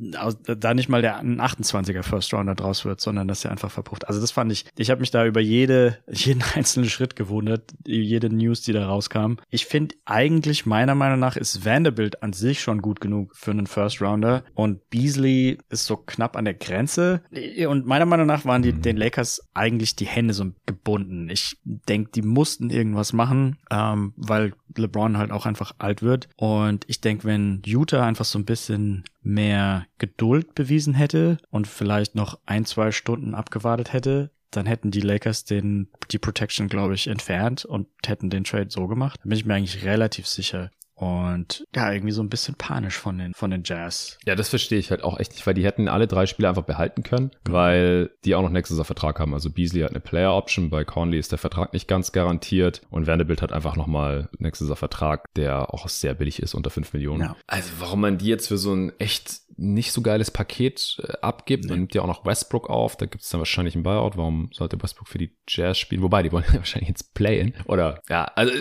da 0.45 0.75
nicht 0.75 0.89
mal 0.89 1.03
der 1.03 1.23
28er 1.23 2.03
First 2.03 2.33
Rounder 2.33 2.55
draus 2.55 2.85
wird, 2.85 3.01
sondern 3.01 3.29
dass 3.29 3.45
er 3.45 3.51
einfach 3.51 3.71
verpufft. 3.71 4.07
Also 4.09 4.21
das 4.21 4.31
fand 4.31 4.53
ich, 4.53 4.67
ich 4.77 4.91
habe 4.91 5.01
mich 5.01 5.11
da 5.11 5.25
über 5.27 5.41
jede, 5.41 5.99
jeden 6.11 6.43
einzelnen 6.55 6.89
Schritt 6.89 7.17
gewundert, 7.17 7.73
jede 7.87 8.29
News, 8.35 8.63
die 8.63 8.73
da 8.73 8.87
rauskam. 8.87 9.35
Ich 9.51 9.67
finde 9.67 9.95
eigentlich 10.05 10.67
meiner 10.67 10.95
Meinung 10.95 11.19
nach 11.19 11.37
ist 11.37 11.65
Vanderbilt 11.65 12.23
an 12.23 12.33
sich 12.33 12.61
schon 12.61 12.83
gut 12.83 13.01
genug 13.01 13.35
für 13.35 13.51
einen 13.51 13.67
First 13.67 14.01
Rounder 14.01 14.45
und 14.55 14.89
Beasley 14.91 15.59
ist 15.69 15.87
so 15.87 15.97
knapp 15.97 16.37
an 16.37 16.45
der 16.45 16.55
Grenze. 16.55 17.23
Und 17.67 17.87
meiner 17.87 18.07
Meinung 18.07 18.27
nach 18.27 18.45
waren 18.45 18.63
die 18.63 18.73
den 18.73 18.97
Lakers 18.97 19.41
eigentlich 19.55 19.97
die 19.97 20.07
Hände 20.07 20.35
so 20.35 20.47
gebunden. 20.67 21.29
Ich 21.31 21.57
denke, 21.65 22.11
die 22.13 22.23
mussten 22.23 22.71
irgendwas 22.71 23.13
machen, 23.13 23.59
ähm, 23.71 24.13
weil 24.17 24.53
LeBron 24.77 25.19
halt 25.19 25.31
auch 25.31 25.47
einfach 25.47 25.73
alt 25.79 26.03
wird. 26.03 26.29
Und 26.37 26.85
ich 26.89 27.01
denke, 27.01 27.25
wenn 27.25 27.63
Utah 27.65 28.07
einfach 28.07 28.25
so 28.25 28.39
ein 28.39 28.45
bisschen 28.45 29.05
mehr 29.23 29.87
Geduld 29.99 30.55
bewiesen 30.55 30.95
hätte 30.95 31.39
und 31.51 31.67
vielleicht 31.67 32.15
noch 32.15 32.39
ein, 32.47 32.65
zwei 32.65 32.93
Stunden 32.93 33.35
abgewartet 33.35 33.93
hätte, 33.93 34.31
dann 34.51 34.67
hätten 34.67 34.91
die 34.91 35.01
Lakers 35.01 35.45
den, 35.45 35.89
die 36.11 36.19
Protection, 36.19 36.69
glaube 36.69 36.95
ich, 36.95 37.07
entfernt 37.07 37.65
und 37.65 37.87
hätten 38.07 38.31
den 38.31 38.45
Trade 38.45 38.71
so 38.71 38.87
gemacht. 38.87 39.21
Da 39.23 39.29
bin 39.29 39.39
ich 39.39 39.45
mir 39.45 39.55
eigentlich 39.55 39.85
relativ 39.85 40.27
sicher. 40.27 40.71
Und 40.99 41.65
ja, 41.77 41.93
irgendwie 41.93 42.13
so 42.13 42.23
ein 42.23 42.29
bisschen 42.29 42.57
panisch 42.57 42.99
von 42.99 43.19
den, 43.19 43.33
von 43.33 43.53
den 43.53 43.63
Jazz. 43.65 44.19
Ja, 44.27 44.35
das 44.35 44.49
verstehe 44.49 44.81
ich 44.81 44.91
halt 44.91 45.05
auch 45.05 45.21
echt 45.21 45.31
nicht, 45.31 45.47
weil 45.47 45.55
die 45.55 45.65
hätten 45.65 45.87
alle 45.87 46.09
drei 46.09 46.27
Spiele 46.27 46.49
einfach 46.49 46.65
behalten 46.65 47.05
können, 47.05 47.31
weil 47.45 48.11
die 48.25 48.35
auch 48.35 48.43
noch 48.43 48.51
nächstes 48.51 48.79
Jahr 48.79 48.85
Vertrag 48.85 49.21
haben. 49.21 49.33
Also 49.33 49.49
Beasley 49.49 49.83
hat 49.83 49.91
eine 49.91 50.01
Player 50.01 50.35
Option, 50.35 50.71
bei 50.71 50.85
Conley 50.85 51.19
ist 51.19 51.31
der 51.31 51.39
Vertrag 51.39 51.73
nicht 51.73 51.87
ganz 51.87 52.11
garantiert 52.11 52.83
und 52.91 53.07
Vanderbilt 53.07 53.43
hat 53.43 53.53
einfach 53.53 53.77
nochmal 53.77 54.29
nächstes 54.39 54.67
Jahr 54.67 54.77
Vertrag, 54.77 55.33
der 55.37 55.73
auch 55.73 55.89
sehr 55.89 56.15
billig 56.15 56.43
ist, 56.43 56.55
unter 56.55 56.71
5 56.71 56.93
Millionen. 56.93 57.21
Ja. 57.21 57.37
Also 57.47 57.71
warum 57.79 58.01
man 58.01 58.19
die 58.19 58.27
jetzt 58.27 58.49
für 58.49 58.59
so 58.59 58.75
ein 58.75 58.93
echt 58.99 59.43
nicht 59.59 59.93
so 59.93 60.03
geiles 60.03 60.31
Paket 60.31 61.03
äh, 61.03 61.13
abgibt. 61.21 61.65
Nee. 61.65 61.71
Man 61.71 61.79
nimmt 61.81 61.95
ja 61.95 62.03
auch 62.03 62.07
noch 62.07 62.25
Westbrook 62.25 62.71
auf, 62.71 62.97
da 62.97 63.07
gibt 63.07 63.25
es 63.25 63.29
dann 63.29 63.41
wahrscheinlich 63.41 63.75
ein 63.75 63.83
Buyout. 63.83 64.17
Warum 64.17 64.51
sollte 64.53 64.81
Westbrook 64.81 65.09
für 65.09 65.19
die 65.19 65.33
Jazz 65.49 65.79
spielen? 65.79 66.03
Wobei, 66.03 66.23
die 66.23 66.33
wollen 66.33 66.45
ja 66.53 66.59
wahrscheinlich 66.59 66.89
jetzt 66.89 67.13
playen. 67.15 67.55
Oder 67.67 68.01
ja, 68.09 68.25
also 68.37 68.53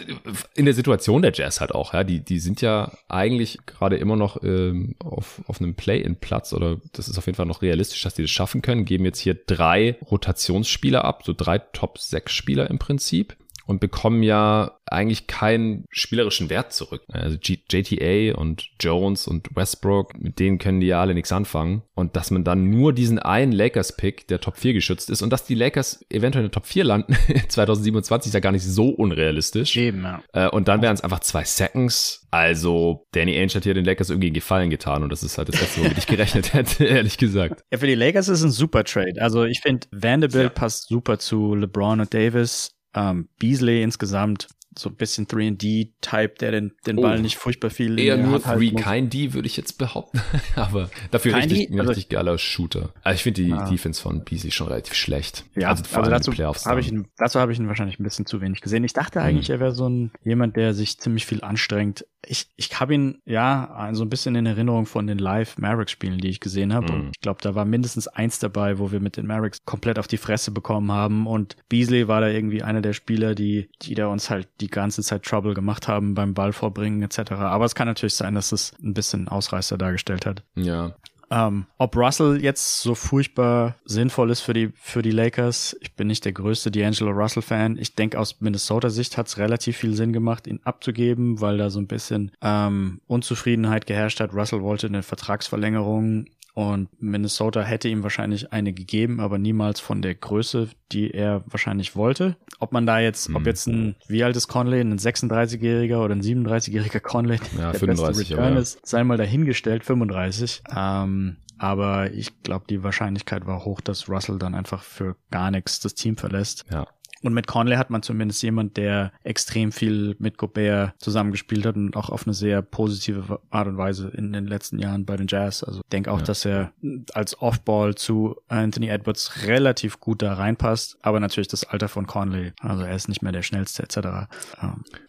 in 0.55 0.65
der 0.65 0.73
Situation 0.73 1.21
der 1.21 1.31
Jazz 1.33 1.61
halt 1.61 1.73
auch, 1.73 1.93
ja. 1.93 2.03
Die, 2.03 2.23
die 2.23 2.39
sind 2.39 2.61
ja 2.61 2.91
eigentlich 3.07 3.59
gerade 3.65 3.97
immer 3.97 4.15
noch 4.15 4.43
ähm, 4.43 4.95
auf, 4.99 5.41
auf 5.45 5.61
einem 5.61 5.75
Play-in-Platz 5.75 6.53
oder 6.53 6.81
das 6.93 7.07
ist 7.07 7.17
auf 7.17 7.27
jeden 7.27 7.35
Fall 7.35 7.45
noch 7.45 7.61
realistisch, 7.61 8.01
dass 8.01 8.15
die 8.15 8.23
das 8.23 8.31
schaffen 8.31 8.61
können. 8.61 8.85
Geben 8.85 9.05
jetzt 9.05 9.19
hier 9.19 9.35
drei 9.35 9.97
Rotationsspieler 10.09 11.05
ab, 11.05 11.23
so 11.23 11.33
drei 11.33 11.59
Top-6-Spieler 11.59 12.69
im 12.69 12.79
Prinzip 12.79 13.37
und 13.67 13.79
bekommen 13.79 14.23
ja 14.23 14.79
eigentlich 14.85 15.27
keinen 15.27 15.85
spielerischen 15.91 16.49
Wert 16.49 16.71
zurück. 16.73 17.03
Also 17.11 17.37
G 17.39 17.59
JTA 17.69 18.37
und 18.37 18.69
Jones 18.79 19.27
und 19.27 19.49
Westbrook, 19.53 20.17
mit 20.17 20.39
denen 20.39 20.57
können 20.57 20.79
die 20.79 20.87
ja 20.87 21.01
alle 21.01 21.13
nichts 21.13 21.31
anfangen. 21.31 21.83
Und 21.93 22.15
dass 22.15 22.31
man 22.31 22.45
dann 22.45 22.69
nur 22.69 22.93
diesen 22.93 23.19
einen 23.19 23.51
Lakers-Pick, 23.51 24.27
der 24.27 24.39
Top 24.39 24.57
4 24.57 24.73
geschützt 24.73 25.09
ist 25.09 25.21
und 25.21 25.31
dass 25.31 25.43
die 25.43 25.55
Lakers 25.55 26.05
eventuell 26.09 26.45
in 26.45 26.49
der 26.49 26.53
Top 26.53 26.65
4 26.65 26.85
landen 26.85 27.15
2027 27.49 28.29
ist 28.29 28.33
ja 28.33 28.39
gar 28.39 28.53
nicht 28.53 28.63
so 28.63 28.89
unrealistisch. 28.89 29.75
Eben, 29.75 30.03
ja. 30.03 30.21
Äh, 30.33 30.49
und 30.49 30.69
dann 30.69 30.81
wären 30.81 30.93
es 30.93 31.01
einfach 31.01 31.19
zwei 31.19 31.43
Seconds. 31.43 32.27
Also 32.31 33.05
Danny 33.11 33.37
Ainge 33.37 33.53
hat 33.53 33.63
hier 33.63 33.73
den 33.73 33.85
Lakers 33.85 34.09
irgendwie 34.09 34.27
einen 34.27 34.35
Gefallen 34.35 34.69
getan 34.69 35.03
und 35.03 35.11
das 35.11 35.23
ist 35.23 35.37
halt 35.37 35.49
das 35.49 35.59
Letzte, 35.59 35.81
womit 35.81 35.97
ich 35.97 36.07
gerechnet 36.07 36.53
hätte, 36.53 36.83
ehrlich 36.85 37.17
gesagt. 37.17 37.63
Ja, 37.71 37.77
für 37.77 37.87
die 37.87 37.95
Lakers 37.95 38.29
ist 38.29 38.39
es 38.39 38.45
ein 38.45 38.51
super 38.51 38.83
Trade. 38.83 39.21
Also 39.21 39.43
ich 39.45 39.59
finde, 39.61 39.87
Vanderbilt 39.91 40.43
ja. 40.43 40.49
passt 40.49 40.87
super 40.87 41.19
zu 41.19 41.55
LeBron 41.55 41.99
und 41.99 42.13
Davis. 42.13 42.76
Ähm, 42.97 43.29
Beasley 43.37 43.83
insgesamt 43.83 44.47
so 44.77 44.89
ein 44.89 44.95
bisschen 44.95 45.27
3D-Type, 45.27 46.35
der 46.39 46.51
den, 46.51 46.73
den 46.85 46.95
Ball 46.97 47.17
oh, 47.17 47.21
nicht 47.21 47.37
furchtbar 47.37 47.69
viel 47.69 47.99
Eher 47.99 48.17
nur 48.17 48.39
3, 48.39 48.71
kein 48.71 49.09
D, 49.09 49.33
würde 49.33 49.47
ich 49.47 49.57
jetzt 49.57 49.77
behaupten. 49.77 50.21
Aber 50.55 50.89
dafür 51.11 51.33
kein 51.33 51.49
richtig, 51.49 51.69
D, 51.69 51.79
also 51.79 51.89
richtig 51.89 52.09
geiler 52.09 52.37
Shooter. 52.37 52.93
Also 53.03 53.15
ich 53.15 53.23
finde 53.23 53.43
die 53.43 53.53
ah. 53.53 53.69
Defense 53.69 54.01
von 54.01 54.23
Beasley 54.23 54.51
schon 54.51 54.67
relativ 54.67 54.93
schlecht. 54.93 55.45
Ja, 55.55 55.69
also, 55.69 55.83
also 55.95 56.09
dazu 56.09 56.33
habe 56.65 56.79
ich 56.79 56.91
ihn, 56.91 57.07
dazu 57.17 57.39
habe 57.39 57.51
ich 57.51 57.59
ihn 57.59 57.67
wahrscheinlich 57.67 57.99
ein 57.99 58.03
bisschen 58.03 58.25
zu 58.25 58.41
wenig 58.41 58.61
gesehen. 58.61 58.83
Ich 58.83 58.93
dachte 58.93 59.21
eigentlich, 59.21 59.47
hm. 59.47 59.55
er 59.55 59.59
wäre 59.59 59.71
so 59.71 59.87
ein 59.87 60.11
jemand, 60.23 60.55
der 60.55 60.73
sich 60.73 60.99
ziemlich 60.99 61.25
viel 61.25 61.43
anstrengt. 61.43 62.05
Ich, 62.25 62.47
ich 62.55 62.79
habe 62.79 62.93
ihn 62.93 63.21
ja 63.25 63.89
so 63.93 64.03
ein 64.03 64.09
bisschen 64.09 64.35
in 64.35 64.45
Erinnerung 64.45 64.85
von 64.85 65.07
den 65.07 65.17
Live 65.17 65.57
Mavericks 65.57 65.91
Spielen, 65.91 66.17
die 66.17 66.29
ich 66.29 66.39
gesehen 66.39 66.73
habe. 66.73 66.87
Hm. 66.87 66.95
Und 66.95 67.09
ich 67.15 67.21
glaube, 67.21 67.39
da 67.41 67.55
war 67.55 67.65
mindestens 67.65 68.07
eins 68.07 68.39
dabei, 68.39 68.79
wo 68.79 68.91
wir 68.91 68.99
mit 68.99 69.17
den 69.17 69.27
Mavericks 69.27 69.59
komplett 69.65 69.99
auf 69.99 70.07
die 70.07 70.17
Fresse 70.17 70.51
bekommen 70.51 70.91
haben. 70.91 71.27
Und 71.27 71.55
Beasley 71.69 72.07
war 72.07 72.21
da 72.21 72.27
irgendwie 72.27 72.63
einer 72.63 72.81
der 72.81 72.93
Spieler, 72.93 73.35
die, 73.35 73.69
die 73.81 73.95
da 73.95 74.07
uns 74.07 74.29
halt 74.29 74.47
die 74.59 74.66
die 74.67 74.71
ganze 74.71 75.01
Zeit 75.01 75.23
Trouble 75.23 75.53
gemacht 75.53 75.87
haben 75.87 76.13
beim 76.13 76.33
Ball 76.33 76.53
vorbringen 76.53 77.01
etc. 77.01 77.31
Aber 77.31 77.65
es 77.65 77.75
kann 77.75 77.87
natürlich 77.87 78.15
sein, 78.15 78.35
dass 78.35 78.51
es 78.51 78.73
ein 78.83 78.93
bisschen 78.93 79.27
Ausreißer 79.27 79.77
dargestellt 79.77 80.25
hat. 80.25 80.43
Ja. 80.55 80.95
Ähm, 81.29 81.65
ob 81.77 81.95
Russell 81.95 82.41
jetzt 82.41 82.81
so 82.81 82.95
furchtbar 82.95 83.75
sinnvoll 83.83 84.31
ist 84.31 84.41
für 84.41 84.53
die, 84.53 84.71
für 84.75 85.01
die 85.01 85.11
Lakers, 85.11 85.75
ich 85.81 85.93
bin 85.93 86.07
nicht 86.07 86.23
der 86.23 86.31
größte 86.31 86.69
D'Angelo 86.69 87.11
Russell-Fan. 87.11 87.77
Ich 87.77 87.95
denke, 87.95 88.17
aus 88.17 88.39
Minnesota-Sicht 88.39 89.17
hat 89.17 89.27
es 89.27 89.37
relativ 89.37 89.77
viel 89.77 89.93
Sinn 89.93 90.13
gemacht, 90.13 90.47
ihn 90.47 90.61
abzugeben, 90.63 91.41
weil 91.41 91.57
da 91.57 91.69
so 91.69 91.79
ein 91.79 91.87
bisschen 91.87 92.31
ähm, 92.41 93.01
Unzufriedenheit 93.07 93.87
geherrscht 93.87 94.21
hat. 94.21 94.33
Russell 94.33 94.61
wollte 94.61 94.87
eine 94.87 95.03
Vertragsverlängerung 95.03 96.27
und 96.57 96.89
Minnesota 96.99 97.61
hätte 97.61 97.87
ihm 97.87 98.01
wahrscheinlich 98.01 98.51
eine 98.51 98.73
gegeben, 98.73 99.19
aber 99.19 99.37
niemals 99.37 99.79
von 99.79 100.01
der 100.01 100.15
Größe, 100.15 100.69
die 100.91 101.11
er 101.11 101.43
wahrscheinlich 101.45 101.95
wollte. 101.95 102.35
Ob 102.57 102.71
man 102.71 102.87
da 102.87 102.97
jetzt, 102.97 103.29
mhm. 103.29 103.35
ob 103.35 103.45
jetzt 103.45 103.67
ein, 103.67 103.95
wie 104.07 104.23
alt 104.23 104.35
ist 104.35 104.47
Conley, 104.47 104.81
ein 104.81 104.97
36-jähriger 104.97 106.03
oder 106.03 106.15
ein 106.15 106.23
37-jähriger 106.23 106.99
Conley, 106.99 107.37
ja, 107.59 107.73
der 107.73 107.79
35, 107.79 108.17
beste 108.17 108.33
Return 108.33 108.53
ja. 108.55 108.59
ist, 108.59 108.83
sei 108.83 109.03
mal 109.03 109.17
dahingestellt, 109.17 109.85
35. 109.85 110.63
Ähm, 110.75 111.37
aber 111.59 112.11
ich 112.13 112.41
glaube, 112.41 112.65
die 112.67 112.81
Wahrscheinlichkeit 112.81 113.45
war 113.45 113.63
hoch, 113.63 113.79
dass 113.79 114.09
Russell 114.09 114.39
dann 114.39 114.55
einfach 114.55 114.81
für 114.81 115.15
gar 115.29 115.51
nichts 115.51 115.79
das 115.79 115.93
Team 115.93 116.17
verlässt. 116.17 116.65
Ja. 116.71 116.87
Und 117.23 117.33
mit 117.33 117.47
Conley 117.47 117.75
hat 117.75 117.89
man 117.89 118.03
zumindest 118.03 118.41
jemand, 118.43 118.77
der 118.77 119.11
extrem 119.23 119.71
viel 119.71 120.15
mit 120.19 120.37
Gobert 120.37 120.93
zusammengespielt 120.99 121.65
hat 121.65 121.75
und 121.75 121.95
auch 121.95 122.09
auf 122.09 122.25
eine 122.25 122.33
sehr 122.33 122.61
positive 122.61 123.39
Art 123.49 123.67
und 123.67 123.77
Weise 123.77 124.09
in 124.09 124.33
den 124.33 124.47
letzten 124.47 124.79
Jahren 124.79 125.05
bei 125.05 125.17
den 125.17 125.27
Jazz. 125.27 125.63
Also 125.63 125.81
denke 125.91 126.11
auch, 126.11 126.19
ja. 126.19 126.25
dass 126.25 126.45
er 126.45 126.71
als 127.13 127.41
Offball 127.41 127.95
zu 127.95 128.35
Anthony 128.47 128.89
Edwards 128.89 129.45
relativ 129.45 129.99
gut 129.99 130.21
da 130.21 130.33
reinpasst. 130.33 130.97
Aber 131.01 131.19
natürlich 131.19 131.47
das 131.47 131.63
Alter 131.63 131.87
von 131.87 132.07
Conley. 132.07 132.53
Also 132.59 132.83
er 132.83 132.95
ist 132.95 133.09
nicht 133.09 133.21
mehr 133.21 133.31
der 133.31 133.43
schnellste 133.43 133.83
etc. 133.83 134.27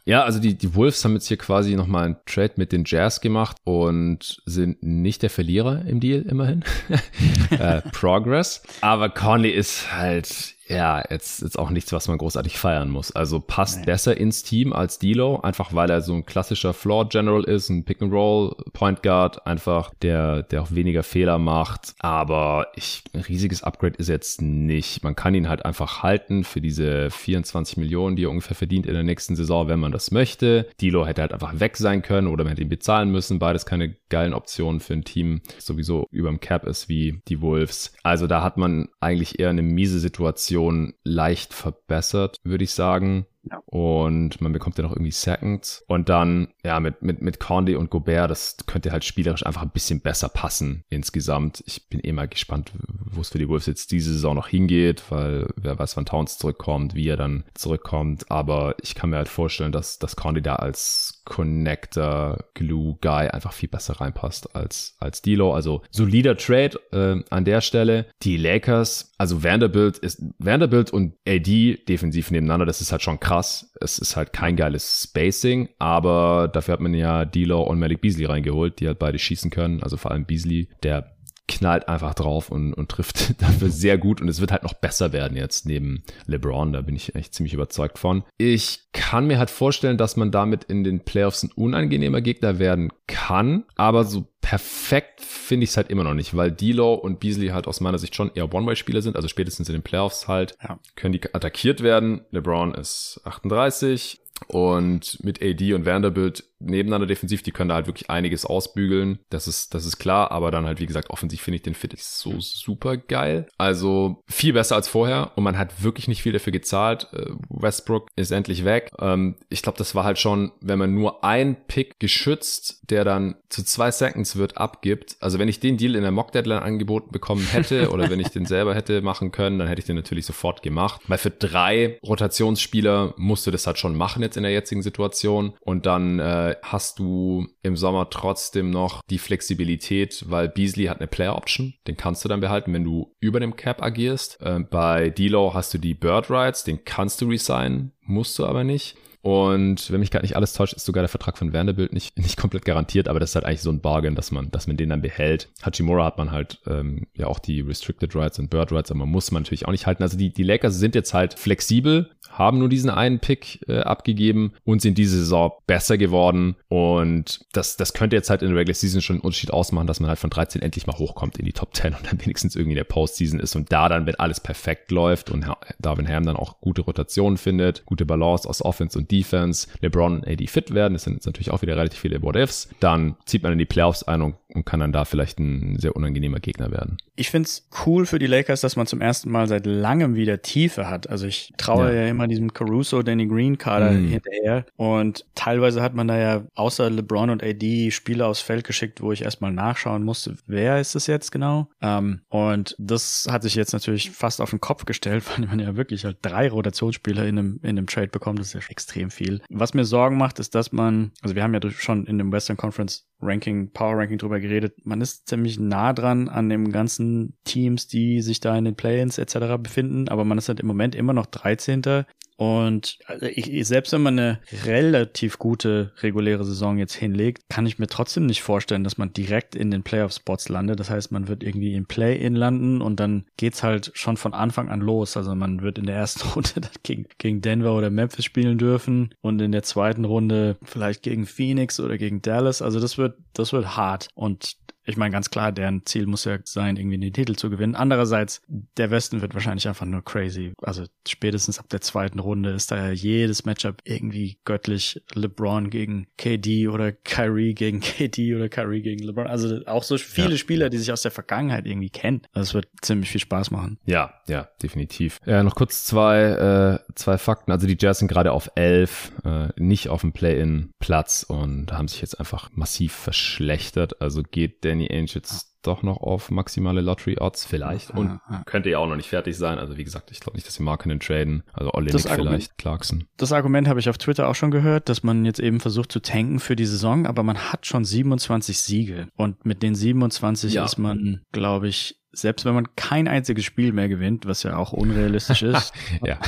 Ja, 0.04 0.24
also 0.24 0.38
die, 0.38 0.54
die 0.54 0.74
Wolves 0.74 1.04
haben 1.04 1.14
jetzt 1.14 1.28
hier 1.28 1.36
quasi 1.36 1.74
nochmal 1.74 2.04
einen 2.04 2.16
Trade 2.26 2.54
mit 2.56 2.72
den 2.72 2.84
Jazz 2.86 3.20
gemacht 3.20 3.56
und 3.64 4.42
sind 4.46 4.82
nicht 4.82 5.22
der 5.22 5.30
Verlierer 5.30 5.84
im 5.86 6.00
Deal 6.00 6.22
immerhin. 6.22 6.64
äh, 7.50 7.82
Progress. 7.92 8.62
Aber 8.80 9.10
Conley 9.10 9.50
ist 9.50 9.92
halt 9.92 10.57
ja, 10.68 11.02
jetzt, 11.10 11.40
jetzt 11.40 11.58
auch 11.58 11.70
nichts, 11.70 11.92
was 11.92 12.08
man 12.08 12.18
großartig 12.18 12.58
feiern 12.58 12.90
muss. 12.90 13.10
Also 13.12 13.40
passt 13.40 13.80
nee. 13.80 13.86
besser 13.86 14.16
ins 14.16 14.42
Team 14.42 14.72
als 14.72 14.98
Dilo, 14.98 15.40
einfach 15.40 15.72
weil 15.72 15.88
er 15.88 16.02
so 16.02 16.14
ein 16.14 16.26
klassischer 16.26 16.74
Floor 16.74 17.08
General 17.08 17.42
ist, 17.42 17.70
ein 17.70 17.84
Pick 17.84 18.02
and 18.02 18.12
Roll 18.12 18.54
Point 18.74 19.02
Guard, 19.02 19.46
einfach 19.46 19.92
der, 20.02 20.42
der 20.42 20.62
auch 20.62 20.70
weniger 20.70 21.02
Fehler 21.02 21.38
macht. 21.38 21.94
Aber 22.00 22.66
ich, 22.74 23.02
ein 23.14 23.20
riesiges 23.20 23.62
Upgrade 23.62 23.96
ist 23.96 24.08
jetzt 24.08 24.42
nicht. 24.42 25.02
Man 25.02 25.16
kann 25.16 25.34
ihn 25.34 25.48
halt 25.48 25.64
einfach 25.64 26.02
halten 26.02 26.44
für 26.44 26.60
diese 26.60 27.10
24 27.10 27.78
Millionen, 27.78 28.16
die 28.16 28.24
er 28.24 28.30
ungefähr 28.30 28.56
verdient 28.56 28.86
in 28.86 28.94
der 28.94 29.04
nächsten 29.04 29.36
Saison, 29.36 29.68
wenn 29.68 29.80
man 29.80 29.92
das 29.92 30.10
möchte. 30.10 30.68
Dilo 30.80 31.06
hätte 31.06 31.22
halt 31.22 31.32
einfach 31.32 31.58
weg 31.60 31.78
sein 31.78 32.02
können 32.02 32.26
oder 32.26 32.44
man 32.44 32.50
hätte 32.50 32.62
ihn 32.62 32.68
bezahlen 32.68 33.10
müssen. 33.10 33.38
Beides 33.38 33.64
keine 33.64 33.96
geilen 34.10 34.34
Optionen 34.34 34.80
für 34.80 34.92
ein 34.92 35.04
Team, 35.04 35.40
sowieso 35.58 36.06
über 36.10 36.28
dem 36.28 36.40
Cap 36.40 36.66
ist 36.66 36.90
wie 36.90 37.22
die 37.28 37.40
Wolves. 37.40 37.94
Also 38.02 38.26
da 38.26 38.42
hat 38.42 38.58
man 38.58 38.88
eigentlich 39.00 39.38
eher 39.38 39.50
eine 39.50 39.62
miese 39.62 39.98
Situation 39.98 40.57
Situation 40.58 40.94
leicht 41.04 41.54
verbessert, 41.54 42.38
würde 42.42 42.64
ich 42.64 42.72
sagen. 42.72 43.26
Und 43.66 44.40
man 44.40 44.52
bekommt 44.52 44.78
ja 44.78 44.84
noch 44.84 44.92
irgendwie 44.92 45.10
Seconds. 45.10 45.84
Und 45.86 46.08
dann, 46.08 46.48
ja, 46.64 46.80
mit, 46.80 47.02
mit, 47.02 47.22
mit 47.22 47.40
Conde 47.40 47.78
und 47.78 47.90
Gobert, 47.90 48.30
das 48.30 48.56
könnte 48.66 48.92
halt 48.92 49.04
spielerisch 49.04 49.44
einfach 49.44 49.62
ein 49.62 49.70
bisschen 49.70 50.00
besser 50.00 50.28
passen 50.28 50.84
insgesamt. 50.90 51.62
Ich 51.66 51.88
bin 51.88 52.00
eh 52.00 52.12
mal 52.12 52.28
gespannt, 52.28 52.72
wo 53.10 53.20
es 53.20 53.30
für 53.30 53.38
die 53.38 53.48
Wolves 53.48 53.66
jetzt 53.66 53.92
diese 53.92 54.12
Saison 54.12 54.34
noch 54.34 54.48
hingeht, 54.48 55.04
weil 55.10 55.48
wer 55.56 55.78
weiß, 55.78 55.96
wann 55.96 56.06
Towns 56.06 56.38
zurückkommt, 56.38 56.94
wie 56.94 57.08
er 57.08 57.16
dann 57.16 57.44
zurückkommt. 57.54 58.30
Aber 58.30 58.74
ich 58.82 58.94
kann 58.94 59.10
mir 59.10 59.16
halt 59.16 59.28
vorstellen, 59.28 59.72
dass, 59.72 59.98
dass 59.98 60.16
Conde 60.16 60.42
da 60.42 60.56
als 60.56 61.22
Connector, 61.24 62.38
Glue 62.54 62.96
Guy 63.00 63.28
einfach 63.28 63.52
viel 63.52 63.68
besser 63.68 64.00
reinpasst 64.00 64.56
als, 64.56 64.96
als 64.98 65.22
Dilo. 65.22 65.54
Also 65.54 65.82
solider 65.90 66.36
Trade 66.36 66.80
äh, 66.92 67.22
an 67.30 67.44
der 67.44 67.60
Stelle. 67.60 68.06
Die 68.22 68.36
Lakers, 68.36 69.12
also 69.18 69.42
Vanderbilt 69.42 69.98
ist, 69.98 70.22
Vanderbilt 70.38 70.90
und 70.90 71.14
AD 71.26 71.84
defensiv 71.88 72.30
nebeneinander, 72.30 72.66
das 72.66 72.80
ist 72.80 72.92
halt 72.92 73.02
schon 73.02 73.20
krass. 73.20 73.37
Es 73.40 73.98
ist 73.98 74.16
halt 74.16 74.32
kein 74.32 74.56
geiles 74.56 75.04
Spacing, 75.04 75.68
aber 75.78 76.48
dafür 76.52 76.74
hat 76.74 76.80
man 76.80 76.94
ja 76.94 77.22
D'Lo 77.22 77.62
und 77.62 77.78
Malik 77.78 78.00
Beasley 78.00 78.24
reingeholt, 78.24 78.80
die 78.80 78.86
halt 78.86 78.98
beide 78.98 79.18
schießen 79.18 79.50
können. 79.50 79.82
Also 79.82 79.96
vor 79.96 80.10
allem 80.10 80.24
Beasley, 80.24 80.68
der 80.82 81.17
knallt 81.48 81.88
einfach 81.88 82.14
drauf 82.14 82.50
und, 82.50 82.74
und 82.74 82.90
trifft 82.90 83.42
dafür 83.42 83.70
sehr 83.70 83.98
gut 83.98 84.20
und 84.20 84.28
es 84.28 84.40
wird 84.40 84.52
halt 84.52 84.62
noch 84.62 84.74
besser 84.74 85.12
werden 85.12 85.36
jetzt 85.36 85.66
neben 85.66 86.04
LeBron, 86.26 86.72
da 86.72 86.82
bin 86.82 86.94
ich 86.94 87.14
echt 87.14 87.34
ziemlich 87.34 87.54
überzeugt 87.54 87.98
von. 87.98 88.22
Ich 88.36 88.80
kann 88.92 89.26
mir 89.26 89.38
halt 89.38 89.50
vorstellen, 89.50 89.96
dass 89.96 90.16
man 90.16 90.30
damit 90.30 90.64
in 90.64 90.84
den 90.84 91.00
Playoffs 91.00 91.42
ein 91.42 91.52
unangenehmer 91.52 92.20
Gegner 92.20 92.58
werden 92.58 92.92
kann, 93.06 93.64
aber 93.76 94.04
so 94.04 94.26
perfekt 94.40 95.20
finde 95.20 95.64
ich 95.64 95.70
es 95.70 95.76
halt 95.76 95.90
immer 95.90 96.04
noch 96.04 96.14
nicht, 96.14 96.36
weil 96.36 96.50
D'Lo 96.50 96.94
und 96.94 97.20
Beasley 97.20 97.48
halt 97.48 97.66
aus 97.66 97.80
meiner 97.80 97.98
Sicht 97.98 98.14
schon 98.14 98.30
eher 98.34 98.52
One-Way-Spieler 98.52 99.02
sind, 99.02 99.16
also 99.16 99.28
spätestens 99.28 99.68
in 99.68 99.74
den 99.74 99.82
Playoffs 99.82 100.28
halt 100.28 100.56
ja. 100.62 100.78
können 100.94 101.12
die 101.12 101.34
attackiert 101.34 101.82
werden. 101.82 102.22
LeBron 102.30 102.74
ist 102.74 103.20
38, 103.24 104.20
und 104.46 105.22
mit 105.24 105.42
AD 105.42 105.74
und 105.74 105.84
Vanderbilt 105.84 106.44
nebeneinander 106.60 107.06
defensiv, 107.06 107.42
die 107.42 107.52
können 107.52 107.68
da 107.68 107.76
halt 107.76 107.86
wirklich 107.86 108.10
einiges 108.10 108.44
ausbügeln. 108.44 109.18
Das 109.30 109.48
ist, 109.48 109.74
das 109.74 109.86
ist 109.86 109.98
klar, 109.98 110.30
aber 110.30 110.50
dann 110.50 110.66
halt, 110.66 110.80
wie 110.80 110.86
gesagt, 110.86 111.10
offensiv 111.10 111.42
finde 111.42 111.56
ich 111.56 111.62
den 111.62 111.74
Fit 111.74 111.98
so 111.98 112.34
super 112.40 112.96
geil. 112.96 113.46
Also 113.56 114.22
viel 114.26 114.52
besser 114.52 114.76
als 114.76 114.88
vorher 114.88 115.32
und 115.36 115.44
man 115.44 115.58
hat 115.58 115.82
wirklich 115.82 116.08
nicht 116.08 116.22
viel 116.22 116.32
dafür 116.32 116.52
gezahlt. 116.52 117.08
Äh, 117.12 117.30
Westbrook 117.48 118.08
ist 118.16 118.30
endlich 118.30 118.64
weg. 118.64 118.90
Ähm, 118.98 119.36
ich 119.48 119.62
glaube, 119.62 119.78
das 119.78 119.94
war 119.94 120.04
halt 120.04 120.18
schon, 120.18 120.52
wenn 120.60 120.78
man 120.78 120.94
nur 120.94 121.24
ein 121.24 121.56
Pick 121.66 121.98
geschützt, 121.98 122.82
der 122.90 123.04
dann 123.04 123.36
zu 123.48 123.64
zwei 123.64 123.90
Seconds 123.90 124.36
wird, 124.36 124.58
abgibt. 124.58 125.16
Also 125.20 125.38
wenn 125.38 125.48
ich 125.48 125.60
den 125.60 125.76
Deal 125.76 125.94
in 125.94 126.02
der 126.02 126.10
Mock 126.10 126.32
Deadline 126.32 126.62
angeboten 126.62 127.10
bekommen 127.10 127.46
hätte 127.46 127.90
oder 127.92 128.10
wenn 128.10 128.20
ich 128.20 128.28
den 128.28 128.46
selber 128.46 128.74
hätte 128.74 129.00
machen 129.02 129.32
können, 129.32 129.58
dann 129.58 129.68
hätte 129.68 129.80
ich 129.80 129.86
den 129.86 129.96
natürlich 129.96 130.26
sofort 130.26 130.62
gemacht. 130.62 131.00
Weil 131.08 131.18
für 131.18 131.30
drei 131.30 131.98
Rotationsspieler 132.02 133.14
musst 133.16 133.46
du 133.46 133.50
das 133.50 133.66
halt 133.66 133.78
schon 133.78 133.96
machen 133.96 134.22
jetzt 134.22 134.36
in 134.36 134.42
der 134.42 134.52
jetzigen 134.52 134.82
Situation. 134.82 135.54
Und 135.60 135.86
dann 135.86 136.18
äh, 136.18 136.47
hast 136.62 136.98
du 136.98 137.46
im 137.62 137.76
Sommer 137.76 138.10
trotzdem 138.10 138.70
noch 138.70 139.02
die 139.10 139.18
Flexibilität, 139.18 140.24
weil 140.28 140.48
Beasley 140.48 140.86
hat 140.86 140.98
eine 140.98 141.06
Player 141.06 141.36
Option. 141.36 141.74
Den 141.86 141.96
kannst 141.96 142.24
du 142.24 142.28
dann 142.28 142.40
behalten, 142.40 142.72
wenn 142.72 142.84
du 142.84 143.14
über 143.20 143.40
dem 143.40 143.56
Cap 143.56 143.82
agierst. 143.82 144.40
Äh, 144.40 144.60
bei 144.60 145.08
D'Lo 145.08 145.54
hast 145.54 145.74
du 145.74 145.78
die 145.78 145.94
Bird 145.94 146.30
Rights, 146.30 146.64
den 146.64 146.84
kannst 146.84 147.20
du 147.20 147.28
resignen, 147.28 147.92
musst 148.02 148.38
du 148.38 148.46
aber 148.46 148.64
nicht. 148.64 148.96
Und 149.22 149.90
wenn 149.90 150.00
mich 150.00 150.10
gerade 150.10 150.24
nicht 150.24 150.36
alles 150.36 150.52
täuscht, 150.52 150.74
ist 150.74 150.86
sogar 150.86 151.02
der 151.02 151.08
Vertrag 151.08 151.36
von 151.38 151.52
Vanderbilt 151.52 151.92
nicht, 151.92 152.18
nicht 152.18 152.36
komplett 152.36 152.64
garantiert, 152.64 153.08
aber 153.08 153.20
das 153.20 153.30
ist 153.30 153.34
halt 153.34 153.44
eigentlich 153.44 153.62
so 153.62 153.70
ein 153.70 153.80
Bargain, 153.80 154.14
dass 154.14 154.30
man, 154.30 154.50
dass 154.50 154.66
man 154.66 154.76
den 154.76 154.90
dann 154.90 155.02
behält. 155.02 155.48
Hachimura 155.62 156.04
hat 156.04 156.18
man 156.18 156.30
halt 156.30 156.60
ähm, 156.66 157.06
ja 157.14 157.26
auch 157.26 157.38
die 157.38 157.60
Restricted 157.60 158.14
Rights 158.14 158.38
und 158.38 158.50
Bird 158.50 158.72
Rights, 158.72 158.90
aber 158.90 159.00
man 159.00 159.10
muss 159.10 159.30
man 159.30 159.42
natürlich 159.42 159.66
auch 159.66 159.72
nicht 159.72 159.86
halten. 159.86 160.02
Also 160.02 160.16
die, 160.16 160.32
die 160.32 160.42
Lakers 160.42 160.78
sind 160.78 160.94
jetzt 160.94 161.14
halt 161.14 161.38
flexibel, 161.38 162.10
haben 162.30 162.58
nur 162.58 162.68
diesen 162.68 162.90
einen 162.90 163.18
Pick 163.18 163.60
äh, 163.68 163.80
abgegeben 163.80 164.52
und 164.64 164.80
sind 164.82 164.98
diese 164.98 165.18
Saison 165.18 165.52
besser 165.66 165.98
geworden. 165.98 166.56
Und 166.68 167.40
das, 167.52 167.76
das 167.76 167.94
könnte 167.94 168.16
jetzt 168.16 168.30
halt 168.30 168.42
in 168.42 168.48
der 168.48 168.56
Regular 168.58 168.74
Season 168.74 169.00
schon 169.00 169.16
einen 169.16 169.22
Unterschied 169.22 169.52
ausmachen, 169.52 169.86
dass 169.86 170.00
man 170.00 170.08
halt 170.08 170.18
von 170.18 170.30
13 170.30 170.62
endlich 170.62 170.86
mal 170.86 170.96
hochkommt 170.96 171.38
in 171.38 171.44
die 171.44 171.52
Top 171.52 171.74
10 171.74 171.94
und 171.94 172.06
dann 172.06 172.20
wenigstens 172.24 172.54
irgendwie 172.54 172.72
in 172.72 172.78
der 172.78 172.84
Postseason 172.84 173.40
ist 173.40 173.56
und 173.56 173.72
da 173.72 173.88
dann, 173.88 174.06
wenn 174.06 174.14
alles 174.16 174.40
perfekt 174.40 174.90
läuft 174.90 175.30
und 175.30 175.46
Darwin 175.78 176.08
Ham 176.08 176.24
dann 176.24 176.36
auch 176.36 176.60
gute 176.60 176.82
Rotationen 176.82 177.38
findet, 177.38 177.84
gute 177.86 178.06
Balance 178.06 178.48
aus 178.48 178.64
Offense 178.64 178.98
und 178.98 179.07
Defense, 179.10 179.68
LeBron 179.80 180.24
AD 180.24 180.46
fit 180.46 180.74
werden, 180.74 180.94
das 180.94 181.04
sind 181.04 181.14
jetzt 181.14 181.26
natürlich 181.26 181.50
auch 181.50 181.62
wieder 181.62 181.76
relativ 181.76 182.00
viele 182.00 182.22
What-Ifs, 182.22 182.68
dann 182.80 183.16
zieht 183.24 183.42
man 183.42 183.52
in 183.52 183.58
die 183.58 183.66
Playoffs 183.66 184.02
ein 184.02 184.22
und, 184.22 184.36
und 184.48 184.64
kann 184.64 184.80
dann 184.80 184.92
da 184.92 185.04
vielleicht 185.04 185.38
ein 185.38 185.78
sehr 185.78 185.96
unangenehmer 185.96 186.40
Gegner 186.40 186.70
werden. 186.70 186.98
Ich 187.16 187.30
find's 187.30 187.68
cool 187.84 188.06
für 188.06 188.18
die 188.18 188.26
Lakers, 188.26 188.60
dass 188.60 188.76
man 188.76 188.86
zum 188.86 189.00
ersten 189.00 189.30
Mal 189.30 189.48
seit 189.48 189.66
langem 189.66 190.14
wieder 190.14 190.40
Tiefe 190.40 190.88
hat. 190.88 191.08
Also 191.08 191.26
ich 191.26 191.52
traue 191.56 191.92
ja, 191.92 192.02
ja 192.02 192.08
immer 192.08 192.28
diesem 192.28 192.52
Caruso, 192.52 193.02
Danny 193.02 193.26
Green 193.26 193.58
Kader 193.58 193.90
mm. 193.90 194.08
hinterher 194.08 194.66
und 194.76 195.24
teilweise 195.34 195.82
hat 195.82 195.94
man 195.94 196.06
da 196.06 196.18
ja 196.18 196.42
außer 196.54 196.88
LeBron 196.90 197.30
und 197.30 197.42
AD 197.42 197.90
Spieler 197.90 198.28
aufs 198.28 198.40
Feld 198.40 198.64
geschickt, 198.64 199.00
wo 199.00 199.12
ich 199.12 199.22
erstmal 199.22 199.52
nachschauen 199.52 200.04
musste, 200.04 200.36
wer 200.46 200.80
ist 200.80 200.94
es 200.94 201.06
jetzt 201.06 201.32
genau? 201.32 201.68
Ähm, 201.80 202.20
und 202.28 202.74
das 202.78 203.26
hat 203.30 203.42
sich 203.42 203.54
jetzt 203.54 203.72
natürlich 203.72 204.10
fast 204.10 204.40
auf 204.40 204.50
den 204.50 204.60
Kopf 204.60 204.84
gestellt, 204.84 205.24
weil 205.36 205.46
man 205.46 205.60
ja 205.60 205.76
wirklich 205.76 206.04
halt 206.04 206.18
drei 206.22 206.48
Rotationsspieler 206.48 207.26
in 207.26 207.38
einem, 207.38 207.60
in 207.62 207.70
einem 207.70 207.86
Trade 207.86 208.08
bekommt. 208.08 208.38
Das 208.38 208.48
ist 208.48 208.54
ja 208.54 208.60
extrem 208.68 208.97
viel. 209.10 209.40
Was 209.48 209.74
mir 209.74 209.84
Sorgen 209.84 210.16
macht, 210.16 210.38
ist, 210.38 210.54
dass 210.54 210.72
man, 210.72 211.12
also 211.22 211.34
wir 211.34 211.42
haben 211.42 211.54
ja 211.54 211.60
schon 211.70 212.06
in 212.06 212.18
dem 212.18 212.32
Western 212.32 212.56
Conference 212.56 213.06
Ranking, 213.20 213.70
Power 213.72 213.96
Ranking 213.96 214.18
drüber 214.18 214.40
geredet. 214.40 214.74
Man 214.84 215.00
ist 215.00 215.28
ziemlich 215.28 215.58
nah 215.58 215.92
dran 215.92 216.28
an 216.28 216.48
den 216.48 216.70
ganzen 216.70 217.36
Teams, 217.44 217.88
die 217.88 218.20
sich 218.20 218.40
da 218.40 218.56
in 218.56 218.64
den 218.64 218.76
Play-ins 218.76 219.18
etc. 219.18 219.56
befinden, 219.60 220.08
aber 220.08 220.24
man 220.24 220.38
ist 220.38 220.48
halt 220.48 220.60
im 220.60 220.66
Moment 220.66 220.94
immer 220.94 221.12
noch 221.12 221.26
13. 221.26 222.04
Und 222.38 222.98
also 223.06 223.26
ich, 223.26 223.66
selbst 223.66 223.92
wenn 223.92 224.02
man 224.02 224.16
eine 224.16 224.38
relativ 224.64 225.40
gute 225.40 225.92
reguläre 226.02 226.44
Saison 226.44 226.78
jetzt 226.78 226.94
hinlegt, 226.94 227.42
kann 227.48 227.66
ich 227.66 227.80
mir 227.80 227.88
trotzdem 227.88 228.26
nicht 228.26 228.42
vorstellen, 228.42 228.84
dass 228.84 228.96
man 228.96 229.12
direkt 229.12 229.56
in 229.56 229.72
den 229.72 229.82
Playoff-Spots 229.82 230.48
landet. 230.48 230.78
Das 230.78 230.88
heißt, 230.88 231.10
man 231.10 231.26
wird 231.26 231.42
irgendwie 231.42 231.74
im 231.74 231.86
Play-In 231.86 232.36
landen 232.36 232.80
und 232.80 233.00
dann 233.00 233.24
geht's 233.36 233.64
halt 233.64 233.90
schon 233.94 234.16
von 234.16 234.34
Anfang 234.34 234.68
an 234.68 234.80
los. 234.80 235.16
Also 235.16 235.34
man 235.34 235.62
wird 235.62 235.78
in 235.78 235.86
der 235.86 235.96
ersten 235.96 236.28
Runde 236.34 236.52
gegen, 236.84 237.06
gegen 237.18 237.40
Denver 237.40 237.74
oder 237.74 237.90
Memphis 237.90 238.24
spielen 238.24 238.56
dürfen 238.56 239.12
und 239.20 239.42
in 239.42 239.50
der 239.50 239.64
zweiten 239.64 240.04
Runde 240.04 240.58
vielleicht 240.62 241.02
gegen 241.02 241.26
Phoenix 241.26 241.80
oder 241.80 241.98
gegen 241.98 242.22
Dallas. 242.22 242.62
Also 242.62 242.78
das 242.78 242.98
wird, 242.98 243.18
das 243.32 243.52
wird 243.52 243.76
hart. 243.76 244.10
Und 244.14 244.58
ich 244.88 244.96
meine 244.96 245.12
ganz 245.12 245.28
klar, 245.30 245.52
deren 245.52 245.84
Ziel 245.84 246.06
muss 246.06 246.24
ja 246.24 246.38
sein, 246.44 246.76
irgendwie 246.76 246.98
den 246.98 247.12
Titel 247.12 247.36
zu 247.36 247.50
gewinnen. 247.50 247.74
Andererseits, 247.74 248.40
der 248.48 248.90
Westen 248.90 249.20
wird 249.20 249.34
wahrscheinlich 249.34 249.68
einfach 249.68 249.84
nur 249.84 250.02
crazy. 250.02 250.52
Also 250.62 250.84
spätestens 251.06 251.58
ab 251.58 251.68
der 251.68 251.82
zweiten 251.82 252.18
Runde 252.18 252.50
ist 252.50 252.70
da 252.70 252.88
ja 252.88 252.90
jedes 252.92 253.44
Matchup 253.44 253.82
irgendwie 253.84 254.38
göttlich. 254.44 255.02
LeBron 255.14 255.68
gegen 255.68 256.06
KD 256.16 256.68
oder 256.68 256.92
Kyrie 256.92 257.54
gegen 257.54 257.80
KD 257.80 258.34
oder 258.34 258.48
Kyrie 258.48 258.80
gegen 258.80 259.04
LeBron. 259.04 259.26
Also 259.26 259.60
auch 259.66 259.82
so 259.82 259.98
viele 259.98 260.30
ja. 260.30 260.36
Spieler, 260.36 260.70
die 260.70 260.78
sich 260.78 260.90
aus 260.90 261.02
der 261.02 261.10
Vergangenheit 261.10 261.66
irgendwie 261.66 261.90
kennen. 261.90 262.22
Das 262.32 262.54
wird 262.54 262.68
ziemlich 262.80 263.10
viel 263.10 263.20
Spaß 263.20 263.50
machen. 263.50 263.78
Ja, 263.84 264.14
ja, 264.26 264.48
definitiv. 264.62 265.18
Ja, 265.26 265.42
noch 265.42 265.54
kurz 265.54 265.84
zwei, 265.84 266.78
äh, 266.88 266.92
zwei 266.94 267.18
Fakten. 267.18 267.52
Also 267.52 267.66
die 267.66 267.76
Jazz 267.78 267.98
sind 267.98 268.08
gerade 268.08 268.32
auf 268.32 268.50
elf, 268.54 269.12
äh, 269.24 269.48
nicht 269.56 269.90
auf 269.90 270.00
dem 270.00 270.12
Play-in-Platz 270.12 271.24
und 271.28 271.72
haben 271.72 271.88
sich 271.88 272.00
jetzt 272.00 272.18
einfach 272.18 272.50
massiv 272.54 272.94
verschlechtert. 272.94 274.00
Also 274.00 274.22
geht 274.22 274.64
Danny 274.78 274.90
Ainge 274.90 275.10
jetzt 275.14 275.56
doch 275.62 275.82
noch 275.82 275.98
auf 275.98 276.30
maximale 276.30 276.80
Lottery-Odds 276.80 277.44
vielleicht 277.44 277.90
und 277.90 278.20
könnte 278.46 278.70
ja 278.70 278.78
auch 278.78 278.86
noch 278.86 278.94
nicht 278.94 279.08
fertig 279.08 279.36
sein. 279.36 279.58
Also 279.58 279.76
wie 279.76 279.82
gesagt, 279.82 280.12
ich 280.12 280.20
glaube 280.20 280.36
nicht, 280.36 280.46
dass 280.46 280.54
sie 280.54 280.62
Markenen 280.62 281.00
traden. 281.00 281.42
Also 281.52 281.72
Olenek 281.72 282.00
vielleicht, 282.00 282.56
Clarkson. 282.58 283.04
Das 283.16 283.32
Argument 283.32 283.66
habe 283.66 283.80
ich 283.80 283.88
auf 283.88 283.98
Twitter 283.98 284.28
auch 284.28 284.36
schon 284.36 284.52
gehört, 284.52 284.88
dass 284.88 285.02
man 285.02 285.24
jetzt 285.24 285.40
eben 285.40 285.58
versucht 285.58 285.90
zu 285.90 286.00
tanken 286.00 286.38
für 286.38 286.54
die 286.54 286.64
Saison, 286.64 287.06
aber 287.06 287.24
man 287.24 287.38
hat 287.38 287.66
schon 287.66 287.84
27 287.84 288.58
Siege 288.58 289.08
und 289.16 289.44
mit 289.44 289.62
den 289.62 289.74
27 289.74 290.54
ja. 290.54 290.64
ist 290.64 290.78
man, 290.78 291.22
glaube 291.32 291.68
ich, 291.68 291.98
selbst 292.12 292.44
wenn 292.44 292.54
man 292.54 292.74
kein 292.76 293.08
einziges 293.08 293.44
Spiel 293.44 293.72
mehr 293.72 293.88
gewinnt, 293.88 294.26
was 294.26 294.44
ja 294.44 294.56
auch 294.56 294.72
unrealistisch 294.72 295.42
ist, 295.42 295.72
ja. 296.04 296.18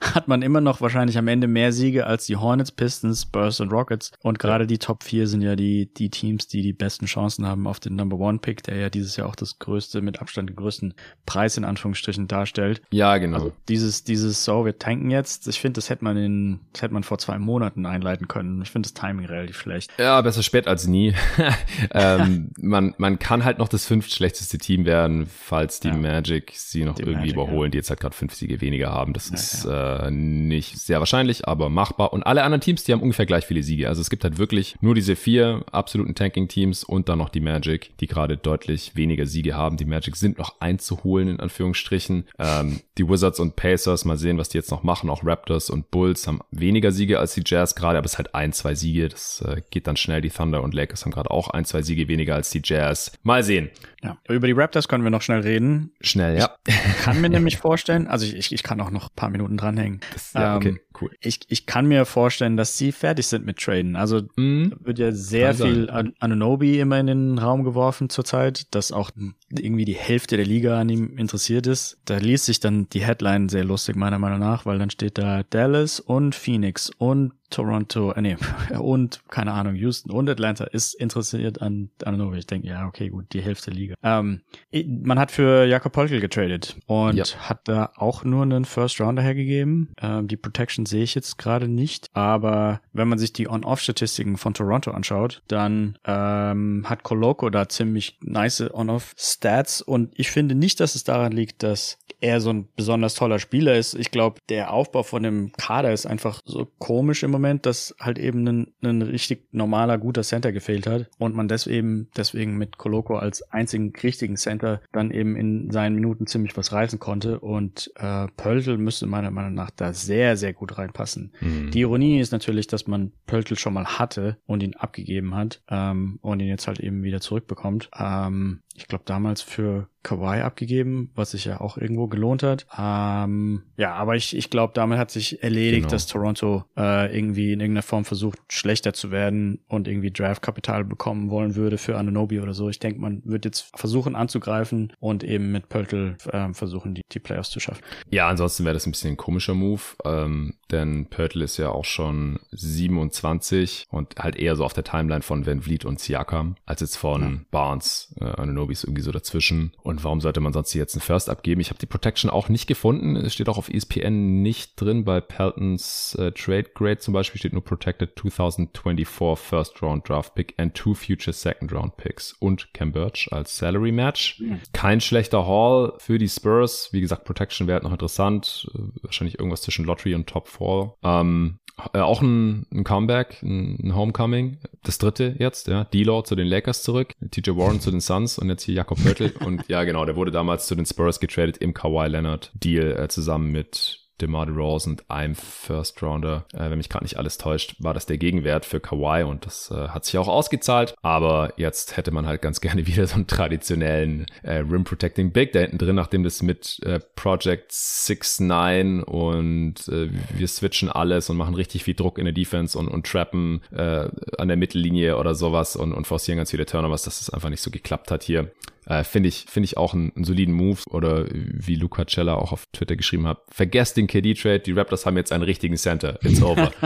Hat 0.00 0.28
man 0.28 0.42
immer 0.42 0.60
noch 0.60 0.80
wahrscheinlich 0.80 1.18
am 1.18 1.28
Ende 1.28 1.46
mehr 1.46 1.72
Siege 1.72 2.06
als 2.06 2.26
die 2.26 2.36
Hornets, 2.36 2.72
Pistons, 2.72 3.22
Spurs 3.22 3.60
und 3.60 3.72
Rockets. 3.72 4.12
Und 4.22 4.38
gerade 4.38 4.66
die 4.66 4.78
Top 4.78 5.02
4 5.02 5.26
sind 5.26 5.42
ja 5.42 5.56
die, 5.56 5.92
die 5.92 6.10
Teams, 6.10 6.46
die 6.46 6.62
die 6.62 6.72
besten 6.72 7.06
Chancen 7.06 7.46
haben 7.46 7.66
auf 7.66 7.80
den 7.80 7.96
Number 7.96 8.18
One 8.18 8.38
Pick, 8.38 8.62
der 8.62 8.76
ja 8.76 8.90
dieses 8.90 9.16
Jahr 9.16 9.28
auch 9.28 9.36
das 9.36 9.58
größte, 9.58 10.02
mit 10.02 10.20
Abstand 10.20 10.50
den 10.50 10.56
größten 10.56 10.94
Preis 11.26 11.56
in 11.56 11.64
Anführungsstrichen 11.64 12.28
darstellt. 12.28 12.82
Ja, 12.90 13.16
genau. 13.18 13.36
Also 13.36 13.52
dieses, 13.68 14.04
dieses 14.04 14.44
so, 14.44 14.64
wir 14.64 14.78
tanken 14.78 15.10
jetzt, 15.10 15.48
ich 15.48 15.60
finde, 15.60 15.78
das 15.78 15.90
hätte 15.90 16.04
man 16.04 16.16
in, 16.16 16.60
das 16.72 16.82
hätte 16.82 16.94
man 16.94 17.02
vor 17.02 17.18
zwei 17.18 17.38
Monaten 17.38 17.86
einleiten 17.86 18.28
können. 18.28 18.62
Ich 18.62 18.70
finde 18.70 18.88
das 18.88 18.94
Timing 18.94 19.26
relativ 19.26 19.58
schlecht. 19.58 19.92
Ja, 19.98 20.20
besser 20.20 20.42
spät 20.42 20.66
als 20.66 20.86
nie. 20.86 21.14
ähm, 21.92 22.50
man, 22.58 22.94
man 22.98 23.18
kann 23.18 23.44
halt 23.44 23.58
noch 23.58 23.68
das 23.68 23.86
fünftschlechteste 23.86 24.58
Team 24.58 24.84
werden, 24.84 25.26
falls 25.26 25.80
die 25.80 25.88
ja. 25.88 25.96
Magic 25.96 26.52
sie 26.54 26.84
noch 26.84 26.94
die 26.94 27.02
irgendwie 27.02 27.32
Magic, 27.32 27.34
überholen, 27.34 27.64
ja. 27.66 27.70
die 27.70 27.78
jetzt 27.78 27.90
halt 27.90 28.00
gerade 28.00 28.14
fünf 28.14 28.34
Siege 28.34 28.60
weniger 28.60 28.90
haben. 28.90 29.12
Das 29.12 29.30
ja, 29.30 29.34
ist 29.34 29.64
Äh, 29.64 29.83
nicht 30.10 30.78
sehr 30.78 30.98
wahrscheinlich, 30.98 31.46
aber 31.46 31.68
machbar. 31.68 32.12
Und 32.12 32.22
alle 32.22 32.42
anderen 32.42 32.60
Teams, 32.60 32.84
die 32.84 32.92
haben 32.92 33.02
ungefähr 33.02 33.26
gleich 33.26 33.46
viele 33.46 33.62
Siege. 33.62 33.88
Also 33.88 34.00
es 34.00 34.10
gibt 34.10 34.24
halt 34.24 34.38
wirklich 34.38 34.76
nur 34.80 34.94
diese 34.94 35.16
vier 35.16 35.64
absoluten 35.70 36.14
Tanking-Teams 36.14 36.84
und 36.84 37.08
dann 37.08 37.18
noch 37.18 37.28
die 37.28 37.40
Magic, 37.40 37.96
die 37.98 38.06
gerade 38.06 38.36
deutlich 38.36 38.96
weniger 38.96 39.26
Siege 39.26 39.54
haben. 39.54 39.76
Die 39.76 39.84
Magic 39.84 40.16
sind 40.16 40.38
noch 40.38 40.60
einzuholen, 40.60 41.28
in 41.28 41.40
Anführungsstrichen. 41.40 42.28
Ähm, 42.38 42.80
die 42.98 43.08
Wizards 43.08 43.40
und 43.40 43.56
Pacers, 43.56 44.04
mal 44.04 44.16
sehen, 44.16 44.38
was 44.38 44.48
die 44.48 44.58
jetzt 44.58 44.70
noch 44.70 44.82
machen. 44.82 45.10
Auch 45.10 45.24
Raptors 45.24 45.70
und 45.70 45.90
Bulls 45.90 46.26
haben 46.26 46.40
weniger 46.50 46.92
Siege 46.92 47.18
als 47.18 47.34
die 47.34 47.42
Jazz 47.44 47.74
gerade, 47.74 47.98
aber 47.98 48.06
es 48.06 48.12
ist 48.12 48.18
halt 48.18 48.34
ein, 48.34 48.52
zwei 48.52 48.74
Siege. 48.74 49.08
Das 49.08 49.42
äh, 49.46 49.62
geht 49.70 49.86
dann 49.86 49.96
schnell. 49.96 50.20
Die 50.20 50.30
Thunder 50.30 50.62
und 50.62 50.74
Lakers 50.74 51.04
haben 51.04 51.12
gerade 51.12 51.30
auch 51.30 51.48
ein, 51.48 51.64
zwei 51.64 51.82
Siege 51.82 52.08
weniger 52.08 52.34
als 52.34 52.50
die 52.50 52.62
Jazz. 52.62 53.12
Mal 53.22 53.42
sehen. 53.42 53.70
Ja, 54.04 54.18
über 54.28 54.46
die 54.46 54.52
Raptors 54.52 54.86
können 54.86 55.02
wir 55.02 55.10
noch 55.10 55.22
schnell 55.22 55.40
reden. 55.40 55.92
Schnell, 56.02 56.36
ja. 56.38 56.56
Ich 56.66 56.98
kann 57.02 57.22
mir 57.22 57.28
nämlich 57.30 57.56
vorstellen, 57.56 58.06
also 58.06 58.26
ich, 58.26 58.52
ich 58.52 58.62
kann 58.62 58.78
auch 58.82 58.90
noch 58.90 59.08
ein 59.08 59.14
paar 59.16 59.30
Minuten 59.30 59.56
dranhängen. 59.56 60.00
Das, 60.12 60.34
ja, 60.34 60.56
okay, 60.56 60.68
ähm, 60.68 60.80
cool. 61.00 61.10
Ich, 61.20 61.40
ich 61.48 61.66
kann 61.66 61.86
mir 61.86 62.04
vorstellen, 62.04 62.56
dass 62.56 62.78
sie 62.78 62.92
fertig 62.92 63.26
sind 63.26 63.44
mit 63.44 63.58
Traden. 63.58 63.96
Also 63.96 64.22
mhm. 64.36 64.74
wird 64.80 64.98
ja 64.98 65.12
sehr 65.12 65.54
kann 65.54 65.66
viel 65.66 65.90
an 65.90 66.14
Anunobi 66.20 66.80
immer 66.80 66.98
in 66.98 67.06
den 67.06 67.38
Raum 67.38 67.64
geworfen 67.64 68.08
zurzeit, 68.10 68.74
dass 68.74 68.92
auch 68.92 69.10
irgendwie 69.50 69.84
die 69.84 69.94
Hälfte 69.94 70.36
der 70.36 70.46
Liga 70.46 70.80
an 70.80 70.88
ihm 70.88 71.16
interessiert 71.16 71.66
ist. 71.66 71.98
Da 72.04 72.18
liest 72.18 72.46
sich 72.46 72.60
dann 72.60 72.88
die 72.90 73.04
Headline 73.04 73.48
sehr 73.48 73.64
lustig 73.64 73.96
meiner 73.96 74.18
Meinung 74.18 74.40
nach, 74.40 74.66
weil 74.66 74.78
dann 74.78 74.90
steht 74.90 75.18
da 75.18 75.42
Dallas 75.42 76.00
und 76.00 76.34
Phoenix 76.34 76.90
und 76.98 77.32
Toronto, 77.54 78.12
äh, 78.12 78.20
nee, 78.20 78.36
und, 78.78 79.20
keine 79.28 79.52
Ahnung, 79.52 79.76
Houston 79.76 80.10
und 80.10 80.28
Atlanta 80.28 80.64
ist 80.64 80.94
interessiert 80.94 81.62
an 81.62 81.90
Anunobi. 82.04 82.38
Ich 82.38 82.46
denke, 82.46 82.68
ja, 82.68 82.86
okay, 82.86 83.10
gut, 83.10 83.26
die 83.32 83.42
Hälfte 83.42 83.70
Liga. 83.70 83.94
Ähm, 84.02 84.40
man 84.86 85.18
hat 85.18 85.30
für 85.30 85.64
Jakob 85.64 85.92
Polkel 85.92 86.20
getradet 86.20 86.76
und 86.86 87.16
ja. 87.16 87.24
hat 87.48 87.68
da 87.68 87.92
auch 87.96 88.24
nur 88.24 88.42
einen 88.42 88.64
First 88.64 89.00
Rounder 89.00 89.22
hergegeben. 89.22 89.94
Ähm, 90.00 90.26
die 90.26 90.36
Protection 90.36 90.83
sehe 90.86 91.02
ich 91.02 91.14
jetzt 91.14 91.38
gerade 91.38 91.68
nicht, 91.68 92.10
aber 92.14 92.80
wenn 92.92 93.08
man 93.08 93.18
sich 93.18 93.32
die 93.32 93.48
On-Off-Statistiken 93.48 94.36
von 94.36 94.54
Toronto 94.54 94.90
anschaut, 94.90 95.42
dann 95.48 95.98
ähm, 96.04 96.84
hat 96.88 97.02
Coloco 97.02 97.50
da 97.50 97.68
ziemlich 97.68 98.18
nice 98.22 98.72
On-Off-Stats 98.72 99.82
und 99.82 100.12
ich 100.16 100.30
finde 100.30 100.54
nicht, 100.54 100.80
dass 100.80 100.94
es 100.94 101.04
daran 101.04 101.32
liegt, 101.32 101.62
dass 101.62 101.98
er 102.24 102.40
so 102.40 102.50
ein 102.50 102.68
besonders 102.74 103.14
toller 103.14 103.38
Spieler 103.38 103.76
ist. 103.76 103.92
Ich 103.92 104.10
glaube, 104.10 104.40
der 104.48 104.72
Aufbau 104.72 105.02
von 105.02 105.22
dem 105.22 105.52
Kader 105.52 105.92
ist 105.92 106.06
einfach 106.06 106.40
so 106.46 106.66
komisch 106.78 107.22
im 107.22 107.30
Moment, 107.30 107.66
dass 107.66 107.94
halt 108.00 108.18
eben 108.18 108.48
ein, 108.48 108.74
ein 108.82 109.02
richtig 109.02 109.46
normaler, 109.52 109.98
guter 109.98 110.22
Center 110.22 110.50
gefehlt 110.50 110.86
hat 110.86 111.10
und 111.18 111.34
man 111.34 111.48
deswegen, 111.48 112.08
deswegen 112.16 112.56
mit 112.56 112.78
Coloco 112.78 113.16
als 113.16 113.42
einzigen 113.52 113.92
richtigen 114.02 114.36
Center 114.36 114.80
dann 114.90 115.10
eben 115.10 115.36
in 115.36 115.70
seinen 115.70 115.96
Minuten 115.96 116.26
ziemlich 116.26 116.56
was 116.56 116.72
reißen 116.72 116.98
konnte 116.98 117.40
und 117.40 117.92
äh, 117.96 118.26
Pöltl 118.38 118.78
müsste 118.78 119.04
meiner 119.06 119.30
Meinung 119.30 119.52
nach 119.52 119.70
da 119.70 119.92
sehr, 119.92 120.38
sehr 120.38 120.54
gut 120.54 120.78
reinpassen. 120.78 121.34
Mhm. 121.42 121.72
Die 121.72 121.80
Ironie 121.80 122.20
ist 122.20 122.32
natürlich, 122.32 122.66
dass 122.66 122.86
man 122.86 123.12
Pöltl 123.26 123.58
schon 123.58 123.74
mal 123.74 123.98
hatte 123.98 124.38
und 124.46 124.62
ihn 124.62 124.76
abgegeben 124.76 125.34
hat 125.34 125.62
ähm, 125.68 126.18
und 126.22 126.40
ihn 126.40 126.48
jetzt 126.48 126.68
halt 126.68 126.80
eben 126.80 127.02
wieder 127.02 127.20
zurückbekommt. 127.20 127.90
Ähm, 127.98 128.62
ich 128.74 128.88
glaube, 128.88 129.04
damals 129.06 129.42
für 129.42 129.88
Kawhi 130.04 130.42
abgegeben, 130.42 131.10
was 131.16 131.32
sich 131.32 131.46
ja 131.46 131.60
auch 131.60 131.76
irgendwo 131.76 132.06
gelohnt 132.06 132.44
hat. 132.44 132.66
Ähm, 132.78 133.62
ja, 133.76 133.94
aber 133.94 134.14
ich, 134.14 134.36
ich 134.36 134.50
glaube, 134.50 134.72
damit 134.74 134.98
hat 134.98 135.10
sich 135.10 135.42
erledigt, 135.42 135.82
genau. 135.82 135.90
dass 135.90 136.06
Toronto 136.06 136.64
äh, 136.76 137.16
irgendwie 137.16 137.52
in 137.52 137.60
irgendeiner 137.60 137.82
Form 137.82 138.04
versucht, 138.04 138.38
schlechter 138.48 138.92
zu 138.92 139.10
werden 139.10 139.60
und 139.66 139.88
irgendwie 139.88 140.12
Draftkapital 140.12 140.84
bekommen 140.84 141.30
wollen 141.30 141.56
würde 141.56 141.78
für 141.78 141.96
Ananobi 141.96 142.40
oder 142.40 142.54
so. 142.54 142.68
Ich 142.68 142.78
denke, 142.78 143.00
man 143.00 143.22
wird 143.24 143.44
jetzt 143.44 143.72
versuchen 143.74 144.14
anzugreifen 144.14 144.92
und 145.00 145.24
eben 145.24 145.50
mit 145.50 145.68
Pöltl 145.68 146.16
äh, 146.30 146.52
versuchen, 146.52 146.94
die, 146.94 147.02
die 147.10 147.18
Playoffs 147.18 147.50
zu 147.50 147.58
schaffen. 147.58 147.82
Ja, 148.10 148.28
ansonsten 148.28 148.64
wäre 148.64 148.74
das 148.74 148.86
ein 148.86 148.92
bisschen 148.92 149.12
ein 149.12 149.16
komischer 149.16 149.54
Move, 149.54 149.82
ähm, 150.04 150.54
denn 150.70 151.06
Pöltl 151.06 151.42
ist 151.42 151.56
ja 151.56 151.70
auch 151.70 151.84
schon 151.84 152.38
27 152.50 153.86
und 153.90 154.16
halt 154.18 154.36
eher 154.36 154.54
so 154.54 154.64
auf 154.64 154.74
der 154.74 154.84
Timeline 154.84 155.22
von 155.22 155.46
Van 155.46 155.62
Vliet 155.62 155.84
und 155.84 155.98
Siakam, 155.98 156.56
als 156.66 156.80
jetzt 156.82 156.96
von 156.96 157.22
ja. 157.22 157.40
Barnes, 157.50 158.14
äh, 158.20 158.24
Ananobi 158.24 158.72
ist 158.72 158.84
irgendwie 158.84 159.02
so 159.02 159.12
dazwischen. 159.12 159.72
Und 159.82 159.93
warum 160.02 160.20
sollte 160.20 160.40
man 160.40 160.52
sonst 160.52 160.74
jetzt 160.74 160.94
einen 160.94 161.02
First 161.02 161.30
abgeben? 161.30 161.60
Ich 161.60 161.70
habe 161.70 161.78
die 161.78 161.86
Protection 161.86 162.30
auch 162.30 162.48
nicht 162.48 162.66
gefunden. 162.66 163.16
Es 163.16 163.34
steht 163.34 163.48
auch 163.48 163.58
auf 163.58 163.68
ESPN 163.68 164.42
nicht 164.42 164.80
drin. 164.80 165.04
Bei 165.04 165.20
Peltons 165.20 166.14
äh, 166.16 166.32
Trade 166.32 166.70
Grade 166.74 166.98
zum 166.98 167.14
Beispiel 167.14 167.38
steht 167.38 167.52
nur 167.52 167.64
Protected 167.64 168.18
2024 168.18 169.06
First 169.38 169.82
Round 169.82 170.08
Draft 170.08 170.34
Pick 170.34 170.54
and 170.56 170.74
two 170.74 170.94
future 170.94 171.32
Second 171.32 171.72
Round 171.72 171.96
Picks 171.96 172.32
und 172.32 172.72
Cam 172.74 172.92
Birch 172.92 173.28
als 173.30 173.56
Salary 173.56 173.92
Match. 173.92 174.42
Kein 174.72 175.00
schlechter 175.00 175.46
Haul 175.46 175.92
für 175.98 176.18
die 176.18 176.28
Spurs. 176.28 176.88
Wie 176.92 177.00
gesagt, 177.00 177.24
Protection 177.24 177.66
wäre 177.66 177.76
halt 177.76 177.84
noch 177.84 177.92
interessant. 177.92 178.68
Äh, 178.74 178.78
wahrscheinlich 179.02 179.38
irgendwas 179.38 179.62
zwischen 179.62 179.84
Lottery 179.84 180.14
und 180.14 180.26
Top 180.26 180.48
4. 180.48 180.94
Ähm, 181.02 181.58
äh, 181.63 181.63
auch 181.76 182.22
ein, 182.22 182.66
ein 182.72 182.84
Comeback, 182.84 183.42
ein, 183.42 183.78
ein, 183.82 183.94
Homecoming. 183.94 184.58
Das 184.84 184.98
dritte 184.98 185.34
jetzt, 185.38 185.66
ja. 185.68 185.84
D-Law 185.84 186.22
zu 186.22 186.36
den 186.36 186.46
Lakers 186.46 186.82
zurück, 186.82 187.12
TJ 187.30 187.50
Warren 187.50 187.80
zu 187.80 187.90
den 187.90 188.00
Suns 188.00 188.38
und 188.38 188.48
jetzt 188.48 188.62
hier 188.62 188.74
Jakob 188.74 189.02
Pörtl. 189.02 189.32
und 189.44 189.68
ja, 189.68 189.84
genau, 189.84 190.04
der 190.04 190.16
wurde 190.16 190.30
damals 190.30 190.66
zu 190.66 190.74
den 190.74 190.86
Spurs 190.86 191.20
getradet 191.20 191.58
im 191.58 191.74
Kawhi 191.74 192.06
Leonard 192.08 192.52
Deal 192.54 192.92
äh, 192.98 193.08
zusammen 193.08 193.50
mit 193.50 194.03
DeMar 194.20 194.46
DeRozan 194.46 194.92
und 194.92 195.10
einem 195.10 195.34
First 195.34 196.02
Rounder, 196.02 196.46
äh, 196.52 196.70
wenn 196.70 196.78
mich 196.78 196.88
gerade 196.88 197.04
nicht 197.04 197.16
alles 197.16 197.38
täuscht, 197.38 197.76
war 197.78 197.94
das 197.94 198.06
der 198.06 198.18
Gegenwert 198.18 198.64
für 198.64 198.80
Kawhi 198.80 199.24
und 199.24 199.46
das 199.46 199.70
äh, 199.70 199.88
hat 199.88 200.04
sich 200.04 200.16
auch 200.18 200.28
ausgezahlt. 200.28 200.94
Aber 201.02 201.52
jetzt 201.56 201.96
hätte 201.96 202.10
man 202.10 202.26
halt 202.26 202.42
ganz 202.42 202.60
gerne 202.64 202.86
wieder 202.86 203.06
so 203.06 203.16
einen 203.16 203.26
traditionellen 203.26 204.26
äh, 204.42 204.56
Rim 204.56 204.84
Protecting 204.84 205.32
Big 205.32 205.52
da 205.52 205.60
hinten 205.60 205.78
drin, 205.78 205.96
nachdem 205.96 206.22
das 206.22 206.42
mit 206.42 206.80
äh, 206.84 207.00
Project 207.16 207.72
6-9 207.72 209.02
und 209.02 209.88
äh, 209.88 210.08
wir 210.36 210.48
switchen 210.48 210.90
alles 210.90 211.30
und 211.30 211.36
machen 211.36 211.54
richtig 211.54 211.84
viel 211.84 211.94
Druck 211.94 212.18
in 212.18 212.24
der 212.24 212.34
Defense 212.34 212.78
und, 212.78 212.88
und 212.88 213.06
trappen 213.06 213.62
äh, 213.72 214.08
an 214.38 214.48
der 214.48 214.56
Mittellinie 214.56 215.18
oder 215.18 215.34
sowas 215.34 215.76
und, 215.76 215.92
und 215.92 216.06
forcieren 216.06 216.38
ganz 216.38 216.50
viele 216.50 216.66
Turnovers, 216.66 217.02
dass 217.02 217.20
es 217.20 217.26
das 217.26 217.34
einfach 217.34 217.50
nicht 217.50 217.62
so 217.62 217.70
geklappt 217.70 218.10
hat 218.10 218.22
hier. 218.22 218.50
Äh, 218.86 219.04
Finde 219.04 219.28
ich, 219.28 219.46
finde 219.48 219.64
ich 219.64 219.76
auch 219.76 219.94
einen, 219.94 220.12
einen, 220.14 220.24
soliden 220.24 220.54
Move. 220.54 220.80
Oder 220.90 221.26
wie 221.30 221.76
Luca 221.76 222.06
Cella 222.06 222.34
auch 222.34 222.52
auf 222.52 222.66
Twitter 222.72 222.96
geschrieben 222.96 223.26
hat, 223.26 223.42
vergesst 223.50 223.96
den 223.96 224.06
KD-Trade, 224.06 224.60
die 224.60 224.72
Raptors 224.72 225.06
haben 225.06 225.16
jetzt 225.16 225.32
einen 225.32 225.44
richtigen 225.44 225.76
Center. 225.76 226.18
It's 226.22 226.42
over. 226.42 226.72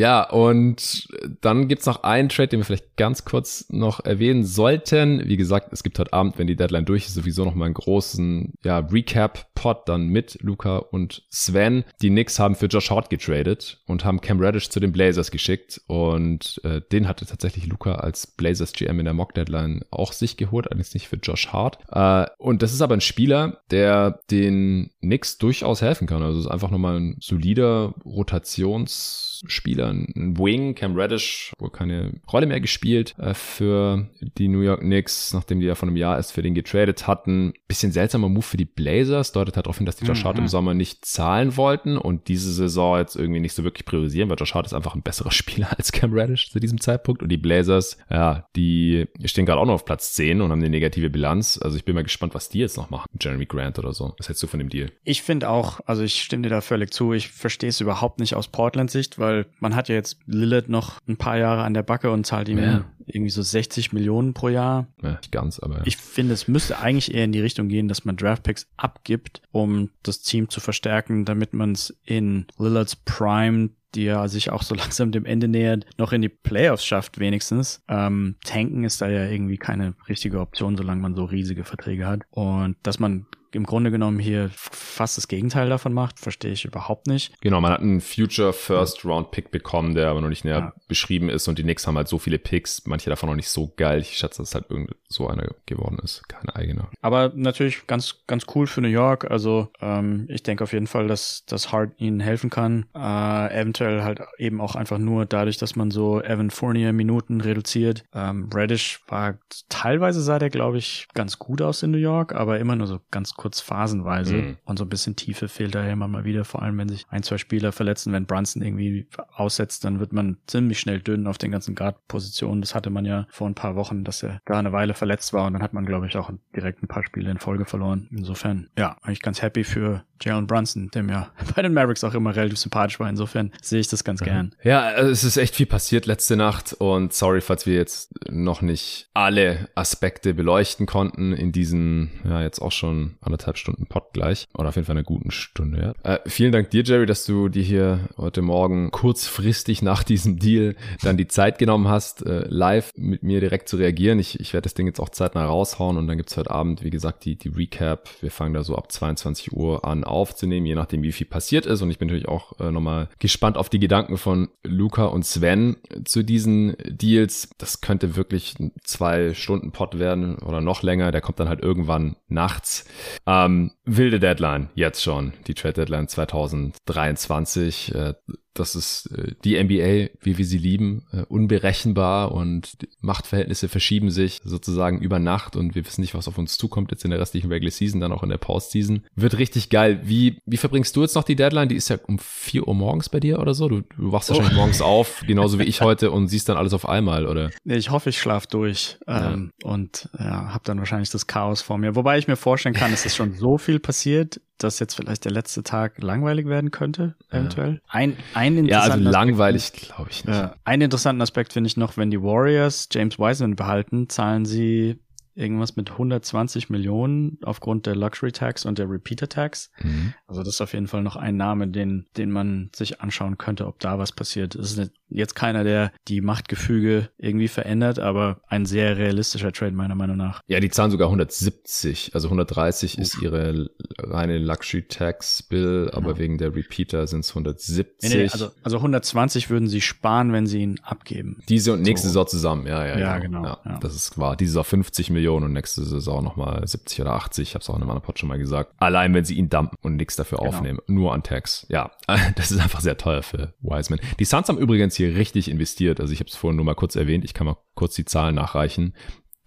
Ja, 0.00 0.22
und 0.22 1.08
dann 1.42 1.68
gibt's 1.68 1.84
noch 1.84 2.04
einen 2.04 2.30
Trade, 2.30 2.48
den 2.48 2.60
wir 2.60 2.64
vielleicht 2.64 2.96
ganz 2.96 3.26
kurz 3.26 3.66
noch 3.68 4.02
erwähnen 4.02 4.46
sollten. 4.46 5.28
Wie 5.28 5.36
gesagt, 5.36 5.74
es 5.74 5.82
gibt 5.82 5.98
heute 5.98 6.14
Abend, 6.14 6.38
wenn 6.38 6.46
die 6.46 6.56
Deadline 6.56 6.86
durch 6.86 7.04
ist, 7.04 7.12
sowieso 7.12 7.44
noch 7.44 7.54
mal 7.54 7.66
einen 7.66 7.74
großen 7.74 8.54
ja, 8.64 8.78
Recap-Pod 8.78 9.86
dann 9.86 10.06
mit 10.06 10.38
Luca 10.40 10.78
und 10.78 11.24
Sven. 11.28 11.84
Die 12.00 12.08
Knicks 12.08 12.38
haben 12.38 12.54
für 12.54 12.64
Josh 12.64 12.90
Hart 12.90 13.10
getradet 13.10 13.82
und 13.86 14.06
haben 14.06 14.22
Cam 14.22 14.40
Reddish 14.40 14.70
zu 14.70 14.80
den 14.80 14.90
Blazers 14.90 15.30
geschickt 15.30 15.82
und 15.86 16.62
äh, 16.64 16.80
den 16.90 17.06
hatte 17.06 17.26
tatsächlich 17.26 17.66
Luca 17.66 17.96
als 17.96 18.26
Blazers 18.26 18.72
GM 18.72 19.00
in 19.00 19.04
der 19.04 19.12
Mock-Deadline 19.12 19.84
auch 19.90 20.14
sich 20.14 20.38
geholt, 20.38 20.66
allerdings 20.68 20.94
nicht 20.94 21.08
für 21.08 21.16
Josh 21.16 21.48
Hart. 21.48 21.78
Äh, 21.90 22.24
und 22.38 22.62
das 22.62 22.72
ist 22.72 22.80
aber 22.80 22.94
ein 22.94 23.02
Spieler, 23.02 23.60
der 23.70 24.20
den 24.30 24.92
Knicks 25.00 25.36
durchaus 25.36 25.82
helfen 25.82 26.06
kann. 26.06 26.22
Also 26.22 26.38
es 26.38 26.46
ist 26.46 26.50
einfach 26.50 26.70
nochmal 26.70 26.96
ein 26.98 27.18
solider 27.20 27.92
Rotationsspieler, 28.06 29.29
ein 29.44 30.36
Wing. 30.38 30.74
Cam 30.74 30.96
Reddish 30.96 31.52
wohl 31.58 31.70
keine 31.70 32.20
Rolle 32.30 32.46
mehr 32.46 32.60
gespielt 32.60 33.14
äh, 33.18 33.34
für 33.34 34.08
die 34.38 34.48
New 34.48 34.60
York 34.60 34.80
Knicks, 34.80 35.32
nachdem 35.32 35.60
die 35.60 35.66
ja 35.66 35.74
vor 35.74 35.88
einem 35.88 35.96
Jahr 35.96 36.16
erst 36.16 36.32
für 36.32 36.42
den 36.42 36.54
getradet 36.54 37.06
hatten. 37.06 37.54
Bisschen 37.68 37.92
seltsamer 37.92 38.28
Move 38.28 38.42
für 38.42 38.56
die 38.56 38.64
Blazers, 38.64 39.32
deutet 39.32 39.56
halt 39.56 39.66
darauf 39.66 39.78
hin, 39.78 39.86
dass 39.86 39.96
die 39.96 40.04
Josh 40.04 40.24
Hart 40.24 40.36
mhm. 40.36 40.42
im 40.42 40.48
Sommer 40.48 40.74
nicht 40.74 41.04
zahlen 41.04 41.56
wollten 41.56 41.96
und 41.96 42.28
diese 42.28 42.52
Saison 42.52 42.98
jetzt 42.98 43.16
irgendwie 43.16 43.40
nicht 43.40 43.54
so 43.54 43.64
wirklich 43.64 43.84
priorisieren, 43.84 44.28
weil 44.28 44.36
Josh 44.38 44.54
Hart 44.54 44.66
ist 44.66 44.74
einfach 44.74 44.94
ein 44.94 45.02
besserer 45.02 45.30
Spieler 45.30 45.68
als 45.76 45.92
Cam 45.92 46.12
Reddish 46.12 46.50
zu 46.50 46.60
diesem 46.60 46.80
Zeitpunkt 46.80 47.22
und 47.22 47.28
die 47.28 47.38
Blazers, 47.38 47.98
ja, 48.10 48.46
die 48.56 49.06
stehen 49.24 49.46
gerade 49.46 49.60
auch 49.60 49.66
noch 49.66 49.74
auf 49.74 49.84
Platz 49.84 50.12
10 50.14 50.40
und 50.40 50.50
haben 50.50 50.60
eine 50.60 50.70
negative 50.70 51.10
Bilanz. 51.10 51.58
Also 51.62 51.76
ich 51.76 51.84
bin 51.84 51.94
mal 51.94 52.02
gespannt, 52.02 52.34
was 52.34 52.48
die 52.48 52.58
jetzt 52.58 52.76
noch 52.76 52.90
machen. 52.90 53.06
Jeremy 53.20 53.46
Grant 53.46 53.78
oder 53.78 53.92
so. 53.92 54.14
Was 54.18 54.28
hältst 54.28 54.42
du 54.42 54.46
von 54.46 54.58
dem 54.58 54.68
Deal? 54.68 54.90
Ich 55.04 55.22
finde 55.22 55.48
auch, 55.48 55.80
also 55.86 56.02
ich 56.02 56.22
stimme 56.22 56.42
dir 56.42 56.50
da 56.50 56.60
völlig 56.60 56.92
zu. 56.92 57.12
Ich 57.12 57.28
verstehe 57.28 57.70
es 57.70 57.80
überhaupt 57.80 58.20
nicht 58.20 58.34
aus 58.34 58.48
Portland 58.48 58.90
Sicht, 58.90 59.18
weil 59.30 59.46
man 59.60 59.74
hat 59.74 59.88
ja 59.88 59.94
jetzt 59.94 60.18
Lillard 60.26 60.68
noch 60.68 61.00
ein 61.08 61.16
paar 61.16 61.38
Jahre 61.38 61.62
an 61.62 61.74
der 61.74 61.82
Backe 61.82 62.10
und 62.10 62.26
zahlt 62.26 62.48
ihm 62.48 62.58
ja. 62.58 62.84
irgendwie 63.06 63.30
so 63.30 63.42
60 63.42 63.92
Millionen 63.92 64.34
pro 64.34 64.48
Jahr. 64.48 64.88
Ja, 65.02 65.12
nicht 65.12 65.32
ganz, 65.32 65.60
aber. 65.60 65.78
Ja. 65.78 65.82
Ich 65.84 65.96
finde, 65.96 66.34
es 66.34 66.48
müsste 66.48 66.78
eigentlich 66.78 67.14
eher 67.14 67.24
in 67.24 67.32
die 67.32 67.40
Richtung 67.40 67.68
gehen, 67.68 67.88
dass 67.88 68.04
man 68.04 68.16
Draftpicks 68.16 68.66
abgibt, 68.76 69.42
um 69.52 69.90
das 70.02 70.20
Team 70.20 70.48
zu 70.48 70.60
verstärken, 70.60 71.24
damit 71.24 71.54
man 71.54 71.72
es 71.72 71.96
in 72.04 72.46
Lillards 72.58 72.96
Prime 72.96 73.70
die 73.96 74.04
ja 74.04 74.28
sich 74.28 74.52
auch 74.52 74.62
so 74.62 74.74
langsam 74.76 75.10
dem 75.10 75.24
Ende 75.24 75.48
nähert, 75.48 75.84
noch 75.98 76.12
in 76.12 76.22
die 76.22 76.28
Playoffs 76.28 76.84
schafft 76.84 77.18
wenigstens. 77.18 77.82
Ähm, 77.88 78.36
tanken 78.44 78.84
ist 78.84 79.00
da 79.00 79.08
ja 79.08 79.28
irgendwie 79.28 79.56
keine 79.56 79.94
richtige 80.08 80.38
Option, 80.38 80.76
solange 80.76 81.00
man 81.00 81.16
so 81.16 81.24
riesige 81.24 81.64
Verträge 81.64 82.06
hat. 82.06 82.22
Und 82.30 82.76
dass 82.84 83.00
man 83.00 83.26
im 83.52 83.64
Grunde 83.64 83.90
genommen 83.90 84.18
hier 84.18 84.50
fast 84.54 85.16
das 85.16 85.28
Gegenteil 85.28 85.68
davon 85.68 85.92
macht, 85.92 86.18
verstehe 86.18 86.52
ich 86.52 86.64
überhaupt 86.64 87.06
nicht. 87.06 87.40
Genau, 87.40 87.60
man 87.60 87.72
hat 87.72 87.80
einen 87.80 88.00
Future 88.00 88.52
First 88.52 89.04
Round 89.04 89.30
Pick 89.30 89.50
bekommen, 89.50 89.94
der 89.94 90.08
aber 90.08 90.20
noch 90.20 90.28
nicht 90.28 90.44
näher 90.44 90.58
ja. 90.58 90.72
beschrieben 90.88 91.28
ist 91.28 91.48
und 91.48 91.58
die 91.58 91.62
Knicks 91.62 91.86
haben 91.86 91.96
halt 91.96 92.08
so 92.08 92.18
viele 92.18 92.38
Picks, 92.38 92.82
manche 92.86 93.10
davon 93.10 93.28
noch 93.28 93.36
nicht 93.36 93.48
so 93.48 93.72
geil. 93.76 94.00
Ich 94.00 94.16
schätze, 94.16 94.42
dass 94.42 94.48
es 94.48 94.54
halt 94.54 94.66
irgend 94.70 94.94
so 95.08 95.26
einer 95.26 95.48
geworden 95.66 95.98
ist, 96.02 96.28
keine 96.28 96.54
eigene. 96.54 96.88
Aber 97.00 97.32
natürlich 97.34 97.86
ganz, 97.86 98.22
ganz 98.26 98.46
cool 98.54 98.66
für 98.66 98.80
New 98.80 98.88
York. 98.88 99.30
Also 99.30 99.68
ähm, 99.80 100.26
ich 100.28 100.42
denke 100.42 100.64
auf 100.64 100.72
jeden 100.72 100.86
Fall, 100.86 101.08
dass 101.08 101.44
das 101.46 101.72
Hart 101.72 101.92
ihnen 101.98 102.20
helfen 102.20 102.50
kann. 102.50 102.86
Äh, 102.94 103.60
eventuell 103.60 104.02
halt 104.02 104.20
eben 104.38 104.60
auch 104.60 104.76
einfach 104.76 104.98
nur 104.98 105.26
dadurch, 105.26 105.58
dass 105.58 105.76
man 105.76 105.90
so 105.90 106.20
Evan 106.20 106.50
Fournier 106.50 106.92
Minuten 106.92 107.40
reduziert. 107.40 108.04
Ähm, 108.14 108.48
Reddish 108.54 109.00
war 109.08 109.38
teilweise 109.68 110.20
sah 110.20 110.38
der, 110.38 110.50
glaube 110.50 110.78
ich, 110.78 111.08
ganz 111.14 111.38
gut 111.38 111.62
aus 111.62 111.82
in 111.82 111.90
New 111.90 111.98
York, 111.98 112.34
aber 112.34 112.58
immer 112.58 112.76
nur 112.76 112.86
so 112.86 113.00
ganz 113.10 113.34
kurz 113.40 113.60
phasenweise. 113.60 114.34
Mhm. 114.34 114.56
Und 114.64 114.78
so 114.78 114.84
ein 114.84 114.90
bisschen 114.90 115.16
Tiefe 115.16 115.48
fehlt 115.48 115.74
daher 115.74 115.94
immer 115.94 116.08
mal 116.08 116.24
wieder, 116.24 116.44
vor 116.44 116.62
allem 116.62 116.76
wenn 116.76 116.90
sich 116.90 117.06
ein, 117.08 117.22
zwei 117.22 117.38
Spieler 117.38 117.72
verletzen. 117.72 118.12
Wenn 118.12 118.26
Brunson 118.26 118.60
irgendwie 118.60 119.08
aussetzt, 119.32 119.84
dann 119.84 119.98
wird 119.98 120.12
man 120.12 120.36
ziemlich 120.46 120.78
schnell 120.78 121.00
dünn 121.00 121.26
auf 121.26 121.38
den 121.38 121.50
ganzen 121.50 121.74
Guard-Positionen. 121.74 122.60
Das 122.60 122.74
hatte 122.74 122.90
man 122.90 123.06
ja 123.06 123.26
vor 123.30 123.48
ein 123.48 123.54
paar 123.54 123.76
Wochen, 123.76 124.04
dass 124.04 124.22
er 124.22 124.40
da 124.44 124.58
eine 124.58 124.72
Weile 124.72 124.92
verletzt 124.92 125.32
war 125.32 125.46
und 125.46 125.54
dann 125.54 125.62
hat 125.62 125.72
man, 125.72 125.86
glaube 125.86 126.06
ich, 126.06 126.16
auch 126.18 126.30
direkt 126.54 126.82
ein 126.82 126.88
paar 126.88 127.02
Spiele 127.02 127.30
in 127.30 127.38
Folge 127.38 127.64
verloren. 127.64 128.08
Insofern, 128.10 128.68
ja, 128.76 128.98
eigentlich 129.02 129.22
ganz 129.22 129.40
happy 129.40 129.64
für 129.64 130.04
Jalen 130.22 130.46
Brunson, 130.46 130.90
der 130.92 131.02
mir 131.02 131.28
bei 131.56 131.62
den 131.62 131.74
Mavericks 131.74 132.04
auch 132.04 132.14
immer 132.14 132.34
relativ 132.34 132.58
sympathisch 132.58 133.00
war. 133.00 133.08
Insofern 133.08 133.52
sehe 133.62 133.80
ich 133.80 133.88
das 133.88 134.04
ganz 134.04 134.20
mhm. 134.20 134.24
gern. 134.24 134.54
Ja, 134.62 134.92
es 134.92 135.24
ist 135.24 135.36
echt 135.36 135.54
viel 135.54 135.66
passiert 135.66 136.06
letzte 136.06 136.36
Nacht 136.36 136.74
und 136.74 137.12
sorry, 137.12 137.40
falls 137.40 137.66
wir 137.66 137.74
jetzt 137.74 138.12
noch 138.30 138.62
nicht 138.62 139.08
alle 139.14 139.68
Aspekte 139.74 140.34
beleuchten 140.34 140.86
konnten 140.86 141.32
in 141.32 141.52
diesen, 141.52 142.10
ja, 142.24 142.42
jetzt 142.42 142.60
auch 142.60 142.72
schon 142.72 143.16
anderthalb 143.20 143.56
Stunden 143.56 143.86
Pod 143.86 144.12
gleich. 144.12 144.46
Oder 144.54 144.68
auf 144.68 144.76
jeden 144.76 144.86
Fall 144.86 144.96
eine 144.96 145.04
guten 145.04 145.30
Stunde, 145.30 145.94
ja. 146.04 146.14
Äh, 146.14 146.20
vielen 146.26 146.52
Dank 146.52 146.70
dir, 146.70 146.82
Jerry, 146.82 147.06
dass 147.06 147.24
du 147.24 147.48
dir 147.48 147.62
hier 147.62 148.08
heute 148.16 148.42
Morgen 148.42 148.90
kurzfristig 148.90 149.82
nach 149.82 150.02
diesem 150.02 150.38
Deal 150.38 150.74
dann 151.02 151.16
die 151.16 151.28
Zeit 151.28 151.58
genommen 151.58 151.88
hast, 151.88 152.24
äh, 152.26 152.44
live 152.48 152.90
mit 152.96 153.22
mir 153.22 153.40
direkt 153.40 153.68
zu 153.68 153.76
reagieren. 153.76 154.18
Ich, 154.18 154.40
ich 154.40 154.52
werde 154.52 154.64
das 154.64 154.74
Ding 154.74 154.86
jetzt 154.86 155.00
auch 155.00 155.08
zeitnah 155.08 155.44
raushauen 155.44 155.96
und 155.96 156.06
dann 156.06 156.16
gibt's 156.16 156.36
heute 156.36 156.50
Abend, 156.50 156.82
wie 156.82 156.90
gesagt, 156.90 157.24
die, 157.24 157.36
die 157.36 157.48
Recap. 157.48 158.08
Wir 158.20 158.30
fangen 158.30 158.54
da 158.54 158.62
so 158.62 158.76
ab 158.76 158.90
22 158.90 159.52
Uhr 159.52 159.84
an 159.84 160.04
aufzunehmen, 160.10 160.66
je 160.66 160.74
nachdem, 160.74 161.02
wie 161.02 161.12
viel 161.12 161.26
passiert 161.26 161.66
ist. 161.66 161.82
Und 161.82 161.90
ich 161.90 161.98
bin 161.98 162.08
natürlich 162.08 162.28
auch 162.28 162.58
äh, 162.60 162.70
nochmal 162.70 163.08
gespannt 163.18 163.56
auf 163.56 163.68
die 163.68 163.78
Gedanken 163.78 164.16
von 164.16 164.48
Luca 164.62 165.04
und 165.04 165.24
Sven 165.24 165.76
zu 166.04 166.22
diesen 166.22 166.76
Deals. 166.86 167.50
Das 167.58 167.80
könnte 167.80 168.16
wirklich 168.16 168.58
ein 168.58 168.72
zwei 168.82 169.34
Stunden 169.34 169.72
Pod 169.72 169.98
werden 169.98 170.38
oder 170.38 170.60
noch 170.60 170.82
länger. 170.82 171.12
Der 171.12 171.20
kommt 171.20 171.40
dann 171.40 171.48
halt 171.48 171.62
irgendwann 171.62 172.16
nachts. 172.28 172.84
Ähm, 173.26 173.72
wilde 173.84 174.20
Deadline 174.20 174.70
jetzt 174.74 175.02
schon, 175.02 175.32
die 175.46 175.54
Trade 175.54 175.74
Deadline 175.74 176.08
2023. 176.08 177.94
Äh, 177.94 178.14
das 178.54 178.74
ist 178.74 179.06
äh, 179.12 179.34
die 179.44 179.62
NBA, 179.62 180.10
wie 180.20 180.38
wir 180.38 180.44
sie 180.44 180.58
lieben, 180.58 181.06
äh, 181.12 181.22
unberechenbar 181.22 182.32
und 182.32 182.72
Machtverhältnisse 183.00 183.68
verschieben 183.68 184.10
sich 184.10 184.40
sozusagen 184.42 185.00
über 185.00 185.18
Nacht 185.18 185.56
und 185.56 185.74
wir 185.74 185.86
wissen 185.86 186.00
nicht, 186.00 186.14
was 186.14 186.26
auf 186.26 186.36
uns 186.36 186.58
zukommt 186.58 186.90
jetzt 186.90 187.04
in 187.04 187.10
der 187.10 187.20
restlichen 187.20 187.50
Regular 187.50 187.70
Season, 187.70 188.00
dann 188.00 188.12
auch 188.12 188.22
in 188.22 188.28
der 188.28 188.38
Postseason. 188.38 189.04
Wird 189.14 189.38
richtig 189.38 189.70
geil. 189.70 190.00
Wie, 190.04 190.40
wie 190.46 190.56
verbringst 190.56 190.96
du 190.96 191.02
jetzt 191.02 191.14
noch 191.14 191.24
die 191.24 191.36
Deadline? 191.36 191.68
Die 191.68 191.76
ist 191.76 191.88
ja 191.88 191.98
um 192.06 192.18
vier 192.18 192.66
Uhr 192.66 192.74
morgens 192.74 193.08
bei 193.08 193.20
dir 193.20 193.38
oder 193.38 193.54
so. 193.54 193.68
Du, 193.68 193.82
du 193.82 194.12
wachst 194.12 194.30
oh. 194.30 194.34
wahrscheinlich 194.34 194.56
morgens 194.56 194.82
auf, 194.82 195.22
genauso 195.26 195.58
wie 195.58 195.64
ich 195.64 195.80
heute 195.80 196.10
und 196.10 196.28
siehst 196.28 196.48
dann 196.48 196.56
alles 196.56 196.74
auf 196.74 196.88
einmal, 196.88 197.26
oder? 197.26 197.50
Nee, 197.64 197.76
ich 197.76 197.90
hoffe, 197.90 198.10
ich 198.10 198.18
schlaf 198.18 198.46
durch 198.46 198.98
ähm, 199.06 199.52
ja. 199.62 199.70
und 199.70 200.08
ja, 200.18 200.52
habe 200.52 200.64
dann 200.64 200.78
wahrscheinlich 200.78 201.10
das 201.10 201.26
Chaos 201.26 201.62
vor 201.62 201.78
mir. 201.78 201.94
Wobei 201.94 202.18
ich 202.18 202.26
mir 202.26 202.36
vorstellen 202.36 202.74
kann, 202.74 202.92
es 202.92 203.06
ist 203.06 203.16
schon 203.16 203.34
so 203.34 203.58
viel 203.58 203.78
passiert 203.78 204.40
dass 204.62 204.78
jetzt 204.78 204.94
vielleicht 204.94 205.24
der 205.24 205.32
letzte 205.32 205.62
Tag 205.62 206.02
langweilig 206.02 206.46
werden 206.46 206.70
könnte, 206.70 207.14
eventuell. 207.30 207.74
Ja. 207.74 207.80
Ein, 207.88 208.16
ein 208.34 208.39
ja, 208.66 208.80
also 208.80 208.98
langweilig 208.98 209.72
glaube 209.72 210.10
ich 210.10 210.24
nicht. 210.24 210.36
Ja. 210.36 210.54
Einen 210.64 210.82
interessanten 210.82 211.22
Aspekt 211.22 211.52
finde 211.52 211.68
ich 211.68 211.76
noch, 211.76 211.96
wenn 211.96 212.10
die 212.10 212.22
Warriors 212.22 212.88
James 212.92 213.18
Wiseman 213.18 213.56
behalten, 213.56 214.08
zahlen 214.08 214.44
sie 214.44 214.98
irgendwas 215.34 215.76
mit 215.76 215.92
120 215.92 216.70
Millionen 216.70 217.38
aufgrund 217.42 217.86
der 217.86 217.96
Luxury 217.96 218.32
Tax 218.32 218.64
und 218.64 218.78
der 218.78 218.90
Repeater 218.90 219.28
Tax. 219.28 219.70
Mhm. 219.82 220.14
Also 220.26 220.42
das 220.42 220.54
ist 220.54 220.60
auf 220.60 220.72
jeden 220.72 220.88
Fall 220.88 221.02
noch 221.02 221.16
ein 221.16 221.36
Name, 221.36 221.68
den, 221.68 222.06
den 222.16 222.30
man 222.30 222.70
sich 222.74 223.00
anschauen 223.00 223.38
könnte, 223.38 223.66
ob 223.66 223.78
da 223.78 223.98
was 223.98 224.12
passiert. 224.12 224.54
Es 224.54 224.76
ist 224.76 224.92
jetzt 225.08 225.34
keiner, 225.34 225.64
der 225.64 225.92
die 226.08 226.20
Machtgefüge 226.20 227.10
irgendwie 227.18 227.48
verändert, 227.48 227.98
aber 227.98 228.40
ein 228.48 228.66
sehr 228.66 228.96
realistischer 228.96 229.52
Trade 229.52 229.72
meiner 229.72 229.94
Meinung 229.94 230.16
nach. 230.16 230.42
Ja, 230.46 230.60
die 230.60 230.70
zahlen 230.70 230.90
sogar 230.90 231.08
170, 231.08 232.14
also 232.14 232.28
130 232.28 232.94
Uff. 232.94 233.00
ist 233.00 233.22
ihre 233.22 233.70
reine 233.98 234.38
Luxury 234.38 234.82
Tax 234.82 235.42
Bill, 235.42 235.90
aber 235.92 236.08
genau. 236.08 236.18
wegen 236.18 236.38
der 236.38 236.54
Repeater 236.54 237.06
sind 237.06 237.20
es 237.20 237.30
170. 237.30 238.10
Nee, 238.10 238.16
nee, 238.16 238.28
also, 238.30 238.50
also 238.62 238.76
120 238.78 239.50
würden 239.50 239.68
sie 239.68 239.80
sparen, 239.80 240.32
wenn 240.32 240.46
sie 240.46 240.60
ihn 240.62 240.80
abgeben. 240.82 241.42
Diese 241.48 241.72
und 241.72 241.82
nächste 241.82 242.08
so. 242.08 242.12
Saison 242.12 242.28
zusammen, 242.28 242.66
ja, 242.66 242.86
ja, 242.86 242.98
ja, 242.98 243.18
genau. 243.18 243.44
Ja, 243.44 243.60
ja. 243.64 243.78
Das 243.80 243.94
ist 243.94 244.18
wahr. 244.18 244.36
Diese 244.36 244.52
Saison 244.52 244.64
50 244.64 245.10
Millionen 245.10 245.19
und 245.28 245.52
nächste 245.52 245.84
Saison 245.84 246.22
nochmal 246.24 246.66
70 246.66 247.00
oder 247.02 247.12
80. 247.14 247.48
Ich 247.48 247.54
habe 247.54 247.62
es 247.62 247.70
auch 247.70 247.76
in 247.76 247.82
einem 247.82 247.90
anderen 247.90 248.04
Pod 248.04 248.18
schon 248.18 248.28
mal 248.28 248.38
gesagt. 248.38 248.72
Allein 248.78 249.14
wenn 249.14 249.24
sie 249.24 249.34
ihn 249.34 249.48
dumpen 249.48 249.76
und 249.82 249.96
nichts 249.96 250.16
dafür 250.16 250.38
genau. 250.38 250.50
aufnehmen, 250.50 250.78
nur 250.86 251.12
an 251.12 251.22
Tax. 251.22 251.66
Ja, 251.68 251.90
das 252.36 252.50
ist 252.50 252.60
einfach 252.60 252.80
sehr 252.80 252.96
teuer 252.96 253.22
für 253.22 253.54
Wiseman. 253.60 254.00
Die 254.18 254.24
Suns 254.24 254.48
haben 254.48 254.58
übrigens 254.58 254.96
hier 254.96 255.16
richtig 255.16 255.50
investiert. 255.50 256.00
Also 256.00 256.12
ich 256.12 256.20
habe 256.20 256.28
es 256.28 256.36
vorhin 256.36 256.56
nur 256.56 256.64
mal 256.64 256.74
kurz 256.74 256.96
erwähnt. 256.96 257.24
Ich 257.24 257.34
kann 257.34 257.46
mal 257.46 257.56
kurz 257.74 257.94
die 257.94 258.04
Zahlen 258.04 258.34
nachreichen. 258.34 258.94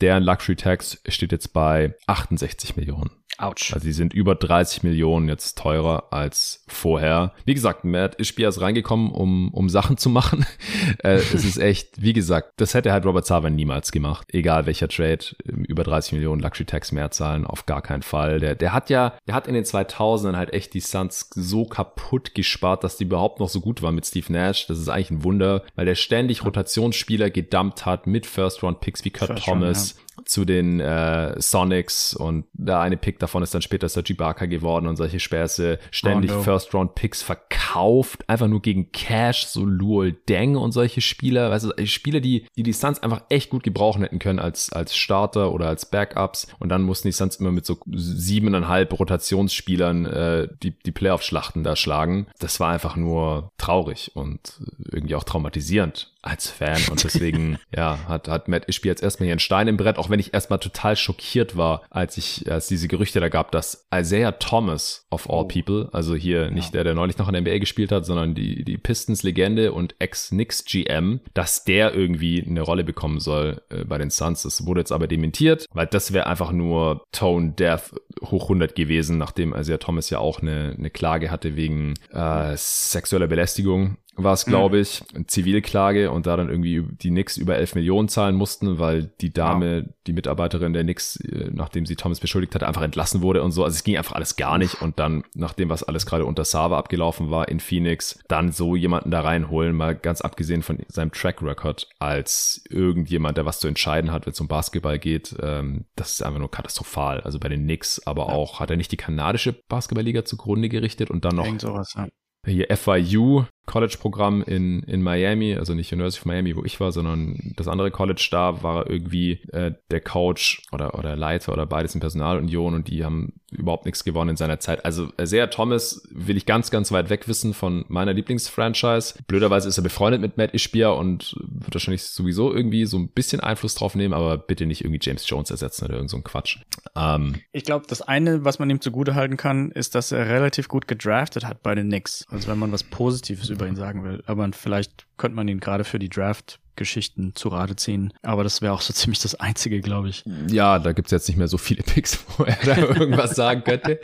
Deren 0.02 0.24
Luxury 0.24 0.56
Tax 0.56 1.02
steht 1.08 1.32
jetzt 1.32 1.54
bei 1.54 1.96
68 2.08 2.76
Millionen. 2.76 3.12
Autsch. 3.38 3.74
Also 3.74 3.86
die 3.86 3.94
sind 3.94 4.14
über 4.14 4.36
30 4.36 4.84
Millionen 4.84 5.28
jetzt 5.28 5.58
teurer 5.58 6.08
als 6.12 6.64
vorher. 6.68 7.34
Wie 7.46 7.54
gesagt, 7.54 7.84
Matt 7.84 8.20
Ishbia 8.20 8.50
ist 8.50 8.62
reingekommen, 8.62 9.12
um, 9.12 9.50
um 9.54 9.70
Sachen 9.70 9.98
zu 9.98 10.10
machen. 10.10 10.46
äh, 11.04 11.16
es 11.16 11.34
ist 11.34 11.58
echt, 11.58 12.02
wie 12.02 12.14
gesagt, 12.14 12.52
das 12.58 12.74
hätte 12.74 12.92
halt 12.92 13.06
Robert 13.06 13.26
Sava 13.26 13.50
niemals 13.50 13.92
gemacht. 13.92 14.28
Egal 14.34 14.66
welcher 14.66 14.88
Trade, 14.88 15.26
über 15.46 15.84
30 15.84 16.14
Millionen 16.14 16.42
Luxury 16.42 16.66
Tax 16.66 16.92
mehr 16.92 17.12
zahlen, 17.12 17.46
auf 17.46 17.66
gar 17.66 17.82
keinen 17.82 18.04
Fall. 18.04 18.40
Der, 18.40 18.56
der 18.56 18.74
hat 18.74 18.90
ja, 18.90 19.14
der 19.28 19.36
hat 19.36 19.48
in 19.48 19.54
den 19.54 19.66
2000ern 19.66 20.36
halt 20.36 20.54
echt 20.54 20.74
die 20.74 20.80
Suns 20.80 21.30
so 21.34 21.66
kaputt 21.66 22.36
gespart, 22.36 22.84
dass 22.84 22.98
die 22.98 23.06
überhaupt 23.06 23.40
noch 23.40 23.50
so 23.50 23.62
gut 23.62 23.82
waren 23.82 23.96
mit 23.96 24.06
Steve 24.06 24.32
Nash. 24.32 24.68
Das 24.68 24.80
ist 24.80 24.90
eigentlich 24.90 25.12
ein 25.12 25.24
Wunder, 25.24 25.64
weil 25.76 25.86
der 25.86 25.96
ständig 25.96 26.46
Rotationsspieler 26.46 27.30
gedumpt 27.30 27.86
hat 27.86 28.08
mit 28.08 28.26
First 28.26 28.64
Round 28.64 28.80
Picks 28.80 29.04
wie 29.06 29.12
Kurt 29.12 29.32
First 29.32 29.46
Thomas. 29.46 29.96
Round, 29.96 30.04
zu 30.26 30.46
den 30.46 30.80
äh, 30.80 31.40
Sonics 31.40 32.14
und 32.14 32.46
der 32.54 32.80
eine 32.80 32.98
Pick 32.98 33.20
davon 33.20 33.44
ist 33.44 33.54
dann 33.54 33.62
später 33.62 33.90
Sergi 33.90 34.14
Barker 34.14 34.48
geworden 34.48 34.88
und 34.88 34.96
solche 34.96 35.20
Späße. 35.20 35.80
Ständig 35.92 36.32
oh 36.32 36.36
no. 36.36 36.42
First-Round-Picks 36.42 37.22
verkauft, 37.22 38.28
einfach 38.28 38.48
nur 38.48 38.62
gegen 38.62 38.92
Cash, 38.92 39.46
so 39.46 39.66
Luol 39.66 40.14
Deng 40.14 40.56
und 40.56 40.72
solche 40.72 41.02
Spieler, 41.02 41.50
weißt 41.52 41.66
du, 41.78 41.88
Spieler, 41.88 42.20
die 42.20 42.46
die, 42.56 42.64
die 42.64 42.74
Suns 42.74 43.02
einfach 43.02 43.24
echt 43.30 43.50
gut 43.50 43.64
gebrauchen 43.64 44.04
hätten 44.04 44.20
können 44.20 44.40
als, 44.40 44.72
als 44.72 44.96
Starter 44.96 45.52
oder 45.52 45.68
als 45.68 45.86
Backups 45.86 46.48
und 46.60 46.70
dann 46.70 46.84
mussten 46.84 47.08
die 47.08 47.14
Suns 47.14 47.38
immer 47.38 47.52
mit 47.52 47.66
so 47.66 47.78
siebeneinhalb 47.92 48.98
Rotationsspielern 48.98 50.06
äh, 50.06 50.48
die, 50.62 50.72
die 50.72 50.92
Playoff-Schlachten 50.92 51.64
da 51.64 51.76
schlagen. 51.76 52.28
Das 52.40 52.60
war 52.60 52.72
einfach 52.72 52.96
nur 52.96 53.52
traurig 53.58 54.12
und 54.16 54.62
irgendwie 54.92 55.16
auch 55.16 55.24
traumatisierend 55.24 56.13
als 56.24 56.50
Fan 56.50 56.82
und 56.90 57.04
deswegen, 57.04 57.58
ja, 57.76 58.00
hat, 58.08 58.28
hat 58.30 58.48
Matt 58.48 58.68
Ishby 58.68 58.88
jetzt 58.88 59.04
erstmal 59.04 59.26
hier 59.26 59.34
einen 59.34 59.40
Stein 59.40 59.68
im 59.68 59.78
Brett, 59.78 59.98
auch 59.98 60.10
wenn 60.10 60.20
ich 60.20 60.34
erstmal 60.34 60.60
total 60.60 60.96
schockiert 60.96 61.58
war, 61.58 61.84
als 61.90 62.18
ich, 62.18 62.50
als 62.50 62.68
diese 62.68 62.88
Gerüchte 62.88 63.20
da 63.20 63.28
gab, 63.28 63.52
dass 63.52 63.88
Isaiah 63.94 64.32
Thomas 64.32 65.06
of 65.12 65.30
all 65.30 65.44
oh. 65.44 65.48
people, 65.48 65.90
also 65.92 66.16
hier 66.16 66.50
nicht 66.50 66.68
ja. 66.68 66.72
der, 66.72 66.84
der 66.86 66.94
neulich 66.96 67.18
noch 67.18 67.28
in 67.28 67.34
der 67.34 67.42
NBA 67.42 67.60
gespielt 67.60 67.92
hat, 67.92 68.06
sondern 68.06 68.34
die, 68.36 68.64
die 68.64 68.78
Pistons-Legende 68.78 69.74
und 69.74 69.96
Ex-Knicks 70.00 70.64
GM, 70.64 71.20
dass 71.34 71.66
der 71.66 71.94
irgendwie 71.94 72.44
eine 72.44 72.62
Rolle 72.62 72.86
bekommen 72.86 73.20
soll 73.20 73.62
äh, 73.70 73.84
bei 73.84 73.98
den 73.98 74.10
Suns. 74.10 74.44
Das 74.44 74.66
wurde 74.66 74.80
jetzt 74.80 74.94
aber 74.94 75.08
dementiert, 75.08 75.68
weil 75.74 75.88
das 75.88 76.14
wäre 76.14 76.28
einfach 76.28 76.54
nur 76.54 77.04
Tone 77.12 77.52
Death 77.52 77.94
hoch 78.24 78.44
100 78.44 78.76
gewesen, 78.76 79.18
nachdem 79.18 79.54
Isaiah 79.54 79.78
Thomas 79.78 80.10
ja 80.10 80.20
auch 80.20 80.42
eine, 80.42 80.76
eine 80.78 80.90
Klage 80.90 81.32
hatte 81.32 81.58
wegen 81.58 81.96
äh, 82.12 82.54
sexueller 82.56 83.28
Belästigung 83.28 83.98
war 84.16 84.34
es, 84.34 84.46
glaube 84.46 84.78
mhm. 84.78 84.82
ich, 84.82 85.04
Zivilklage 85.28 86.12
und 86.12 86.28
da 86.28 86.38
dann 86.38 86.50
irgendwie 86.50 86.84
die 87.02 87.10
Knicks 87.10 87.38
über 87.38 87.56
11 87.56 87.76
Millionen 87.76 88.08
zahlen 88.10 88.36
mussten, 88.36 88.78
weil 88.78 89.12
die 89.22 89.34
Dame, 89.34 89.80
ja. 89.80 89.94
die 90.06 90.14
Mitarbeiterin 90.14 90.74
der 90.74 90.84
Knicks, 90.84 91.16
äh, 91.18 91.50
nachdem 91.52 91.86
sie 91.86 91.96
Thomas 91.96 92.20
beschuldigt 92.20 92.54
hatte, 92.54 92.68
einfach 92.68 92.84
entlassen 92.84 93.22
wurde 93.22 93.42
und 93.42 93.52
so. 93.52 93.64
Also 93.64 93.76
es 93.76 93.84
ging 93.84 93.98
einfach 93.98 94.16
alles 94.16 94.36
gar 94.36 94.58
nicht 94.58 94.82
und 94.82 95.00
dann, 95.00 95.24
nachdem 95.34 95.70
was 95.70 95.84
alles 95.84 96.06
gerade 96.06 96.26
unter 96.26 96.46
Sava 96.46 96.78
abgelaufen 96.78 97.32
war 97.32 97.48
in 97.48 97.60
Phoenix, 97.60 98.20
dann 98.28 98.52
so 98.52 98.76
jemanden 98.76 99.10
da 99.10 99.22
reinholen, 99.22 99.76
mal 99.76 99.96
ganz 99.96 100.22
abgesehen 100.22 100.62
von 100.62 100.80
seinem 100.88 101.12
Track 101.12 101.42
Record 101.42 101.88
als 101.98 102.64
irgendjemand, 102.70 103.38
der 103.38 103.46
was 103.46 103.60
zu 103.60 103.68
entscheiden 103.68 104.12
hat, 104.12 104.26
wenn 104.26 104.34
es 104.34 104.42
um 104.42 104.48
Basketball 104.48 105.00
geht, 105.00 105.36
ähm, 105.42 105.86
das 105.96 106.12
ist 106.12 106.22
einfach 106.22 106.40
nur 106.40 106.52
katastrophal. 106.52 107.22
Also 107.22 107.40
bei 107.40 107.50
den 107.50 107.64
Knicks, 107.64 108.06
aber 108.06 108.28
ja. 108.28 108.34
auch 108.34 108.60
hat 108.60 108.70
er 108.70 108.78
nicht 108.78 108.92
die 108.92 108.98
kanadische 108.98 109.54
Basketballliga 109.68 110.24
zugrunde 110.24 110.70
gerichtet 110.70 111.10
und 111.10 111.26
dann 111.26 111.36
noch 111.36 111.60
sowas, 111.60 111.94
ja. 111.96 112.08
hier 112.46 112.68
FIU 112.78 113.46
College-Programm 113.66 114.44
in, 114.44 114.84
in 114.84 115.02
Miami, 115.02 115.56
also 115.56 115.74
nicht 115.74 115.92
University 115.94 116.22
of 116.22 116.26
Miami, 116.26 116.56
wo 116.56 116.64
ich 116.64 116.80
war, 116.80 116.92
sondern 116.92 117.54
das 117.56 117.68
andere 117.68 117.92
College 117.92 118.28
da 118.30 118.62
war 118.62 118.90
irgendwie 118.90 119.40
äh, 119.52 119.74
der 119.90 120.02
Coach 120.02 120.62
oder, 120.72 120.98
oder 121.00 121.16
Leiter 121.16 121.54
oder 121.54 121.66
beides 121.66 121.96
in 121.96 122.02
Personalunion 122.02 122.74
und 122.74 122.90
die 122.90 123.06
haben 123.06 123.34
überhaupt 123.52 123.86
nichts 123.86 124.04
gewonnen 124.04 124.32
in 124.32 124.36
seiner 124.36 124.60
Zeit. 124.60 124.84
Also 124.84 125.10
äh, 125.18 125.26
sehr 125.26 125.50
Thomas 125.50 126.08
will 126.12 126.36
ich 126.36 126.46
ganz, 126.46 126.72
ganz 126.72 126.92
weit 126.92 127.10
weg 127.10 127.28
wissen 127.28 127.54
von 127.54 127.86
meiner 127.88 128.14
Lieblingsfranchise. 128.14 129.16
Blöderweise 129.28 129.70
ist 129.70 129.78
er 129.78 129.84
befreundet 129.84 130.22
mit 130.22 130.38
Matt 130.38 130.54
Ishbia 130.54 130.90
und 130.90 131.36
wird 131.40 131.74
wahrscheinlich 131.74 132.04
sowieso 132.04 132.54
irgendwie 132.54 132.86
so 132.86 132.98
ein 132.98 133.10
bisschen 133.10 133.40
Einfluss 133.40 133.76
drauf 133.76 133.96
nehmen, 133.96 134.14
aber 134.14 134.38
bitte 134.38 134.66
nicht 134.66 134.82
irgendwie 134.82 135.00
James 135.02 135.28
Jones 135.30 135.52
ersetzen 135.52 135.86
oder 135.86 135.96
irgend 135.96 136.10
so 136.10 136.20
Quatsch. 136.22 136.60
Ähm, 136.96 137.36
ich 137.52 137.64
glaube, 137.64 137.86
das 137.88 138.02
eine, 138.02 138.44
was 138.44 138.60
man 138.60 138.70
ihm 138.70 138.82
zugute 138.82 139.16
halten 139.16 139.38
kann, 139.38 139.72
ist, 139.72 139.96
dass 139.96 140.12
er 140.12 140.28
relativ 140.28 140.68
gut 140.68 140.88
gedraftet 140.88 141.46
hat 141.46 141.64
bei 141.64 141.76
den 141.76 141.88
Knicks. 141.88 142.26
Also 142.30 142.48
wenn 142.48 142.60
man 142.60 142.72
was 142.72 142.84
Positives 142.84 143.50
über 143.54 143.68
ihn 143.68 143.76
sagen 143.76 144.04
will. 144.04 144.24
Aber 144.26 144.50
vielleicht 144.54 145.08
könnte 145.18 145.36
man 145.36 145.48
ihn 145.48 145.60
gerade 145.60 145.84
für 145.84 146.00
die 146.00 146.10
Draft 146.10 146.60
Geschichten 146.76 147.34
zu 147.36 147.50
Rate 147.50 147.76
ziehen. 147.76 148.14
Aber 148.22 148.44
das 148.44 148.62
wäre 148.62 148.74
auch 148.74 148.82
so 148.82 148.94
ziemlich 148.94 149.20
das 149.20 149.36
Einzige, 149.36 149.82
glaube 149.82 150.10
ich. 150.10 150.24
Ja, 150.50 150.80
da 150.80 150.92
gibt's 150.94 151.12
jetzt 151.12 151.28
nicht 151.28 151.38
mehr 151.38 151.48
so 151.48 151.58
viele 151.58 151.84
Picks, 151.84 152.20
wo 152.38 152.44
er 152.44 152.58
da 152.64 152.78
irgendwas 152.78 153.36
sagen 153.36 153.64
könnte. 153.64 154.00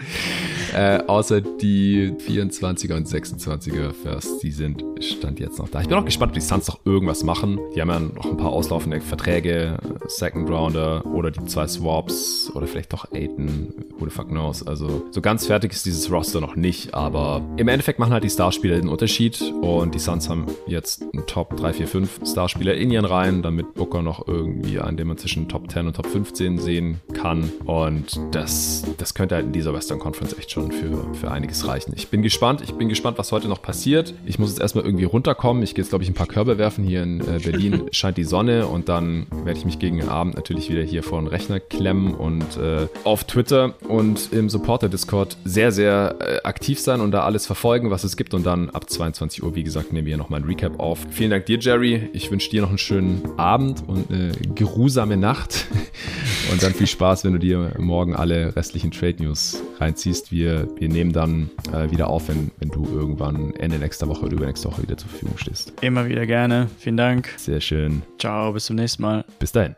Äh, 0.74 1.04
außer 1.08 1.42
die 1.42 2.12
24er 2.28 2.96
und 2.96 3.08
26er 3.08 3.92
First, 3.94 4.44
die 4.44 4.52
sind 4.52 4.84
Stand 5.00 5.40
jetzt 5.40 5.60
noch 5.60 5.70
da. 5.70 5.82
Ich 5.82 5.88
bin 5.88 5.98
auch 5.98 6.06
gespannt, 6.06 6.32
ob 6.32 6.36
die 6.36 6.42
Suns 6.42 6.68
noch 6.68 6.86
irgendwas 6.86 7.24
machen. 7.24 7.60
Die 7.76 7.82
haben 7.82 7.90
ja 7.90 8.00
noch 8.00 8.26
ein 8.26 8.38
paar 8.38 8.52
auslaufende 8.52 9.02
Verträge, 9.02 9.78
Second 10.08 10.50
Rounder 10.50 11.06
oder 11.06 11.32
die 11.32 11.44
zwei 11.46 11.68
Swaps 11.68 12.52
oder 12.54 12.68
vielleicht 12.68 12.94
doch 12.94 13.12
Aiden, 13.12 13.74
who 13.98 14.06
the 14.06 14.12
fuck 14.12 14.28
knows. 14.28 14.66
Also 14.66 15.08
so 15.12 15.22
ganz 15.22 15.48
fertig 15.48 15.72
ist 15.72 15.86
dieses 15.86 16.12
Roster 16.12 16.42
noch 16.42 16.56
nicht, 16.56 16.94
aber 16.94 17.42
im 17.58 17.68
Endeffekt 17.68 18.00
machen 18.00 18.14
halt 18.14 18.24
die 18.24 18.30
Starspieler 18.30 18.76
den 18.76 18.90
Unterschied 18.90 19.42
und 19.62 19.96
die 19.96 20.00
Suns 20.00 20.30
haben 20.30 20.46
jetzt 20.68 21.02
einen 21.02 21.26
Top 21.26 21.56
3, 21.58 21.74
4, 21.74 21.88
5 21.88 22.20
Starspieler 22.26 22.59
Spieler 22.60 22.76
in 22.76 22.92
ihren 22.92 23.06
Reihen, 23.06 23.42
damit 23.42 23.74
Booker 23.74 24.02
noch 24.02 24.28
irgendwie 24.28 24.82
einen, 24.82 24.98
den 24.98 25.08
man 25.08 25.18
zwischen 25.18 25.48
Top 25.48 25.72
10 25.72 25.88
und 25.88 25.96
Top 25.96 26.08
15 26.08 26.60
sehen 26.60 27.00
kann. 27.14 27.50
Und 27.64 28.20
das, 28.32 28.84
das 28.98 29.14
könnte 29.14 29.36
halt 29.36 29.46
in 29.46 29.54
dieser 29.54 29.74
Western 29.74 29.98
Conference 29.98 30.38
echt 30.38 30.52
schon 30.52 30.70
für, 30.70 31.14
für 31.14 31.32
einiges 31.32 31.66
reichen. 31.66 31.94
Ich 31.96 32.10
bin 32.10 32.22
gespannt. 32.22 32.60
Ich 32.62 32.74
bin 32.74 32.90
gespannt, 32.90 33.18
was 33.18 33.32
heute 33.32 33.48
noch 33.48 33.62
passiert. 33.62 34.14
Ich 34.26 34.40
muss 34.40 34.50
jetzt 34.50 34.60
erstmal 34.60 34.84
irgendwie 34.84 35.06
runterkommen. 35.06 35.64
Ich 35.64 35.74
gehe 35.74 35.84
jetzt, 35.84 35.92
glaube 35.92 36.04
ich, 36.04 36.10
ein 36.10 36.16
paar 36.16 36.28
Körbe 36.28 36.58
werfen. 36.58 36.84
Hier 36.84 37.02
in 37.02 37.22
äh, 37.22 37.40
Berlin 37.42 37.84
scheint 37.92 38.18
die 38.18 38.26
Sonne 38.26 38.68
und 38.68 38.90
dann 38.90 39.28
werde 39.46 39.58
ich 39.58 39.64
mich 39.64 39.80
gegen 39.80 39.98
den 39.98 40.10
Abend 40.10 40.36
natürlich 40.36 40.70
wieder 40.70 40.84
hier 40.84 41.02
vor 41.02 41.22
den 41.22 41.28
Rechner 41.28 41.62
klemmen 41.62 42.14
und 42.14 42.58
äh, 42.58 42.88
auf 43.06 43.24
Twitter 43.24 43.76
und 43.88 44.34
im 44.34 44.50
Supporter-Discord 44.50 45.38
sehr, 45.46 45.72
sehr 45.72 46.18
äh, 46.20 46.42
aktiv 46.44 46.78
sein 46.78 47.00
und 47.00 47.12
da 47.12 47.24
alles 47.24 47.46
verfolgen, 47.46 47.90
was 47.90 48.04
es 48.04 48.18
gibt. 48.18 48.34
Und 48.34 48.46
dann 48.46 48.70
ab 48.72 48.90
22 48.90 49.44
Uhr, 49.44 49.56
wie 49.56 49.64
gesagt, 49.64 49.94
nehmen 49.94 50.06
wir 50.06 50.12
hier 50.12 50.18
nochmal 50.18 50.42
ein 50.42 50.46
Recap 50.46 50.78
auf. 50.78 51.00
Vielen 51.10 51.32
Dank 51.32 51.46
dir, 51.46 51.58
Jerry. 51.58 52.10
Ich 52.12 52.30
wünsche 52.50 52.58
dir 52.58 52.62
noch 52.62 52.70
einen 52.70 52.78
schönen 52.80 53.38
Abend 53.38 53.84
und 53.88 54.10
eine 54.10 54.32
geruhsame 54.56 55.18
Nacht. 55.18 55.68
Und 56.52 56.64
dann 56.64 56.74
viel 56.74 56.88
Spaß, 56.88 57.26
wenn 57.26 57.34
du 57.34 57.38
dir 57.38 57.74
morgen 57.78 58.16
alle 58.16 58.56
restlichen 58.56 58.90
Trade 58.90 59.22
News 59.22 59.62
reinziehst. 59.78 60.32
Wir, 60.32 60.68
wir 60.78 60.90
nehmen 60.90 61.14
dann 61.14 61.52
äh, 61.72 61.92
wieder 61.92 62.08
auf, 62.08 62.28
wenn, 62.28 62.50
wenn 62.58 62.70
du 62.70 62.86
irgendwann 62.86 63.54
Ende 63.54 63.78
nächster 63.78 64.08
Woche 64.08 64.26
oder 64.26 64.34
übernächste 64.34 64.68
Woche 64.68 64.82
wieder 64.82 64.98
zur 64.98 65.10
Verfügung 65.10 65.38
stehst. 65.38 65.74
Immer 65.82 66.08
wieder 66.08 66.26
gerne. 66.26 66.68
Vielen 66.80 66.98
Dank. 66.98 67.30
Sehr 67.38 67.62
schön. 67.62 68.02
Ciao, 68.18 68.52
bis 68.52 68.66
zum 68.66 68.78
nächsten 68.78 69.04
Mal. 69.04 69.26
Bis 69.38 69.52
dahin. 69.52 69.76